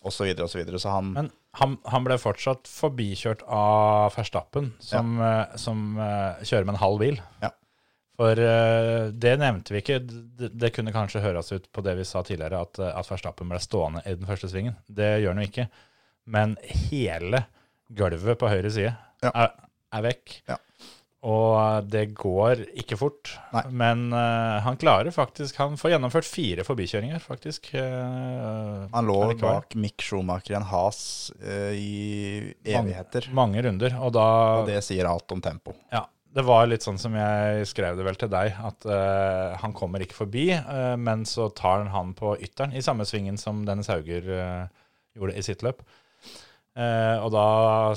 osv., 0.00 0.30
osv. 0.32 0.46
Så, 0.48 0.58
videre. 0.62 0.80
så 0.80 0.94
han 0.94 1.12
Men 1.12 1.30
han, 1.58 1.76
han 1.84 2.04
ble 2.06 2.18
fortsatt 2.20 2.68
forbikjørt 2.70 3.42
av 3.44 4.14
Verstappen, 4.16 4.72
som, 4.80 5.18
eh, 5.20 5.56
som 5.56 5.98
uh, 5.98 6.38
kjører 6.44 6.68
med 6.68 6.76
en 6.76 6.82
halv 6.84 7.02
bil. 7.02 7.20
Ja. 7.42 7.50
For 8.18 8.34
uh, 8.42 9.08
det 9.14 9.36
nevnte 9.38 9.74
vi 9.76 9.82
ikke. 9.82 10.00
Det, 10.02 10.50
det 10.58 10.72
kunne 10.74 10.94
kanskje 10.94 11.22
høres 11.22 11.52
ut 11.54 11.68
på 11.70 11.84
det 11.86 11.94
vi 12.00 12.06
sa 12.08 12.24
tidligere, 12.26 12.64
at, 12.66 12.80
eh, 12.82 12.90
at 12.98 13.06
Verstappen 13.12 13.50
ble 13.52 13.60
stående 13.62 14.02
i 14.10 14.16
den 14.18 14.26
første 14.26 14.50
svingen. 14.50 14.74
Det 14.90 15.20
gjør 15.22 15.36
han 15.36 15.44
jo 15.44 15.50
ikke. 15.52 15.68
Men 16.28 16.56
hele 16.90 17.44
gulvet 17.88 18.40
på 18.40 18.50
høyre 18.50 18.72
side 18.74 18.90
Ja. 19.22 19.30
er, 19.30 19.54
er 19.94 20.02
vekk. 20.10 20.34
Ja. 20.50 20.58
Og 21.28 21.86
det 21.90 22.04
går 22.14 22.60
ikke 22.78 22.98
fort. 22.98 23.32
Nei. 23.54 23.64
Men 23.74 24.04
uh, 24.14 24.58
han 24.62 24.76
klarer 24.78 25.10
faktisk 25.10 25.56
Han 25.58 25.74
får 25.80 25.96
gjennomført 25.96 26.28
fire 26.28 26.62
forbikjøringer, 26.66 27.18
faktisk. 27.22 27.72
Uh, 27.74 28.84
Han 28.92 29.08
lå 29.08 29.16
bak 29.40 29.74
Mick 29.74 30.02
Schumacher 30.06 30.54
i 30.54 30.58
en 30.60 30.68
has 30.70 31.00
uh, 31.42 31.72
i 31.74 32.54
evigheter. 32.62 33.30
Mange 33.34 33.62
runder. 33.66 33.98
Og 33.98 34.14
da 34.14 34.28
Og 34.60 34.70
det 34.70 34.78
sier 34.86 35.10
alt 35.10 35.34
om 35.34 35.42
tempo. 35.42 35.74
Ja, 35.94 36.04
det 36.38 36.44
var 36.46 36.68
litt 36.70 36.84
sånn 36.86 37.00
som 37.00 37.14
jeg 37.18 37.66
skrev 37.66 37.98
det 37.98 38.04
vel 38.06 38.18
til 38.18 38.30
deg, 38.30 38.54
at 38.68 38.86
uh, 38.86 39.56
han 39.58 39.74
kommer 39.74 40.02
ikke 40.04 40.20
forbi, 40.20 40.52
uh, 40.54 40.94
men 41.00 41.24
så 41.26 41.48
tar 41.50 41.82
han 41.82 41.90
han 41.90 42.12
på 42.18 42.36
ytteren, 42.38 42.76
i 42.78 42.82
samme 42.84 43.06
svingen 43.08 43.40
som 43.40 43.64
Dennis 43.66 43.90
Hauger 43.90 44.28
uh, 44.30 44.92
gjorde 45.18 45.34
i 45.34 45.44
sitt 45.46 45.64
løp. 45.66 45.82
Og 46.78 47.32
da, 47.34 47.44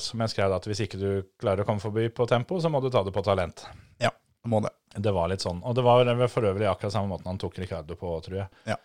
som 0.01 0.23
jeg 0.23 0.31
skrev, 0.31 0.53
at 0.55 0.65
hvis 0.65 0.79
ikke 0.81 0.97
du 0.97 1.09
klarer 1.37 1.61
å 1.61 1.65
komme 1.67 1.83
forbi 1.83 2.07
på 2.09 2.25
tempo, 2.25 2.57
så 2.57 2.71
må 2.73 2.79
du 2.81 2.87
ta 2.89 3.03
det 3.05 3.11
på 3.13 3.21
talent. 3.21 3.61
Ja, 4.01 4.09
må 4.49 4.57
det. 4.65 4.71
Det 4.97 5.13
var 5.13 5.29
litt 5.29 5.43
sånn. 5.45 5.59
Og 5.61 5.75
det 5.77 5.83
var 5.85 6.09
for 6.33 6.47
øvrig 6.49 6.65
akkurat 6.65 6.95
samme 6.95 7.11
måten 7.11 7.29
han 7.29 7.37
tok 7.37 7.59
Ricardo 7.61 7.93
på, 7.99 8.15
tror 8.25 8.39
jeg. 8.39 8.49
Ja. 8.71 8.79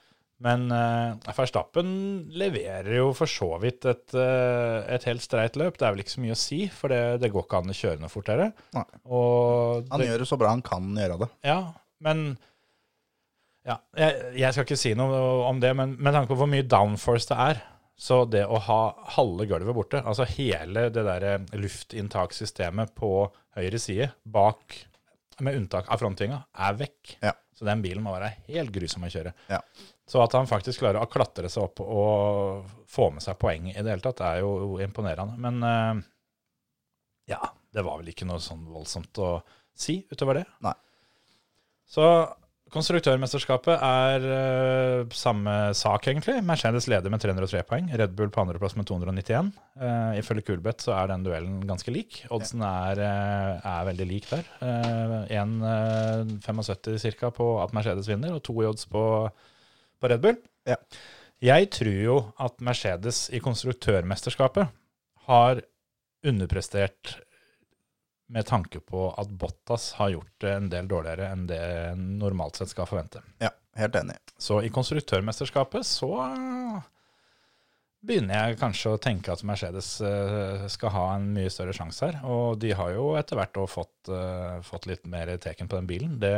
Men 0.45 0.66
uh, 0.68 1.16
Verstappen 1.32 1.89
leverer 2.37 2.91
jo 2.99 3.07
for 3.16 3.30
så 3.30 3.55
vidt 3.62 3.87
et, 3.89 4.05
uh, 4.12 4.82
et 4.93 5.07
helt 5.09 5.24
streit 5.24 5.57
løp. 5.57 5.78
Det 5.80 5.87
er 5.89 5.95
vel 5.95 6.03
ikke 6.05 6.16
så 6.16 6.24
mye 6.24 6.37
å 6.37 6.41
si, 6.41 6.59
for 6.68 6.93
det, 6.93 7.01
det 7.22 7.30
går 7.32 7.47
ikke 7.47 7.62
an 7.62 7.72
å 7.72 7.78
kjøre 7.78 8.03
noe 8.03 8.12
fortere. 8.12 8.51
Nei. 8.76 8.84
Og 9.09 9.89
Han 9.89 10.03
det, 10.03 10.11
gjør 10.11 10.24
det 10.24 10.28
så 10.28 10.41
bra 10.41 10.53
han 10.53 10.64
kan 10.66 10.91
gjøre 10.93 11.22
det. 11.24 11.30
ja, 11.49 11.61
men 12.05 12.28
ja, 13.66 13.80
jeg, 13.99 14.18
jeg 14.39 14.55
skal 14.55 14.66
ikke 14.68 14.78
si 14.78 14.93
noe 14.95 15.22
om 15.49 15.59
det, 15.62 15.72
men 15.74 15.97
med 15.99 16.14
tanke 16.14 16.30
på 16.30 16.39
hvor 16.39 16.51
mye 16.51 16.66
downforce 16.70 17.26
det 17.32 17.39
er, 17.49 17.62
så 17.97 18.20
det 18.28 18.45
å 18.45 18.61
ha 18.66 18.80
halve 19.16 19.47
gulvet 19.49 19.74
borte, 19.74 20.03
altså 20.05 20.26
hele 20.37 20.87
det 20.93 21.03
der 21.07 21.24
eh, 21.24 21.57
luftinntakssystemet 21.57 22.93
på 22.99 23.11
høyre 23.57 23.80
side, 23.80 24.11
bak, 24.28 24.76
med 25.41 25.57
unntak 25.59 25.89
av 25.93 26.01
frontvinga, 26.03 26.43
er 26.68 26.76
vekk. 26.78 27.16
Ja. 27.24 27.32
Så 27.57 27.65
den 27.65 27.81
bilen 27.85 28.05
må 28.05 28.13
være 28.13 28.35
helt 28.51 28.73
grusom 28.75 29.07
å 29.07 29.11
kjøre. 29.13 29.33
Ja. 29.49 29.63
Så 30.07 30.21
at 30.21 30.35
han 30.37 30.49
faktisk 30.49 30.83
klarer 30.83 31.01
å 31.01 31.09
klatre 31.11 31.49
seg 31.51 31.65
opp 31.65 31.81
og 31.83 32.67
få 32.93 33.09
med 33.15 33.25
seg 33.25 33.39
poeng 33.41 33.71
i 33.73 33.79
det 33.79 33.95
hele 33.95 34.05
tatt, 34.05 34.21
er 34.27 34.43
jo 34.45 34.77
imponerende. 34.85 35.39
Men 35.41 35.63
eh, 35.65 36.03
ja, 37.33 37.41
det 37.73 37.85
var 37.87 38.03
vel 38.03 38.13
ikke 38.13 38.29
noe 38.29 38.43
sånn 38.45 38.67
voldsomt 38.69 39.23
å 39.25 39.31
si 39.77 40.03
utover 40.13 40.43
det. 40.43 40.45
Nei. 40.67 40.75
Så 41.89 42.05
konstruktørmesterskapet 42.75 43.79
er 43.79 44.25
uh, 44.27 45.14
samme 45.14 45.53
sak, 45.77 46.09
egentlig. 46.11 46.41
Mercedes 46.47 46.89
leder 46.91 47.12
med 47.12 47.23
303 47.23 47.62
poeng. 47.69 47.91
Red 47.95 48.17
Bull 48.19 48.33
på 48.35 48.43
andreplass 48.43 48.77
med 48.79 48.89
291. 48.89 49.53
Uh, 49.79 50.12
ifølge 50.19 50.47
Kulbeth 50.49 50.87
så 50.87 50.97
er 50.97 51.12
den 51.12 51.27
duellen 51.27 51.61
ganske 51.69 51.95
lik. 51.95 52.25
Oddsen 52.35 52.64
er, 52.67 53.03
uh, 53.03 53.69
er 53.71 53.87
veldig 53.91 54.09
lik 54.11 54.27
der. 54.33 54.49
Uh, 54.61 55.21
1,75 55.31 57.21
ca. 57.21 57.31
på 57.35 57.53
at 57.62 57.77
Mercedes 57.77 58.11
vinner, 58.11 58.35
og 58.35 58.43
to 58.47 58.57
i 58.62 58.67
odds 58.69 58.89
på, 58.91 59.05
på 60.01 60.11
Red 60.12 60.25
Bull. 60.25 60.41
Ja. 60.67 60.81
Jeg 61.45 61.71
tror 61.77 62.03
jo 62.03 62.19
at 62.43 62.61
Mercedes 62.64 63.27
i 63.31 63.43
konstruktørmesterskapet 63.45 64.73
har 65.29 65.62
underprestert 66.27 67.19
med 68.27 68.47
tanke 68.47 68.81
på 68.83 69.07
at 69.14 69.31
Bottas 69.31 69.93
har 70.01 70.11
gjort 70.11 70.35
det 70.43 70.53
en 70.53 70.68
del 70.70 70.89
dårligere 70.91 71.31
enn 71.31 71.47
det 71.47 71.62
normalt 71.97 72.59
sett 72.59 72.72
skal 72.72 72.89
forvente. 72.91 73.22
Ja, 73.43 73.53
helt 73.79 73.97
enig. 73.99 74.18
Så 74.39 74.59
i 74.66 74.70
konstruktørmesterskapet 74.74 75.87
så 75.87 76.11
begynner 78.07 78.51
jeg 78.51 78.59
kanskje 78.61 78.95
å 78.95 79.03
tenke 79.03 79.35
at 79.35 79.45
Mercedes 79.47 79.97
eh, 80.05 80.66
skal 80.72 80.93
ha 80.95 81.05
en 81.16 81.31
mye 81.35 81.53
større 81.53 81.74
sjanse 81.77 82.07
her. 82.09 82.18
Og 82.27 82.59
de 82.62 82.72
har 82.77 82.93
jo 82.95 83.12
etter 83.18 83.39
hvert 83.39 83.62
òg 83.62 83.70
fått, 83.70 84.11
eh, 84.12 84.59
fått 84.66 84.89
litt 84.91 85.07
mer 85.11 85.33
teken 85.43 85.70
på 85.70 85.79
den 85.79 85.91
bilen. 85.91 86.18
Det, 86.22 86.35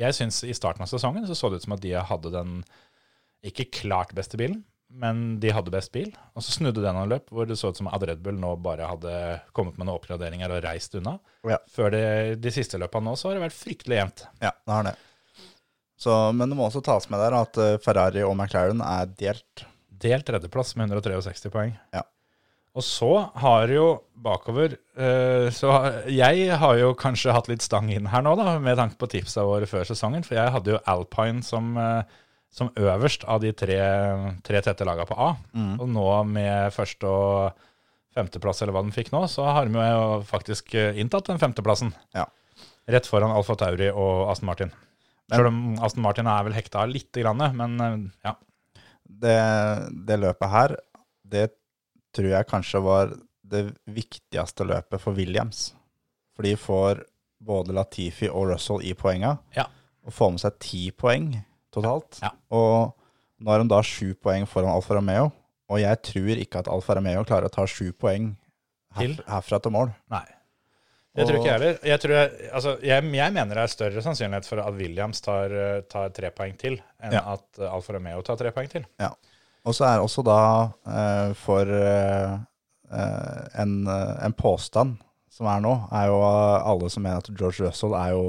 jeg 0.00 0.16
syns 0.16 0.42
i 0.46 0.56
starten 0.56 0.84
av 0.84 0.90
sesongen 0.92 1.26
så 1.28 1.36
så 1.36 1.50
det 1.50 1.60
ut 1.60 1.68
som 1.68 1.76
at 1.76 1.84
de 1.84 1.96
hadde 1.96 2.34
den 2.34 2.60
ikke 3.48 3.68
klart 3.82 4.14
beste 4.18 4.38
bilen, 4.40 4.64
men 4.88 5.40
de 5.40 5.50
hadde 5.52 5.72
best 5.72 5.92
bil. 5.92 6.10
Og 6.34 6.44
så 6.44 6.54
snudde 6.56 6.82
den 6.82 6.96
noen 6.96 7.10
løp 7.12 7.28
hvor 7.34 7.48
det 7.48 7.58
så 7.60 7.72
ut 7.72 7.78
som 7.78 7.90
at 7.92 8.04
Red 8.08 8.22
Bull 8.24 8.38
nå 8.40 8.54
bare 8.64 8.88
hadde 8.88 9.12
kommet 9.56 9.76
med 9.76 9.86
noen 9.86 9.98
oppgraderinger 9.98 10.54
og 10.54 10.62
reist 10.64 10.96
unna. 10.98 11.18
Ja. 11.48 11.60
Før 11.72 11.92
de, 11.94 12.02
de 12.40 12.54
siste 12.54 12.80
løpene 12.80 13.10
nå 13.10 13.16
så 13.18 13.30
har 13.30 13.38
det 13.38 13.46
vært 13.48 13.58
fryktelig 13.58 14.00
jevnt. 14.00 14.24
Ja, 14.40 14.54
det 14.54 14.76
har 14.76 14.88
det. 14.88 14.94
Så, 15.98 16.14
men 16.32 16.46
det 16.46 16.58
må 16.58 16.68
også 16.68 16.82
tas 16.84 17.08
med 17.10 17.20
der 17.20 17.34
at 17.34 17.58
eh, 17.58 17.80
Ferrari 17.82 18.22
og 18.22 18.36
McLaren 18.38 18.80
er 18.84 19.10
delt. 19.18 19.66
Delt 19.98 20.28
tredjeplass 20.28 20.76
med 20.78 20.92
163 20.94 21.50
poeng. 21.50 21.74
Ja. 21.94 22.04
Og 22.78 22.84
så 22.86 23.10
har 23.42 23.72
jo 23.72 23.86
bakover 24.22 24.76
eh, 24.76 25.48
Så 25.50 25.72
jeg 26.12 26.58
har 26.60 26.76
jo 26.78 26.92
kanskje 26.98 27.34
hatt 27.34 27.48
litt 27.50 27.64
stang 27.64 27.88
inn 27.90 28.06
her 28.12 28.22
nå, 28.22 28.36
da, 28.38 28.54
med 28.62 28.78
tanke 28.78 28.98
på 29.00 29.08
tipsa 29.10 29.42
våre 29.48 29.66
før 29.66 29.88
sesongen. 29.88 30.22
For 30.26 30.38
jeg 30.38 30.54
hadde 30.54 30.76
jo 30.76 30.82
Alpine 30.86 31.42
som, 31.42 31.72
eh, 31.82 32.18
som 32.50 32.70
øverst 32.80 33.24
av 33.28 33.40
de 33.42 33.52
tre, 33.52 33.76
tre 34.46 34.60
tette 34.64 34.86
laga 34.88 35.04
på 35.08 35.16
A. 35.20 35.30
Og 35.78 35.86
nå 35.88 36.06
med 36.26 36.72
første- 36.74 37.06
og 37.10 37.52
femteplass, 38.16 38.62
eller 38.64 38.72
hva 38.74 38.82
den 38.82 38.94
fikk 38.94 39.12
nå, 39.12 39.20
så 39.30 39.44
har 39.52 39.68
de 39.68 39.78
jo 39.78 40.22
faktisk 40.26 40.72
eh, 40.74 40.96
inntatt 40.98 41.28
den 41.28 41.38
femteplassen. 41.38 41.92
Ja. 42.16 42.24
Rett 42.88 43.06
foran 43.06 43.30
Alfa 43.36 43.54
Tauri 43.60 43.90
og 43.92 44.30
Aston 44.32 44.48
Martin. 44.48 44.72
Selv 45.30 45.50
om 45.50 45.58
Aston 45.84 46.02
Martin 46.02 46.26
er 46.26 46.46
vel 46.46 46.56
hekta 46.56 46.86
lite 46.88 47.20
grann, 47.22 47.44
men 47.56 47.80
eh, 47.84 47.96
ja. 48.30 48.34
Det, 49.08 49.36
det 50.08 50.18
løpet 50.20 50.50
her, 50.52 50.74
det 51.24 51.46
tror 52.16 52.28
jeg 52.32 52.48
kanskje 52.48 52.80
var 52.84 53.12
det 53.48 53.62
viktigste 53.88 54.66
løpet 54.68 55.00
for 55.00 55.16
Williams. 55.16 55.70
For 56.36 56.44
de 56.48 56.56
får 56.60 57.04
både 57.40 57.72
Latifi 57.76 58.28
og 58.32 58.50
Russell 58.50 58.82
i 58.88 58.94
poenga, 58.98 59.36
Ja. 59.56 59.64
og 60.04 60.12
får 60.16 60.30
med 60.34 60.42
seg 60.42 60.58
ti 60.64 60.82
poeng 60.90 61.30
totalt. 61.74 62.18
Ja. 62.24 62.30
Og 62.54 62.94
nå 63.42 63.52
har 63.52 63.62
de 63.62 63.68
da 63.70 63.82
sju 63.86 64.14
poeng 64.18 64.46
foran 64.50 64.72
Alfa 64.72 64.96
Romeo, 64.98 65.30
og 65.68 65.80
jeg 65.82 66.00
tror 66.02 66.40
ikke 66.42 66.62
at 66.64 66.68
Alfa 66.72 66.96
Romeo 66.98 67.22
klarer 67.28 67.46
å 67.50 67.54
ta 67.54 67.66
sju 67.68 67.92
poeng 67.92 68.32
her, 68.98 69.14
herfra 69.28 69.60
til 69.62 69.74
mål. 69.74 69.92
Nei. 70.10 70.24
Det 71.18 71.24
tror 71.26 71.38
ikke 71.40 71.48
jeg 71.48 71.56
heller. 71.58 71.78
Jeg, 71.82 72.00
jeg, 72.14 72.50
altså, 72.54 72.72
jeg, 72.84 73.06
jeg 73.18 73.32
mener 73.34 73.56
det 73.58 73.62
er 73.64 73.72
større 73.72 74.02
sannsynlighet 74.04 74.46
for 74.46 74.60
at 74.62 74.76
Williams 74.78 75.20
tar, 75.24 75.50
eh, 75.50 75.80
tar 75.90 76.12
tre 76.14 76.30
poeng 76.30 76.54
til, 76.60 76.76
enn 77.02 77.16
Ja. 77.16 77.24
at 77.34 77.58
eh, 77.58 77.66
Alfa 77.72 77.96
Romeo 77.96 78.20
tar 78.22 78.38
tre 78.38 78.52
poeng 78.54 78.70
til. 78.70 78.84
Ja. 79.02 79.10
Og 79.66 79.74
så 79.74 79.88
er 79.88 80.00
også 80.04 80.22
da 80.24 80.38
eh, 80.86 81.32
for 81.36 81.66
eh, 81.74 82.36
en, 83.58 83.72
en 83.88 84.36
påstand 84.38 84.96
som 85.34 85.46
er 85.50 85.60
nå, 85.62 85.72
er 85.94 86.06
jo 86.10 86.20
alle 86.22 86.88
som 86.90 87.02
mener 87.04 87.20
at 87.20 87.28
George 87.34 87.66
Russell 87.66 87.94
er 87.98 88.14
jo 88.14 88.22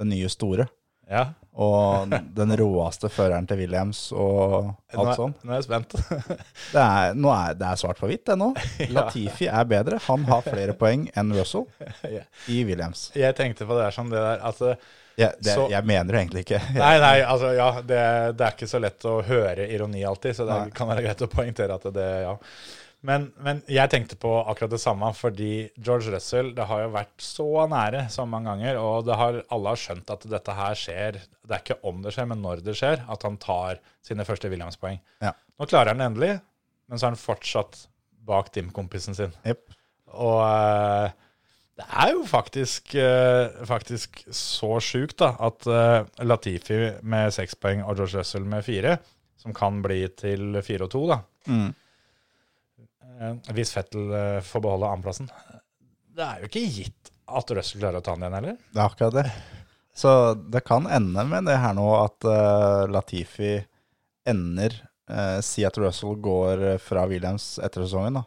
den 0.00 0.10
nye 0.14 0.28
store. 0.32 0.66
Ja. 1.10 1.24
Og 1.60 2.12
den 2.38 2.52
råeste 2.56 3.08
føreren 3.10 3.44
til 3.50 3.58
Williams 3.58 4.04
og 4.14 4.68
alt 4.94 5.16
sånn. 5.18 5.32
nå 5.42 5.50
er 5.52 5.58
jeg 5.58 5.66
spent. 5.66 5.96
Det 6.74 6.80
er, 6.84 7.16
nå 7.18 7.32
er, 7.34 7.56
det 7.58 7.66
er 7.66 7.80
svart 7.82 7.98
på 8.00 8.06
hvitt, 8.08 8.22
det 8.30 8.36
nå. 8.38 8.52
Latifi 8.96 9.48
er 9.50 9.66
bedre. 9.68 9.98
Han 10.06 10.24
har 10.30 10.46
flere 10.46 10.76
poeng 10.78 11.08
enn 11.18 11.34
Russell 11.36 11.66
Ja. 12.16 12.22
i 12.54 12.62
Williams. 12.68 13.08
jeg 13.18 13.34
tenkte 13.36 13.66
på 13.66 13.74
det 13.76 13.88
der 13.88 13.96
som 13.98 14.08
det 14.14 14.22
der 14.22 14.44
altså, 14.46 14.76
ja, 15.18 15.32
det, 15.42 15.52
Så- 15.58 15.66
jeg 15.74 15.84
mener 15.90 16.14
det 16.14 16.20
egentlig 16.22 16.46
ikke. 16.46 16.62
Nei, 16.78 16.94
nei, 17.02 17.16
altså 17.26 17.50
ja, 17.58 17.68
det, 17.82 18.00
det 18.38 18.46
er 18.46 18.54
ikke 18.54 18.70
så 18.70 18.80
lett 18.80 19.04
å 19.10 19.18
høre 19.26 19.66
ironi 19.74 20.06
alltid, 20.06 20.38
så 20.38 20.46
det 20.48 20.60
Nei. 20.62 20.70
kan 20.78 20.88
være 20.88 21.02
greit 21.08 21.26
å 21.26 21.28
poengtere 21.34 21.76
at 21.76 21.90
det, 21.98 22.06
ja. 22.22 22.36
Men, 23.06 23.30
men 23.40 23.62
jeg 23.70 23.88
tenkte 23.88 24.16
på 24.20 24.30
akkurat 24.42 24.74
det 24.74 24.82
samme, 24.82 25.08
fordi 25.16 25.70
George 25.78 26.12
Russell 26.12 26.50
det 26.56 26.66
har 26.68 26.82
jo 26.82 26.90
vært 26.92 27.24
så 27.24 27.46
nære 27.70 28.02
så 28.12 28.26
mange 28.28 28.50
ganger, 28.50 28.80
og 28.80 29.06
det 29.08 29.16
har, 29.16 29.38
alle 29.56 29.72
har 29.72 29.80
skjønt 29.80 30.12
at 30.12 30.26
dette 30.28 30.56
her 30.58 30.76
skjer. 30.76 31.20
Det 31.40 31.56
er 31.56 31.64
ikke 31.64 31.78
om 31.88 32.02
det 32.04 32.12
skjer, 32.16 32.28
men 32.28 32.44
når 32.44 32.60
det 32.66 32.76
skjer, 32.76 33.06
at 33.08 33.24
han 33.24 33.40
tar 33.40 33.80
sine 34.04 34.26
første 34.28 34.52
Williams-poeng. 34.52 35.00
Ja. 35.24 35.32
Nå 35.32 35.68
klarer 35.70 35.94
han 35.94 36.02
det 36.02 36.10
endelig, 36.10 36.34
men 36.90 37.00
så 37.00 37.08
er 37.08 37.14
han 37.14 37.22
fortsatt 37.22 37.86
bak 38.28 38.52
teamkompisen 38.52 39.16
sin. 39.16 39.32
Yep. 39.48 39.76
Og 40.20 40.38
eh, 40.44 41.16
det 41.80 41.88
er 42.04 42.12
jo 42.12 42.24
faktisk, 42.28 42.94
eh, 43.00 43.64
faktisk 43.64 44.20
så 44.36 44.74
sjukt 44.84 45.24
at 45.24 45.68
eh, 45.70 46.02
Latifi 46.26 46.82
med 47.00 47.32
seks 47.32 47.56
poeng 47.56 47.80
og 47.86 47.96
George 47.96 48.20
Russell 48.20 48.44
med 48.44 48.66
fire, 48.66 48.98
som 49.40 49.56
kan 49.56 49.80
bli 49.80 50.02
til 50.20 50.60
fire 50.66 50.84
og 50.84 50.92
to, 50.92 51.06
da. 51.08 51.22
Mm. 51.48 51.70
Eh, 53.20 53.36
hvis 53.56 53.72
Fettel 53.76 54.12
eh, 54.16 54.40
får 54.44 54.62
beholde 54.64 54.88
annenplassen. 54.88 55.30
Det 56.16 56.24
er 56.24 56.42
jo 56.42 56.50
ikke 56.50 56.66
gitt 56.72 57.10
at 57.30 57.52
Russell 57.54 57.82
klarer 57.82 58.00
å 58.00 58.04
ta 58.04 58.14
den 58.16 58.24
igjen 58.26 58.36
heller. 58.38 58.60
Det 58.72 58.80
er 58.80 58.86
akkurat 58.86 59.16
det. 59.20 59.26
Så 60.00 60.12
det 60.34 60.62
kan 60.66 60.86
ende 60.90 61.24
med 61.28 61.46
det 61.50 61.58
her 61.60 61.74
nå 61.76 61.86
at 61.98 62.24
uh, 62.26 62.86
Latifi 62.90 63.56
ender 64.28 64.72
uh, 65.10 65.40
Si 65.44 65.64
at 65.66 65.76
Russell 65.82 66.14
går 66.22 66.62
fra 66.82 67.04
Williams 67.10 67.52
etter 67.62 67.84
sesongen, 67.84 68.20
da. 68.20 68.24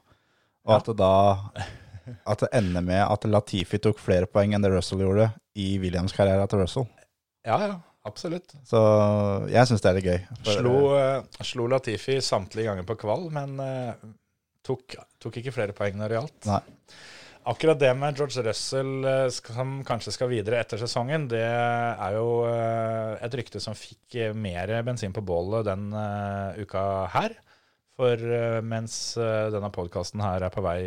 Og 0.68 0.74
Ja. 0.76 0.78
at 0.78 0.90
det 0.92 0.96
da 1.00 1.14
At 2.30 2.44
det 2.44 2.52
ender 2.60 2.84
med 2.84 3.02
at 3.02 3.26
Latifi 3.28 3.80
tok 3.80 4.00
flere 4.00 4.28
poeng 4.28 4.54
enn 4.54 4.64
det 4.64 4.72
Russell 4.74 5.02
gjorde 5.04 5.30
i 5.60 5.78
Williams' 5.80 6.16
karriere 6.16 6.46
til 6.52 6.60
Russell. 6.60 6.88
Ja, 7.48 7.58
ja, 7.64 7.78
absolutt. 8.08 8.56
Så 8.68 8.80
jeg 9.52 9.70
syns 9.70 9.84
det 9.84 9.90
er 9.92 9.98
litt 10.00 10.10
gøy. 10.12 10.20
Slo, 10.52 10.76
uh, 11.00 11.44
slo 11.48 11.68
Latifi 11.72 12.20
samtlige 12.24 12.70
ganger 12.70 12.88
på 12.88 13.00
kvall, 13.04 13.30
men 13.34 13.56
tok, 14.64 14.96
tok 15.22 15.42
ikke 15.42 15.54
flere 15.56 15.76
poeng 15.78 15.98
når 16.00 16.10
det 16.14 16.18
gjaldt. 16.22 16.48
Nei. 16.50 16.62
Akkurat 17.52 17.76
det 17.76 17.90
med 18.00 18.16
George 18.16 18.40
Russell 18.46 19.04
eh, 19.04 19.26
som 19.36 19.82
kanskje 19.84 20.14
skal 20.16 20.30
videre 20.32 20.62
etter 20.64 20.80
sesongen, 20.80 21.26
det 21.28 21.42
er 21.44 22.14
jo 22.16 22.46
eh, 22.48 23.18
et 23.26 23.34
rykte 23.36 23.60
som 23.60 23.76
fikk 23.76 24.16
eh, 24.16 24.32
mer 24.32 24.72
bensin 24.88 25.12
på 25.12 25.24
bålet 25.28 25.68
den 25.68 25.90
uka 26.64 26.84
her. 27.12 27.36
For 27.94 28.18
mens 28.66 28.94
denne 29.54 29.70
podkasten 29.70 30.24
her 30.24 30.42
er 30.48 30.50
på 30.50 30.64
vei 30.66 30.80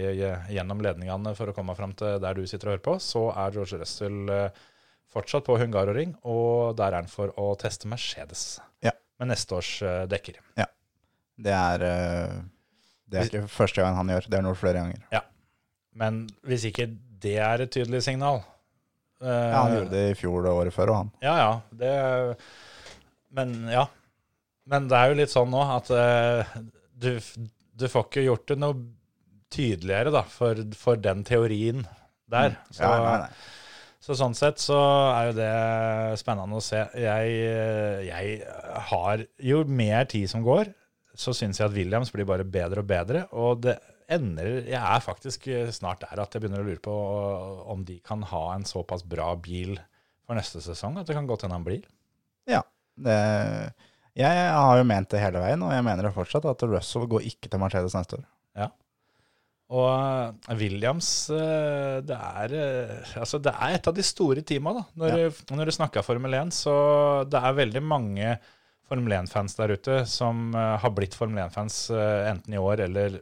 gjennom 0.51 0.81
ledningene 0.83 1.37
for 1.39 1.53
å 1.53 1.55
komme 1.55 1.77
fram 1.79 1.93
til 1.95 2.17
der 2.19 2.35
du 2.35 2.49
sitter 2.51 2.67
og 2.67 2.75
hører 2.75 2.83
på, 2.83 2.95
så 2.99 3.23
er 3.45 3.55
George 3.55 3.79
Russell 3.79 4.33
fortsatt 5.15 5.47
på 5.47 5.55
Hungaroring, 5.61 6.17
og 6.27 6.75
der 6.81 6.97
er 6.97 7.05
han 7.05 7.13
for 7.13 7.31
å 7.39 7.53
teste 7.63 7.87
Mercedes 7.87 8.57
Ja. 8.83 8.91
med 9.23 9.31
neste 9.31 9.55
års 9.55 9.71
dekker. 10.11 10.41
Ja. 10.59 10.67
Det 11.39 11.55
er 11.55 11.87
Det 13.07 13.21
er 13.21 13.29
ikke 13.31 13.47
første 13.53 13.83
gang 13.85 13.97
han 14.01 14.11
gjør, 14.11 14.29
det 14.33 14.39
er 14.39 14.45
noe 14.47 14.59
flere 14.59 14.83
ganger. 14.83 15.03
Ja. 15.15 15.23
Men 15.97 16.25
hvis 16.47 16.67
ikke 16.69 16.89
det 17.23 17.37
er 17.41 17.63
et 17.65 17.73
tydelig 17.73 18.03
signal 18.05 18.43
uh, 18.43 19.27
Ja, 19.27 19.61
han 19.63 19.77
gjorde 19.77 19.93
det 19.95 20.03
i 20.11 20.17
fjor 20.19 20.45
og 20.51 20.63
året 20.65 20.75
før, 20.75 20.93
og 20.93 20.99
han. 21.01 21.13
Ja, 21.25 21.37
ja. 21.41 21.53
Det, 21.71 21.93
men 23.39 23.55
ja. 23.73 23.87
Men 24.67 24.89
det 24.91 24.99
er 24.99 25.13
jo 25.13 25.19
litt 25.21 25.33
sånn 25.33 25.53
nå 25.55 25.63
at 25.77 25.93
uh, 25.95 26.57
du, 26.99 27.13
du 27.79 27.87
får 27.93 28.09
ikke 28.11 28.27
gjort 28.27 28.49
det 28.51 28.59
noe 28.61 28.77
tydeligere 29.55 30.11
da, 30.15 30.25
for, 30.29 30.59
for 30.77 30.99
den 31.01 31.23
teorien 31.27 31.85
der. 32.31 32.57
Så, 32.75 32.83
Ja, 32.83 32.97
nei, 32.99 33.19
nei. 33.23 33.29
så 34.03 34.17
sånn 34.19 34.35
sett 34.37 34.59
så 34.63 34.79
er 35.15 35.29
jo 35.31 35.37
det 35.39 35.53
spennende 36.21 36.59
å 36.59 36.65
se. 36.65 36.83
Jeg, 36.99 37.37
eh, 37.47 38.01
jeg 38.09 38.41
har 38.91 39.23
Jo 39.39 39.63
mer 39.71 40.09
tid 40.11 40.27
som 40.33 40.43
går, 40.47 40.73
så 41.19 41.35
syns 41.37 41.61
jeg 41.61 41.69
at 41.69 41.77
Williams 41.77 42.13
blir 42.15 42.29
bare 42.29 42.47
bedre 42.47 42.83
og 42.83 42.89
bedre. 42.91 43.27
Og 43.37 43.63
det 43.65 43.77
ender 44.13 44.69
Jeg 44.69 44.79
er 44.79 45.03
faktisk 45.03 45.49
snart 45.75 46.05
der 46.05 46.21
at 46.23 46.35
jeg 46.35 46.45
begynner 46.45 46.63
å 46.63 46.67
lure 46.69 46.83
på 46.83 46.95
om 47.73 47.83
de 47.85 47.99
kan 48.07 48.23
ha 48.31 48.45
en 48.55 48.67
såpass 48.69 49.03
bra 49.03 49.33
bil 49.35 49.75
for 50.27 50.39
neste 50.39 50.63
sesong 50.63 51.01
at 51.01 51.09
det 51.09 51.17
kan 51.17 51.27
godt 51.27 51.43
hende 51.47 51.59
han 51.59 51.67
blir. 51.67 51.83
Ja. 52.47 52.63
Det, 52.95 53.17
jeg 54.17 54.47
har 54.55 54.79
jo 54.79 54.87
ment 54.87 55.11
det 55.13 55.21
hele 55.21 55.43
veien, 55.43 55.65
og 55.67 55.75
jeg 55.75 55.85
mener 55.85 56.07
det 56.07 56.15
fortsatt, 56.15 56.47
at 56.49 56.63
Russell 56.71 57.09
går 57.11 57.27
ikke 57.33 57.51
til 57.51 57.61
Mercedes 57.61 57.99
neste 57.99 58.21
år. 58.21 58.27
Og 59.75 59.87
eh, 59.91 60.59
Williams, 60.61 61.09
eh, 61.35 61.99
det 62.07 62.17
er, 62.17 62.53
eh, 62.55 63.15
altså 63.19 63.41
det 63.43 63.51
er 63.51 63.75
et 63.75 63.89
av 63.91 63.97
de 63.97 64.05
store 64.07 64.45
teama. 64.47 64.77
Da. 64.77 64.85
Når, 65.03 65.41
når 65.59 65.67
du 65.67 65.75
snakker 65.75 66.07
Formel 66.07 66.37
1, 66.39 66.55
så 66.55 66.77
det 67.31 67.41
er 67.41 67.59
veldig 67.59 67.83
mange 67.83 68.37
Formel 68.87 69.17
1-fans 69.19 69.57
der 69.59 69.75
ute 69.75 70.03
som 70.11 70.51
eh, 70.55 70.75
har 70.83 70.93
blitt 70.95 71.17
Formel 71.19 71.43
1-fans 71.47 71.79
eh, 71.95 72.29
enten 72.31 72.55
i 72.55 72.61
år 72.61 72.85
eller 72.87 73.19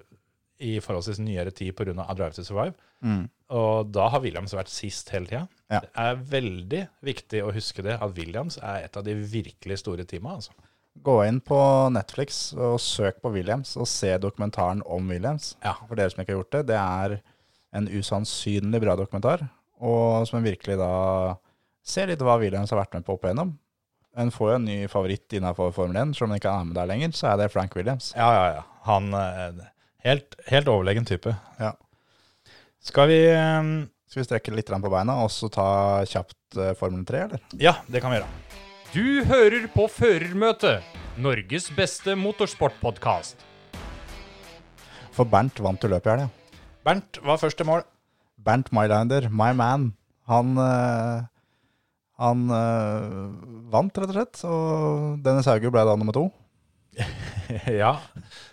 i 0.65 0.77
forholdsvis 0.81 1.21
nyere 1.23 1.53
tid 1.55 1.75
pga. 1.77 1.95
Drive 2.15 2.37
to 2.37 2.45
Survive. 2.45 2.75
Mm. 3.05 3.25
Og 3.55 3.91
da 3.93 4.09
har 4.13 4.23
Williams 4.25 4.55
vært 4.57 4.73
sist 4.73 5.11
hele 5.13 5.29
tida. 5.29 5.47
Ja. 5.73 5.81
Det 5.85 5.91
er 6.01 6.23
veldig 6.31 6.83
viktig 7.05 7.43
å 7.45 7.53
huske 7.55 7.85
det, 7.85 7.97
at 7.99 8.15
Williams 8.17 8.59
er 8.61 8.87
et 8.87 8.97
av 8.97 9.05
de 9.07 9.17
virkelig 9.17 9.81
store 9.83 10.07
teama. 10.09 10.39
Altså. 10.39 10.55
Gå 11.05 11.17
inn 11.27 11.41
på 11.43 11.59
Netflix 11.93 12.53
og 12.55 12.79
søk 12.83 13.19
på 13.23 13.33
Williams, 13.35 13.75
og 13.81 13.89
se 13.91 14.13
dokumentaren 14.23 14.83
om 14.87 15.11
Williams. 15.11 15.55
Ja. 15.65 15.75
For 15.89 15.99
dere 15.99 16.13
som 16.13 16.23
ikke 16.23 16.37
har 16.37 16.43
gjort 16.43 16.55
det, 16.55 16.65
det 16.71 16.81
er 16.81 17.17
en 17.75 17.91
usannsynlig 17.91 18.81
bra 18.85 18.95
dokumentar, 18.99 19.43
og 19.83 20.29
som 20.31 20.45
virkelig 20.45 20.79
da 20.79 20.93
ser 21.85 22.09
litt 22.09 22.23
hva 22.23 22.39
Williams 22.41 22.71
har 22.73 22.81
vært 22.85 22.95
med 22.97 23.07
på 23.07 23.17
opp 23.17 23.27
igjennom. 23.27 23.57
En 24.17 24.31
får 24.31 24.51
jo 24.53 24.57
en 24.61 24.67
ny 24.69 24.77
favoritt 24.91 25.35
innenfor 25.35 25.73
Formel 25.75 25.97
1, 25.99 26.13
selv 26.15 26.29
om 26.29 26.35
han 26.35 26.39
ikke 26.39 26.53
er 26.55 26.67
med 26.69 26.77
der 26.79 26.87
lenger, 26.91 27.15
så 27.19 27.33
er 27.33 27.41
det 27.41 27.49
Frank 27.51 27.75
Williams. 27.75 28.13
Ja, 28.15 28.29
ja, 28.37 28.45
ja. 28.61 28.63
Han 28.87 29.15
er 29.19 29.65
Helt, 30.05 30.35
helt 30.51 30.69
overlegen 30.69 31.07
type. 31.09 31.33
Ja. 31.57 31.71
Skal 32.85 33.09
vi 33.09 33.17
eh, 33.33 33.69
Skal 34.13 34.21
vi 34.21 34.27
strekke 34.27 34.53
litt 34.53 34.69
grann 34.69 34.85
på 34.85 34.91
beina, 34.93 35.17
og 35.25 35.31
så 35.33 35.49
ta 35.49 35.67
kjapt 36.07 36.59
eh, 36.61 36.75
Formel 36.77 37.07
3, 37.09 37.23
eller? 37.25 37.41
Ja, 37.57 37.79
det 37.89 38.05
kan 38.05 38.13
vi 38.13 38.21
gjøre. 38.21 38.29
Du 38.93 39.25
hører 39.27 39.65
på 39.73 39.89
Førermøtet, 39.91 40.85
Norges 41.19 41.71
beste 41.75 42.15
motorsportpodkast. 42.21 43.41
For 45.17 45.27
Bernt 45.31 45.59
vant 45.65 45.83
jo 45.83 45.91
løpet 45.91 46.07
i 46.07 46.13
helga. 46.13 46.61
Bernt 46.85 47.19
var 47.25 47.41
først 47.41 47.65
i 47.65 47.67
mål. 47.67 47.83
Bernt 48.45 48.69
Mylander, 48.77 49.31
my 49.33 49.51
man, 49.57 49.89
han 50.29 50.53
eh, 50.61 51.25
Han 52.23 52.47
øh, 52.55 53.35
vant, 53.73 53.99
rett 53.99 54.11
og 54.13 54.17
slett. 54.17 54.43
Og 54.47 55.21
Dennis 55.25 55.49
Hauge 55.51 55.73
ble 55.75 55.85
da 55.87 55.97
nummer 55.99 56.15
to. 56.17 56.29
ja, 57.83 57.97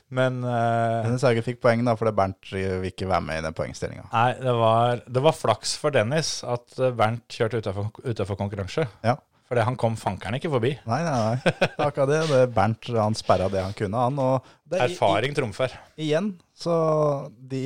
men 0.10 0.42
øh, 0.44 1.04
Dennis 1.06 1.26
Hauge 1.28 1.44
fikk 1.46 1.60
poeng 1.64 1.84
da, 1.86 1.94
fordi 1.98 2.14
Bernt 2.18 2.54
vil 2.54 2.88
ikke 2.90 3.10
være 3.10 3.26
med 3.26 3.42
i 3.42 3.44
den 3.46 3.58
poengstillinga. 3.58 4.08
Nei, 4.12 4.30
det 4.42 4.56
var, 4.58 5.04
det 5.06 5.24
var 5.24 5.38
flaks 5.38 5.76
for 5.80 5.94
Dennis 5.94 6.40
at 6.48 6.80
eh, 6.82 6.96
Bernt 6.98 7.28
kjørte 7.32 7.62
utenfor, 7.62 8.40
konkurranse. 8.40 8.88
Ja. 9.06 9.20
Fordi 9.52 9.66
han 9.68 9.76
kom 9.80 9.98
fankeren 10.00 10.38
ikke 10.38 10.50
forbi. 10.54 10.74
Nei, 10.88 11.00
nei, 11.04 11.16
nei. 11.22 11.56
Akkurat 11.84 12.08
det. 12.10 12.22
det 12.32 12.42
er 12.46 12.54
Bernt 12.56 12.88
han 12.96 13.18
sperra 13.20 13.50
det 13.52 13.62
han 13.66 13.76
kunne, 13.78 14.06
han. 14.08 14.20
Og 14.24 14.52
det 14.64 14.80
er, 14.80 14.88
Erfaring 14.88 15.36
trumfer. 15.38 15.76
igjen, 16.00 16.34
så 16.56 16.74
de, 17.52 17.66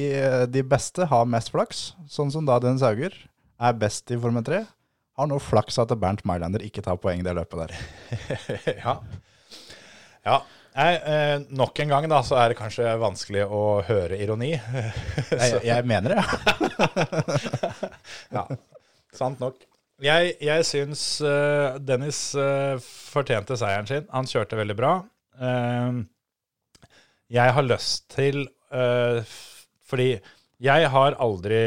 de 0.49 0.65
beste 0.65 1.05
har 1.11 1.29
mest 1.29 1.53
flaks. 1.53 1.91
Sånn 2.09 2.33
som 2.33 2.49
da 2.49 2.57
Dennis 2.63 2.83
Hauger 2.83 3.13
er 3.61 3.77
best 3.79 4.09
i 4.11 4.17
Formel 4.19 4.43
3. 4.45 4.65
Har 5.15 5.29
nå 5.31 5.37
flaks 5.39 5.77
at 5.79 5.93
Bernt 5.99 6.25
Mylander 6.27 6.63
ikke 6.65 6.83
tar 6.83 6.99
poeng 6.99 7.23
det 7.23 7.35
løpet 7.37 7.61
der. 7.61 7.75
ja. 8.83 8.95
ja. 10.27 10.39
Nei, 10.75 10.89
eh, 11.07 11.35
nok 11.55 11.79
en 11.79 11.93
gang 11.93 12.07
da, 12.11 12.17
så 12.27 12.35
er 12.41 12.51
det 12.51 12.57
kanskje 12.59 12.97
vanskelig 12.99 13.45
å 13.47 13.61
høre 13.87 14.17
ironi. 14.19 14.51
Jeg, 15.31 15.61
jeg 15.63 15.87
mener 15.87 16.17
det. 16.17 16.25
ja, 18.35 18.43
sant 19.15 19.39
nok. 19.39 19.63
Jeg, 20.03 20.33
jeg 20.43 20.65
syns 20.67 21.01
uh, 21.23 21.77
Dennis 21.79 22.19
uh, 22.35 22.75
fortjente 22.83 23.55
seieren 23.55 23.87
sin. 23.87 24.09
Han 24.11 24.27
kjørte 24.27 24.59
veldig 24.59 24.75
bra. 24.75 24.97
Uh, 25.39 26.03
jeg 27.31 27.55
har 27.55 27.65
lyst 27.65 28.05
til 28.13 28.43
Fordi 29.89 30.11
jeg 30.63 30.89
har 30.91 31.17
aldri 31.19 31.57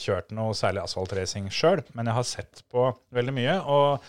kjørt 0.00 0.32
noe 0.34 0.54
særlig 0.58 0.82
asfaltracing 0.82 1.50
sjøl, 1.54 1.84
men 1.94 2.10
jeg 2.10 2.18
har 2.18 2.26
sett 2.26 2.64
på 2.72 2.88
veldig 3.14 3.34
mye. 3.36 3.58
Og 3.70 4.08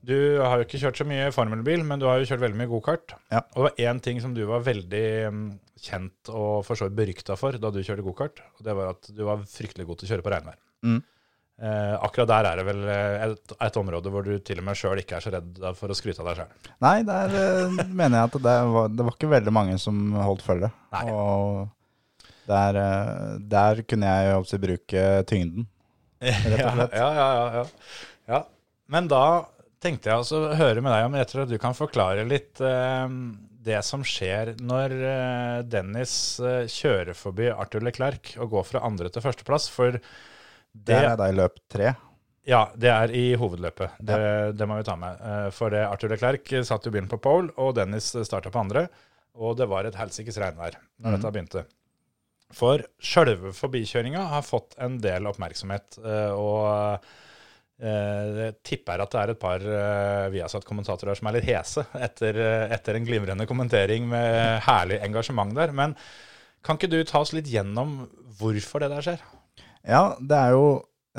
du 0.00 0.16
har 0.40 0.56
jo 0.56 0.64
ikke 0.64 0.80
kjørt 0.80 1.00
så 1.02 1.06
mye 1.08 1.28
formelbil, 1.34 1.84
men 1.84 2.00
du 2.00 2.06
har 2.08 2.20
jo 2.20 2.28
kjørt 2.30 2.44
veldig 2.46 2.60
mye 2.62 2.70
gokart. 2.70 3.16
Ja. 3.32 3.44
Og 3.52 3.60
det 3.60 3.66
var 3.68 3.84
én 3.90 4.02
ting 4.04 4.20
som 4.24 4.32
du 4.36 4.42
var 4.48 4.64
veldig 4.64 5.06
mm, 5.36 5.46
kjent 5.80 6.32
og 6.32 6.62
for 6.64 6.78
så 6.78 6.88
vidt 6.88 6.98
berykta 7.02 7.36
for 7.40 7.56
da 7.60 7.72
du 7.72 7.82
kjørte 7.84 8.04
gokart, 8.06 8.40
og 8.56 8.66
det 8.66 8.76
var 8.76 8.94
at 8.94 9.10
du 9.12 9.24
var 9.28 9.42
fryktelig 9.48 9.88
god 9.88 10.00
til 10.00 10.08
å 10.08 10.12
kjøre 10.14 10.24
på 10.26 10.32
regnvær. 10.34 10.60
Mm. 10.88 11.00
Eh, 11.60 11.94
akkurat 12.00 12.30
der 12.30 12.46
er 12.48 12.56
det 12.56 12.64
vel 12.64 12.86
eh, 12.88 13.26
et, 13.26 13.52
et 13.66 13.74
område 13.76 14.08
hvor 14.12 14.24
du 14.24 14.38
til 14.40 14.62
og 14.62 14.64
med 14.64 14.78
sjøl 14.80 15.02
ikke 15.02 15.18
er 15.18 15.24
så 15.26 15.32
redd 15.34 15.58
for 15.76 15.92
å 15.92 15.96
skryte 15.98 16.24
av 16.24 16.30
deg 16.30 16.38
sjøl. 16.40 16.70
Nei, 16.86 16.94
der 17.04 17.36
eh, 17.36 17.82
mener 17.84 18.22
jeg 18.22 18.30
at 18.30 18.38
det 18.46 18.54
var, 18.72 18.88
det 18.94 19.04
var 19.04 19.18
ikke 19.18 19.32
veldig 19.34 19.52
mange 19.52 19.76
som 19.82 19.98
holdt 20.16 20.46
følge. 20.46 20.72
Nei. 20.96 21.04
Og 21.12 21.68
der, 22.48 22.78
eh, 22.80 23.36
der 23.52 23.82
kunne 23.88 24.08
jeg 24.08 24.30
jo 24.30 24.40
også 24.40 24.60
bruke 24.62 25.04
tyngden. 25.28 25.68
Rett 26.20 26.64
og 26.64 26.74
slett. 26.78 26.96
Ja, 26.96 27.10
ja, 27.16 27.28
ja, 27.36 27.46
ja. 27.60 27.64
ja. 28.34 28.40
Men 28.90 29.08
da 29.10 29.24
tenkte 29.80 30.10
jeg 30.10 30.24
også 30.24 30.42
å 30.42 30.58
høre 30.58 30.82
med 30.84 30.92
deg 30.92 31.06
om 31.06 31.16
rett 31.16 31.32
og 31.32 31.38
slett 31.38 31.54
du 31.54 31.60
kan 31.62 31.76
forklare 31.76 32.26
litt 32.28 32.60
eh, 32.64 33.06
det 33.60 33.80
som 33.86 34.04
skjer 34.06 34.54
når 34.64 34.96
eh, 34.98 35.56
Dennis 35.68 36.12
kjører 36.72 37.16
forbi 37.16 37.50
Arthur 37.52 37.84
Leclerc 37.86 38.34
og 38.40 38.54
går 38.56 38.68
fra 38.74 38.84
andre 38.88 39.12
til 39.12 39.24
førsteplass. 39.24 39.68
For 39.72 39.96
det, 39.96 40.94
Der 40.94 41.12
er 41.12 41.18
da 41.20 41.28
i 41.30 41.36
løp 41.36 41.60
tre. 41.72 41.94
Ja, 42.48 42.64
det 42.74 42.88
er 42.88 43.12
i 43.14 43.34
hovedløpet. 43.38 43.98
Det, 44.00 44.16
det 44.56 44.66
må 44.66 44.78
vi 44.78 44.86
ta 44.88 44.94
med. 44.98 45.20
For 45.54 45.70
det 45.70 45.84
Arthur 45.84 46.10
Leclerc 46.14 46.48
satt 46.66 46.86
jo 46.88 46.92
bilen 46.94 47.10
på 47.10 47.18
pole, 47.20 47.52
og 47.60 47.74
Dennis 47.76 48.08
starta 48.26 48.50
på 48.50 48.62
andre. 48.62 48.86
Og 49.38 49.58
det 49.60 49.68
var 49.70 49.86
et 49.86 49.98
helsikes 49.98 50.40
regnvær 50.40 50.78
når 50.98 51.16
dette 51.18 51.32
begynte. 51.36 51.64
For 52.56 52.82
sjølve 52.98 53.52
forbikjøringa 53.54 54.22
har 54.32 54.46
fått 54.46 54.76
en 54.82 54.98
del 55.02 55.28
oppmerksomhet. 55.30 56.00
eh, 56.02 56.32
Og 56.34 56.64
eh, 57.80 58.40
jeg 58.40 58.56
tipper 58.66 59.04
at 59.04 59.12
det 59.14 59.20
er 59.22 59.32
et 59.34 59.40
par 59.40 59.62
eh, 59.64 60.26
Viasat-kommentatorer 60.34 61.18
som 61.18 61.30
er 61.30 61.38
litt 61.38 61.48
hese 61.48 61.86
etter, 61.94 62.40
etter 62.74 62.98
en 62.98 63.06
glimrende 63.06 63.46
kommentering 63.48 64.08
med 64.10 64.60
herlig 64.66 65.00
engasjement 65.06 65.54
der. 65.56 65.72
Men 65.72 65.96
kan 66.66 66.76
ikke 66.76 66.90
du 66.92 67.00
ta 67.08 67.22
oss 67.22 67.32
litt 67.36 67.48
gjennom 67.48 68.02
hvorfor 68.40 68.82
det 68.82 68.90
der 68.92 69.06
skjer? 69.06 69.22
Ja, 69.86 70.02
det 70.20 70.36
er 70.36 70.56
jo 70.58 70.66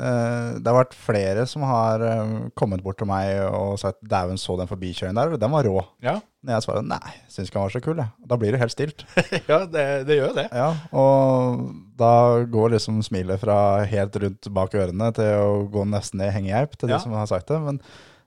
Det 0.02 0.66
har 0.66 0.76
vært 0.80 0.96
flere 0.98 1.44
som 1.46 1.62
har 1.68 2.02
eh, 2.06 2.32
kommet 2.58 2.82
bort 2.84 2.98
til 3.00 3.08
meg 3.10 3.38
og 3.48 3.78
sagt 3.80 4.00
'dæven, 4.02 4.40
så 4.40 4.56
den 4.58 4.70
forbikjøringen 4.70 5.18
der', 5.18 5.36
den 5.38 5.52
var 5.52 5.68
rå. 5.68 5.84
Ja, 6.02 6.16
Når 6.42 6.56
jeg 6.56 6.64
svarer 6.66 6.86
nei, 6.86 7.12
syns 7.30 7.50
ikke 7.50 7.60
han 7.60 7.68
var 7.68 7.74
så 7.76 7.82
kul, 7.84 8.00
jeg. 8.02 8.10
Da 8.26 8.38
blir 8.40 8.52
det 8.52 8.60
helt 8.62 8.74
stilt. 8.74 9.04
ja 9.50 9.60
det, 9.66 9.84
det 10.08 10.16
gjør 10.18 10.32
jo 10.32 10.38
det. 10.40 10.48
Ja, 10.50 10.70
og 10.90 11.62
da 12.02 12.12
går 12.50 12.74
liksom 12.74 12.98
smilet 13.06 13.38
fra 13.44 13.56
helt 13.86 14.16
rundt 14.24 14.48
bak 14.50 14.74
ørene 14.74 15.12
til 15.14 15.30
å 15.38 15.62
gå 15.70 15.84
nesten 15.86 16.18
ned 16.22 16.32
i 16.32 16.36
hengegeip 16.40 16.74
til 16.80 16.90
de 16.90 16.98
som 17.02 17.14
har 17.14 17.30
sagt 17.30 17.52
det. 17.52 17.60
Men 17.62 17.78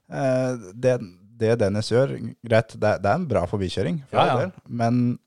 eh, 0.08 0.70
det, 0.72 0.96
det 1.36 1.58
Dennis 1.60 1.92
gjør, 1.92 2.16
greit, 2.46 2.72
det, 2.72 2.94
det 3.04 3.10
er 3.12 3.20
en 3.20 3.28
bra 3.28 3.44
forbikjøring, 3.50 4.00
for 4.08 4.22
Ja, 4.22 4.46
ja. 4.46 4.50
men 4.64 5.18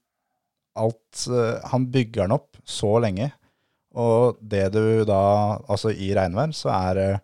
alt 0.79 1.27
eh, 1.29 1.59
Han 1.71 1.89
bygger 1.91 2.25
den 2.25 2.35
opp 2.39 2.57
så 2.65 2.95
lenge, 3.03 3.29
og 3.97 4.37
det 4.41 4.67
du 4.75 5.03
da 5.07 5.57
Altså, 5.69 5.89
i 5.91 6.11
regnvær 6.15 6.53
så 6.55 6.69
er 6.75 7.19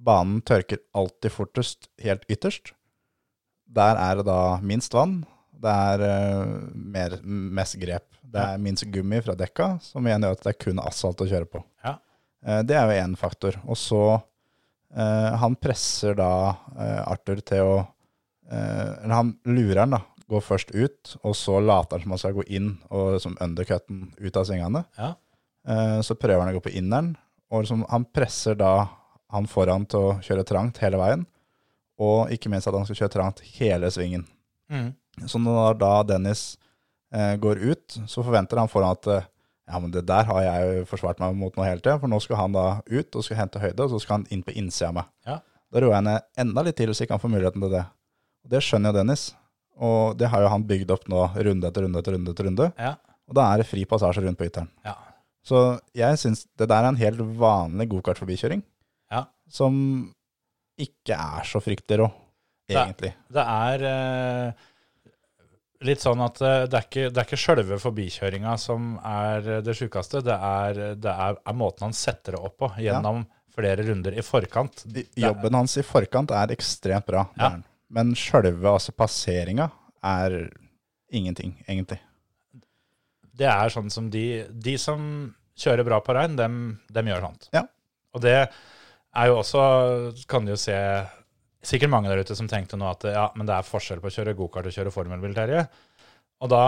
Banen 0.00 0.40
tørker 0.40 0.80
alltid 0.96 1.32
fortest 1.34 1.90
helt 2.00 2.22
ytterst. 2.32 2.72
Der 3.68 3.98
er 4.00 4.16
det 4.16 4.24
da 4.26 4.56
minst 4.64 4.94
vann. 4.96 5.18
Det 5.60 5.68
er 5.92 6.04
eh, 6.06 6.54
mer, 6.72 7.18
mest 7.24 7.76
grep. 7.82 8.06
Det 8.24 8.40
er 8.40 8.62
minst 8.62 8.86
gummi 8.88 9.20
fra 9.20 9.34
dekka, 9.36 9.74
som 9.84 10.06
igjen 10.08 10.24
gjør 10.24 10.38
at 10.38 10.46
det 10.46 10.54
er 10.54 10.60
kun 10.64 10.80
asfalt 10.80 11.20
å 11.20 11.28
kjøre 11.28 11.48
på. 11.52 11.60
Ja. 11.84 11.98
Eh, 12.46 12.62
det 12.64 12.78
er 12.80 12.88
jo 12.88 13.02
én 13.04 13.16
faktor. 13.20 13.58
Og 13.68 13.76
så 13.76 14.00
eh, 14.16 15.30
Han 15.42 15.58
presser 15.60 16.16
da 16.16 16.30
eh, 16.78 17.02
Arthur 17.04 17.44
til 17.44 17.68
å 17.68 17.76
eh, 18.48 19.04
Eller 19.04 19.16
han 19.18 19.34
lurer 19.44 19.82
han, 19.84 19.98
da. 19.98 20.00
går 20.32 20.46
først 20.48 20.72
ut, 20.72 21.16
og 21.20 21.36
så 21.36 21.60
later 21.60 21.98
han 22.00 22.06
som 22.08 22.16
han 22.16 22.22
skal 22.24 22.38
gå 22.40 22.46
inn, 22.48 22.78
og 22.88 23.20
som 23.20 23.36
undercutten 23.44 24.14
ut 24.16 24.36
av 24.40 24.48
svingene. 24.48 24.86
Ja. 24.96 25.12
Eh, 25.68 26.00
Så 26.00 26.14
prøver 26.16 26.40
han 26.40 26.54
å 26.54 26.56
gå 26.58 26.62
på 26.68 26.72
inneren, 26.76 27.16
og 27.50 27.62
liksom 27.64 27.84
han 27.90 28.04
presser 28.04 28.54
da 28.56 28.88
han 29.30 29.46
foran 29.46 29.84
til 29.86 30.00
å 30.00 30.14
kjøre 30.24 30.44
trangt 30.46 30.78
hele 30.82 30.96
veien, 30.98 31.26
og 32.00 32.30
ikke 32.32 32.48
minst 32.50 32.66
at 32.66 32.74
han 32.74 32.86
skal 32.88 32.96
kjøre 33.02 33.12
trangt 33.12 33.40
hele 33.58 33.90
svingen. 33.92 34.24
Mm. 34.70 34.94
Så 35.28 35.38
når 35.42 35.76
da 35.78 36.02
Dennis 36.02 36.56
eh, 37.12 37.36
går 37.36 37.60
ut, 37.60 37.98
så 38.08 38.24
forventer 38.24 38.56
han 38.58 38.68
foran 38.72 38.94
at 38.96 39.06
eh, 39.06 39.26
ja, 39.70 39.78
men 39.78 39.90
det 39.94 40.02
der 40.08 40.24
har 40.26 40.40
jeg 40.42 40.78
jo 40.80 40.86
forsvart 40.90 41.20
meg 41.22 41.36
mot 41.38 41.54
nå 41.54 41.62
hele 41.66 41.78
tida, 41.82 41.98
for 42.00 42.08
nå 42.10 42.18
skal 42.24 42.40
han 42.40 42.56
da 42.56 42.64
ut 42.88 43.14
og 43.20 43.22
skal 43.26 43.36
hente 43.38 43.60
høyde, 43.62 43.84
og 43.84 43.90
så 43.92 44.00
skal 44.02 44.16
han 44.20 44.26
inn 44.34 44.42
på 44.42 44.54
innsida 44.58 44.88
av 44.88 44.96
meg. 44.96 45.10
Ja. 45.28 45.36
Da 45.70 45.82
roer 45.84 45.94
jeg 46.00 46.06
ned 46.08 46.24
enda 46.42 46.64
litt 46.66 46.76
til, 46.80 46.90
så 46.96 47.04
ikke 47.04 47.14
han 47.18 47.22
får 47.22 47.30
muligheten 47.36 47.62
til 47.62 47.70
det. 47.76 47.84
Og 48.42 48.50
det 48.50 48.62
skjønner 48.66 48.90
jo 48.90 48.98
Dennis, 48.98 49.28
og 49.78 50.16
det 50.18 50.30
har 50.32 50.42
jo 50.42 50.48
han 50.50 50.64
bygd 50.66 50.90
opp 50.96 51.06
nå 51.12 51.20
runde 51.36 51.68
etter 51.70 51.84
runde 51.86 52.00
etter 52.02 52.16
runde 52.16 52.32
etter 52.34 52.48
runde, 52.48 52.72
Ja. 52.80 52.96
og 53.28 53.36
da 53.38 53.44
er 53.52 53.62
det 53.62 53.68
fri 53.70 53.84
passasje 53.86 54.24
rundt 54.24 54.38
på 54.40 54.48
ytteren. 54.48 54.66
Ja. 54.84 54.96
Så 55.46 55.80
jeg 55.96 56.18
syns 56.20 56.44
det 56.58 56.68
der 56.68 56.84
er 56.84 56.88
en 56.92 57.00
helt 57.00 57.20
vanlig 57.40 57.88
gokartforbikjøring, 57.94 58.62
Ja. 59.10 59.24
som 59.48 60.12
ikke 60.78 61.16
er 61.16 61.44
så 61.48 61.60
fryktelig 61.64 61.98
rå, 62.02 62.10
egentlig. 62.70 63.14
Det 63.32 63.42
er 63.44 63.82
eh, 63.88 64.52
litt 65.88 66.02
sånn 66.04 66.20
at 66.24 66.40
eh, 66.44 66.66
det 66.70 66.76
er 66.78 66.86
ikke, 66.86 67.06
det 67.10 67.22
er 67.22 67.26
ikke 67.28 67.40
sjølve 67.40 67.78
forbikjøringa 67.82 68.54
som 68.60 68.94
er 69.06 69.48
det 69.64 69.74
sjukeste, 69.78 70.20
det, 70.26 70.36
er, 70.36 70.80
det 71.00 71.14
er, 71.14 71.40
er 71.40 71.56
måten 71.56 71.88
han 71.88 71.96
setter 71.96 72.36
det 72.36 72.42
opp 72.44 72.58
på 72.60 72.70
gjennom 72.84 73.24
flere 73.50 73.82
runder 73.88 74.14
i 74.16 74.22
forkant. 74.24 74.84
I- 74.94 75.06
Jobben 75.24 75.56
hans 75.58 75.76
i 75.80 75.82
forkant 75.84 76.30
er 76.36 76.52
ekstremt 76.54 77.08
bra, 77.08 77.24
Ja. 77.40 77.54
men 77.90 78.12
sjølve 78.14 78.70
altså 78.76 78.92
passeringa 78.94 79.70
er 80.04 80.36
ingenting, 81.10 81.56
egentlig. 81.66 81.98
Det 83.40 83.48
er 83.48 83.72
sånn 83.72 83.90
som 83.92 84.10
de, 84.12 84.44
de 84.52 84.76
som 84.80 85.00
kjører 85.60 85.86
bra 85.86 86.00
på 86.04 86.14
regn, 86.16 86.36
dem, 86.38 86.60
dem 86.92 87.10
gjør 87.10 87.26
sånt. 87.28 87.48
Ja. 87.56 87.64
Og 88.14 88.22
det 88.24 88.36
er 88.40 89.30
jo 89.30 89.40
også, 89.40 89.62
kan 90.30 90.46
du 90.46 90.54
jo 90.54 90.60
se, 90.60 90.76
sikkert 91.66 91.92
mange 91.92 92.10
der 92.12 92.22
ute 92.22 92.36
som 92.38 92.48
tenkte 92.50 92.78
nå 92.80 92.88
at 92.90 93.06
ja, 93.10 93.26
men 93.36 93.48
det 93.48 93.56
er 93.56 93.66
forskjell 93.66 94.00
på 94.02 94.10
å 94.10 94.14
kjøre 94.14 94.36
gokart 94.38 94.70
og 94.70 94.76
kjøre 94.76 94.94
formelbil, 94.94 95.34
Terje. 95.36 95.66
Og 96.40 96.52
da 96.52 96.64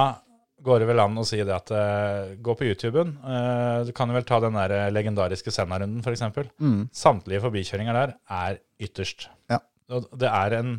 går 0.62 0.82
det 0.82 0.88
vel 0.92 1.02
an 1.02 1.18
å 1.18 1.24
si 1.26 1.40
det 1.42 1.54
at 1.54 1.72
eh, 1.74 2.34
gå 2.44 2.54
på 2.58 2.68
YouTuben. 2.68 3.16
eh, 3.18 3.78
du 3.88 3.92
kan 3.96 4.10
jo 4.10 4.14
vel 4.14 4.26
ta 4.28 4.38
den 4.42 4.58
der 4.58 4.92
legendariske 4.94 5.50
Senna-runden, 5.54 6.04
f.eks. 6.04 6.52
Mm. 6.62 6.84
Samtlige 6.94 7.42
forbikjøringer 7.42 7.98
der 7.98 8.14
er 8.30 8.60
ytterst. 8.82 9.26
Ja. 9.50 9.58
Og 9.92 10.06
det 10.18 10.30
er 10.30 10.58
en 10.60 10.76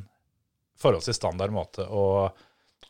forholdsvis 0.80 1.20
standard 1.20 1.54
måte 1.54 1.86
å, 1.88 2.30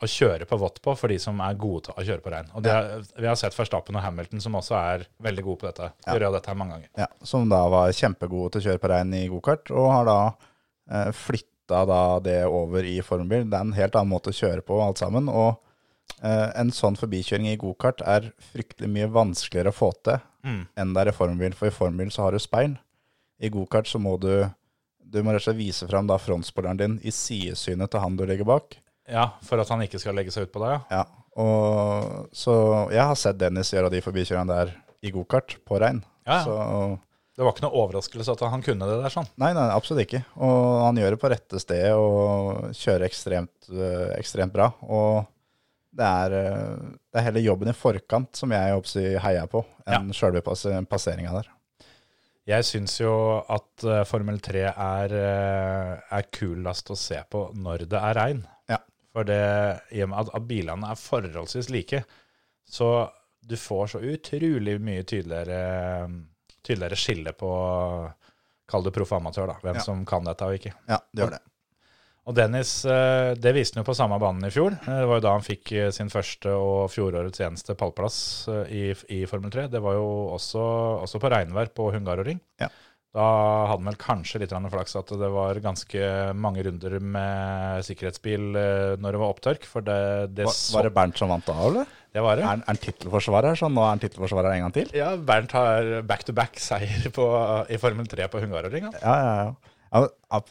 å 0.01 0.07
kjøre 0.09 0.45
på 0.49 0.57
vått 0.59 0.81
på 0.83 0.93
for 0.97 1.07
de 1.11 1.17
som 1.21 1.39
er 1.45 1.53
gode 1.59 1.83
til 1.85 1.93
å 1.99 2.05
kjøre 2.07 2.23
på 2.25 2.31
regn. 2.33 2.49
Og 2.55 2.63
det, 2.65 2.71
er- 2.71 3.03
Vi 3.21 3.27
har 3.27 3.35
sett 3.35 3.55
Verstappen 3.57 3.95
og 3.95 4.01
Hamilton 4.03 4.41
som 4.41 4.53
også 4.55 4.75
er 4.75 5.05
veldig 5.21 5.43
gode 5.43 5.59
på 5.61 5.67
dette. 5.69 5.91
Ja. 6.07 6.13
Gjør 6.17 6.31
dette 6.37 6.47
her 6.51 6.55
mange 6.59 6.71
ganger. 6.77 6.89
Ja, 6.97 7.07
som 7.23 7.49
da 7.49 7.61
var 7.69 7.91
kjempegode 7.91 8.51
til 8.51 8.61
å 8.61 8.65
kjøre 8.69 8.79
på 8.83 8.89
regn 8.93 9.13
i 9.13 9.27
gokart, 9.27 9.71
og 9.71 9.91
har 9.91 10.05
da 10.09 10.17
eh, 10.91 11.11
flytta 11.11 11.85
da 11.87 12.01
det 12.19 12.39
over 12.45 12.83
i 12.83 12.97
formbil. 13.01 13.45
Det 13.49 13.57
er 13.59 13.67
en 13.67 13.73
helt 13.77 13.95
annen 13.95 14.11
måte 14.11 14.33
å 14.33 14.37
kjøre 14.37 14.61
på 14.65 14.81
alt 14.83 14.97
sammen, 15.03 15.29
og 15.29 15.59
eh, 16.23 16.49
en 16.59 16.71
sånn 16.71 16.97
forbikjøring 16.99 17.47
i 17.53 17.57
gokart 17.61 18.01
er 18.05 18.31
fryktelig 18.51 18.89
mye 18.89 19.07
vanskeligere 19.13 19.71
å 19.73 19.79
få 19.83 19.93
til 20.03 20.19
Mm. 20.43 20.65
enn 20.75 20.89
det 20.93 20.99
er 21.05 21.07
i 21.07 21.15
formbil, 21.15 21.53
for 21.55 21.67
i 21.67 21.71
formbil 21.71 22.09
så 22.11 22.25
har 22.25 22.31
du 22.35 22.39
speil. 22.43 22.73
I 23.39 23.47
gokart 23.49 23.87
så 23.87 23.95
må 23.97 24.17
du 24.19 24.49
du 25.13 25.21
må 25.23 25.31
rett 25.31 25.39
og 25.47 25.53
slett 25.53 25.55
vise 25.61 25.87
fram 25.87 26.07
da 26.07 26.17
din 26.75 26.99
i 27.03 27.11
sidesynet 27.11 27.89
til 27.91 27.99
han 28.01 28.15
du 28.17 28.25
ligger 28.25 28.43
bak. 28.43 28.75
Ja, 29.09 29.27
For 29.43 29.59
at 29.59 29.71
han 29.73 29.83
ikke 29.83 29.99
skal 29.99 30.15
legge 30.15 30.31
seg 30.31 30.47
ut 30.47 30.53
på 30.53 30.61
deg, 30.63 30.77
ja. 30.77 31.01
Ja, 31.01 31.23
og 31.43 32.29
så 32.35 32.53
jeg 32.93 33.01
har 33.03 33.17
sett 33.19 33.39
Dennis 33.41 33.73
gjøre 33.73 33.89
de 33.93 34.03
forbikjørene 34.05 34.53
der 34.53 34.75
i 35.03 35.11
gokart 35.11 35.57
på 35.67 35.79
regn. 35.81 36.03
Ja, 36.27 36.39
ja. 36.39 36.43
Så 36.45 36.99
Det 37.33 37.41
var 37.41 37.55
ikke 37.55 37.65
noe 37.65 37.79
overraskelse 37.81 38.35
at 38.35 38.43
han 38.45 38.61
kunne 38.61 38.85
det 38.87 38.99
der 39.01 39.11
sånn. 39.11 39.27
Nei, 39.41 39.49
nei, 39.57 39.65
absolutt 39.73 40.05
ikke. 40.05 40.21
Og 40.37 40.83
han 40.85 40.99
gjør 41.01 41.15
det 41.15 41.21
på 41.23 41.31
rette 41.33 41.61
sted 41.61 41.87
og 41.97 42.75
kjører 42.77 43.07
ekstremt, 43.07 43.71
eh, 43.73 44.11
ekstremt 44.19 44.53
bra. 44.53 44.67
Og 44.85 45.25
det 45.97 46.05
er, 46.05 46.35
eh, 46.37 46.85
det 47.09 47.19
er 47.19 47.25
hele 47.31 47.41
jobben 47.43 47.73
i 47.73 47.75
forkant 47.75 48.37
som 48.37 48.53
jeg 48.53 48.77
oppsi 48.77 49.03
heier 49.25 49.49
på, 49.49 49.65
enn 49.89 50.13
selve 50.13 50.43
pass 50.45 50.67
passeringa 50.89 51.33
der. 51.39 51.49
Jeg 52.53 52.69
syns 52.69 52.99
jo 53.01 53.41
at 53.49 53.83
eh, 53.87 54.03
Formel 54.05 54.37
3 54.37 54.67
er, 54.69 55.17
er 56.05 56.29
kulest 56.31 56.93
å 56.93 56.99
se 56.99 57.17
på 57.33 57.47
når 57.57 57.87
det 57.89 57.97
er 57.97 58.19
regn. 58.21 58.45
For 59.13 59.23
det, 59.29 59.39
i 59.93 60.01
og 60.01 60.09
med 60.09 60.19
at, 60.23 60.31
at 60.39 60.45
bilene 60.49 60.89
er 60.89 60.97
forholdsvis 60.97 61.69
like, 61.69 62.03
så 62.65 62.87
du 63.45 63.55
får 63.59 63.91
så 63.93 63.99
utrolig 64.01 64.77
mye 64.81 65.03
tydeligere, 65.05 66.07
tydeligere 66.65 66.97
skille 66.97 67.33
på 67.37 67.49
Kall 68.73 68.85
det 68.87 68.93
proffamatør, 68.95 69.49
da. 69.51 69.57
Hvem 69.61 69.75
Ja. 69.75 69.81
som 69.83 70.05
kan 70.07 70.23
dette 70.25 70.45
og 70.47 70.55
ikke. 70.55 70.71
Ja, 70.87 70.97
det 71.13 71.25
gjør 71.25 71.33
det. 71.35 71.41
Og 72.25 72.35
Dennis, 72.37 72.85
eh, 72.87 73.33
det 73.35 73.51
viste 73.53 73.75
han 73.75 73.83
jo 73.83 73.89
på 73.91 73.95
samme 73.99 74.15
banen 74.17 74.45
i 74.47 74.49
fjor. 74.55 74.71
Eh, 74.71 74.85
Det 75.01 75.07
var 75.09 75.17
jo 75.19 75.25
da 75.25 75.33
han 75.35 75.43
fikk 75.43 75.71
eh, 75.75 75.89
sin 75.91 76.07
første 76.09 76.47
og 76.55 76.89
fjorårets 76.89 77.41
eneste 77.43 77.75
pallplass 77.75 78.47
i, 78.71 78.95
i 79.11 79.25
Formel 79.27 79.51
3. 79.51 79.67
Det 79.69 79.81
var 79.83 79.93
jo 79.99 80.05
også, 80.31 80.63
også 81.03 81.19
på 81.19 81.29
regnvær 81.35 81.73
på 81.75 81.91
Hungaroring. 81.91 82.39
Ja. 82.63 82.69
Da 83.13 83.23
hadde 83.69 83.75
han 83.77 83.89
vel 83.91 83.97
kanskje 84.01 84.39
litt 84.41 84.53
flaks 84.73 84.95
at 84.97 85.11
det 85.21 85.27
var 85.29 85.59
ganske 85.61 86.05
mange 86.33 86.63
runder 86.65 86.95
med 86.99 87.83
sikkerhetsbil 87.85 88.55
eh, 88.57 88.93
når 88.97 89.13
det 89.13 89.19
var 89.21 89.33
opptørk. 89.35 89.67
For 89.69 89.85
det, 89.85 89.97
det, 90.33 90.47
Var, 90.49 90.57
var 90.73 90.87
det 90.87 90.93
Bernt 90.95 91.21
som 91.21 91.29
vant 91.29 91.45
da, 91.45 91.53
eller? 91.67 91.91
det 92.13 92.21
var 92.25 92.37
det. 92.37 92.43
Er, 92.43 92.49
han- 92.55 92.63
er 92.69 92.79
tittelforsvarer, 92.81 93.55
så 93.57 93.69
nå 93.69 93.81
er 93.85 93.91
han 93.93 94.01
tittelforsvarer 94.01 94.55
en 94.55 94.65
gang 94.65 94.73
til? 94.79 94.89
Ja, 94.97 95.11
Bernt 95.17 95.53
har 95.53 95.91
back-to-back 96.09 96.57
seier 96.61 97.05
i 97.05 97.77
Formel 97.81 98.09
3 98.09 98.27
på 98.33 98.41
Hungaroring. 98.41 98.89
han. 98.89 98.97
Ja, 99.01 99.15
ja, 99.21 99.37
ja. 99.45 99.53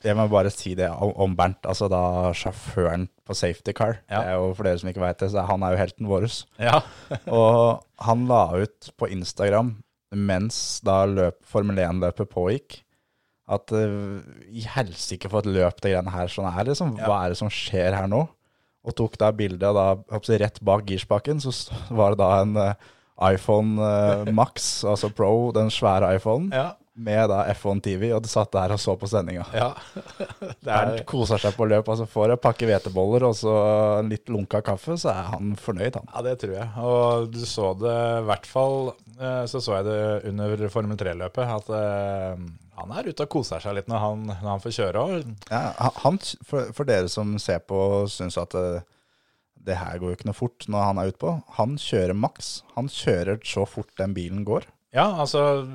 Jeg 0.06 0.14
må 0.14 0.28
bare 0.30 0.50
si 0.54 0.76
det 0.78 0.86
om 0.94 1.32
Bernt, 1.34 1.66
altså 1.66 1.88
da 1.90 2.30
sjåføren 2.30 3.08
på 3.26 3.34
safety 3.34 3.72
car. 3.74 3.96
Ja. 4.06 4.20
Det 4.22 4.28
er 4.30 4.36
jo 4.38 4.52
For 4.54 4.62
dere 4.68 4.78
som 4.78 4.90
ikke 4.92 5.02
veit 5.02 5.18
det, 5.18 5.32
så 5.34 5.42
han 5.50 5.64
er 5.66 5.74
jo 5.74 5.80
helten 5.82 6.06
vår. 6.10 6.28
Ja. 6.62 6.78
Og 7.26 7.82
han 8.06 8.28
la 8.30 8.44
ut 8.62 8.92
på 9.02 9.10
Instagram 9.10 9.80
mens 10.12 10.56
da 10.84 11.02
løp, 11.08 11.40
Formel 11.48 11.80
1-løpet 11.82 12.30
pågikk, 12.32 12.80
at 13.52 13.72
uh, 13.74 14.20
i 14.48 14.64
helsike 14.76 15.28
for 15.30 15.42
et 15.42 15.50
løp 15.50 15.80
det 15.82 15.92
greiene 15.92 16.14
her 16.14 16.30
sånn 16.30 16.48
er. 16.48 16.68
Liksom, 16.68 16.94
Hva 17.00 17.24
er 17.24 17.34
det 17.34 17.40
som 17.40 17.50
skjer 17.52 17.96
her 17.96 18.08
nå? 18.10 18.24
Og 18.82 18.96
tok 18.98 19.18
da 19.20 19.30
bildet, 19.34 19.62
og 19.68 19.76
da 19.78 19.86
jeg 19.92 20.02
håper 20.10 20.24
å 20.24 20.30
si, 20.30 20.38
rett 20.42 20.60
bak 20.66 20.86
girspaken 20.88 21.42
så 21.42 21.52
var 21.94 22.14
det 22.14 22.22
da 22.22 22.30
en 22.42 22.56
uh, 22.58 22.92
iPhone 23.22 23.78
uh, 23.78 24.30
Max, 24.34 24.82
altså 24.88 25.12
Pro, 25.14 25.52
den 25.54 25.70
svære 25.70 26.14
iPhonen, 26.16 26.50
ja. 26.54 26.72
Med 26.94 27.30
da 27.30 27.46
F1 27.54 27.80
TV, 27.84 28.10
og 28.12 28.20
du 28.24 28.28
satt 28.28 28.52
der 28.52 28.74
og 28.74 28.80
så 28.80 28.94
på 29.00 29.08
sendinga. 29.08 29.46
ja. 29.56 29.70
Er, 30.42 30.56
Bernt 30.62 31.04
koser 31.08 31.40
seg 31.42 31.54
på 31.56 31.66
løp. 31.66 31.88
altså 31.88 32.06
Får 32.06 32.34
en 32.34 32.40
pakke 32.40 32.68
hveteboller 32.68 33.24
og 33.26 33.34
så 33.36 33.52
en 33.98 34.10
litt 34.12 34.28
lunka 34.30 34.60
kaffe, 34.64 34.94
så 35.00 35.10
er 35.10 35.30
han 35.32 35.54
fornøyd, 35.58 35.96
han. 35.98 36.10
Ja, 36.12 36.22
det 36.26 36.36
tror 36.42 36.54
jeg. 36.54 36.68
Og 36.78 37.32
du 37.34 37.40
så 37.48 37.72
det 37.80 37.96
i 38.20 38.26
hvert 38.28 38.46
fall 38.46 38.76
eh, 38.92 39.42
Så 39.50 39.62
så 39.64 39.78
jeg 39.80 39.88
det 39.88 39.98
under 40.30 40.64
Formel 40.72 40.98
3-løpet, 41.00 41.52
at 41.56 41.72
uh, 41.72 42.46
han 42.78 42.94
er 42.94 43.10
ute 43.10 43.26
og 43.26 43.32
koser 43.34 43.62
seg 43.62 43.76
litt 43.76 43.90
når 43.90 44.04
han, 44.04 44.24
når 44.30 44.48
han 44.52 44.64
får 44.64 44.76
kjøre. 44.78 45.02
Og, 45.02 45.32
Ja, 45.50 45.90
han, 46.04 46.20
for, 46.46 46.70
for 46.76 46.88
dere 46.88 47.10
som 47.12 47.34
ser 47.42 47.64
på 47.66 47.78
og 48.02 48.12
syns 48.12 48.38
at 48.40 48.54
uh, 48.58 48.82
det 49.62 49.78
her 49.78 49.98
går 49.98 50.12
jo 50.12 50.18
ikke 50.18 50.30
noe 50.30 50.38
fort 50.38 50.68
når 50.70 50.86
han 50.88 51.00
er 51.02 51.10
utpå, 51.12 51.34
han 51.58 51.74
kjører 51.80 52.18
maks. 52.18 52.54
Han 52.76 52.90
kjører 52.90 53.42
så 53.46 53.66
fort 53.68 53.90
den 54.00 54.14
bilen 54.16 54.46
går. 54.48 54.68
ja, 54.94 55.08
altså 55.22 55.66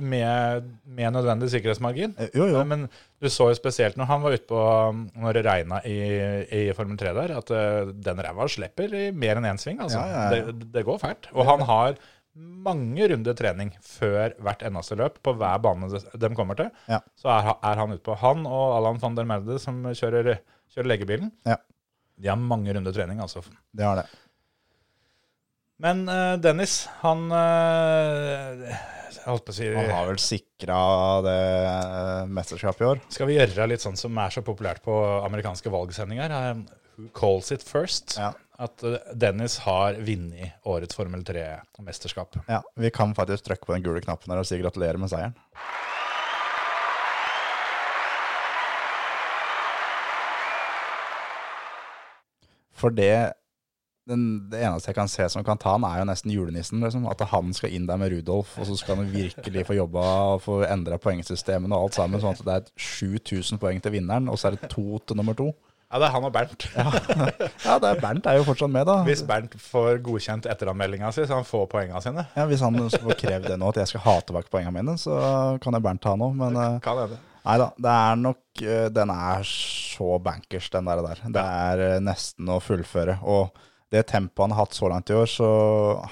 med, 0.00 0.70
med 0.86 1.12
nødvendig 1.14 1.50
sikkerhetsmargin. 1.52 2.14
Eh, 2.18 2.28
Jo, 2.34 2.46
jo. 2.50 2.64
Men 2.64 2.86
du 3.22 3.28
så 3.32 3.50
jo 3.50 3.54
spesielt 3.58 3.96
når 3.96 4.08
han 4.10 4.22
var 4.24 4.34
ute 4.36 4.46
på 4.48 4.58
Når 5.16 5.32
det 5.38 5.44
regna 5.46 5.78
i, 5.86 5.98
i 6.50 6.72
Formel 6.76 6.96
3 7.00 7.12
der, 7.14 7.36
at 7.38 7.50
eh, 7.54 7.92
den 8.06 8.20
ræva 8.26 8.48
slipper 8.48 8.92
i 8.94 9.10
mer 9.12 9.36
enn 9.40 9.48
én 9.52 9.60
sving. 9.60 9.80
Altså. 9.84 9.98
Ja, 10.00 10.06
ja, 10.10 10.24
ja. 10.38 10.50
Det, 10.52 10.68
det 10.74 10.84
går 10.84 10.98
fælt. 11.02 11.30
Og 11.34 11.46
han 11.46 11.60
har 11.68 11.94
mange 12.34 13.06
runder 13.12 13.36
trening 13.38 13.68
før 13.86 14.32
hvert 14.42 14.62
eneste 14.66 14.96
løp 14.98 15.20
på 15.22 15.36
hver 15.38 15.60
bane 15.62 15.86
de- 16.18 16.32
kommer 16.34 16.56
til. 16.58 16.70
Ja. 16.90 16.98
Så 17.14 17.28
er, 17.30 17.52
er 17.62 17.78
han 17.78 17.94
utpå. 17.94 18.16
Han 18.18 18.42
og 18.50 18.72
Allan 18.80 18.98
van 19.02 19.14
der 19.14 19.28
Melde, 19.30 19.58
som 19.62 19.84
kjører, 19.94 20.40
kjører 20.74 20.88
legebilen, 20.90 21.30
Ja. 21.46 21.56
de 22.18 22.28
har 22.28 22.36
mange 22.36 22.74
runder 22.74 22.92
trening, 22.92 23.20
altså. 23.22 23.42
Det 23.74 23.84
har 23.86 23.96
det. 24.02 24.06
Men 25.82 26.08
uh, 26.08 26.36
Dennis, 26.38 26.84
han 27.02 27.26
uh, 27.34 28.74
holdt 29.24 29.46
på 29.46 29.50
å 29.50 29.56
si 29.56 29.66
Han 29.74 29.90
har 29.90 30.06
vel 30.06 30.20
sikra 30.22 30.78
det 31.26 31.40
uh, 31.66 32.30
mesterskapet 32.30 32.84
i 32.84 32.88
år. 32.92 33.02
Skal 33.10 33.30
vi 33.30 33.40
gjøre 33.40 33.66
litt 33.72 33.82
sånn 33.82 33.98
som 33.98 34.14
er 34.22 34.34
så 34.34 34.44
populært 34.46 34.84
på 34.86 34.94
amerikanske 35.24 35.72
valgsendinger? 35.74 36.34
Who 36.94 37.10
calls 37.16 37.50
it 37.54 37.66
first? 37.66 38.14
Ja. 38.20 38.30
At 38.62 38.84
Dennis 39.18 39.58
har 39.64 39.98
vunnet 39.98 40.62
årets 40.70 40.94
Formel 40.94 41.24
3-mesterskap. 41.26 42.38
Ja, 42.46 42.60
Vi 42.78 42.92
kan 42.94 43.10
faktisk 43.18 43.48
trykke 43.48 43.66
på 43.66 43.74
den 43.74 43.82
gule 43.82 44.04
knappen 44.04 44.30
her 44.30 44.44
og 44.44 44.46
si 44.46 44.60
gratulerer 44.62 45.00
med 45.02 45.10
seieren. 45.10 45.34
For 52.78 52.94
det 52.94 53.34
den, 54.08 54.24
Det 54.50 54.60
eneste 54.60 54.90
jeg 54.90 54.98
kan 54.98 55.08
se 55.08 55.28
som 55.32 55.44
kan 55.46 55.58
ta 55.60 55.74
han, 55.76 55.84
er 55.88 56.02
jo 56.02 56.08
nesten 56.10 56.32
julenissen. 56.34 56.80
Liksom. 56.84 57.06
At 57.10 57.20
han 57.30 57.52
skal 57.56 57.72
inn 57.76 57.86
der 57.88 58.00
med 58.00 58.12
Rudolf, 58.12 58.56
og 58.58 58.68
så 58.68 58.76
skal 58.80 59.00
han 59.00 59.12
virkelig 59.12 59.66
få 59.68 59.78
jobba 59.78 60.06
og 60.34 60.42
få 60.44 60.62
endra 60.68 60.98
poengsystemene 61.00 61.74
og 61.76 61.88
alt 61.88 62.00
sammen. 62.00 62.20
Sånn 62.22 62.36
at 62.36 62.44
det 62.44 62.56
er 62.58 62.72
7000 62.76 63.62
poeng 63.62 63.80
til 63.84 63.96
vinneren, 63.96 64.28
og 64.28 64.40
så 64.40 64.50
er 64.50 64.58
det 64.58 64.70
to 64.72 64.98
til 65.06 65.20
nummer 65.20 65.36
to. 65.38 65.52
Ja, 65.94 65.98
det 66.00 66.06
er 66.08 66.14
han 66.16 66.24
og 66.26 66.32
Bernt. 66.34 66.64
Ja, 67.66 67.74
det 67.78 67.90
er 67.90 68.00
Bernt 68.02 68.24
er 68.26 68.38
jo 68.40 68.46
fortsatt 68.48 68.72
med, 68.72 68.86
da. 68.88 68.96
Hvis 69.06 69.22
Bernt 69.26 69.52
får 69.62 70.00
godkjent 70.02 70.48
etteranmeldinga 70.50 71.12
si, 71.14 71.22
så 71.28 71.38
han 71.38 71.46
får 71.46 71.68
poengene 71.70 72.00
sine. 72.02 72.24
Ja, 72.34 72.46
Hvis 72.50 72.64
han 72.64 72.80
får 72.90 73.14
krevd 73.20 73.46
det 73.52 73.58
nå, 73.60 73.68
at 73.70 73.78
jeg 73.82 73.92
skal 73.92 74.02
ha 74.08 74.14
tilbake 74.26 74.50
poengene 74.50 74.74
mine, 74.74 74.96
så 74.98 75.14
kan 75.62 75.76
jeg 75.76 75.84
Bernt 75.84 76.02
ta 76.02 76.16
nå. 76.18 76.32
Men 76.34 76.58
eh, 76.58 76.80
nei 77.44 77.56
da, 77.60 77.68
det 77.86 77.92
er 77.92 78.18
nok 78.24 78.64
eh, 78.64 78.88
Den 78.96 79.12
er 79.14 79.46
så 79.46 80.18
bankers, 80.24 80.70
den 80.74 80.90
der. 80.90 81.04
der. 81.06 81.22
Det 81.36 81.46
er 81.68 81.84
eh, 81.92 82.02
nesten 82.02 82.50
å 82.50 82.58
fullføre. 82.64 83.20
Og 83.22 83.54
det 83.94 84.04
tempoet 84.10 84.48
han 84.48 84.56
har 84.56 84.66
hatt 84.66 84.76
så 84.76 84.90
langt 84.90 85.10
i 85.10 85.16
år, 85.16 85.30
så 85.30 85.48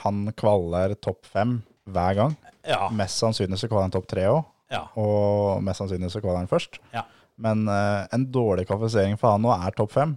han 0.04 0.24
kvaler 0.38 0.94
topp 1.02 1.26
fem 1.28 1.58
hver 1.90 2.18
gang. 2.18 2.36
Ja. 2.62 2.86
Mest 2.94 3.18
sannsynlig 3.18 3.58
så 3.58 3.68
kvaler 3.70 3.88
han 3.88 3.94
topp 3.94 4.06
tre 4.10 4.28
òg, 4.30 4.44
ja. 4.70 4.84
og 4.98 5.62
mest 5.66 5.82
sannsynlig 5.82 6.12
så 6.14 6.22
kvaler 6.22 6.44
han 6.44 6.50
først. 6.50 6.78
Ja. 6.94 7.02
Men 7.42 7.64
uh, 7.66 8.04
en 8.14 8.28
dårlig 8.30 8.68
kvalifisering 8.68 9.16
for 9.18 9.34
han 9.34 9.42
nå 9.42 9.50
er 9.54 9.74
topp 9.74 9.94
fem. 9.96 10.12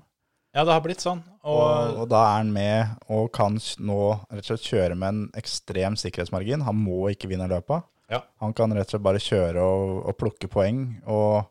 ja, 0.54 0.64
det 0.64 0.72
har 0.76 0.84
blitt 0.84 1.02
sånn. 1.02 1.24
Og, 1.46 1.58
Og, 1.58 1.98
og 2.04 2.06
da 2.12 2.22
er 2.28 2.38
han 2.40 2.52
med 2.54 3.10
og 3.12 3.32
kan 3.34 3.58
nå 3.80 4.00
rett 4.30 4.46
og 4.46 4.52
slett 4.52 4.70
kjøre 4.70 4.96
med 5.00 5.10
en 5.10 5.26
ekstrem 5.38 5.98
sikkerhetsmargin. 6.00 6.64
Han 6.68 6.78
må 6.80 7.10
ikke 7.14 7.30
vinne 7.32 7.50
løpet. 7.50 7.86
Ja. 8.12 8.22
Han 8.44 8.54
kan 8.54 8.74
rett 8.76 8.88
og 8.88 8.96
slett 8.96 9.06
bare 9.06 9.22
kjøre 9.24 9.66
og, 9.66 9.98
og 10.12 10.18
plukke 10.22 10.50
poeng 10.52 10.86
og 11.10 11.48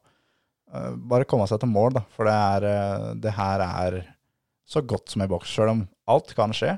uh, 0.70 0.92
bare 0.94 1.26
komme 1.26 1.48
seg 1.50 1.60
til 1.62 1.72
mål, 1.74 1.98
da. 1.98 2.04
For 2.14 2.30
det, 2.30 2.34
er, 2.34 2.68
uh, 2.70 3.10
det 3.18 3.34
her 3.34 3.66
er 3.66 3.98
så 4.66 4.80
godt 4.84 5.12
som 5.12 5.22
i 5.24 5.28
boks. 5.30 5.50
Sjøl 5.52 5.72
om 5.72 5.82
alt 6.10 6.34
kan 6.36 6.52
skje, 6.56 6.74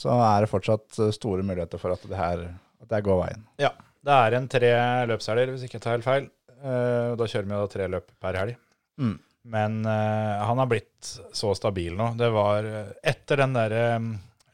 så 0.00 0.14
er 0.22 0.44
det 0.44 0.50
fortsatt 0.52 0.98
eh, 1.02 1.12
store 1.14 1.44
muligheter 1.46 1.80
for 1.82 1.92
at 1.94 2.04
det 2.08 2.18
her 2.18 2.44
at 2.80 2.88
det 2.88 3.02
går 3.04 3.18
veien. 3.24 3.42
ja, 3.60 3.72
det 4.00 4.14
er 4.16 4.34
en 4.38 4.46
tre 4.48 4.70
løpshelger, 5.10 5.50
hvis 5.52 5.66
ikke 5.66 5.76
jeg 5.76 5.82
tar 5.84 5.98
helt 5.98 6.06
feil. 6.06 6.30
Uh, 6.60 7.12
da 7.20 7.26
kjører 7.28 7.46
vi 7.48 7.56
jo 7.56 7.66
tre 7.72 7.88
løp 7.92 8.08
per 8.20 8.36
helg. 8.40 8.54
Mm. 9.00 9.14
Men 9.52 9.76
uh, 9.84 10.40
han 10.48 10.60
har 10.60 10.68
blitt 10.70 11.10
så 11.36 11.52
stabil 11.56 11.92
nå. 11.96 12.10
Det 12.20 12.30
var 12.32 12.64
etter 13.04 13.42
den 13.42 13.56
derre 13.56 13.82
um, 14.00 14.10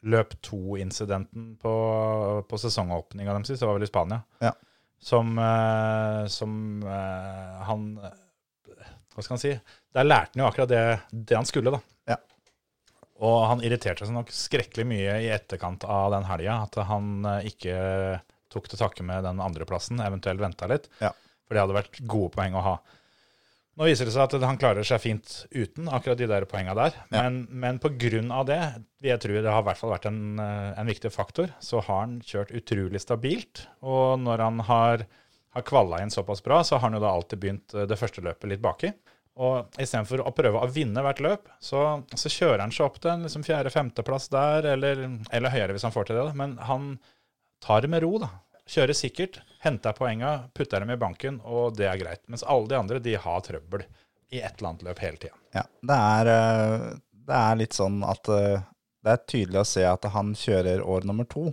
løp 0.07 0.35
to-incidenten 0.43 1.53
på, 1.63 1.73
på 2.47 2.59
sesongåpninga 2.59 3.31
deres, 3.37 3.55
det 3.59 3.67
var 3.67 3.79
vel 3.79 3.87
i 3.87 3.89
Spania, 3.91 4.19
Ja. 4.43 4.51
som, 4.99 5.31
uh, 5.39 6.27
som 6.31 6.83
han 6.87 7.87
Hva 8.03 9.23
skal 9.23 9.33
han 9.37 9.41
si? 9.43 9.53
Der 9.95 10.07
lærte 10.07 10.35
han 10.35 10.43
jo 10.43 10.49
akkurat 10.51 10.71
det, 10.71 10.83
det 11.11 11.39
han 11.39 11.47
skulle, 11.47 11.71
da. 11.75 11.79
Og 13.25 13.37
han 13.49 13.63
irriterte 13.65 14.05
seg 14.05 14.13
nok 14.13 14.29
skrekkelig 14.33 14.85
mye 14.89 15.15
i 15.25 15.31
etterkant 15.33 15.85
av 15.89 16.11
den 16.13 16.27
helga, 16.29 16.59
at 16.67 16.77
han 16.89 17.25
eh, 17.25 17.49
ikke 17.49 17.77
tok 18.53 18.69
til 18.69 18.79
takke 18.79 19.05
med 19.05 19.25
den 19.25 19.41
andreplassen, 19.43 20.01
eventuelt 20.03 20.41
venta 20.41 20.69
litt. 20.69 20.85
Ja. 21.01 21.11
For 21.47 21.55
det 21.55 21.63
hadde 21.63 21.77
vært 21.79 21.99
gode 22.05 22.31
poeng 22.35 22.57
å 22.57 22.63
ha. 22.65 22.77
Nå 23.77 23.85
viser 23.85 24.09
det 24.09 24.13
seg 24.15 24.25
at 24.25 24.41
han 24.41 24.57
klarer 24.57 24.85
seg 24.87 25.01
fint 25.03 25.33
uten 25.53 25.85
akkurat 25.93 26.17
de 26.17 26.25
der 26.29 26.47
poenga 26.49 26.73
der. 26.77 26.95
Ja. 27.13 27.27
Men, 27.27 27.43
men 27.49 28.31
av 28.33 28.47
det, 28.49 28.57
jeg 29.05 29.21
tror 29.21 29.37
det 29.37 29.53
har 29.53 29.61
i 29.61 29.67
hvert 29.67 29.81
fall 29.81 29.93
vært 29.93 30.07
en, 30.09 30.39
eh, 30.41 30.71
en 30.81 30.89
viktig 30.89 31.11
faktor, 31.13 31.53
så 31.61 31.83
har 31.85 32.01
han 32.01 32.17
kjørt 32.25 32.55
utrolig 32.57 33.01
stabilt. 33.03 33.67
Og 33.85 34.17
når 34.23 34.41
han 34.41 34.63
har, 34.65 35.05
har 35.53 35.67
kvalla 35.67 36.01
inn 36.01 36.13
såpass 36.13 36.41
bra, 36.45 36.63
så 36.65 36.77
har 36.77 36.87
han 36.87 36.97
jo 36.97 37.03
da 37.05 37.13
alltid 37.13 37.43
begynt 37.43 37.77
eh, 37.77 37.85
det 37.89 37.99
første 38.01 38.25
løpet 38.25 38.49
litt 38.49 38.65
baki. 38.65 38.95
Og 39.37 39.77
istedenfor 39.77 40.23
å 40.25 40.33
prøve 40.33 40.63
å 40.63 40.69
vinne 40.73 41.03
hvert 41.05 41.21
løp, 41.21 41.49
så, 41.61 41.83
så 42.17 42.31
kjører 42.31 42.63
han 42.63 42.73
seg 42.73 42.87
opp 42.87 42.97
til 43.03 43.11
en 43.13 43.27
liksom 43.27 43.45
fjerde-femteplass 43.45 44.31
der, 44.33 44.65
eller, 44.73 45.03
eller 45.29 45.53
høyere 45.53 45.75
hvis 45.75 45.85
han 45.85 45.93
får 45.93 46.09
til 46.09 46.17
det. 46.17 46.25
da. 46.31 46.37
Men 46.39 46.55
han 46.65 46.95
tar 47.63 47.85
det 47.85 47.91
med 47.93 48.01
ro, 48.05 48.15
da. 48.23 48.31
Kjører 48.67 48.97
sikkert, 48.97 49.39
henter 49.63 49.95
poenga, 49.95 50.31
putter 50.57 50.83
dem 50.83 50.91
i 50.91 50.99
banken, 50.99 51.37
og 51.45 51.77
det 51.77 51.85
er 51.87 52.01
greit. 52.01 52.23
Mens 52.27 52.43
alle 52.43 52.67
de 52.71 52.79
andre 52.79 53.03
de 53.03 53.13
har 53.21 53.45
trøbbel 53.45 53.85
i 54.33 54.41
et 54.41 54.57
eller 54.57 54.73
annet 54.73 54.87
løp 54.89 55.03
hele 55.05 55.21
tida. 55.21 55.37
Ja, 55.55 55.63
det 55.91 55.99
er, 56.17 56.31
eh, 56.33 56.89
det 57.29 57.37
er 57.37 57.61
litt 57.61 57.77
sånn 57.77 58.01
at 58.03 58.27
eh, 58.33 58.65
det 59.05 59.13
er 59.13 59.23
tydelig 59.29 59.61
å 59.61 59.69
se 59.69 59.85
at 59.87 60.09
han 60.11 60.33
kjører 60.35 60.83
år 60.83 61.07
nummer 61.07 61.29
to. 61.29 61.51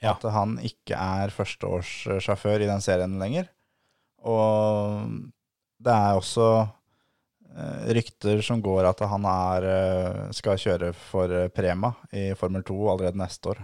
Ja. 0.00 0.14
At 0.14 0.24
han 0.32 0.56
ikke 0.64 0.96
er 0.96 1.32
førsteårssjåfør 1.34 2.62
i 2.62 2.70
den 2.70 2.82
serien 2.84 3.18
lenger. 3.20 3.50
Og 4.24 5.10
det 5.82 5.92
er 5.92 6.16
også 6.16 6.48
rykter 7.96 8.42
som 8.44 8.60
går 8.62 8.88
at 8.90 9.00
han 9.08 9.24
er, 9.30 9.68
eh, 9.70 10.18
skal 10.36 10.60
kjøre 10.60 10.92
for 10.96 11.32
eh, 11.32 11.48
Prema 11.48 11.94
i 12.12 12.28
Formel 12.38 12.64
2 12.66 12.76
allerede 12.92 13.20
neste 13.20 13.54
år. 13.54 13.62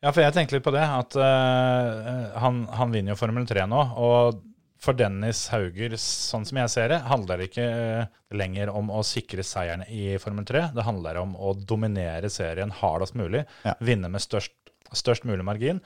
Ja, 0.00 0.12
for 0.14 0.24
jeg 0.24 0.32
tenkte 0.32 0.56
litt 0.56 0.64
på 0.64 0.72
det, 0.72 0.80
at 0.80 1.12
uh, 1.20 2.38
han, 2.40 2.62
han 2.72 2.92
vinner 2.94 3.12
jo 3.12 3.18
Formel 3.20 3.44
3 3.44 3.66
nå. 3.68 3.82
Og 4.00 4.38
for 4.80 4.96
Dennis 4.96 5.42
Hauger, 5.52 5.92
sånn 6.00 6.46
som 6.48 6.56
jeg 6.62 6.72
ser 6.72 6.88
det, 6.94 7.02
handler 7.04 7.36
det 7.36 7.50
ikke 7.50 7.66
eh, 7.68 8.06
lenger 8.32 8.72
om 8.72 8.88
å 8.96 9.02
sikre 9.04 9.44
seieren 9.44 9.84
i 9.92 10.14
Formel 10.22 10.46
3. 10.48 10.70
Det 10.72 10.86
handler 10.86 11.20
om 11.20 11.34
å 11.36 11.52
dominere 11.52 12.30
serien 12.32 12.72
hardest 12.80 13.18
mulig. 13.20 13.44
Ja. 13.66 13.74
Vinne 13.84 14.08
med 14.08 14.24
størst, 14.24 14.56
størst 14.96 15.28
mulig 15.28 15.44
margin. 15.44 15.82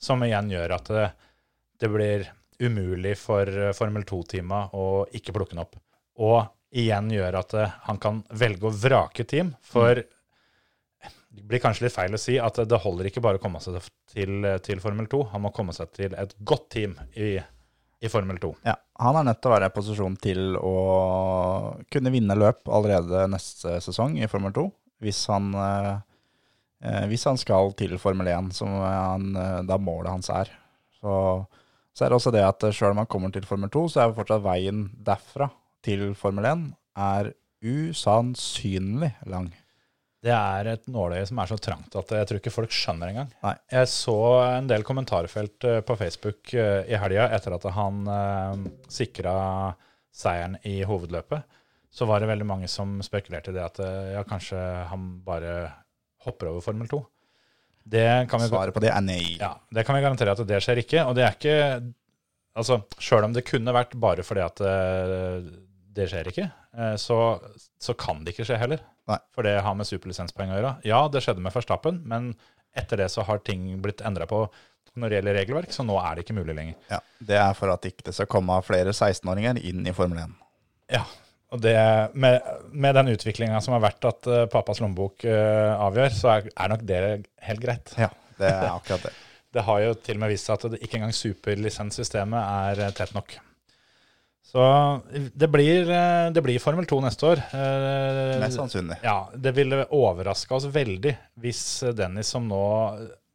Som 0.00 0.24
igjen 0.24 0.48
gjør 0.54 0.78
at 0.78 0.88
det, 0.94 1.06
det 1.82 1.92
blir 1.92 2.24
umulig 2.56 3.18
for 3.20 3.52
eh, 3.52 3.74
Formel 3.76 4.08
2-teama 4.08 4.70
å 4.72 4.86
ikke 5.12 5.36
plukke 5.36 5.52
den 5.52 5.66
opp. 5.66 5.76
Og 6.24 6.40
igjen 6.70 7.10
gjør 7.12 7.40
at 7.40 7.54
eh, 7.56 7.76
han 7.88 8.00
kan 8.02 8.22
velge 8.30 8.68
å 8.68 8.74
vrake 8.74 9.24
team. 9.28 9.54
For 9.64 10.02
det 11.38 11.44
blir 11.46 11.62
kanskje 11.62 11.86
litt 11.86 11.94
feil 11.94 12.16
å 12.16 12.20
si 12.20 12.38
at 12.40 12.58
det 12.68 12.80
holder 12.82 13.08
ikke 13.08 13.22
bare 13.24 13.38
å 13.38 13.42
komme 13.42 13.60
seg 13.62 13.78
til, 14.10 14.42
til 14.64 14.82
Formel 14.82 15.08
2. 15.10 15.22
Han 15.34 15.44
må 15.44 15.52
komme 15.54 15.74
seg 15.76 15.92
til 15.96 16.16
et 16.18 16.34
godt 16.46 16.68
team 16.74 16.96
i, 17.14 17.36
i 18.00 18.10
Formel 18.10 18.40
2. 18.42 18.52
Ja, 18.66 18.74
han 19.04 19.20
er 19.20 19.28
nødt 19.28 19.42
til 19.42 19.50
å 19.50 19.54
være 19.54 19.70
i 19.70 19.74
posisjon 19.76 20.18
til 20.22 20.58
å 20.58 20.74
kunne 21.92 22.12
vinne 22.14 22.38
løp 22.38 22.66
allerede 22.66 23.28
neste 23.30 23.78
sesong 23.84 24.18
i 24.18 24.30
Formel 24.30 24.54
2, 24.56 24.66
hvis 25.04 25.22
han, 25.30 25.52
eh, 25.54 27.04
hvis 27.12 27.28
han 27.30 27.38
skal 27.40 27.72
til 27.78 27.96
Formel 28.02 28.32
1, 28.34 28.50
som 28.56 28.74
han, 28.82 29.30
eh, 29.36 29.60
da 29.68 29.78
målet 29.78 30.16
hans 30.16 30.32
er. 30.34 30.50
Så, 30.98 31.12
så 31.94 32.04
er 32.04 32.10
det 32.10 32.18
også 32.18 32.34
det 32.34 32.42
at 32.42 32.66
sjøl 32.74 32.96
om 32.96 33.04
han 33.04 33.10
kommer 33.10 33.30
til 33.34 33.46
Formel 33.46 33.70
2, 33.70 33.86
så 33.92 34.02
er 34.02 34.16
fortsatt 34.16 34.42
veien 34.48 34.88
derfra 35.06 35.52
til 35.84 36.10
Formel 36.18 36.46
1 36.48 36.68
er 36.98 37.32
usannsynlig 37.64 39.12
lang. 39.30 39.50
Det 40.18 40.32
er 40.34 40.66
et 40.72 40.88
nåløye 40.90 41.26
som 41.28 41.38
er 41.38 41.50
så 41.50 41.56
trangt 41.62 41.94
at 41.98 42.10
jeg 42.10 42.26
tror 42.26 42.40
ikke 42.40 42.52
folk 42.52 42.72
skjønner 42.74 43.12
engang. 43.12 43.28
Nei. 43.44 43.54
Jeg 43.70 43.90
så 43.92 44.16
en 44.48 44.70
del 44.70 44.82
kommentarfelt 44.86 45.66
eh, 45.66 45.78
på 45.86 45.94
Facebook 46.00 46.54
eh, 46.58 46.88
i 46.90 46.98
helga 46.98 47.28
etter 47.36 47.54
at 47.54 47.66
han 47.76 48.00
eh, 48.10 48.64
sikra 48.90 49.36
seieren 50.14 50.56
i 50.66 50.80
hovedløpet. 50.88 51.46
Så 51.94 52.08
var 52.10 52.20
det 52.20 52.32
veldig 52.32 52.48
mange 52.48 52.70
som 52.70 52.98
spekulerte 53.04 53.52
i 53.52 53.56
det 53.56 53.62
at 53.64 53.78
ja, 54.12 54.20
kanskje 54.28 54.58
han 54.90 55.06
bare 55.24 55.70
hopper 56.26 56.50
over 56.50 56.60
Formel 56.66 56.90
2. 56.90 56.98
Det 57.88 58.08
kan 58.28 58.42
vi 58.42 58.50
Svaret 58.50 58.74
på 58.76 58.82
det 58.84 58.90
er 58.92 59.00
nei. 59.00 59.38
Ja, 59.38 59.54
det 59.72 59.86
kan 59.88 59.96
vi 59.96 60.02
garantere 60.04 60.34
at 60.34 60.42
det 60.50 60.58
skjer 60.60 60.82
ikke. 60.82 61.06
Og 61.08 61.16
det 61.16 61.24
er 61.24 61.38
ikke 61.38 61.56
Altså, 62.58 62.80
sjøl 62.98 63.22
om 63.22 63.34
det 63.36 63.44
kunne 63.46 63.70
vært 63.70 63.92
bare 64.02 64.24
fordi 64.26 64.42
at 64.42 64.60
det 65.96 66.08
skjer 66.10 66.30
ikke, 66.30 66.46
eh, 66.76 66.94
så, 67.00 67.18
så 67.80 67.94
kan 67.98 68.22
det 68.24 68.34
ikke 68.34 68.46
skje 68.48 68.60
heller. 68.60 68.82
Nei. 69.08 69.18
For 69.34 69.46
det 69.46 69.58
har 69.64 69.76
med 69.76 69.88
superlisenspoeng 69.88 70.52
å 70.52 70.58
gjøre. 70.58 70.72
Ja, 70.88 71.04
det 71.12 71.24
skjedde 71.24 71.44
med 71.44 71.54
Verstappen, 71.54 72.02
men 72.08 72.32
etter 72.76 73.00
det 73.00 73.08
så 73.12 73.24
har 73.26 73.40
ting 73.46 73.70
blitt 73.82 74.04
endra 74.06 74.28
på 74.28 74.46
når 74.98 75.10
det 75.10 75.18
gjelder 75.18 75.36
regelverk, 75.38 75.72
så 75.74 75.84
nå 75.86 75.94
er 76.00 76.16
det 76.16 76.24
ikke 76.24 76.36
mulig 76.38 76.56
lenger. 76.58 76.76
Ja, 76.90 76.98
det 77.30 77.38
er 77.38 77.54
for 77.54 77.70
at 77.70 77.86
ikke 77.86 78.08
det 78.08 78.16
skal 78.16 78.28
komme 78.30 78.56
flere 78.66 78.90
16-åringer 78.90 79.60
inn 79.62 79.86
i 79.86 79.94
Formel 79.94 80.20
1. 80.24 80.36
Ja, 80.96 81.04
og 81.54 81.62
det, 81.64 81.76
med, 82.18 82.44
med 82.72 82.96
den 82.98 83.12
utviklinga 83.14 83.60
som 83.64 83.76
har 83.76 83.84
vært 83.84 84.04
at 84.08 84.28
uh, 84.28 84.42
pappas 84.52 84.82
lommebok 84.82 85.24
uh, 85.28 85.78
avgjør, 85.86 86.12
så 86.16 86.32
er, 86.34 86.50
er 86.52 86.72
nok 86.74 86.84
det 86.88 87.00
helt 87.46 87.62
greit. 87.62 87.94
Ja, 88.00 88.10
det 88.40 88.50
er 88.52 88.70
akkurat 88.74 89.08
det. 89.08 89.14
Det 89.48 89.62
har 89.64 89.78
jo 89.80 89.94
til 90.04 90.18
og 90.18 90.20
med 90.20 90.28
vist 90.28 90.44
seg 90.44 90.58
at 90.58 90.74
det 90.74 90.78
ikke 90.84 90.98
engang 90.98 91.14
superlisenssystemet 91.16 92.36
er 92.36 92.92
tett 92.94 93.14
nok. 93.16 93.30
Så 94.48 94.62
det 95.36 95.50
blir, 95.52 95.90
eh, 95.92 96.30
det 96.32 96.42
blir 96.42 96.58
Formel 96.62 96.86
2 96.88 97.00
neste 97.04 97.26
år. 97.28 97.42
Eh, 97.52 98.38
Mest 98.40 98.56
sannsynlig. 98.56 98.96
Ja, 99.04 99.30
det 99.34 99.52
ville 99.52 99.84
overraska 99.92 100.56
oss 100.56 100.64
veldig 100.72 101.12
hvis 101.42 101.62
Dennis, 101.96 102.32
som 102.32 102.48
nå 102.48 102.62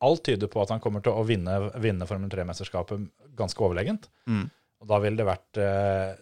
Alt 0.04 0.26
tyder 0.28 0.50
på 0.52 0.60
at 0.60 0.74
han 0.74 0.82
kommer 0.84 1.00
til 1.00 1.16
å 1.16 1.22
vinne, 1.24 1.54
vinne 1.80 2.04
Formel 2.04 2.28
3-mesterskapet 2.28 3.06
ganske 3.40 3.64
overlegent. 3.64 4.10
Mm. 4.28 4.50
Og 4.84 4.90
da 4.90 4.98
ville 5.00 5.16
det 5.16 5.28
vært 5.30 5.60
eh, 5.64 6.18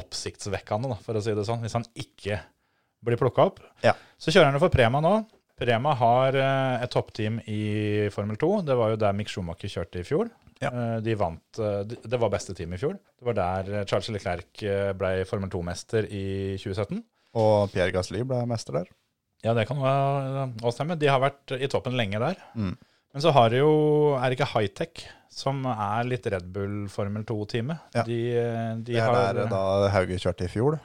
oppsiktsvekkende, 0.00 0.88
da, 0.94 0.96
for 1.04 1.18
å 1.18 1.20
si 1.20 1.34
det 1.36 1.44
sånn, 1.44 1.60
hvis 1.60 1.76
han 1.76 1.84
ikke 2.00 2.38
blir 3.04 3.20
plukka 3.20 3.44
opp. 3.50 3.60
Ja. 3.84 3.92
Så 4.16 4.32
kjører 4.32 4.48
han 4.48 4.56
jo 4.56 4.62
for 4.64 4.72
Prema 4.72 5.02
nå. 5.04 5.18
Prema 5.60 5.92
har 6.00 6.36
eh, 6.40 6.86
et 6.86 6.92
toppteam 6.92 7.38
i 7.44 7.60
Formel 8.14 8.40
2. 8.40 8.50
Det 8.70 8.76
var 8.80 8.94
jo 8.94 9.02
der 9.04 9.16
Mick 9.16 9.28
Schumacher 9.32 9.72
kjørte 9.72 10.00
i 10.00 10.08
fjor. 10.08 10.32
Ja. 10.62 10.70
Eh, 10.70 10.96
de 11.04 11.14
vant, 11.20 11.58
eh, 11.60 11.82
det 11.84 12.20
var 12.20 12.32
beste 12.32 12.54
team 12.56 12.72
i 12.72 12.80
fjor. 12.80 12.96
Det 12.96 13.28
var 13.28 13.36
der 13.36 13.72
eh, 13.72 13.84
Charles 13.88 14.08
Leclerc 14.14 14.64
ble 14.96 15.12
Formel 15.28 15.52
2-mester 15.52 16.08
i 16.08 16.56
2017. 16.60 17.02
Og 17.36 17.70
Pierre 17.74 17.92
Gasly 17.92 18.22
ble 18.24 18.40
mester 18.48 18.78
der. 18.80 18.90
Ja, 19.44 19.52
det 19.54 19.66
kan 19.68 19.78
også 19.84 20.78
stemme. 20.78 20.96
De 20.98 21.10
har 21.12 21.20
vært 21.20 21.52
i 21.60 21.68
toppen 21.70 21.96
lenge 21.98 22.18
der. 22.22 22.40
Mm. 22.56 22.72
Men 23.12 23.22
så 23.24 23.30
har 23.36 23.52
det 23.52 23.60
jo, 23.60 23.72
er 24.16 24.28
det 24.28 24.38
ikke 24.38 24.48
Hightech 24.54 25.04
som 25.32 25.62
er 25.68 26.08
litt 26.08 26.26
Red 26.32 26.48
Bull 26.52 26.86
Formel 26.92 27.24
2-time? 27.28 27.76
Ja. 27.94 28.04
De, 28.08 28.18
de 28.80 28.94
Det 28.94 28.96
er 29.00 29.06
har 29.10 29.36
der 29.36 29.50
da 29.52 29.62
Hauge 29.92 30.18
kjørte 30.20 30.48
i 30.48 30.52
fjor 30.52 30.78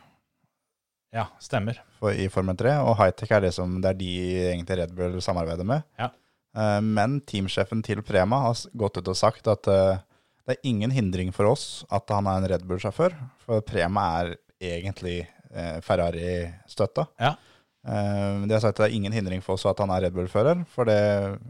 Ja, 1.15 1.25
stemmer. 1.43 1.79
for, 1.99 2.11
i 2.15 2.27
Formel 2.31 2.55
3, 2.59 2.75
og 2.83 2.97
Hightech 2.99 3.31
er 3.35 3.45
det 3.47 3.53
som 3.55 3.79
det 3.83 3.89
er 3.93 3.99
de 3.99 4.11
egentlig 4.51 4.77
Red 4.79 4.93
Bull 4.95 5.17
samarbeider 5.23 5.67
med. 5.67 5.87
Ja. 5.99 6.11
Eh, 6.57 6.79
Men 6.83 7.19
teamsjefen 7.27 7.83
til 7.85 8.01
Prema 8.05 8.41
har 8.47 8.63
gått 8.77 8.99
ut 8.99 9.11
og 9.13 9.17
sagt 9.17 9.47
at 9.51 9.69
eh, 9.71 10.01
det 10.47 10.57
er 10.57 10.67
ingen 10.67 10.91
hindring 10.91 11.29
for 11.35 11.47
oss 11.51 11.83
at 11.93 12.09
han 12.11 12.27
er 12.27 12.41
en 12.41 12.49
Red 12.51 12.65
Bull-sjåfør, 12.67 13.13
for 13.45 13.63
Prema 13.63 14.07
er 14.23 14.33
egentlig 14.61 15.21
eh, 15.53 15.77
Ferrari-støtta. 15.85 17.07
Ja. 17.21 17.35
De 17.81 18.51
har 18.53 18.61
sagt 18.61 18.75
at 18.75 18.83
det 18.83 18.87
er 18.91 18.93
ingen 18.93 19.13
hindring 19.15 19.39
for 19.41 19.55
oss 19.55 19.63
at 19.65 19.79
han 19.81 19.89
er 19.89 20.03
Red 20.05 20.13
Bull-fører, 20.13 20.59
for 20.69 20.85
det 20.85 20.97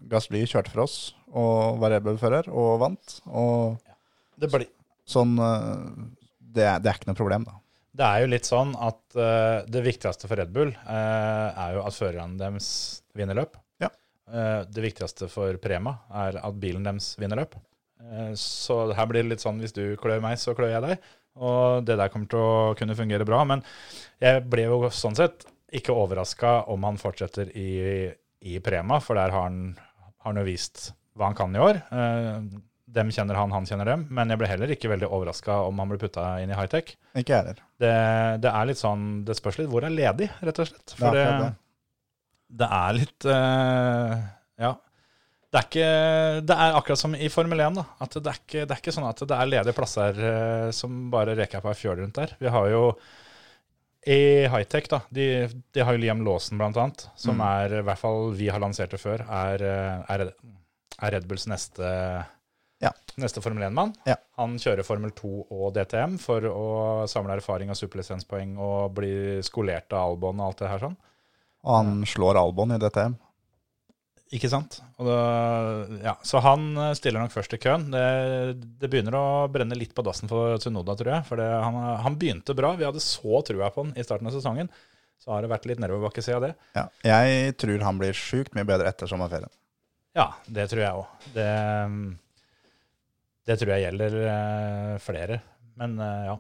Gasly 0.08 0.46
kjørte 0.48 0.72
for 0.72 0.86
oss 0.86 0.94
og 1.28 1.82
var 1.82 1.92
Red 1.92 2.06
Bull-fører 2.06 2.48
og 2.48 2.78
vant. 2.80 3.18
Og 3.28 3.82
Det, 4.40 4.48
blir, 4.54 4.70
sånn 5.04 5.34
det, 5.36 6.64
er, 6.64 6.80
det 6.80 6.88
er 6.88 6.96
ikke 6.96 7.10
noe 7.10 7.20
problem, 7.20 7.44
da. 7.50 7.58
det 8.00 8.08
er 8.08 8.24
jo 8.24 8.30
litt 8.32 8.48
sånn 8.48 8.72
at 8.80 9.20
det 9.76 9.84
viktigste 9.84 10.30
for 10.32 10.40
Red 10.40 10.56
Bull 10.56 10.72
er 10.88 11.76
jo 11.76 11.84
at 11.84 12.00
førerne 12.00 12.40
deres 12.40 12.70
vinner 13.18 13.42
løp. 13.42 13.60
Eh, 14.32 14.62
det 14.72 14.86
viktigste 14.86 15.28
for 15.32 15.58
Prema 15.62 15.98
er 16.24 16.40
at 16.40 16.60
bilen 16.60 16.86
deres 16.88 17.14
vinner 17.20 17.42
løp. 17.42 17.58
Eh, 18.02 18.32
så 18.40 18.84
her 18.96 19.10
blir 19.10 19.26
det 19.26 19.34
litt 19.34 19.44
sånn 19.44 19.60
hvis 19.62 19.76
du 19.76 19.84
klør 20.02 20.24
meg, 20.24 20.40
så 20.40 20.56
klør 20.58 20.76
jeg 20.76 20.86
deg. 20.88 21.12
Og 21.42 21.86
det 21.88 21.98
der 22.00 22.12
kommer 22.12 22.32
til 22.32 22.44
å 22.44 22.74
kunne 22.80 22.96
fungere 22.98 23.28
bra. 23.28 23.44
Men 23.48 23.64
jeg 24.24 24.44
ble 24.52 24.68
jo 24.68 24.90
sånn 24.96 25.18
sett 25.20 25.46
ikke 25.72 25.96
overraska 25.96 26.62
om 26.72 26.84
han 26.84 27.00
fortsetter 27.00 27.54
i, 27.56 28.10
i 28.44 28.58
Prema, 28.64 29.00
for 29.04 29.20
der 29.20 29.32
har 29.32 29.48
han, 29.48 29.78
har 30.20 30.34
han 30.34 30.42
jo 30.42 30.48
vist 30.48 30.90
hva 31.16 31.30
han 31.30 31.38
kan 31.38 31.56
i 31.56 31.64
år. 31.64 31.80
Eh, 31.92 32.60
dem 32.92 33.12
kjenner 33.16 33.38
han, 33.40 33.54
han 33.56 33.68
kjenner 33.68 33.88
dem. 33.88 34.06
Men 34.12 34.32
jeg 34.32 34.40
ble 34.42 34.52
heller 34.52 34.72
ikke 34.76 34.92
veldig 34.92 35.08
overraska 35.12 35.62
om 35.68 35.80
han 35.80 35.92
ble 35.92 36.00
putta 36.02 36.34
inn 36.44 36.52
i 36.52 36.58
high-tech. 36.58 36.96
Ikke 37.20 37.40
heller. 37.40 37.60
Det, 37.80 37.96
det 38.44 38.52
er 38.52 38.68
litt 38.68 38.80
sånn 38.80 39.24
Det 39.26 39.34
spørs 39.38 39.58
litt 39.62 39.70
hvor 39.72 39.88
er 39.88 39.94
ledig, 39.96 40.28
rett 40.44 40.60
og 40.64 40.68
slett. 40.70 40.96
For 40.98 41.16
det, 41.16 41.24
er 41.24 41.46
det. 41.46 41.52
Det 42.52 42.68
er 42.68 42.96
litt 42.98 43.26
uh, 43.30 44.16
Ja. 44.62 44.74
Det 45.52 45.60
er, 45.60 45.66
ikke, 45.68 45.88
det 46.48 46.56
er 46.56 46.76
akkurat 46.80 47.00
som 47.02 47.16
i 47.18 47.28
Formel 47.32 47.60
1. 47.60 47.74
Da, 47.76 47.84
at 48.06 48.14
det 48.16 48.30
er, 48.32 48.38
ikke, 48.40 48.62
det 48.64 48.72
er 48.72 48.80
ikke 48.80 48.94
sånn 48.96 49.08
at 49.10 49.20
det 49.28 49.36
er 49.36 49.50
ledige 49.52 49.76
plasser 49.76 50.20
uh, 50.24 50.70
som 50.76 51.10
bare 51.12 51.34
reker 51.36 51.60
på 51.64 51.72
ei 51.74 51.76
fjøl 51.76 51.98
rundt 52.00 52.16
der. 52.22 52.36
Vi 52.40 52.48
har 52.54 52.70
jo 52.72 52.86
i 54.08 54.48
high-tech, 54.50 54.88
da, 54.90 55.02
de, 55.14 55.26
de 55.76 55.84
har 55.86 55.94
jo 55.94 56.00
Liam 56.02 56.24
Lawson 56.26 56.58
blant 56.58 56.80
annet, 56.80 57.04
som 57.20 57.36
Mm. 57.38 57.44
er, 57.46 57.76
i 57.82 57.84
hvert 57.86 58.00
fall 58.02 58.32
vi 58.34 58.48
har 58.50 58.64
lansert 58.64 58.96
det 58.96 59.02
før, 59.04 59.22
er, 59.28 59.62
eh, 59.62 60.16
er, 60.16 60.24
er 61.04 61.12
Red 61.14 61.28
Bulls 61.30 61.46
neste, 61.52 61.92
Ja. 62.82 62.90
neste 63.22 63.44
Formel 63.44 63.68
1-mann. 63.68 63.92
Ja. 64.10 64.16
Han 64.40 64.56
kjører 64.58 64.88
Formel 64.88 65.12
2 65.14 65.46
og 65.52 65.76
DTM 65.76 66.16
for 66.18 66.42
å 66.50 66.66
samle 67.12 67.36
erfaring 67.38 67.70
og 67.70 67.78
superlisenspoeng 67.78 68.56
og 68.58 68.96
bli 68.98 69.12
skolert 69.46 69.94
av 69.94 70.16
Albon 70.16 70.40
og 70.42 70.48
alt 70.48 70.64
det 70.64 70.72
her 70.72 70.80
sånn. 70.88 70.98
Og 71.66 71.76
han 71.78 72.08
slår 72.10 72.40
Albon 72.42 72.74
i 72.76 72.80
DTM. 72.82 73.18
Ikke 74.32 74.48
sant? 74.48 74.78
Da, 74.96 75.16
ja, 76.06 76.14
så 76.24 76.40
han 76.40 76.70
eh, 76.80 76.94
stiller 76.96 77.20
nok 77.20 77.34
først 77.34 77.52
i 77.58 77.60
køen. 77.60 77.90
Det, 77.92 78.04
det 78.80 78.90
begynner 78.92 79.18
å 79.20 79.26
brenne 79.52 79.76
litt 79.76 79.92
på 79.98 80.06
dassen 80.08 80.32
for 80.32 80.56
Tsunoda, 80.62 80.96
tror 80.96 81.12
jeg. 81.18 81.26
For 81.28 81.42
det, 81.42 81.50
han, 81.52 81.80
han 82.06 82.16
begynte 82.20 82.56
bra. 82.56 82.72
Vi 82.80 82.88
hadde 82.88 83.04
så 83.04 83.42
trua 83.48 83.68
på 83.76 83.84
han 83.84 83.92
i 84.00 84.06
starten 84.08 84.32
av 84.32 84.38
sesongen. 84.38 84.72
Så 85.22 85.34
har 85.34 85.44
det 85.44 85.52
vært 85.52 85.68
litt 85.70 85.82
nedoverbakke 85.84 86.24
siden 86.24 86.48
det. 86.48 86.54
Ja. 86.78 86.88
Jeg 87.06 87.58
tror 87.62 87.84
han 87.86 88.00
blir 88.00 88.16
sjukt 88.18 88.56
mye 88.58 88.66
bedre 88.66 88.88
etter 88.90 89.12
sommerferien. 89.12 89.52
Ja, 90.18 90.32
det 90.48 90.70
tror 90.72 90.82
jeg 90.82 91.02
òg. 91.04 91.28
Det, 91.36 91.50
det 93.52 93.60
tror 93.60 93.74
jeg 93.76 93.86
gjelder 93.86 94.18
eh, 94.24 94.96
flere. 95.04 95.42
Men 95.80 96.00
eh, 96.00 96.32
ja. 96.32 96.40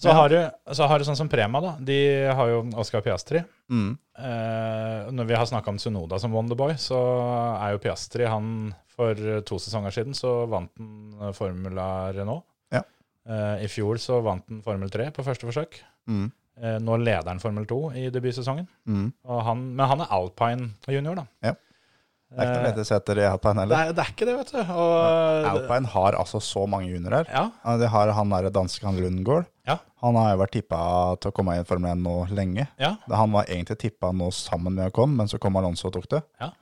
Så, 0.00 0.08
Ja. 0.08 0.14
har 0.16 0.28
du, 0.32 0.38
så 0.74 0.86
har 0.88 0.98
du 0.98 1.04
sånn 1.04 1.16
som 1.18 1.28
Prema, 1.28 1.60
da. 1.60 1.74
De 1.84 1.96
har 2.32 2.48
jo 2.48 2.62
Oscar 2.80 3.02
Piastri. 3.04 3.42
Mm. 3.70 3.90
Eh, 4.18 5.10
når 5.12 5.26
vi 5.28 5.36
har 5.36 5.44
snakka 5.46 5.68
om 5.68 5.78
Sunoda 5.78 6.18
som 6.18 6.32
Wonderboy, 6.32 6.72
så 6.80 6.96
er 7.60 7.74
jo 7.74 7.82
Piastri 7.84 8.24
han 8.28 8.74
For 8.96 9.14
to 9.48 9.56
sesonger 9.56 9.92
siden 9.94 10.12
så 10.16 10.46
vant 10.50 10.70
han 10.76 11.32
Formula 11.36 12.12
Renault. 12.12 12.44
Ja. 12.72 12.82
Eh, 13.28 13.64
I 13.64 13.68
fjor 13.68 13.96
så 14.02 14.18
vant 14.24 14.44
han 14.48 14.60
Formel 14.64 14.90
3 14.92 15.10
på 15.16 15.24
første 15.24 15.48
forsøk. 15.48 15.78
Mm. 16.08 16.26
Eh, 16.60 16.78
nå 16.84 16.96
leder 17.00 17.28
han 17.30 17.40
Formel 17.40 17.64
2 17.64 17.78
i 17.96 18.10
debutsesongen. 18.12 18.66
Mm. 18.88 19.06
Han, 19.24 19.62
men 19.76 19.86
han 19.88 20.00
er 20.04 20.12
alpine 20.12 20.70
junior, 20.88 21.14
da. 21.22 21.26
Ja. 21.42 21.54
Det 22.30 22.44
er 22.44 22.46
ikke 22.46 22.58
noe 22.62 23.18
i 23.18 23.26
Alpine 23.26 23.62
heller. 23.64 23.80
er, 23.90 23.94
det 23.96 24.02
er 24.04 24.10
ikke 24.12 24.26
det, 24.28 24.34
vet 24.38 24.52
du. 24.54 24.58
Og, 24.62 25.46
Alpine 25.50 25.90
har 25.90 26.18
altså 26.20 26.38
så 26.44 26.62
mange 26.70 26.92
juniorer. 26.92 27.26
Ja, 27.26 27.48
De 27.80 27.88
har 27.90 28.12
han 28.14 28.30
derre 28.30 28.52
danske 28.54 28.86
han 28.86 29.00
Lundgaard. 29.02 29.48
Ja. 29.66 29.80
Han 30.04 30.14
har 30.14 30.30
jo 30.32 30.40
vært 30.44 30.54
tippa 30.54 30.78
til 31.20 31.32
å 31.32 31.34
komme 31.34 31.58
i 31.58 31.64
Formel 31.66 31.90
1 31.90 32.04
nå 32.04 32.14
lenge. 32.30 32.68
ja, 32.78 32.94
Han 33.10 33.34
var 33.34 33.50
egentlig 33.50 33.80
tippa 33.82 34.12
nå 34.14 34.30
sammen 34.34 34.78
med 34.78 34.92
Acon, 34.92 35.16
men 35.18 35.26
så 35.28 35.42
kom 35.42 35.58
Alonso 35.58 35.90
og 35.90 35.96
tok 35.98 36.06
det. 36.14 36.22
Ja. 36.40 36.52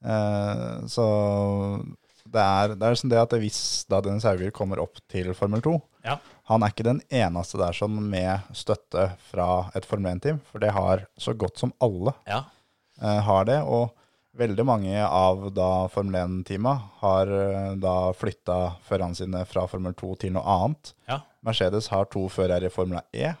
Eh, 0.00 0.88
så 0.88 1.04
det 2.30 2.40
er, 2.40 2.74
det 2.78 2.86
er 2.88 2.98
sånn 2.98 3.12
det 3.12 3.20
at 3.20 3.36
hvis 3.42 3.60
da 3.90 4.00
Dennis 4.04 4.24
Hauger 4.28 4.52
kommer 4.54 4.80
opp 4.80 5.00
til 5.10 5.32
Formel 5.36 5.60
2 5.64 5.76
Ja. 6.06 6.16
Han 6.50 6.64
er 6.64 6.72
ikke 6.72 6.86
den 6.86 7.02
eneste 7.12 7.60
der 7.60 7.76
sånn 7.76 7.98
med 8.10 8.48
støtte 8.56 9.10
fra 9.30 9.68
et 9.76 9.84
Formel 9.86 10.16
1-team, 10.16 10.40
for 10.48 10.62
det 10.62 10.72
har 10.74 11.04
så 11.20 11.36
godt 11.36 11.60
som 11.60 11.74
alle 11.84 12.16
ja. 12.26 12.40
eh, 13.02 13.20
har 13.28 13.44
det. 13.46 13.60
Og 13.68 13.92
veldig 14.36 14.64
mange 14.66 14.94
av 15.06 15.48
da 15.56 15.88
Formel 15.92 16.20
1-teama 16.20 16.72
har 17.02 17.30
eh, 17.34 17.72
da 17.82 17.94
flytta 18.16 18.58
førerne 18.86 19.18
sine 19.18 19.44
fra 19.48 19.64
Formel 19.70 19.94
2 19.98 20.10
til 20.22 20.34
noe 20.36 20.44
annet. 20.46 20.92
Ja. 21.10 21.20
Mercedes 21.46 21.88
har 21.92 22.06
to 22.12 22.26
førere 22.32 22.68
i 22.70 22.74
Formel 22.74 23.00
E, 23.16 23.32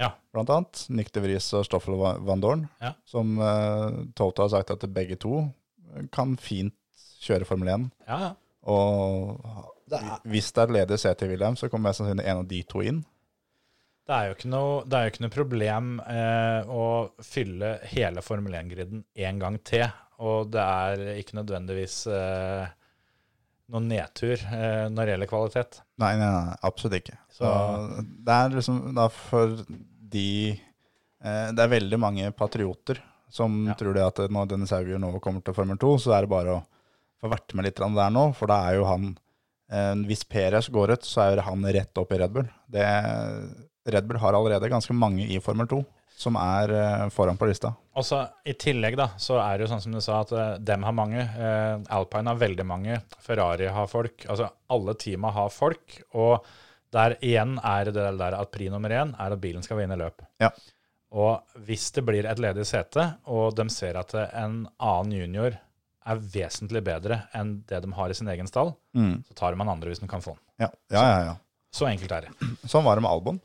Ja. 0.00 0.08
blant 0.34 0.50
annet. 0.50 0.86
Nick 0.90 1.12
de 1.14 1.22
Vries 1.22 1.46
og 1.54 1.64
Stoffel 1.68 1.94
van 1.98 2.40
Dorn. 2.42 2.64
Ja. 2.82 2.94
Som 3.06 3.36
uh, 3.38 4.02
Toto 4.18 4.42
har 4.42 4.50
sagt 4.50 4.72
at 4.74 4.86
begge 4.92 5.14
to 5.22 5.44
kan 6.10 6.34
fint 6.40 6.74
kjøre 7.22 7.46
Formel 7.46 7.68
1. 7.76 7.90
ja, 8.08 8.18
ja. 8.28 8.32
Og 8.64 9.42
hvis 10.24 10.46
det 10.56 10.62
er 10.62 10.70
ledig 10.72 10.96
sete 10.98 11.26
i 11.26 11.28
William, 11.28 11.54
så 11.60 11.68
kommer 11.68 11.90
mest 11.90 12.00
sannsynlig 12.00 12.24
en 12.24 12.38
av 12.40 12.46
de 12.48 12.62
to 12.64 12.80
inn. 12.80 13.02
Det 14.08 14.14
er 14.16 14.30
jo 14.30 14.34
ikke 14.38 14.48
noe, 14.52 14.78
det 14.88 14.96
er 14.96 15.04
jo 15.04 15.12
ikke 15.12 15.22
noe 15.24 15.32
problem 15.34 15.90
eh, 16.08 16.72
å 16.72 16.86
fylle 17.24 17.74
hele 17.92 18.24
Formel 18.24 18.56
1-griden 18.56 19.04
en 19.28 19.38
gang 19.40 19.58
til. 19.68 19.84
Og 20.22 20.50
det 20.54 20.60
er 20.62 21.02
ikke 21.18 21.34
nødvendigvis 21.40 22.06
eh, 22.06 22.68
noen 23.74 23.88
nedtur 23.90 24.36
eh, 24.36 24.84
når 24.92 25.00
det 25.08 25.14
gjelder 25.14 25.30
kvalitet. 25.30 25.80
Nei, 25.98 26.12
nei, 26.20 26.28
nei, 26.30 26.54
absolutt 26.68 26.98
ikke. 27.00 27.16
Så 27.32 27.48
Så- 27.48 28.04
det 28.04 28.36
er 28.36 28.54
liksom 28.54 28.94
da 28.94 29.08
for 29.08 29.56
de 30.14 30.60
eh, 31.24 31.50
Det 31.52 31.58
er 31.64 31.72
veldig 31.80 31.98
mange 31.98 32.30
patrioter 32.36 33.00
som 33.30 33.66
Ja. 33.66 33.74
tror 33.74 33.94
det 33.94 34.02
at 34.06 34.30
når 34.30 34.48
Dennis 34.48 34.70
Hauger 34.70 34.98
nå 34.98 35.18
kommer 35.20 35.42
til 35.42 35.54
Formel 35.54 35.76
2, 35.76 35.96
så 35.98 36.12
er 36.14 36.20
det 36.22 36.30
bare 36.30 36.54
å 36.60 36.64
få 37.22 37.30
vært 37.32 37.54
med 37.54 37.64
litt 37.64 37.74
der 37.80 38.10
nå, 38.10 38.34
for 38.36 38.46
da 38.46 38.68
er 38.70 38.74
jo 38.76 38.84
han 38.84 39.16
eh, 39.70 39.94
Hvis 40.06 40.22
Perez 40.28 40.68
går 40.68 40.90
ut, 40.92 41.02
så 41.02 41.32
er 41.32 41.40
han 41.42 41.64
rett 41.64 41.96
opp 41.98 42.12
i 42.12 42.18
Red 42.18 42.32
Bull. 42.32 42.48
Det, 42.70 42.84
Red 43.90 44.06
Bull 44.06 44.18
har 44.18 44.34
allerede 44.34 44.70
ganske 44.70 44.94
mange 44.94 45.26
i 45.26 45.40
Formel 45.40 45.66
2 45.66 45.84
som 46.16 46.36
er 46.38 46.70
eh, 46.72 47.08
foran 47.10 47.36
på 47.40 47.46
lista. 47.50 47.72
Og 47.98 48.04
så 48.06 48.20
I 48.46 48.54
tillegg 48.58 48.96
da, 48.98 49.08
så 49.18 49.36
er 49.42 49.56
det 49.58 49.66
jo 49.66 49.70
sånn 49.72 49.82
som 49.82 49.94
du 49.96 50.00
sa, 50.02 50.20
at 50.24 50.32
eh, 50.32 50.52
dem 50.62 50.84
har 50.86 50.94
mange. 50.94 51.20
Eh, 51.22 51.80
Alpine 51.96 52.30
har 52.30 52.38
veldig 52.40 52.66
mange. 52.66 53.00
Ferrari 53.22 53.66
har 53.74 53.86
folk. 53.90 54.26
altså 54.30 54.48
Alle 54.74 54.94
teama 55.00 55.32
har 55.34 55.50
folk. 55.54 55.98
Og 56.14 56.46
der 56.94 57.16
igjen 57.20 57.56
er 57.58 57.90
det 57.90 58.06
der 58.20 58.36
at 58.38 58.52
pri 58.54 58.68
nummer 58.70 58.90
én 58.94 59.14
er 59.18 59.34
at 59.34 59.40
bilen 59.42 59.62
skal 59.66 59.80
vinne 59.82 59.98
løp. 59.98 60.22
Ja. 60.42 60.52
Og 61.14 61.42
hvis 61.66 61.90
det 61.94 62.02
blir 62.06 62.26
et 62.26 62.38
ledig 62.42 62.64
sete, 62.66 63.04
og 63.30 63.54
de 63.58 63.66
ser 63.70 63.98
at 63.98 64.14
en 64.18 64.64
annen 64.82 65.12
junior 65.14 65.54
er 66.04 66.18
vesentlig 66.20 66.82
bedre 66.84 67.22
enn 67.34 67.56
det 67.70 67.78
de 67.84 67.90
har 67.96 68.10
i 68.10 68.16
sin 68.18 68.28
egen 68.28 68.46
stall, 68.50 68.74
Mm. 68.94 69.24
så 69.26 69.34
tar 69.34 69.54
man 69.58 69.68
andre 69.72 69.90
hvis 69.90 69.98
de 70.02 70.06
kan 70.10 70.22
få 70.22 70.34
den. 70.36 70.42
Ja, 70.66 70.68
ja, 70.94 71.02
ja. 71.02 71.20
ja. 71.30 71.36
Så 71.74 71.86
enkelt 71.90 72.12
er 72.14 72.26
det. 72.28 72.50
Sånn 72.70 72.84
var 72.86 72.94
det 72.94 73.02
med 73.02 73.10
Albon. 73.10 73.40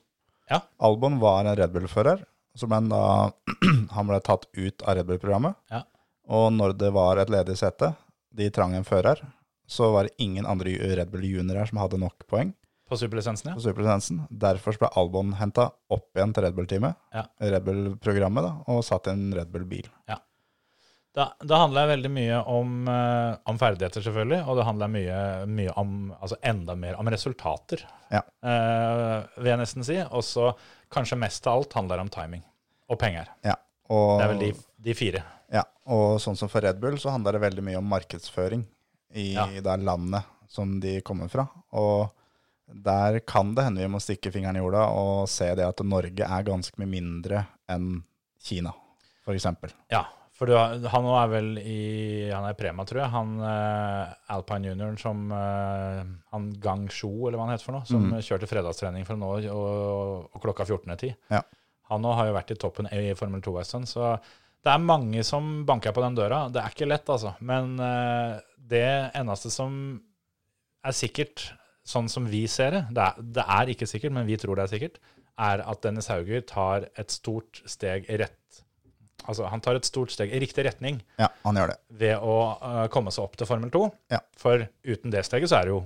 Ja. 0.49 0.59
Albon 0.79 1.17
var 1.21 1.39
en 1.45 1.55
Red 1.57 1.71
Bull-fører, 1.73 2.21
så 2.57 2.67
ble 2.69 2.79
han, 2.81 2.89
da, 2.91 3.31
han 3.95 4.07
ble 4.09 4.19
tatt 4.25 4.47
ut 4.57 4.81
av 4.85 4.97
Red 4.99 5.09
Bull-programmet. 5.09 5.57
Ja. 5.73 5.83
Og 6.29 6.51
når 6.53 6.75
det 6.77 6.91
var 6.93 7.17
et 7.21 7.31
ledig 7.33 7.57
sete, 7.57 7.93
de 8.35 8.49
trang 8.53 8.75
en 8.77 8.85
fører, 8.85 9.21
så 9.69 9.91
var 9.93 10.05
det 10.07 10.15
ingen 10.21 10.45
andre 10.49 10.73
Red 10.97 11.11
Bull 11.13 11.25
juniorer 11.25 11.69
som 11.69 11.77
hadde 11.81 11.99
nok 12.01 12.25
poeng 12.29 12.51
På 12.89 12.97
superlisensen, 12.97 13.51
ja. 13.51 13.55
på 13.57 13.61
superlisensen. 13.61 14.23
Derfor 14.29 14.77
ble 14.81 14.89
Albon 14.97 15.35
henta 15.37 15.67
opp 15.93 16.07
igjen 16.17 16.33
til 16.33 16.45
Red 16.47 16.55
Bull-teamet, 16.57 16.97
Ja. 17.13 17.27
Red 17.41 17.65
Bull-programmet, 17.67 18.45
da, 18.47 18.55
og 18.73 18.81
satt 18.85 19.09
i 19.09 19.13
en 19.13 19.27
Red 19.37 19.51
Bull-bil. 19.53 19.89
Da, 21.15 21.31
da 21.41 21.57
handler 21.63 21.87
det 21.87 21.95
veldig 21.95 22.09
mye 22.13 22.39
om, 22.45 22.73
eh, 22.87 23.37
om 23.49 23.57
ferdigheter, 23.57 24.03
selvfølgelig, 24.05 24.43
og 24.45 24.59
det 24.59 24.65
handler 24.67 24.91
mye, 24.93 25.21
mye 25.49 25.73
om 25.81 25.95
altså 26.21 26.37
enda 26.45 26.75
mer 26.77 26.99
om 27.01 27.09
resultater, 27.09 27.81
Ja. 28.13 28.21
eh, 28.45 29.23
vil 29.41 29.49
jeg 29.51 29.59
nesten 29.63 29.83
si. 29.87 29.97
Og 30.05 30.21
så 30.23 30.51
kanskje 30.93 31.17
mest 31.17 31.47
av 31.49 31.57
alt 31.63 31.73
handler 31.73 31.97
det 31.97 32.05
om 32.05 32.09
timing 32.13 32.43
og 32.89 32.99
penger. 33.01 33.27
Ja. 33.43 33.55
Og 33.89 34.19
Det 34.19 34.25
er 34.27 34.33
vel 34.35 34.39
de 34.45 34.51
de 34.81 34.93
fire. 34.93 35.23
Ja, 35.51 35.63
og 35.87 36.19
sånn 36.21 36.37
som 36.37 36.47
for 36.47 36.61
Red 36.61 36.79
Bull 36.79 36.95
så 37.01 37.09
handler 37.11 37.33
det 37.33 37.41
veldig 37.41 37.63
mye 37.65 37.77
om 37.81 37.89
markedsføring 37.89 38.65
i 39.15 39.33
Ja. 39.33 39.47
det 39.47 39.79
landet 39.83 40.23
som 40.47 40.79
de 40.79 41.01
kommer 41.01 41.27
fra. 41.29 41.49
Og 41.73 42.11
der 42.71 43.19
kan 43.21 43.55
det 43.55 43.63
hende 43.65 43.81
vi 43.81 43.87
må 43.89 43.97
stikke 43.99 44.31
fingeren 44.31 44.55
i 44.55 44.59
jorda 44.61 44.85
og 44.93 45.27
se 45.27 45.55
det 45.55 45.65
at 45.65 45.83
Norge 45.83 46.21
er 46.21 46.43
ganske 46.43 46.77
mye 46.77 46.87
mindre 47.01 47.47
enn 47.67 48.03
Kina, 48.41 48.71
eksempel. 49.27 49.71
Ja, 49.91 50.05
for 50.39 50.47
du, 50.47 50.55
han 50.55 51.03
nå 51.03 51.15
er 51.19 51.31
vel 51.33 51.47
i 51.59 51.79
Han 52.31 52.45
er 52.47 52.55
Prema, 52.55 52.85
tror 52.87 53.01
jeg. 53.01 53.11
Han 53.11 53.33
uh, 53.43 54.13
Alpine 54.31 54.69
Junioren 54.71 54.95
som 54.99 55.25
uh, 55.35 55.99
Han 56.31 56.45
Gang 56.63 56.85
Sho, 56.87 57.11
eller 57.27 57.35
hva 57.35 57.49
han 57.49 57.57
heter 57.57 57.67
for 57.67 57.75
noe, 57.75 57.87
som 57.89 58.13
kjørte 58.23 58.47
fredagstrening 58.47 59.03
for 59.07 59.19
nå 59.19 59.33
og, 59.51 60.29
og 60.31 60.39
klokka 60.45 60.63
14.10. 60.63 61.11
Ja. 61.33 61.43
Han 61.91 62.05
nå 62.05 62.13
har 62.15 62.29
jo 62.29 62.37
vært 62.37 62.53
i 62.55 62.59
toppen 62.61 62.87
i 62.95 63.11
Formel 63.19 63.43
2 63.43 63.57
en 63.59 63.67
stund, 63.67 63.91
så 63.91 64.13
det 64.63 64.71
er 64.71 64.83
mange 64.83 65.25
som 65.27 65.63
banker 65.67 65.91
på 65.95 66.03
den 66.05 66.15
døra. 66.15 66.45
Det 66.53 66.63
er 66.63 66.71
ikke 66.71 66.87
lett, 66.87 67.11
altså. 67.11 67.35
Men 67.43 67.75
uh, 67.81 68.39
det 68.71 68.87
eneste 69.19 69.51
som 69.51 69.73
er 70.87 70.95
sikkert, 70.95 71.49
sånn 71.83 72.07
som 72.11 72.27
vi 72.31 72.45
ser 72.47 72.77
det, 72.77 72.85
det 72.95 73.03
er, 73.03 73.23
det 73.39 73.47
er 73.59 73.75
ikke 73.75 73.87
sikkert, 73.89 74.15
men 74.15 74.27
vi 74.29 74.39
tror 74.39 74.55
det 74.55 74.69
er 74.69 74.75
sikkert, 74.77 74.99
er 75.39 75.63
at 75.67 75.83
Dennis 75.83 76.07
Hauger 76.11 76.43
tar 76.47 76.87
et 76.99 77.11
stort 77.11 77.59
steg 77.67 78.07
rett 78.19 78.63
Altså, 79.25 79.45
han 79.51 79.61
tar 79.61 79.77
et 79.77 79.87
stort 79.87 80.13
steg 80.13 80.31
i 80.33 80.39
riktig 80.41 80.63
retning 80.65 81.01
Ja, 81.19 81.27
han 81.43 81.59
gjør 81.59 81.73
det. 81.73 81.77
ved 82.01 82.23
å 82.23 82.35
uh, 82.61 82.83
komme 82.93 83.11
seg 83.13 83.27
opp 83.27 83.37
til 83.39 83.49
Formel 83.49 83.71
2. 83.73 83.85
Ja. 84.15 84.21
For 84.39 84.65
uten 84.87 85.13
det 85.13 85.25
steget 85.27 85.51
så 85.51 85.59
er 85.59 85.69
det 85.69 85.75
jo 85.75 85.83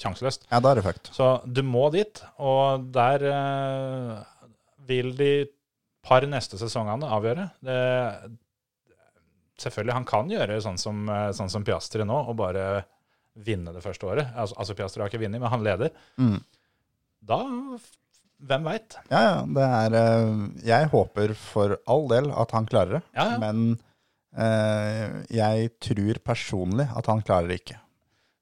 sjanseløst. 0.00 0.46
Ja, 0.50 0.60
da 0.60 0.72
er 0.72 0.80
det 0.80 0.86
fucked. 0.86 1.10
Så 1.16 1.28
du 1.48 1.62
må 1.64 1.88
dit, 1.94 2.20
og 2.42 2.88
der 2.94 3.24
uh, 3.32 4.48
vil 4.86 5.14
de 5.18 5.32
par 6.06 6.26
neste 6.30 6.58
sesongene 6.60 7.08
avgjøre. 7.10 7.48
Det, 7.66 7.78
selvfølgelig, 9.62 9.96
han 9.96 10.08
kan 10.08 10.30
gjøre 10.30 10.60
sånn 10.62 10.78
som, 10.80 11.08
eh, 11.10 11.30
sånn 11.36 11.50
som 11.52 11.64
Piastri 11.66 12.06
nå, 12.06 12.18
og 12.30 12.36
bare 12.38 12.84
vinne 13.46 13.74
det 13.74 13.82
første 13.84 14.06
året. 14.08 14.32
Altså, 14.34 14.56
altså 14.60 14.76
Piastri 14.78 15.02
har 15.02 15.10
ikke 15.10 15.22
vunnet, 15.24 15.42
men 15.42 15.52
han 15.52 15.64
leder. 15.64 15.90
Mm. 16.20 16.38
Da, 17.26 17.40
hvem 18.44 18.66
veit? 18.68 18.96
Ja, 19.10 19.20
ja, 19.24 19.36
det 19.56 19.66
er 19.80 19.94
eh, 20.00 20.32
Jeg 20.68 20.88
håper 20.92 21.32
for 21.40 21.76
all 21.88 22.08
del 22.10 22.28
at 22.36 22.52
han 22.56 22.66
klarer 22.68 22.98
det, 22.98 23.02
Ja, 23.16 23.28
ja. 23.32 23.38
men 23.40 23.78
eh, 24.36 25.22
jeg 25.32 25.70
tror 25.82 26.20
personlig 26.26 26.88
at 26.92 27.08
han 27.10 27.22
klarer 27.24 27.48
det 27.52 27.60
ikke. 27.62 27.78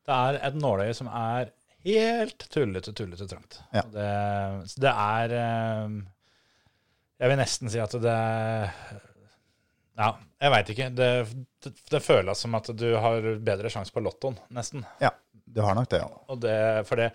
Det 0.04 0.16
er 0.16 0.40
et 0.50 0.58
nåløye 0.60 0.96
som 0.96 1.08
er 1.08 1.52
helt 1.86 2.46
tullete, 2.52 2.92
tullete 2.96 3.28
trangt. 3.30 3.60
Ja. 3.72 3.84
Det, 3.94 4.10
det 4.82 4.92
er 4.92 5.36
eh, 5.38 5.96
Jeg 7.22 7.30
vil 7.32 7.40
nesten 7.40 7.70
si 7.72 7.80
at 7.80 7.94
det 8.02 8.18
Ja, 9.94 10.10
jeg 10.42 10.50
veit 10.56 10.70
ikke. 10.74 10.90
Det, 10.98 11.10
det, 11.62 11.74
det 11.94 12.02
føles 12.02 12.40
som 12.42 12.58
at 12.58 12.72
du 12.74 12.88
har 12.98 13.30
bedre 13.46 13.70
sjanse 13.70 13.94
på 13.94 14.02
lottoen, 14.02 14.36
nesten. 14.52 14.82
Ja, 15.00 15.12
du 15.30 15.62
har 15.62 15.76
nok 15.78 15.86
det, 15.92 16.02
ja. 16.02 16.08
Og 16.34 16.40
det, 16.42 16.56
for 16.88 16.98
det 16.98 17.12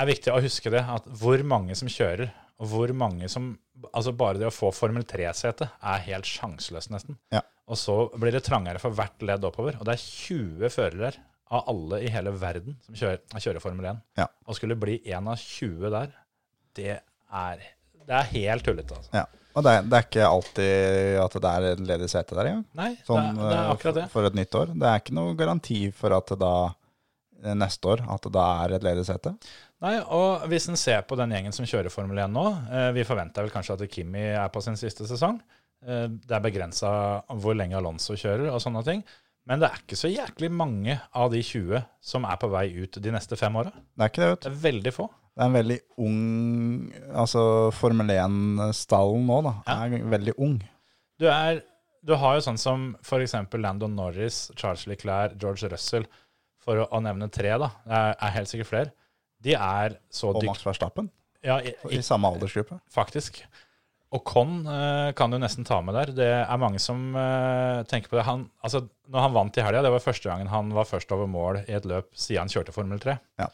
er 0.00 0.08
viktig 0.10 0.32
å 0.32 0.40
huske 0.42 0.72
det, 0.72 0.82
at 0.82 1.08
hvor 1.20 1.42
mange 1.46 1.76
som 1.78 1.90
kjører, 1.90 2.30
og 2.60 2.72
hvor 2.74 2.94
mange 2.96 3.28
som 3.32 3.56
Altså 3.80 4.12
bare 4.12 4.36
det 4.36 4.44
å 4.44 4.52
få 4.52 4.68
Formel 4.76 5.06
3-sete 5.08 5.64
er 5.88 6.02
helt 6.04 6.28
sjanseløst, 6.28 6.90
nesten. 6.92 7.16
Ja. 7.32 7.40
Og 7.64 7.78
så 7.80 7.94
blir 8.12 8.34
det 8.34 8.42
trangere 8.44 8.76
for 8.82 8.92
hvert 8.92 9.24
ledd 9.24 9.46
oppover. 9.48 9.78
Og 9.80 9.86
det 9.88 9.94
er 9.94 10.02
20 10.04 10.68
førere 10.74 11.14
av 11.48 11.70
alle 11.72 12.02
i 12.04 12.10
hele 12.12 12.34
verden 12.36 12.76
som 12.84 12.98
kjører, 12.98 13.22
kjører 13.40 13.64
Formel 13.64 13.88
1. 13.88 14.02
Ja. 14.20 14.26
Og 14.44 14.58
skulle 14.58 14.76
bli 14.76 14.98
en 15.14 15.30
av 15.32 15.40
20 15.40 15.94
der, 15.94 16.12
det 16.76 16.98
er, 17.00 17.64
det 18.04 18.18
er 18.18 18.28
helt 18.34 18.68
tullete, 18.68 19.00
altså. 19.00 19.14
ja. 19.22 19.24
Og 19.50 19.64
det 19.66 19.72
er, 19.74 19.86
det 19.88 19.96
er 19.96 20.04
ikke 20.06 20.26
alltid 20.28 21.16
at 21.24 21.36
det 21.42 21.50
er 21.50 21.64
et 21.72 21.80
ledig 21.88 22.08
sete 22.12 22.36
der 22.38 22.50
engang. 22.52 22.66
Nei, 22.78 22.90
Sånn, 23.06 23.32
det, 23.32 23.32
er, 23.32 23.48
det 23.48 23.56
er 23.56 23.62
eh, 23.64 23.72
akkurat 23.72 23.96
det. 23.96 24.04
For, 24.12 24.20
for 24.20 24.28
et 24.28 24.36
nytt 24.38 24.60
år. 24.60 24.76
Det 24.76 24.90
er 24.90 25.00
ikke 25.02 25.16
noe 25.18 25.32
garanti 25.40 25.80
for 25.96 26.14
at 26.14 26.30
det 26.30 26.38
da 26.44 26.52
eh, 26.68 27.56
neste 27.58 27.90
år 27.90 28.04
at 28.14 28.28
det 28.28 28.32
da 28.36 28.46
er 28.60 28.76
et 28.76 28.86
ledig 28.86 29.08
sete. 29.08 29.34
Nei, 29.80 29.94
og 30.12 30.42
hvis 30.52 30.66
en 30.68 30.76
ser 30.76 31.00
på 31.08 31.16
den 31.16 31.32
gjengen 31.32 31.54
som 31.56 31.64
kjører 31.68 31.92
Formel 31.92 32.18
1 32.20 32.32
nå, 32.34 32.44
eh, 32.68 32.90
vi 32.92 33.04
forventer 33.08 33.46
vel 33.46 33.52
kanskje 33.54 33.78
at 33.78 33.84
Kimi 33.94 34.26
er 34.36 34.50
på 34.52 34.60
sin 34.64 34.76
siste 34.76 35.06
sesong. 35.08 35.38
Eh, 35.86 36.06
det 36.10 36.36
er 36.36 36.42
begrensa 36.44 36.90
hvor 37.40 37.56
lenge 37.56 37.78
Alonso 37.78 38.12
kjører 38.20 38.50
og 38.52 38.60
sånne 38.60 38.82
ting. 38.84 39.00
Men 39.48 39.62
det 39.62 39.70
er 39.70 39.80
ikke 39.80 39.96
så 39.96 40.10
jæklig 40.12 40.50
mange 40.52 40.98
av 41.16 41.30
de 41.32 41.40
20 41.40 41.80
som 42.04 42.26
er 42.28 42.36
på 42.42 42.50
vei 42.52 42.66
ut 42.82 43.00
de 43.00 43.14
neste 43.14 43.38
fem 43.40 43.56
åra. 43.56 43.72
Det 43.72 44.04
er 44.04 44.12
ikke 44.12 44.20
det, 44.22 44.28
vet 44.34 44.44
Det 44.44 44.52
er 44.52 44.60
veldig 44.66 44.92
få. 44.98 45.08
Det 45.30 45.40
er 45.40 45.48
en 45.48 45.56
veldig 45.56 45.78
ung 46.04 46.20
Altså 47.22 47.42
Formel 47.72 48.12
1-stallen 48.12 49.24
nå, 49.30 49.40
da, 49.46 49.54
Ja. 49.66 49.78
er 49.86 50.04
veldig 50.12 50.34
ung. 50.44 50.58
Du, 51.20 51.26
er, 51.32 51.62
du 52.04 52.14
har 52.20 52.36
jo 52.36 52.44
sånn 52.44 52.60
som 52.60 52.90
f.eks. 53.00 53.34
Landon 53.56 53.96
Norris, 53.96 54.50
Charles 54.60 54.84
Leclerc, 54.90 55.38
George 55.40 55.72
Russell, 55.72 56.04
for 56.60 56.82
å, 56.84 56.88
å 56.92 57.00
nevne 57.00 57.30
tre, 57.32 57.56
da. 57.56 57.70
Det 57.86 57.96
er, 57.96 58.16
er 58.20 58.36
helt 58.36 58.52
sikkert 58.52 58.70
flere. 58.74 58.92
De 59.44 59.56
er 59.56 59.96
så 60.12 60.30
Og 60.30 60.40
dyktige 60.40 60.52
Max 60.52 60.66
Verstappen 60.66 61.10
ja, 61.44 61.56
i, 61.64 61.72
i 61.96 62.02
samme 62.04 62.28
aldersgruppe. 62.28 62.76
Faktisk. 62.92 63.40
Og 64.10 64.24
Con 64.26 64.66
eh, 64.66 65.12
kan 65.16 65.30
du 65.30 65.38
nesten 65.38 65.64
ta 65.64 65.78
med 65.86 65.94
der. 65.94 66.10
Det 66.16 66.28
er 66.42 66.60
mange 66.60 66.80
som 66.82 67.14
eh, 67.16 67.80
tenker 67.88 68.10
på 68.10 68.18
det. 68.18 68.26
Han, 68.26 68.48
altså, 68.66 68.82
når 69.08 69.26
han 69.26 69.36
vant 69.36 69.60
i 69.60 69.64
helga, 69.64 69.84
det 69.86 69.92
var 69.94 70.02
første 70.04 70.28
gangen 70.28 70.50
han 70.50 70.72
var 70.74 70.88
først 70.90 71.12
over 71.14 71.30
mål 71.30 71.62
i 71.62 71.76
et 71.78 71.86
løp 71.88 72.10
siden 72.18 72.44
han 72.44 72.52
kjørte 72.52 72.74
Formel 72.74 73.00
3. 73.02 73.16
Ja. 73.40 73.48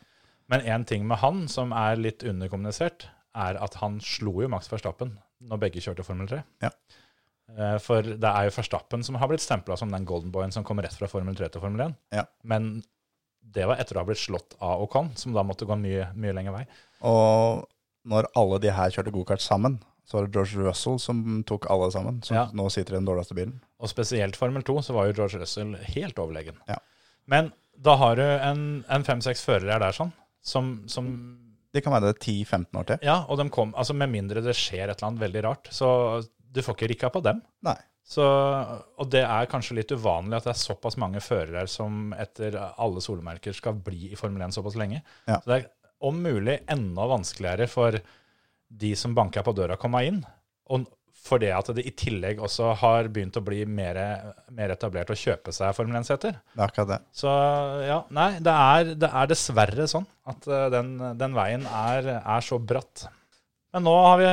Men 0.50 0.64
én 0.64 0.86
ting 0.88 1.04
med 1.06 1.20
han 1.20 1.44
som 1.52 1.74
er 1.76 1.98
litt 2.00 2.24
underkommunisert, 2.26 3.08
er 3.36 3.58
at 3.60 3.76
han 3.82 3.98
slo 4.00 4.38
jo 4.40 4.48
Max 4.48 4.70
Verstappen 4.72 5.18
når 5.44 5.60
begge 5.66 5.82
kjørte 5.84 6.06
Formel 6.06 6.30
3. 6.30 6.40
Ja. 6.64 6.72
Eh, 7.52 7.76
For 7.84 8.06
det 8.16 8.30
er 8.32 8.48
jo 8.48 8.56
Verstappen 8.56 9.04
som 9.06 9.20
har 9.20 9.28
blitt 9.30 9.44
stempla 9.44 9.76
som 9.78 9.92
den 9.92 10.08
golden 10.08 10.32
boyen 10.32 10.54
som 10.54 10.64
kom 10.66 10.80
rett 10.80 10.96
fra 10.96 11.10
Formel 11.10 11.36
3 11.36 11.52
til 11.52 11.62
Formel 11.62 11.84
1. 11.90 11.98
Ja. 12.16 12.24
Men 12.48 12.78
det 13.54 13.66
var 13.68 13.78
etter 13.80 13.96
å 13.96 14.02
ha 14.02 14.08
blitt 14.08 14.20
slått 14.20 14.56
av 14.60 14.82
Ocon, 14.84 15.12
som 15.16 15.32
da 15.36 15.42
måtte 15.46 15.66
gå 15.68 15.72
en 15.76 15.84
mye, 15.84 16.08
mye 16.18 16.34
lengre 16.36 16.52
vei. 16.58 16.64
Og 17.06 17.64
når 18.06 18.28
alle 18.38 18.58
de 18.62 18.72
her 18.74 18.90
kjørte 18.94 19.12
gokart 19.14 19.42
sammen, 19.44 19.78
så 20.06 20.18
var 20.18 20.26
det 20.26 20.36
George 20.36 20.62
Russell 20.68 20.98
som 21.02 21.22
tok 21.48 21.66
alle 21.72 21.88
sammen. 21.90 22.20
Som 22.22 22.36
Ja. 22.36 22.44
nå 22.54 22.68
sitter 22.70 22.94
i 22.94 22.98
den 23.00 23.08
dårligste 23.08 23.34
bilen. 23.34 23.56
Og 23.82 23.88
spesielt 23.90 24.36
Formel 24.38 24.62
2, 24.62 24.76
så 24.86 24.94
var 24.94 25.06
jo 25.08 25.16
George 25.18 25.40
Russell 25.40 25.74
helt 25.96 26.14
overlegen. 26.22 26.58
Ja. 26.68 26.76
Men 27.26 27.50
da 27.76 27.96
har 27.96 28.14
du 28.16 28.22
en, 28.22 28.84
en 28.88 29.04
fem-seks 29.04 29.42
førere 29.44 29.80
der 29.82 29.92
sånn, 29.92 30.12
som, 30.42 30.84
som 30.88 31.08
Det 31.74 31.82
kan 31.84 31.92
være 31.92 32.12
det 32.12 32.20
10-15 32.22 32.78
år 32.78 32.86
til. 32.86 32.98
Ja, 33.02 33.24
og 33.28 33.36
de 33.38 33.48
kom 33.50 33.74
Altså 33.76 33.92
med 33.98 34.08
mindre 34.08 34.40
det 34.40 34.54
skjer 34.56 34.88
et 34.88 34.96
eller 35.02 35.10
annet 35.10 35.20
veldig 35.26 35.42
rart, 35.44 35.68
så 35.74 36.22
du 36.38 36.62
får 36.62 36.76
ikke 36.78 36.88
rikka 36.94 37.10
på 37.12 37.20
dem. 37.26 37.42
Nei. 37.66 37.76
Så, 38.06 38.22
og 38.22 39.08
det 39.10 39.24
er 39.26 39.48
kanskje 39.50 39.80
litt 39.80 39.90
uvanlig 39.90 40.38
at 40.38 40.44
det 40.46 40.52
er 40.52 40.60
såpass 40.60 40.94
mange 41.02 41.18
førere 41.24 41.64
som 41.70 42.12
etter 42.14 42.54
alle 42.54 43.02
solmerker 43.02 43.56
skal 43.56 43.80
bli 43.82 44.12
i 44.12 44.18
Formel 44.18 44.44
1 44.46 44.54
såpass 44.54 44.76
lenge. 44.78 45.00
Ja. 45.26 45.40
Så 45.40 45.50
det 45.50 45.56
er 45.58 45.66
om 46.06 46.20
mulig 46.22 46.60
enda 46.70 47.08
vanskeligere 47.10 47.66
for 47.70 47.98
de 48.68 48.92
som 48.98 49.14
banker 49.16 49.42
på 49.46 49.54
døra, 49.56 49.74
å 49.74 49.82
komme 49.82 50.04
inn. 50.06 50.20
Og 50.70 50.86
for 51.26 51.42
det 51.42 51.50
at 51.56 51.72
det 51.74 51.82
i 51.88 51.94
tillegg 51.98 52.38
også 52.44 52.70
har 52.78 53.08
begynt 53.10 53.38
å 53.40 53.42
bli 53.42 53.64
mer, 53.66 53.98
mer 54.54 54.74
etablert 54.76 55.10
å 55.10 55.18
kjøpe 55.18 55.54
seg 55.54 55.74
Formel 55.74 55.98
1-seter. 55.98 56.38
Det 56.52 56.62
er 56.62 56.68
akkurat 56.68 56.92
det. 56.92 57.00
Så 57.16 57.32
ja, 57.88 57.98
nei, 58.14 58.28
det 58.38 58.54
er, 58.54 58.94
det 59.02 59.10
er 59.10 59.32
dessverre 59.32 59.88
sånn 59.90 60.06
at 60.30 60.46
eh, 60.46 60.68
den, 60.74 60.94
den 61.18 61.34
veien 61.34 61.66
er, 61.66 62.12
er 62.20 62.46
så 62.46 62.60
bratt. 62.62 63.08
Men 63.74 63.88
nå 63.88 63.98
har 64.06 64.22
vi, 64.22 64.30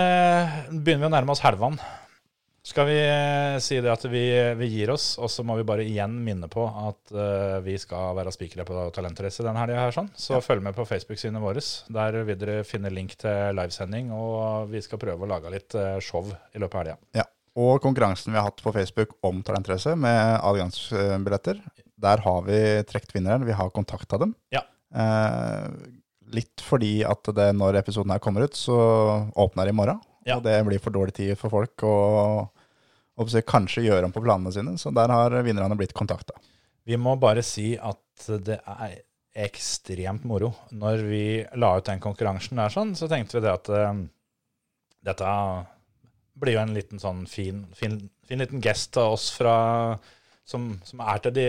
begynner 0.77 1.07
vi 1.07 1.09
å 1.09 1.15
nærme 1.15 1.33
oss 1.33 1.43
helvan. 1.43 1.81
Skal 2.63 2.85
vi 2.87 2.95
eh, 2.95 3.57
si 3.59 3.75
det 3.83 3.91
at 3.91 4.05
vi, 4.07 4.23
vi 4.55 4.67
gir 4.71 4.93
oss, 4.93 5.17
og 5.19 5.27
så 5.27 5.43
må 5.43 5.57
vi 5.59 5.65
bare 5.67 5.83
igjen 5.83 6.13
minne 6.23 6.47
på 6.47 6.63
at 6.63 7.11
uh, 7.11 7.57
vi 7.59 7.75
skal 7.75 8.15
være 8.15 8.31
spikere 8.31 8.63
på 8.63 8.85
Talentrace 8.95 9.43
denne 9.43 9.59
helga 9.59 9.81
her, 9.81 9.91
sånn. 9.91 10.07
Så 10.15 10.39
følg 10.39 10.63
med 10.63 10.77
på 10.77 10.85
Facebook-sidene 10.87 11.41
våre. 11.43 11.59
Der 11.91 12.15
vil 12.23 12.37
dere 12.39 12.63
finne 12.63 12.91
link 12.93 13.17
til 13.19 13.59
livesending, 13.59 14.13
og 14.15 14.71
vi 14.71 14.79
skal 14.85 15.01
prøve 15.01 15.27
å 15.27 15.29
lage 15.33 15.51
litt 15.51 15.75
eh, 15.75 15.97
show 15.99 16.23
i 16.31 16.61
løpet 16.63 16.77
av 16.77 16.85
helga. 16.85 16.95
Ja. 17.19 17.27
Og 17.59 17.83
konkurransen 17.83 18.31
vi 18.31 18.39
har 18.39 18.47
hatt 18.47 18.63
på 18.63 18.71
Facebook 18.73 19.11
om 19.27 19.43
Talentrace 19.45 19.97
med 19.99 20.39
adgangsbilletter, 20.39 21.59
der 22.07 22.23
har 22.23 22.47
vi 22.47 22.61
trukket 22.87 23.11
vinneren. 23.19 23.43
Vi 23.45 23.59
har 23.59 23.75
kontakta 23.75 24.21
dem. 24.23 24.31
Ja. 24.55 24.63
Uh, 24.95 25.67
litt 26.31 26.63
fordi 26.63 27.01
at 27.03 27.27
det, 27.35 27.51
når 27.59 27.83
episoden 27.83 28.15
her 28.15 28.23
kommer 28.23 28.47
ut, 28.47 28.55
så 28.55 28.79
åpner 29.35 29.67
det 29.67 29.75
i 29.75 29.81
morgen. 29.83 29.99
Ja. 30.23 30.39
Og 30.39 30.47
det 30.47 30.55
blir 30.63 30.79
for 30.79 30.95
dårlig 30.95 31.15
tid 31.17 31.35
for 31.35 31.51
folk 31.51 31.83
å 31.83 31.95
si, 33.29 33.41
kanskje 33.45 33.85
gjøre 33.85 34.09
om 34.09 34.13
på 34.15 34.23
planene 34.23 34.53
sine. 34.55 34.75
Så 34.81 34.91
der 34.95 35.11
har 35.13 35.35
vinnerne 35.45 35.77
blitt 35.79 35.95
kontakta. 35.97 36.35
Vi 36.83 36.97
må 36.99 37.15
bare 37.19 37.43
si 37.45 37.73
at 37.79 38.27
det 38.43 38.59
er 38.59 38.97
ekstremt 39.45 40.25
moro. 40.29 40.51
Når 40.75 41.05
vi 41.07 41.25
la 41.57 41.75
ut 41.77 41.87
den 41.87 42.01
konkurransen 42.03 42.59
der 42.59 42.73
sånn, 42.73 42.93
så 42.97 43.09
tenkte 43.09 43.39
vi 43.39 43.45
det 43.45 43.53
at 43.53 43.71
uh, 43.73 44.03
dette 45.05 45.29
blir 46.39 46.57
jo 46.57 46.63
en 46.63 46.75
liten 46.75 47.01
sånn 47.01 47.23
fin, 47.29 47.63
fin, 47.77 47.97
fin 48.27 48.41
liten 48.41 48.61
gest 48.63 48.97
av 49.01 49.15
oss 49.15 49.29
fra, 49.35 49.55
som, 50.49 50.71
som 50.85 51.01
er, 51.05 51.21
til 51.23 51.35
de, 51.37 51.47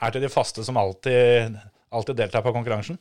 er 0.00 0.14
til 0.14 0.24
de 0.24 0.32
faste 0.32 0.64
som 0.66 0.78
alltid, 0.80 1.56
alltid 1.92 2.20
deltar 2.20 2.44
på 2.44 2.54
konkurransen. 2.56 3.00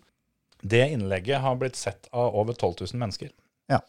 Det 0.66 0.84
innlegget 0.96 1.44
har 1.44 1.60
blitt 1.60 1.78
sett 1.80 2.10
av 2.12 2.36
over 2.36 2.56
12 2.56 2.88
000 2.94 3.02
mennesker. 3.02 3.32
Ja. 3.72 3.82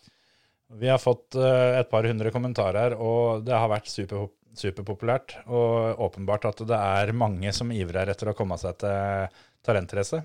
Vi 0.74 0.88
har 0.90 0.98
fått 0.98 1.36
eh, 1.38 1.78
et 1.80 1.90
par 1.90 2.06
hundre 2.09 2.32
kommentarer, 2.34 2.97
og 2.98 3.44
det 3.47 3.55
har 3.55 3.70
vært 3.70 3.90
super, 3.90 4.30
superpopulært, 4.56 5.36
og 5.47 6.01
åpenbart 6.09 6.48
at 6.51 6.64
det 6.66 6.78
er 6.78 7.12
mange 7.16 7.52
som 7.55 7.70
ivrer 7.74 8.10
etter 8.10 8.32
å 8.32 8.36
komme 8.38 8.59
seg 8.59 8.80
til 8.82 9.36
talentrace. 9.66 10.24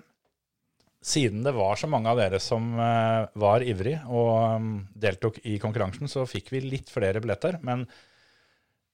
Siden 1.01 1.41
det 1.45 1.53
var 1.57 1.77
så 1.81 1.89
mange 1.89 2.09
av 2.09 2.19
dere 2.21 2.41
som 2.41 2.73
eh, 2.77 3.27
var 3.41 3.65
ivrig 3.65 3.97
og 4.09 4.33
mm, 4.61 4.73
deltok 5.01 5.39
i 5.49 5.57
konkurransen, 5.61 6.09
så 6.09 6.27
fikk 6.29 6.51
vi 6.53 6.65
litt 6.65 6.89
flere 6.93 7.21
billetter. 7.21 7.59
Men 7.65 7.85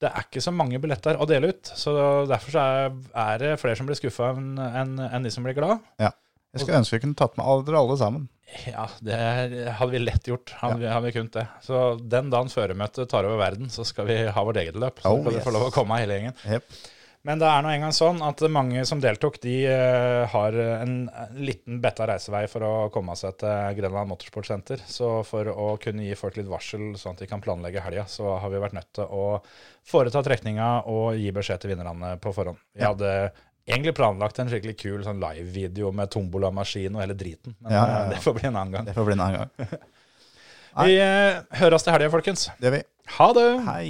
det 0.03 0.11
er 0.11 0.27
ikke 0.27 0.43
så 0.43 0.53
mange 0.53 0.79
billetter 0.83 1.17
å 1.17 1.25
dele 1.27 1.51
ut, 1.55 1.71
så 1.79 1.95
derfor 2.29 2.53
så 2.53 2.63
er, 2.67 3.39
det 3.41 3.57
flere 3.59 3.79
som 3.79 3.87
blir 3.89 3.97
skuffa 3.97 4.29
enn 4.35 4.59
en, 4.61 4.97
en 5.07 5.25
de 5.25 5.31
som 5.33 5.47
blir 5.47 5.57
glad. 5.57 5.81
Jeg 6.55 6.63
skulle 6.63 6.79
ønske 6.81 6.97
vi 6.97 7.03
kunne 7.05 7.17
tatt 7.19 7.37
med 7.37 7.45
alle, 7.45 7.65
dere 7.67 7.81
alle 7.83 7.97
sammen. 7.99 8.27
Ja, 8.65 8.85
det 9.03 9.17
hadde 9.77 9.91
vi 9.91 9.99
lett 9.99 10.27
gjort. 10.29 10.53
Hadde, 10.61 10.87
hadde 10.87 11.05
vi 11.09 11.15
kunnet 11.17 11.33
det. 11.35 11.47
Så 11.65 11.81
den 11.99 12.29
dagen 12.31 12.47
føremøtet 12.53 13.09
tar 13.11 13.27
over 13.27 13.37
verden, 13.41 13.67
så 13.73 13.83
skal 13.85 14.07
vi 14.07 14.21
ha 14.31 14.43
vårt 14.47 14.61
eget 14.63 14.77
løp. 14.79 15.01
Så 15.03 15.11
Oh, 15.11 15.19
skal 15.25 15.35
yes. 15.35 15.43
få 15.43 15.51
lov 15.57 15.67
å 15.67 15.73
komme 15.75 15.99
hele 15.99 16.15
gjengen. 16.21 16.37
Yep. 16.47 16.77
Men 17.27 17.41
det 17.41 17.47
er 17.49 17.63
nå 17.65 17.71
engang 17.73 17.91
sånn 17.91 18.21
at 18.23 18.39
mange 18.53 18.85
som 18.87 19.01
deltok, 19.03 19.41
de 19.43 19.55
eh, 19.67 20.23
har 20.31 20.55
en, 20.55 20.93
en 21.11 21.39
liten 21.43 21.81
betta 21.83 22.05
reisevei 22.07 22.45
for 22.47 22.63
å 22.63 22.71
komme 22.93 23.17
seg 23.19 23.35
til 23.41 23.75
Grenland 23.81 24.07
Motorsport 24.13 24.47
Center. 24.47 24.79
Så 24.87 25.09
for 25.27 25.49
å 25.51 25.73
kunne 25.83 26.05
gi 26.07 26.15
folk 26.15 26.37
litt 26.39 26.47
varsel, 26.47 26.93
sånn 26.95 27.17
at 27.17 27.25
de 27.25 27.27
kan 27.27 27.43
planlegge 27.43 27.83
helga, 27.83 28.05
så 28.07 28.37
har 28.39 28.53
vi 28.53 28.61
vært 28.63 28.77
nødt 28.79 28.93
til 28.95 29.11
å 29.11 29.25
foreta 29.87 30.23
trekninga 30.23 30.69
og 30.87 31.17
gi 31.19 31.27
beskjed 31.35 31.65
til 31.65 31.73
vinnerne 31.73 32.13
på 32.23 32.31
forhånd. 32.37 32.63
Vi 32.77 32.85
Ja. 32.85 32.93
hadde 32.93 33.11
egentlig 33.67 33.93
planlagt 33.97 34.39
en 34.39 34.49
skikkelig 34.51 34.77
kul 34.79 35.01
sånn 35.05 35.19
live-video 35.21 35.91
med 35.95 36.09
tombolamaskin 36.13 36.95
og 36.95 37.03
hele 37.03 37.15
driten, 37.19 37.55
men 37.59 37.73
Ja, 37.75 37.81
ja, 37.83 37.93
ja. 37.97 38.03
eh, 38.05 38.09
det 38.15 38.21
får 38.23 38.37
bli 38.39 38.47
en 38.49 38.55
annen 38.55 38.73
gang. 38.77 38.85
Det 38.87 38.95
får 38.97 39.05
bli 39.09 39.17
en 39.17 39.23
annen 39.27 39.43
gang. 39.43 39.77
Vi 40.87 40.93
eh, 41.01 41.39
høres 41.57 41.83
til 41.83 41.95
helga, 41.95 42.09
folkens. 42.13 42.47
Det 42.61 42.67
gjør 42.69 42.75
vi. 42.77 42.81
Ha 43.17 43.27
det! 43.33 43.45
Hei. 43.65 43.87